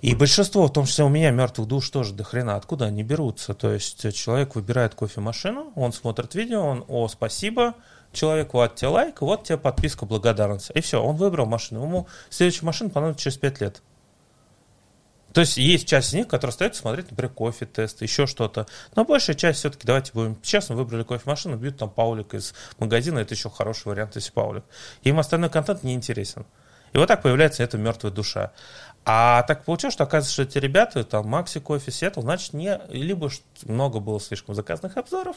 И 0.00 0.14
большинство, 0.14 0.66
в 0.66 0.72
том 0.72 0.86
числе 0.86 1.04
у 1.04 1.08
меня, 1.08 1.30
мертвых 1.30 1.68
душ 1.68 1.90
тоже 1.90 2.14
до 2.14 2.24
хрена. 2.24 2.56
Откуда 2.56 2.86
они 2.86 3.02
берутся? 3.02 3.54
То 3.54 3.72
есть 3.72 4.14
человек 4.14 4.54
выбирает 4.54 4.94
кофемашину, 4.94 5.72
он 5.74 5.92
смотрит 5.92 6.34
видео, 6.34 6.64
он, 6.64 6.84
о, 6.88 7.08
спасибо, 7.08 7.74
человек, 8.14 8.54
вот 8.54 8.76
тебе 8.76 8.88
лайк, 8.88 9.20
вот 9.20 9.44
тебе 9.44 9.58
подписка, 9.58 10.06
благодарность. 10.06 10.70
И 10.74 10.80
все, 10.80 11.02
он 11.02 11.16
выбрал 11.16 11.46
машину. 11.46 11.82
Ему 11.82 12.08
следующая 12.30 12.66
машина 12.66 12.90
понадобится 12.90 13.24
через 13.24 13.38
5 13.38 13.60
лет. 13.60 13.82
То 15.34 15.40
есть 15.40 15.56
есть 15.56 15.88
часть 15.88 16.10
из 16.10 16.14
них, 16.14 16.28
которые 16.28 16.52
остаются 16.52 16.82
смотреть, 16.82 17.10
например, 17.10 17.32
кофе, 17.32 17.66
тесты, 17.66 18.04
еще 18.04 18.26
что-то. 18.26 18.68
Но 18.94 19.04
большая 19.04 19.34
часть 19.34 19.58
все-таки, 19.58 19.84
давайте 19.84 20.12
будем 20.14 20.40
честно, 20.42 20.76
выбрали 20.76 21.02
кофемашину, 21.02 21.56
бьют 21.56 21.76
там 21.76 21.90
Паулик 21.90 22.34
из 22.34 22.54
магазина, 22.78 23.18
это 23.18 23.34
еще 23.34 23.50
хороший 23.50 23.88
вариант, 23.88 24.14
если 24.14 24.30
Паулик. 24.30 24.62
Им 25.02 25.18
остальной 25.18 25.50
контент 25.50 25.82
не 25.82 25.92
интересен. 25.92 26.46
И 26.92 26.98
вот 26.98 27.08
так 27.08 27.22
появляется 27.22 27.64
эта 27.64 27.76
мертвая 27.76 28.12
душа. 28.12 28.52
А 29.06 29.42
так 29.42 29.64
получилось, 29.64 29.92
что 29.92 30.04
оказывается, 30.04 30.32
что 30.32 30.42
эти 30.44 30.56
ребята, 30.56 31.04
там, 31.04 31.28
Макси, 31.28 31.60
Кофе, 31.60 31.90
Сиэтл, 31.90 32.22
значит, 32.22 32.54
не, 32.54 32.80
либо 32.88 33.30
много 33.64 34.00
было 34.00 34.18
слишком 34.18 34.54
заказных 34.54 34.96
обзоров, 34.96 35.36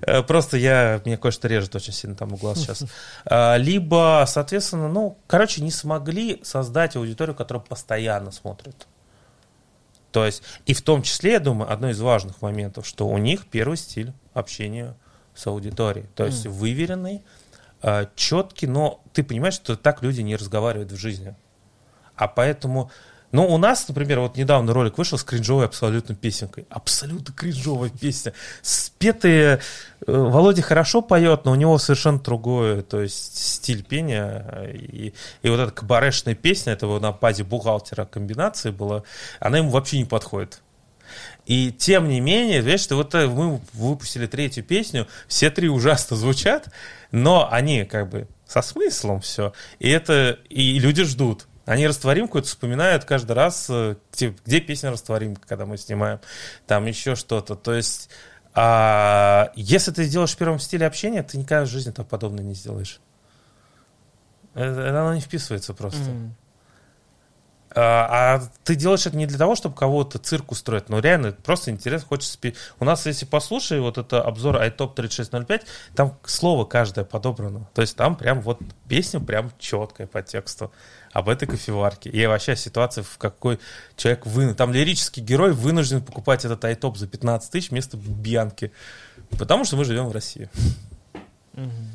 э, 0.00 0.22
просто 0.22 0.56
я, 0.56 1.02
мне 1.04 1.18
кое-что 1.18 1.46
режет 1.46 1.74
очень 1.76 1.92
сильно 1.92 2.16
там 2.16 2.32
у 2.32 2.36
глаз 2.36 2.60
сейчас, 2.60 2.84
А, 3.26 3.56
либо, 3.56 4.24
соответственно, 4.26 4.88
ну, 4.88 5.18
короче, 5.26 5.62
не 5.62 5.70
смогли 5.70 6.40
создать 6.44 6.96
аудиторию, 6.96 7.34
которая 7.34 7.62
постоянно 7.62 8.30
смотрит. 8.30 8.86
То 10.10 10.24
есть, 10.24 10.42
и 10.64 10.72
в 10.72 10.80
том 10.80 11.02
числе, 11.02 11.32
я 11.32 11.40
думаю, 11.40 11.70
одно 11.70 11.90
из 11.90 12.00
важных 12.00 12.40
моментов, 12.40 12.86
что 12.86 13.06
у 13.06 13.18
них 13.18 13.46
первый 13.50 13.76
стиль 13.76 14.12
общения 14.32 14.96
с 15.34 15.46
аудиторией. 15.46 16.06
То 16.14 16.24
есть, 16.24 16.46
выверенный, 16.46 17.22
э, 17.82 18.06
четкий, 18.14 18.66
но 18.66 19.02
ты 19.12 19.24
понимаешь, 19.24 19.54
что 19.54 19.76
так 19.76 20.02
люди 20.02 20.22
не 20.22 20.36
разговаривают 20.36 20.92
в 20.92 20.96
жизни. 20.96 21.34
А 22.16 22.28
поэтому... 22.28 22.90
Ну, 23.32 23.52
у 23.52 23.58
нас, 23.58 23.88
например, 23.88 24.20
вот 24.20 24.36
недавно 24.36 24.72
ролик 24.72 24.96
вышел 24.96 25.18
с 25.18 25.24
кринжовой 25.24 25.66
абсолютно 25.66 26.14
песенкой. 26.14 26.66
Абсолютно 26.70 27.34
кринжовая 27.34 27.90
песня. 27.90 28.32
Спетые... 28.62 29.60
э, 30.06 30.12
Володя 30.12 30.62
хорошо 30.62 31.02
поет, 31.02 31.44
но 31.44 31.50
у 31.50 31.56
него 31.56 31.76
совершенно 31.78 32.20
другой, 32.20 32.82
то 32.82 33.02
есть 33.02 33.36
стиль 33.36 33.82
пения. 33.82 34.70
И, 34.72 35.14
и 35.42 35.48
вот 35.48 35.58
эта 35.58 35.72
кабарешная 35.72 36.36
песня, 36.36 36.74
это 36.74 36.86
на 37.00 37.10
базе 37.10 37.42
бухгалтера 37.42 38.04
комбинации 38.04 38.70
была, 38.70 39.02
она 39.40 39.58
ему 39.58 39.70
вообще 39.70 39.98
не 39.98 40.04
подходит. 40.04 40.60
И 41.46 41.72
тем 41.72 42.08
не 42.08 42.20
менее, 42.20 42.60
видишь, 42.60 42.82
что 42.82 42.94
вот 42.94 43.16
э, 43.16 43.26
мы 43.26 43.60
выпустили 43.72 44.28
третью 44.28 44.62
песню, 44.62 45.08
все 45.26 45.50
три 45.50 45.68
ужасно 45.68 46.16
звучат, 46.16 46.68
но 47.10 47.48
они 47.50 47.84
как 47.84 48.08
бы 48.08 48.28
со 48.46 48.62
смыслом 48.62 49.20
все. 49.20 49.52
И 49.80 49.90
это 49.90 50.38
и 50.48 50.78
люди 50.78 51.02
ждут. 51.02 51.46
Они 51.66 51.86
растворимку 51.86 52.38
это 52.38 52.46
вспоминают 52.48 53.04
каждый 53.04 53.32
раз, 53.32 53.66
э, 53.70 53.96
где, 54.12 54.34
где 54.44 54.60
песня 54.60 54.90
растворимка, 54.90 55.46
когда 55.46 55.64
мы 55.64 55.78
снимаем, 55.78 56.20
там 56.66 56.84
еще 56.86 57.14
что-то. 57.14 57.54
То 57.56 57.74
есть, 57.74 58.10
а, 58.52 59.50
если 59.54 59.90
ты 59.90 60.04
сделаешь 60.04 60.32
в 60.32 60.36
первом 60.36 60.58
стиле 60.58 60.86
общения, 60.86 61.22
ты 61.22 61.38
никогда 61.38 61.64
в 61.64 61.68
жизни 61.68 61.90
так 61.90 62.06
подобное 62.06 62.44
не 62.44 62.54
сделаешь. 62.54 63.00
Это, 64.54 64.80
это 64.80 65.00
оно 65.00 65.14
не 65.14 65.20
вписывается 65.20 65.72
просто. 65.74 66.00
Мгм. 66.00 66.36
А, 67.76 68.36
а 68.36 68.42
ты 68.62 68.76
делаешь 68.76 69.04
это 69.06 69.16
не 69.16 69.26
для 69.26 69.36
того, 69.36 69.56
чтобы 69.56 69.74
кого-то 69.74 70.18
цирк 70.18 70.52
устроить, 70.52 70.88
но 70.88 71.00
реально 71.00 71.32
просто 71.32 71.72
интересно, 71.72 72.08
хочется... 72.08 72.34
Спи... 72.34 72.54
У 72.78 72.84
нас, 72.84 73.04
если 73.06 73.24
послушай, 73.24 73.80
вот 73.80 73.98
это 73.98 74.22
обзор 74.22 74.56
iTop 74.62 74.94
3605, 74.94 75.66
там 75.96 76.16
слово 76.24 76.64
каждое 76.66 77.04
подобрано. 77.04 77.68
То 77.74 77.82
есть 77.82 77.96
там 77.96 78.14
прям 78.14 78.40
вот 78.42 78.60
песня 78.88 79.18
прям 79.18 79.50
четкая 79.58 80.06
по 80.06 80.22
тексту 80.22 80.70
об 81.14 81.28
этой 81.28 81.46
кофеварке. 81.46 82.10
И 82.10 82.26
вообще 82.26 82.56
ситуация, 82.56 83.04
в 83.04 83.18
какой 83.18 83.60
человек 83.96 84.26
вынужден... 84.26 84.56
Там 84.56 84.72
лирический 84.72 85.22
герой 85.22 85.52
вынужден 85.52 86.02
покупать 86.02 86.44
этот 86.44 86.64
iTop 86.64 86.96
за 86.96 87.06
15 87.06 87.50
тысяч 87.52 87.70
вместо 87.70 87.96
Бьянки. 87.96 88.72
Потому 89.38 89.64
что 89.64 89.76
мы 89.76 89.84
живем 89.84 90.08
в 90.08 90.12
России. 90.12 90.50
Мгм. 91.52 91.92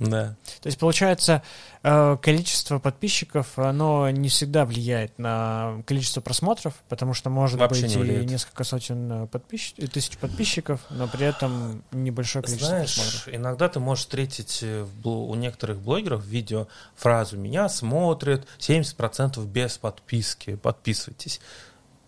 Да. 0.00 0.34
То 0.62 0.66
есть, 0.66 0.78
получается, 0.78 1.42
э, 1.82 2.16
количество 2.22 2.78
подписчиков, 2.78 3.58
оно 3.58 4.08
не 4.10 4.30
всегда 4.30 4.64
влияет 4.64 5.18
на 5.18 5.82
количество 5.86 6.22
просмотров, 6.22 6.74
потому 6.88 7.12
что 7.12 7.28
может 7.28 7.60
Вообще 7.60 7.82
быть 7.82 7.96
не 7.96 8.22
и 8.22 8.24
несколько 8.24 8.64
сотен 8.64 9.12
э, 9.12 9.26
подписч- 9.26 9.74
э, 9.76 9.86
тысяч 9.88 10.16
подписчиков, 10.16 10.80
но 10.88 11.06
при 11.06 11.26
этом 11.26 11.84
небольшое 11.92 12.42
количество 12.42 12.68
Знаешь, 12.68 12.94
просмотров. 12.94 13.34
иногда 13.34 13.68
ты 13.68 13.78
можешь 13.78 14.04
встретить 14.04 14.64
у 15.04 15.34
некоторых 15.34 15.80
блогеров 15.80 16.22
в 16.22 16.26
видео 16.26 16.66
фразу 16.96 17.36
«Меня 17.36 17.68
смотрят 17.68 18.46
70% 18.58 19.44
без 19.44 19.76
подписки, 19.76 20.56
подписывайтесь». 20.56 21.40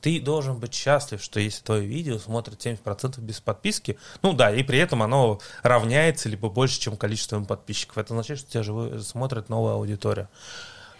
Ты 0.02 0.20
должен 0.20 0.58
быть 0.58 0.74
счастлив, 0.74 1.22
что 1.22 1.38
если 1.38 1.62
твое 1.62 1.86
видео 1.86 2.18
смотрят 2.18 2.66
70% 2.66 3.20
без 3.20 3.40
подписки, 3.40 3.96
ну 4.20 4.32
да, 4.32 4.52
и 4.54 4.64
при 4.64 4.78
этом 4.78 5.02
оно 5.02 5.40
равняется 5.62 6.28
либо 6.28 6.48
больше, 6.50 6.80
чем 6.80 6.96
количество 6.96 7.40
подписчиков. 7.42 7.96
Это 7.98 8.12
означает, 8.12 8.40
что 8.40 8.50
тебя 8.50 8.62
живо- 8.62 8.98
смотрит 9.00 9.48
новая 9.48 9.74
аудитория. 9.74 10.28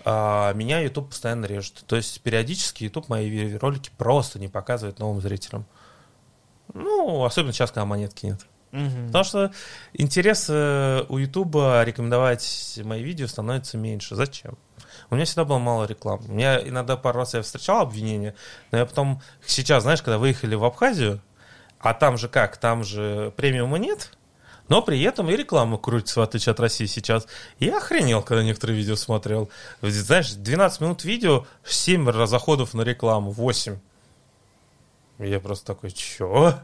А, 0.04 0.52
меня 0.54 0.80
YouTube 0.80 1.10
постоянно 1.10 1.46
режет. 1.46 1.82
То 1.86 1.96
есть 1.96 2.20
периодически 2.22 2.84
YouTube 2.84 3.08
мои 3.08 3.56
ролики 3.56 3.90
просто 3.98 4.38
не 4.38 4.46
показывает 4.48 5.00
новым 5.00 5.20
зрителям. 5.20 5.66
Ну, 6.72 7.24
особенно 7.24 7.52
сейчас, 7.52 7.70
когда 7.72 7.84
монетки 7.84 8.26
нет. 8.26 8.46
Мгм. 8.70 9.08
Потому 9.08 9.24
что 9.24 9.52
интерес 9.92 10.46
э, 10.48 11.04
у 11.08 11.18
Ютуба 11.18 11.82
рекомендовать 11.84 12.80
мои 12.84 13.02
видео 13.02 13.26
становится 13.26 13.76
меньше. 13.76 14.14
Зачем? 14.14 14.56
У 15.12 15.14
меня 15.14 15.26
всегда 15.26 15.44
было 15.44 15.58
мало 15.58 15.84
рекламы. 15.84 16.22
У 16.26 16.32
меня 16.32 16.66
иногда 16.66 16.96
пару 16.96 17.18
раз 17.18 17.34
я 17.34 17.42
встречал 17.42 17.82
обвинения, 17.82 18.34
но 18.70 18.78
я 18.78 18.86
потом, 18.86 19.20
сейчас, 19.44 19.82
знаешь, 19.82 20.00
когда 20.00 20.16
выехали 20.16 20.54
в 20.54 20.64
Абхазию, 20.64 21.20
а 21.80 21.92
там 21.92 22.16
же 22.16 22.30
как, 22.30 22.56
там 22.56 22.82
же 22.82 23.30
премиума 23.36 23.76
нет, 23.76 24.16
но 24.68 24.80
при 24.80 25.02
этом 25.02 25.28
и 25.28 25.36
реклама 25.36 25.76
крутится, 25.76 26.20
в 26.20 26.22
отличие 26.22 26.52
от 26.52 26.60
России 26.60 26.86
сейчас. 26.86 27.26
Я 27.58 27.76
охренел, 27.76 28.22
когда 28.22 28.42
некоторые 28.42 28.74
видео 28.74 28.96
смотрел. 28.96 29.50
Знаешь, 29.82 30.32
12 30.32 30.80
минут 30.80 31.04
видео, 31.04 31.44
7 31.62 32.24
заходов 32.24 32.72
на 32.72 32.80
рекламу, 32.80 33.32
8. 33.32 33.78
И 35.18 35.28
Я 35.28 35.40
просто 35.40 35.66
такой, 35.66 35.90
чё? 35.90 36.54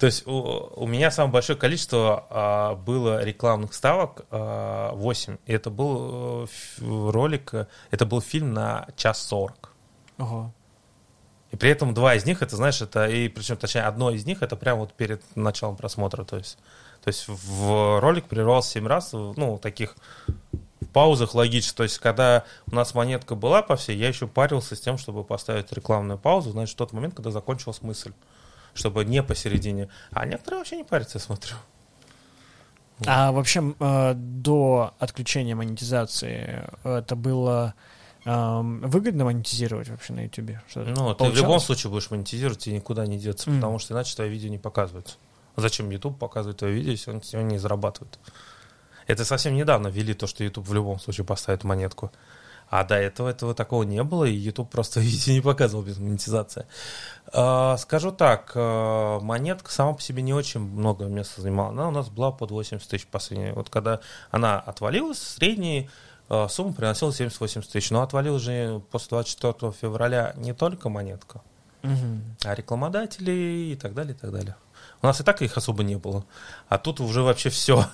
То 0.00 0.06
есть 0.06 0.26
у, 0.26 0.72
у 0.76 0.86
меня 0.86 1.10
самое 1.10 1.30
большое 1.30 1.58
количество 1.58 2.26
а, 2.30 2.74
было 2.74 3.22
рекламных 3.22 3.74
ставок, 3.74 4.24
а, 4.30 4.94
8. 4.94 5.36
И 5.44 5.52
это 5.52 5.68
был 5.68 6.48
э, 6.80 7.10
ролик, 7.10 7.52
это 7.90 8.06
был 8.06 8.22
фильм 8.22 8.54
на 8.54 8.88
час 8.96 9.22
40. 9.26 9.70
Ого. 10.16 10.52
И 11.50 11.56
при 11.56 11.68
этом 11.68 11.92
два 11.92 12.14
из 12.14 12.24
них, 12.24 12.40
это, 12.40 12.56
знаешь, 12.56 12.80
это, 12.80 13.10
и 13.10 13.28
причем, 13.28 13.58
точнее, 13.58 13.82
одно 13.82 14.10
из 14.10 14.24
них, 14.24 14.42
это 14.42 14.56
прямо 14.56 14.80
вот 14.80 14.94
перед 14.94 15.22
началом 15.36 15.76
просмотра, 15.76 16.24
то 16.24 16.38
есть, 16.38 16.56
то 17.02 17.08
есть 17.08 17.26
в 17.28 18.00
ролик 18.00 18.24
прервался 18.24 18.70
7 18.70 18.86
раз, 18.86 19.12
ну, 19.12 19.58
таких 19.58 19.96
в 20.80 20.86
паузах 20.86 21.34
логично, 21.34 21.76
то 21.76 21.82
есть, 21.82 21.98
когда 21.98 22.44
у 22.70 22.74
нас 22.74 22.94
монетка 22.94 23.34
была 23.34 23.60
по 23.60 23.76
всей, 23.76 23.98
я 23.98 24.08
еще 24.08 24.26
парился 24.26 24.76
с 24.76 24.80
тем, 24.80 24.96
чтобы 24.96 25.24
поставить 25.24 25.70
рекламную 25.72 26.18
паузу, 26.18 26.52
значит, 26.52 26.74
в 26.74 26.78
тот 26.78 26.92
момент, 26.92 27.14
когда 27.14 27.30
закончилась 27.30 27.82
мысль, 27.82 28.12
чтобы 28.80 29.04
не 29.04 29.22
посередине. 29.22 29.88
А 30.10 30.26
некоторые 30.26 30.58
вообще 30.58 30.76
не 30.76 30.84
парятся, 30.84 31.18
я 31.18 31.24
смотрю. 31.24 31.54
А 33.06 33.32
вообще 33.32 33.74
э, 33.78 34.12
до 34.14 34.92
отключения 34.98 35.54
монетизации 35.54 36.68
э, 36.84 36.98
это 36.98 37.16
было 37.16 37.74
эм, 38.26 38.82
выгодно 38.82 39.24
монетизировать 39.24 39.88
вообще 39.88 40.12
на 40.12 40.24
YouTube? 40.24 40.50
Что-то 40.68 40.90
Ну, 40.90 41.14
ты 41.14 41.24
в 41.24 41.28
любом 41.28 41.34
получалось? 41.34 41.64
случае 41.64 41.90
будешь 41.90 42.10
монетизировать 42.10 42.66
и 42.66 42.72
никуда 42.72 43.06
не 43.06 43.18
деться, 43.18 43.48
Мгм. 43.48 43.60
потому 43.60 43.78
что 43.78 43.94
иначе 43.94 44.14
твои 44.14 44.28
видео 44.28 44.50
не 44.50 44.58
показываются. 44.58 45.16
Зачем 45.56 45.88
YouTube 45.90 46.18
показывает 46.18 46.58
твое 46.58 46.74
видео, 46.74 46.90
если 46.90 47.10
он 47.10 47.22
сегодня 47.22 47.52
не 47.52 47.58
зарабатывает? 47.58 48.18
Это 49.06 49.24
совсем 49.24 49.54
недавно 49.54 49.88
ввели 49.88 50.12
то, 50.14 50.26
что 50.26 50.44
YouTube 50.44 50.68
в 50.68 50.74
любом 50.74 51.00
случае 51.00 51.24
поставит 51.24 51.64
монетку. 51.64 52.12
А 52.70 52.84
до 52.84 52.94
этого 52.94 53.28
этого 53.28 53.52
такого 53.52 53.82
не 53.82 54.02
было, 54.04 54.24
и 54.24 54.32
YouTube 54.32 54.70
просто 54.70 55.00
видео 55.00 55.32
не 55.32 55.40
показывал 55.40 55.82
без 55.82 55.98
монетизации. 55.98 56.66
А, 57.32 57.76
Скажу 57.76 58.12
так, 58.12 58.52
а, 58.54 59.18
монетка 59.20 59.70
сама 59.72 59.92
по 59.92 60.00
себе 60.00 60.22
не 60.22 60.32
очень 60.32 60.60
много 60.60 61.06
места 61.06 61.40
занимала. 61.42 61.70
Она 61.70 61.88
у 61.88 61.90
нас 61.90 62.08
была 62.08 62.30
под 62.30 62.52
80 62.52 62.88
тысяч 62.88 63.06
последняя. 63.06 63.52
Вот 63.54 63.70
когда 63.70 64.00
она 64.30 64.60
отвалилась, 64.60 65.18
средняя 65.18 65.88
а, 66.28 66.46
сумма 66.48 66.72
приносила 66.72 67.10
70-80 67.10 67.68
тысяч. 67.72 67.90
Но 67.90 68.02
отвалилась 68.02 68.42
же 68.42 68.80
после 68.92 69.08
24 69.10 69.72
февраля 69.72 70.32
не 70.36 70.52
только 70.54 70.88
монетка, 70.88 71.40
Мгм. 71.82 72.36
а 72.44 72.54
рекламодатели 72.54 73.72
и 73.72 73.76
так 73.76 73.94
далее, 73.94 74.14
и 74.14 74.16
так 74.16 74.30
далее. 74.30 74.54
У 75.02 75.06
нас 75.06 75.18
и 75.20 75.24
так 75.24 75.42
их 75.42 75.56
особо 75.56 75.82
не 75.82 75.96
было. 75.96 76.24
А 76.68 76.78
тут 76.78 77.00
уже 77.00 77.22
вообще 77.22 77.50
все. 77.50 77.84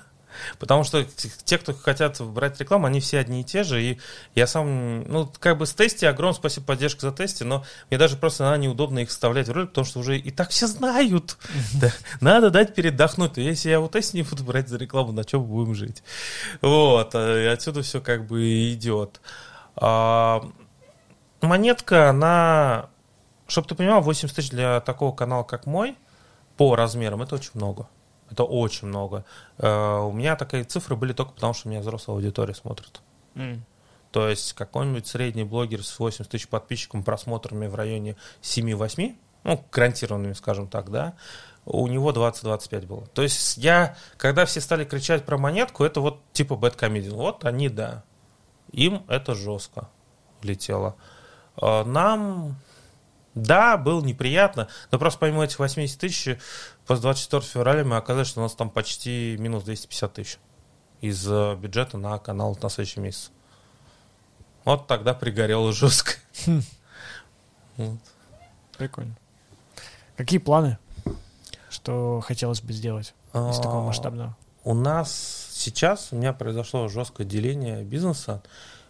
Потому 0.59 0.85
что 0.85 1.05
те- 1.05 1.59
кто 1.59 1.73
хотят 1.75 2.21
брать 2.21 2.59
рекламу, 2.61 2.87
они 2.87 3.01
все 3.01 3.19
одни 3.19 3.41
и 3.41 3.45
те 3.45 3.63
же. 3.63 3.83
И 3.83 3.99
я 4.35 4.47
сам, 4.47 5.03
ну, 5.05 5.31
как 5.39 5.59
бы 5.59 5.67
с 5.67 5.75
тести, 5.75 6.05
огромное 6.05 6.35
спасибо, 6.37 6.67
поддержка 6.67 7.01
за 7.03 7.13
тесте, 7.13 7.45
но 7.45 7.65
мне 7.91 7.99
даже 7.99 8.17
просто 8.17 8.45
иногда 8.45 8.59
неудобно 8.59 9.01
их 9.01 9.09
вставлять 9.09 9.49
в 9.49 9.53
ролик, 9.53 9.71
потому 9.71 9.85
что 9.85 10.01
уже 10.01 10.19
и 10.19 10.31
так 10.31 10.51
все 10.51 10.67
знают. 10.67 11.39
Да, 11.81 11.93
Надо 12.21 12.51
дать 12.51 12.75
передохнуть. 12.75 13.37
Если 13.37 13.71
я 13.71 13.81
у 13.81 13.89
тесте 13.89 14.17
не 14.19 14.23
буду 14.23 14.45
брать 14.45 14.69
за 14.69 14.77
рекламу, 14.79 15.13
на 15.13 15.25
чем 15.25 15.45
будем 15.45 15.75
жить? 15.75 16.03
Вот. 16.61 17.15
а, 17.15 17.43
И 17.43 17.47
отсюда 17.47 17.83
все 17.83 18.01
как 18.01 18.27
бы 18.27 18.73
идет. 18.73 19.21
А, 19.77 20.43
Монетка, 21.43 22.11
она, 22.11 22.89
чтобы 23.47 23.69
ты 23.69 23.75
понимал, 23.75 24.01
80 24.01 24.35
тысяч 24.35 24.51
для 24.51 24.81
такого 24.81 25.15
канала, 25.15 25.43
как 25.43 25.67
мой, 25.67 25.97
по 26.57 26.75
размерам, 26.75 27.23
это 27.23 27.35
очень 27.35 27.51
много. 27.55 27.89
Это 28.31 28.45
очень 28.45 28.89
много. 28.89 29.25
Э, 29.59 29.99
У 30.01 30.13
меня 30.13 30.37
такие 30.37 30.65
цифры 30.65 30.97
были 30.97 31.13
только 31.13 31.33
потому, 31.33 31.55
что 31.55 31.69
у 31.69 31.71
меня 31.71 31.81
взрослая 31.81 32.17
аудитория 32.17 32.55
смотрит. 32.55 33.01
М. 33.35 33.65
То 34.11 34.29
есть 34.29 34.55
какой-нибудь 34.55 35.07
средний 35.07 35.45
блогер 35.45 35.85
с 35.85 35.99
80 35.99 36.31
тысяч 36.31 36.49
подписчиками, 36.49 37.03
просмотрами 37.03 37.67
в 37.67 37.75
районе 37.75 38.17
7-8, 38.41 39.17
ну, 39.45 39.65
гарантированными, 39.71 40.33
скажем 40.33 40.69
так, 40.69 40.91
да, 40.91 41.15
у 41.67 41.87
него 41.89 42.13
20-25 42.13 42.87
было. 42.87 43.07
То 43.09 43.23
есть 43.23 43.59
я, 43.59 43.97
когда 44.17 44.47
все 44.47 44.61
стали 44.61 44.85
кричать 44.85 45.25
про 45.25 45.37
монетку, 45.37 45.85
это 45.85 46.01
вот 46.01 46.21
типа 46.33 46.55
Bad 46.55 46.77
Comedian. 46.77 47.15
Вот 47.15 47.45
они, 47.45 47.69
да. 47.69 48.05
Им 48.73 49.05
это 49.09 49.35
жестко 49.35 49.89
влетело. 50.43 50.97
А 51.57 51.85
Нам, 51.85 52.57
да, 53.37 53.77
было 53.77 54.03
неприятно, 54.03 54.67
но 54.91 54.99
просто 54.99 55.21
помимо 55.21 55.45
этих 55.45 55.59
80 55.59 56.01
тысяч, 56.01 56.39
после 56.87 57.03
24 57.03 57.43
февраля 57.43 57.85
мы 57.85 57.99
оказались, 57.99 58.29
что 58.29 58.41
у 58.41 58.43
нас 58.43 58.55
там 58.55 58.71
почти 58.71 59.37
минус 59.39 59.63
250 59.65 60.13
тысяч 60.15 60.39
из 61.03 61.31
э, 61.31 61.55
бюджета 61.55 61.99
на 61.99 62.19
канал 62.19 62.57
на 62.61 62.71
следующий 62.71 63.01
месяц. 63.01 63.31
Вот 64.65 64.87
тогда 64.87 65.13
пригорело 65.13 65.73
жестко. 65.73 66.13
Вот. 67.77 67.99
Прикольно. 68.79 69.15
Какие 70.17 70.39
планы? 70.39 70.79
Что 71.69 72.23
хотелось 72.25 72.63
бы 72.63 72.73
сделать 72.73 73.13
из 73.35 73.57
такого 73.59 73.83
А, 73.83 73.87
масштабного? 73.87 74.35
У 74.65 74.73
нас 74.73 75.51
сейчас, 75.53 76.09
у 76.11 76.17
меня 76.17 76.33
произошло 76.33 76.89
жесткое 76.89 77.27
деление 77.27 77.83
бизнеса, 77.83 78.43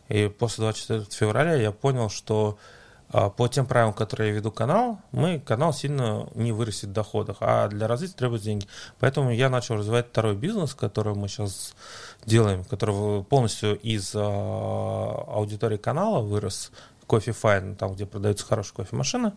и 0.09 0.29
после 0.29 0.63
24 0.63 1.07
февраля 1.11 1.57
я 1.57 1.73
понял, 1.73 2.09
что 2.11 2.59
а, 2.61 2.76
по 3.11 3.49
тем 3.49 3.67
правилам, 3.67 3.95
которые 3.95 4.31
я 4.31 4.37
веду 4.37 4.51
канал, 4.51 4.99
мы 5.13 5.39
канал 5.39 5.73
сильно 5.73 6.29
не 6.35 6.53
вырастет 6.53 6.91
в 6.91 6.93
доходах, 6.93 7.37
а 7.41 7.69
для 7.69 7.87
развития 7.87 8.17
требуются 8.17 8.47
деньги. 8.47 8.67
Поэтому 8.99 9.31
я 9.31 9.49
начал 9.49 9.77
развивать 9.77 10.09
второй 10.09 10.35
бизнес, 10.35 10.75
который 10.75 11.15
мы 11.15 11.29
сейчас 11.29 11.75
делаем, 12.25 12.65
который 12.65 13.23
полностью 13.25 13.79
из 13.79 14.13
а, 14.15 15.25
аудитории 15.29 15.77
канала 15.77 16.21
вырос, 16.21 16.73
кофе 17.07 17.31
Fine, 17.31 17.77
там, 17.77 17.95
где 17.95 18.07
продаются 18.07 18.45
хорошие 18.45 18.75
кофемашины. 18.75 19.33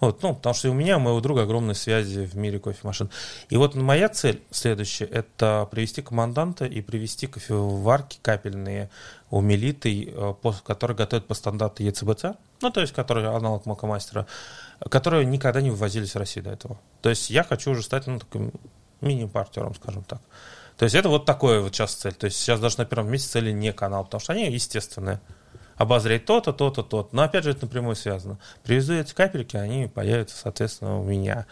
Вот, 0.00 0.22
ну, 0.22 0.34
потому 0.34 0.54
что 0.54 0.70
у 0.70 0.74
меня, 0.74 0.96
у 0.96 1.00
моего 1.00 1.20
друга 1.20 1.42
огромные 1.42 1.74
связи 1.74 2.24
в 2.24 2.34
мире 2.34 2.58
кофемашин. 2.58 3.10
И 3.50 3.56
вот 3.58 3.74
моя 3.74 4.08
цель 4.08 4.42
следующая– 4.50 5.04
это 5.12 5.68
привести 5.70 6.00
команданта 6.00 6.64
и 6.64 6.80
привести 6.80 7.26
кофеварки 7.26 8.18
капельные 8.22 8.88
у 9.30 9.42
Мелиты, 9.42 10.10
э, 10.10 10.34
по- 10.40 10.54
которые 10.64 10.96
готовят 10.96 11.26
по 11.26 11.34
стандарту 11.34 11.82
ЕЦБЦ, 11.82 12.24
ну, 12.62 12.70
то 12.70 12.80
есть, 12.80 12.92
которые 12.92 13.28
аналог 13.28 13.66
Макомастера, 13.66 14.26
которые 14.88 15.24
никогда 15.24 15.60
не 15.60 15.70
вывозились 15.70 16.14
в 16.14 16.18
Россию 16.18 16.44
до 16.44 16.52
этого. 16.52 16.78
То 17.02 17.10
есть, 17.10 17.30
я 17.30 17.42
хочу 17.44 17.70
уже 17.70 17.82
стать, 17.82 18.06
ну, 18.06 18.18
таким 18.18 18.52
мини-партнером, 19.00 19.74
скажем 19.74 20.04
так. 20.04 20.20
То 20.76 20.84
есть, 20.84 20.94
это 20.94 21.08
вот 21.08 21.24
такое 21.24 21.60
вот 21.60 21.74
сейчас 21.74 21.94
цель. 21.94 22.14
То 22.14 22.26
есть, 22.26 22.38
сейчас 22.38 22.60
даже 22.60 22.78
на 22.78 22.84
первом 22.84 23.10
месте 23.10 23.28
цели 23.28 23.52
не 23.52 23.72
канал, 23.72 24.04
потому 24.04 24.20
что 24.20 24.32
они 24.32 24.50
естественные. 24.50 25.20
обозреть 25.76 26.26
то-то, 26.26 26.52
то-то, 26.52 26.82
то-то. 26.82 27.08
Но 27.16 27.22
опять 27.22 27.44
же 27.44 27.50
это 27.52 27.64
напрямую 27.64 27.96
связано. 27.96 28.38
Привезу 28.62 28.92
эти 28.94 29.14
капельки, 29.14 29.56
они 29.56 29.86
появятся, 29.86 30.36
соответственно, 30.36 31.00
у 31.00 31.04
меня. 31.04 31.46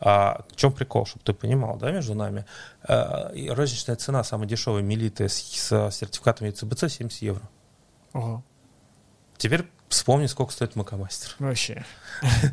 А, 0.00 0.44
в 0.50 0.56
чем 0.56 0.72
прикол, 0.72 1.06
чтобы 1.06 1.24
ты 1.24 1.32
понимал, 1.32 1.76
да, 1.76 1.90
между 1.90 2.14
нами? 2.14 2.44
А, 2.82 3.30
розничная 3.50 3.96
цена 3.96 4.24
самая 4.24 4.48
дешевая 4.48 4.82
милиты 4.82 5.28
с, 5.28 5.34
с 5.40 5.90
сертификатами 5.90 6.50
ЦБЦ 6.50 6.92
70 6.92 7.22
евро. 7.22 7.42
Ого. 8.12 8.42
Теперь 9.36 9.64
вспомни, 9.88 10.26
сколько 10.26 10.52
стоит 10.52 10.76
Макомастер. 10.76 11.34
Вообще. 11.38 11.84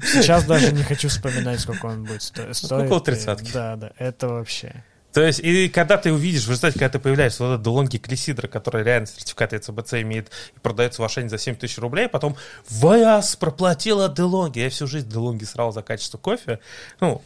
Сейчас 0.04 0.44
даже 0.46 0.72
не 0.74 0.84
хочу 0.84 1.10
вспоминать, 1.10 1.60
сколько 1.60 1.86
он 1.88 2.04
будет 2.04 2.22
сто- 2.22 2.54
стоить. 2.54 2.86
около 2.86 3.02
тридцатки. 3.02 3.52
Да, 3.52 3.76
да, 3.76 3.92
это 3.98 4.28
вообще. 4.28 4.84
То 5.14 5.22
есть, 5.22 5.40
и 5.42 5.68
когда 5.68 5.98
ты 5.98 6.14
увидишь, 6.14 6.46
в 6.46 6.50
результате, 6.50 6.80
когда 6.80 6.90
ты 6.94 7.00
появляешься, 7.00 7.44
вот 7.44 7.50
этот 7.52 7.64
Дулонги 7.64 7.98
Клесидра, 7.98 8.48
который 8.48 8.84
реально 8.84 9.08
сертификат 9.08 9.52
ЦБЦ 9.62 9.96
имеет 9.96 10.30
и 10.56 10.60
продается 10.60 11.02
в 11.02 11.06
Ашане 11.06 11.28
за 11.28 11.38
7 11.38 11.56
тысяч 11.56 11.78
рублей, 11.80 12.08
потом 12.08 12.38
ВАС 12.70 13.36
проплатила 13.36 14.08
Делонги. 14.08 14.60
Я 14.60 14.70
всю 14.70 14.88
жизнь 14.88 15.10
Делонги 15.10 15.44
срал 15.44 15.74
за 15.74 15.82
качество 15.82 16.18
кофе, 16.18 16.60
ну, 17.02 17.22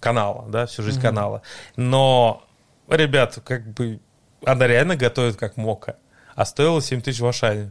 канала, 0.00 0.48
да, 0.48 0.66
всю 0.66 0.82
жизнь 0.82 0.98
Мгм. 0.98 1.06
канала. 1.06 1.42
Но, 1.76 2.44
ребят, 2.88 3.38
как 3.44 3.68
бы, 3.72 4.00
она 4.44 4.66
реально 4.66 4.96
готовит 4.96 5.36
как 5.36 5.56
мока, 5.56 5.94
а 6.34 6.44
стоила 6.44 6.82
7 6.82 7.00
тысяч 7.02 7.20
в 7.20 7.26
Ашане. 7.26 7.70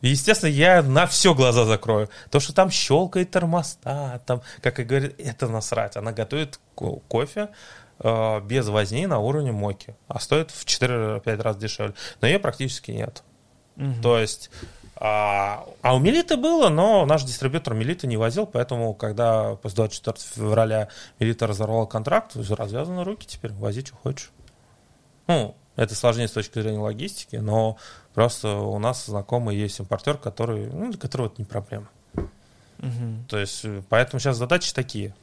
И, 0.00 0.08
естественно, 0.08 0.50
я 0.50 0.82
на 0.82 1.06
все 1.06 1.34
глаза 1.34 1.64
закрою. 1.64 2.08
То, 2.30 2.40
что 2.40 2.52
там 2.52 2.70
щелкает 2.70 3.30
термостат, 3.30 4.24
там, 4.26 4.42
как 4.60 4.78
и 4.78 4.84
говорит, 4.84 5.14
это 5.18 5.48
насрать. 5.48 5.96
Она 5.96 6.12
готовит 6.12 6.60
ко- 6.74 7.00
кофе 7.08 7.48
э, 7.98 8.40
без 8.42 8.68
возни 8.68 9.06
на 9.06 9.18
уровне 9.18 9.50
моки. 9.50 9.96
А 10.06 10.20
стоит 10.20 10.50
в 10.50 10.64
4-5 10.64 11.42
раз 11.42 11.56
дешевле. 11.56 11.94
Но 12.20 12.28
ее 12.28 12.38
практически 12.38 12.92
нет. 12.92 13.22
Мгм. 13.76 14.02
То 14.02 14.18
есть... 14.18 14.50
А, 15.00 15.64
а 15.80 15.94
у 15.94 16.00
Мелиты 16.00 16.36
было, 16.36 16.70
но 16.70 17.06
наш 17.06 17.22
дистрибьютор 17.22 17.72
Мелиты 17.72 18.08
не 18.08 18.16
возил, 18.16 18.46
поэтому, 18.46 18.94
когда 18.94 19.54
после 19.54 19.76
24 19.76 20.16
февраля 20.34 20.88
Мелита 21.20 21.46
разорвала 21.46 21.86
контракт, 21.86 22.34
развязаны 22.34 23.04
руки 23.04 23.24
теперь, 23.24 23.52
вози, 23.52 23.84
что 23.86 23.94
хочешь. 23.94 24.32
Ну, 25.28 25.54
это 25.76 25.94
сложнее 25.94 26.26
с 26.26 26.32
точки 26.32 26.60
зрения 26.60 26.80
логистики, 26.80 27.36
но 27.36 27.76
просто 28.18 28.56
у 28.56 28.80
нас 28.80 29.06
знакомый 29.06 29.56
есть 29.56 29.78
импортер, 29.78 30.18
который, 30.18 30.66
ну, 30.66 30.90
для 30.90 30.98
которого 30.98 31.28
это 31.28 31.36
не 31.38 31.44
проблема. 31.44 31.88
Мгм. 32.78 33.24
То 33.28 33.38
есть, 33.38 33.64
э, 33.64 33.80
поэтому 33.88 34.18
сейчас 34.18 34.36
задачи 34.36 34.74
такие. 34.74 35.14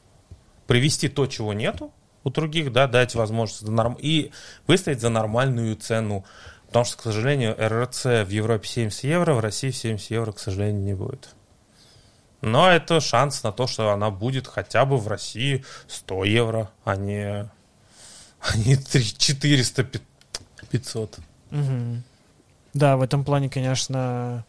Привести 0.66 1.10
то, 1.10 1.28
чего 1.28 1.52
нету 1.52 1.92
у 2.24 2.30
других, 2.30 2.72
да, 2.72 2.88
дать 2.88 3.14
возможность 3.14 3.68
норм... 3.68 3.98
и 4.00 4.32
выставить 4.66 5.02
за 5.02 5.10
нормальную 5.10 5.76
цену. 5.76 6.24
Потому 6.68 6.86
что, 6.86 6.98
к 6.98 7.02
сожалению, 7.02 7.58
РРЦ 7.60 8.06
в 8.26 8.30
Европе 8.30 8.66
70 8.66 9.04
евро, 9.04 9.34
в 9.34 9.42
России 9.42 9.72
70 9.72 10.12
евро, 10.12 10.32
к 10.32 10.40
сожалению, 10.40 10.82
не 10.82 10.94
будет. 10.94 11.36
Но 12.40 12.72
это 12.72 13.02
шанс 13.02 13.44
на 13.44 13.52
то, 13.52 13.68
что 13.68 13.92
она 13.92 14.10
будет 14.10 14.48
хотя 14.48 14.86
бы 14.86 14.96
в 14.96 15.10
России 15.10 15.66
100 15.90 16.24
евро, 16.24 16.72
а 16.86 16.96
не, 16.96 17.50
а 18.40 18.58
не 18.58 18.78
3 18.78 19.04
400 19.18 19.84
пи- 19.84 20.00
500. 20.72 21.20
Мгм. 21.52 22.06
Да, 22.76 22.98
в 22.98 23.02
этом 23.02 23.24
плане, 23.24 23.50
конечно, 23.50 24.44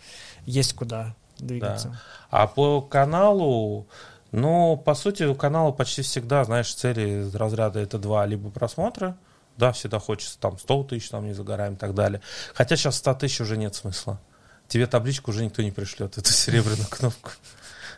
есть 0.46 0.74
куда 0.74 1.14
двигаться. 1.38 1.98
А 2.28 2.48
по 2.48 2.82
каналу, 2.82 3.86
ну, 4.32 4.76
по 4.76 4.94
сути, 4.94 5.22
у 5.22 5.36
канала 5.36 5.70
почти 5.70 6.02
всегда, 6.02 6.44
знаешь, 6.44 6.74
цели 6.74 7.20
из 7.20 7.34
разряда 7.36 7.78
это 7.78 7.98
два, 7.98 8.26
либо 8.26 8.50
просмотры, 8.50 9.14
да, 9.56 9.70
всегда 9.70 10.00
хочется 10.00 10.40
там 10.40 10.58
100 10.58 10.84
тысяч, 10.84 11.08
там 11.08 11.24
не 11.24 11.34
загораем 11.34 11.74
и 11.74 11.76
так 11.76 11.94
далее. 11.94 12.20
Хотя 12.52 12.74
сейчас 12.76 12.96
100 12.96 13.14
тысяч 13.14 13.40
уже 13.40 13.56
нет 13.56 13.76
смысла. 13.76 14.20
Тебе 14.66 14.88
табличку 14.88 15.30
уже 15.30 15.44
никто 15.44 15.62
не 15.62 15.70
пришлет, 15.70 16.18
эту 16.18 16.30
серебряную 16.32 16.88
кнопку. 16.90 17.30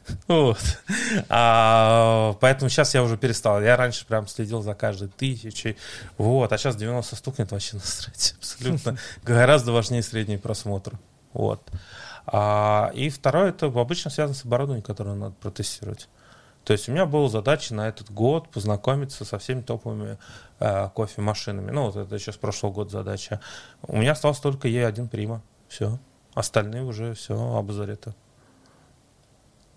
Вот. 0.28 0.58
А, 1.28 2.34
поэтому 2.40 2.68
сейчас 2.68 2.94
я 2.94 3.02
уже 3.02 3.16
перестал. 3.16 3.62
Я 3.62 3.76
раньше 3.76 4.06
прям 4.06 4.26
следил 4.26 4.62
за 4.62 4.74
каждой 4.74 5.08
тысячей. 5.08 5.76
Вот. 6.16 6.52
А 6.52 6.58
сейчас 6.58 6.76
90 6.76 7.16
стукнет 7.16 7.50
вообще 7.50 7.76
насрать. 7.76 8.34
Абсолютно. 8.38 8.98
Гораздо 9.22 9.72
важнее 9.72 10.02
средний 10.02 10.36
просмотр. 10.36 10.98
Вот. 11.32 11.62
А, 12.26 12.90
и 12.94 13.08
второе, 13.08 13.50
это 13.50 13.66
обычно 13.66 14.10
связано 14.10 14.34
с 14.34 14.44
оборудованием, 14.44 14.84
которое 14.84 15.14
надо 15.14 15.34
протестировать. 15.40 16.08
То 16.64 16.72
есть 16.72 16.88
у 16.88 16.92
меня 16.92 17.06
была 17.06 17.30
задача 17.30 17.74
на 17.74 17.88
этот 17.88 18.10
год 18.10 18.50
познакомиться 18.50 19.24
со 19.24 19.38
всеми 19.38 19.62
топовыми 19.62 20.18
э, 20.60 20.90
кофемашинами. 20.94 21.70
Ну, 21.70 21.86
вот 21.86 21.96
это 21.96 22.14
еще 22.14 22.30
с 22.30 22.36
прошлого 22.36 22.72
года 22.72 22.90
задача. 22.90 23.40
У 23.82 23.96
меня 23.96 24.12
осталось 24.12 24.38
только 24.38 24.68
Е1 24.68 25.08
Прима. 25.08 25.40
Все. 25.68 25.98
Остальные 26.34 26.82
уже 26.82 27.14
все 27.14 27.34
обзорито. 27.56 28.14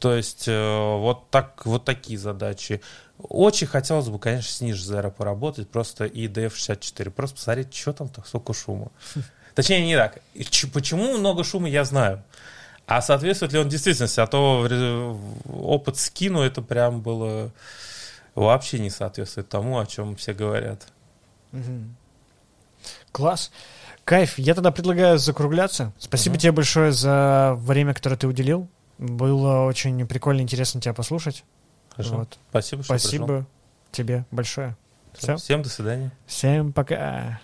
То 0.01 0.15
есть 0.15 0.47
э, 0.47 0.97
вот, 0.97 1.29
так, 1.29 1.63
вот 1.65 1.85
такие 1.85 2.17
задачи. 2.17 2.81
Очень 3.19 3.67
хотелось 3.67 4.09
бы, 4.09 4.17
конечно, 4.17 4.49
с 4.49 4.61
Zero 4.91 5.11
поработать, 5.11 5.69
просто 5.69 6.05
и 6.05 6.27
DF64. 6.27 7.11
Просто 7.11 7.35
посмотреть, 7.35 7.71
что 7.75 7.93
там 7.93 8.09
так 8.09 8.25
столько 8.25 8.51
шума. 8.53 8.91
Точнее, 9.55 9.85
не 9.85 9.95
так. 9.95 10.17
Почему 10.73 11.17
много 11.19 11.43
шума, 11.43 11.69
я 11.69 11.85
знаю. 11.85 12.23
А 12.87 12.99
соответствует 13.03 13.53
ли 13.53 13.59
он 13.59 13.69
действительности? 13.69 14.19
А 14.19 14.25
то 14.25 14.67
опыт 15.45 15.97
скину, 15.97 16.41
это 16.41 16.63
прям 16.63 17.01
было 17.01 17.51
вообще 18.33 18.79
не 18.79 18.89
соответствует 18.89 19.49
тому, 19.49 19.77
о 19.77 19.85
чем 19.85 20.15
все 20.15 20.33
говорят. 20.33 20.87
Мгм. 21.51 21.95
Класс. 23.11 23.51
Кайф. 24.03 24.39
Я 24.39 24.55
тогда 24.55 24.71
предлагаю 24.71 25.19
закругляться. 25.19 25.93
Спасибо 25.99 26.33
Мгм. 26.33 26.39
тебе 26.39 26.51
большое 26.53 26.91
за 26.91 27.53
время, 27.55 27.93
которое 27.93 28.15
ты 28.15 28.25
уделил. 28.25 28.67
Было 29.01 29.65
очень 29.65 30.05
прикольно, 30.05 30.41
интересно 30.41 30.79
тебя 30.79 30.93
послушать. 30.93 31.43
Хорошо. 31.89 32.17
Вот. 32.17 32.37
Спасибо, 32.51 32.83
что 32.83 32.97
Спасибо 32.97 33.47
тебе 33.91 34.25
большое. 34.29 34.77
пришел. 35.11 35.35
Все. 35.37 35.43
Всем 35.43 35.63
до 35.63 35.69
свидания. 35.69 36.11
Всем 36.27 36.71
пока. 36.71 37.41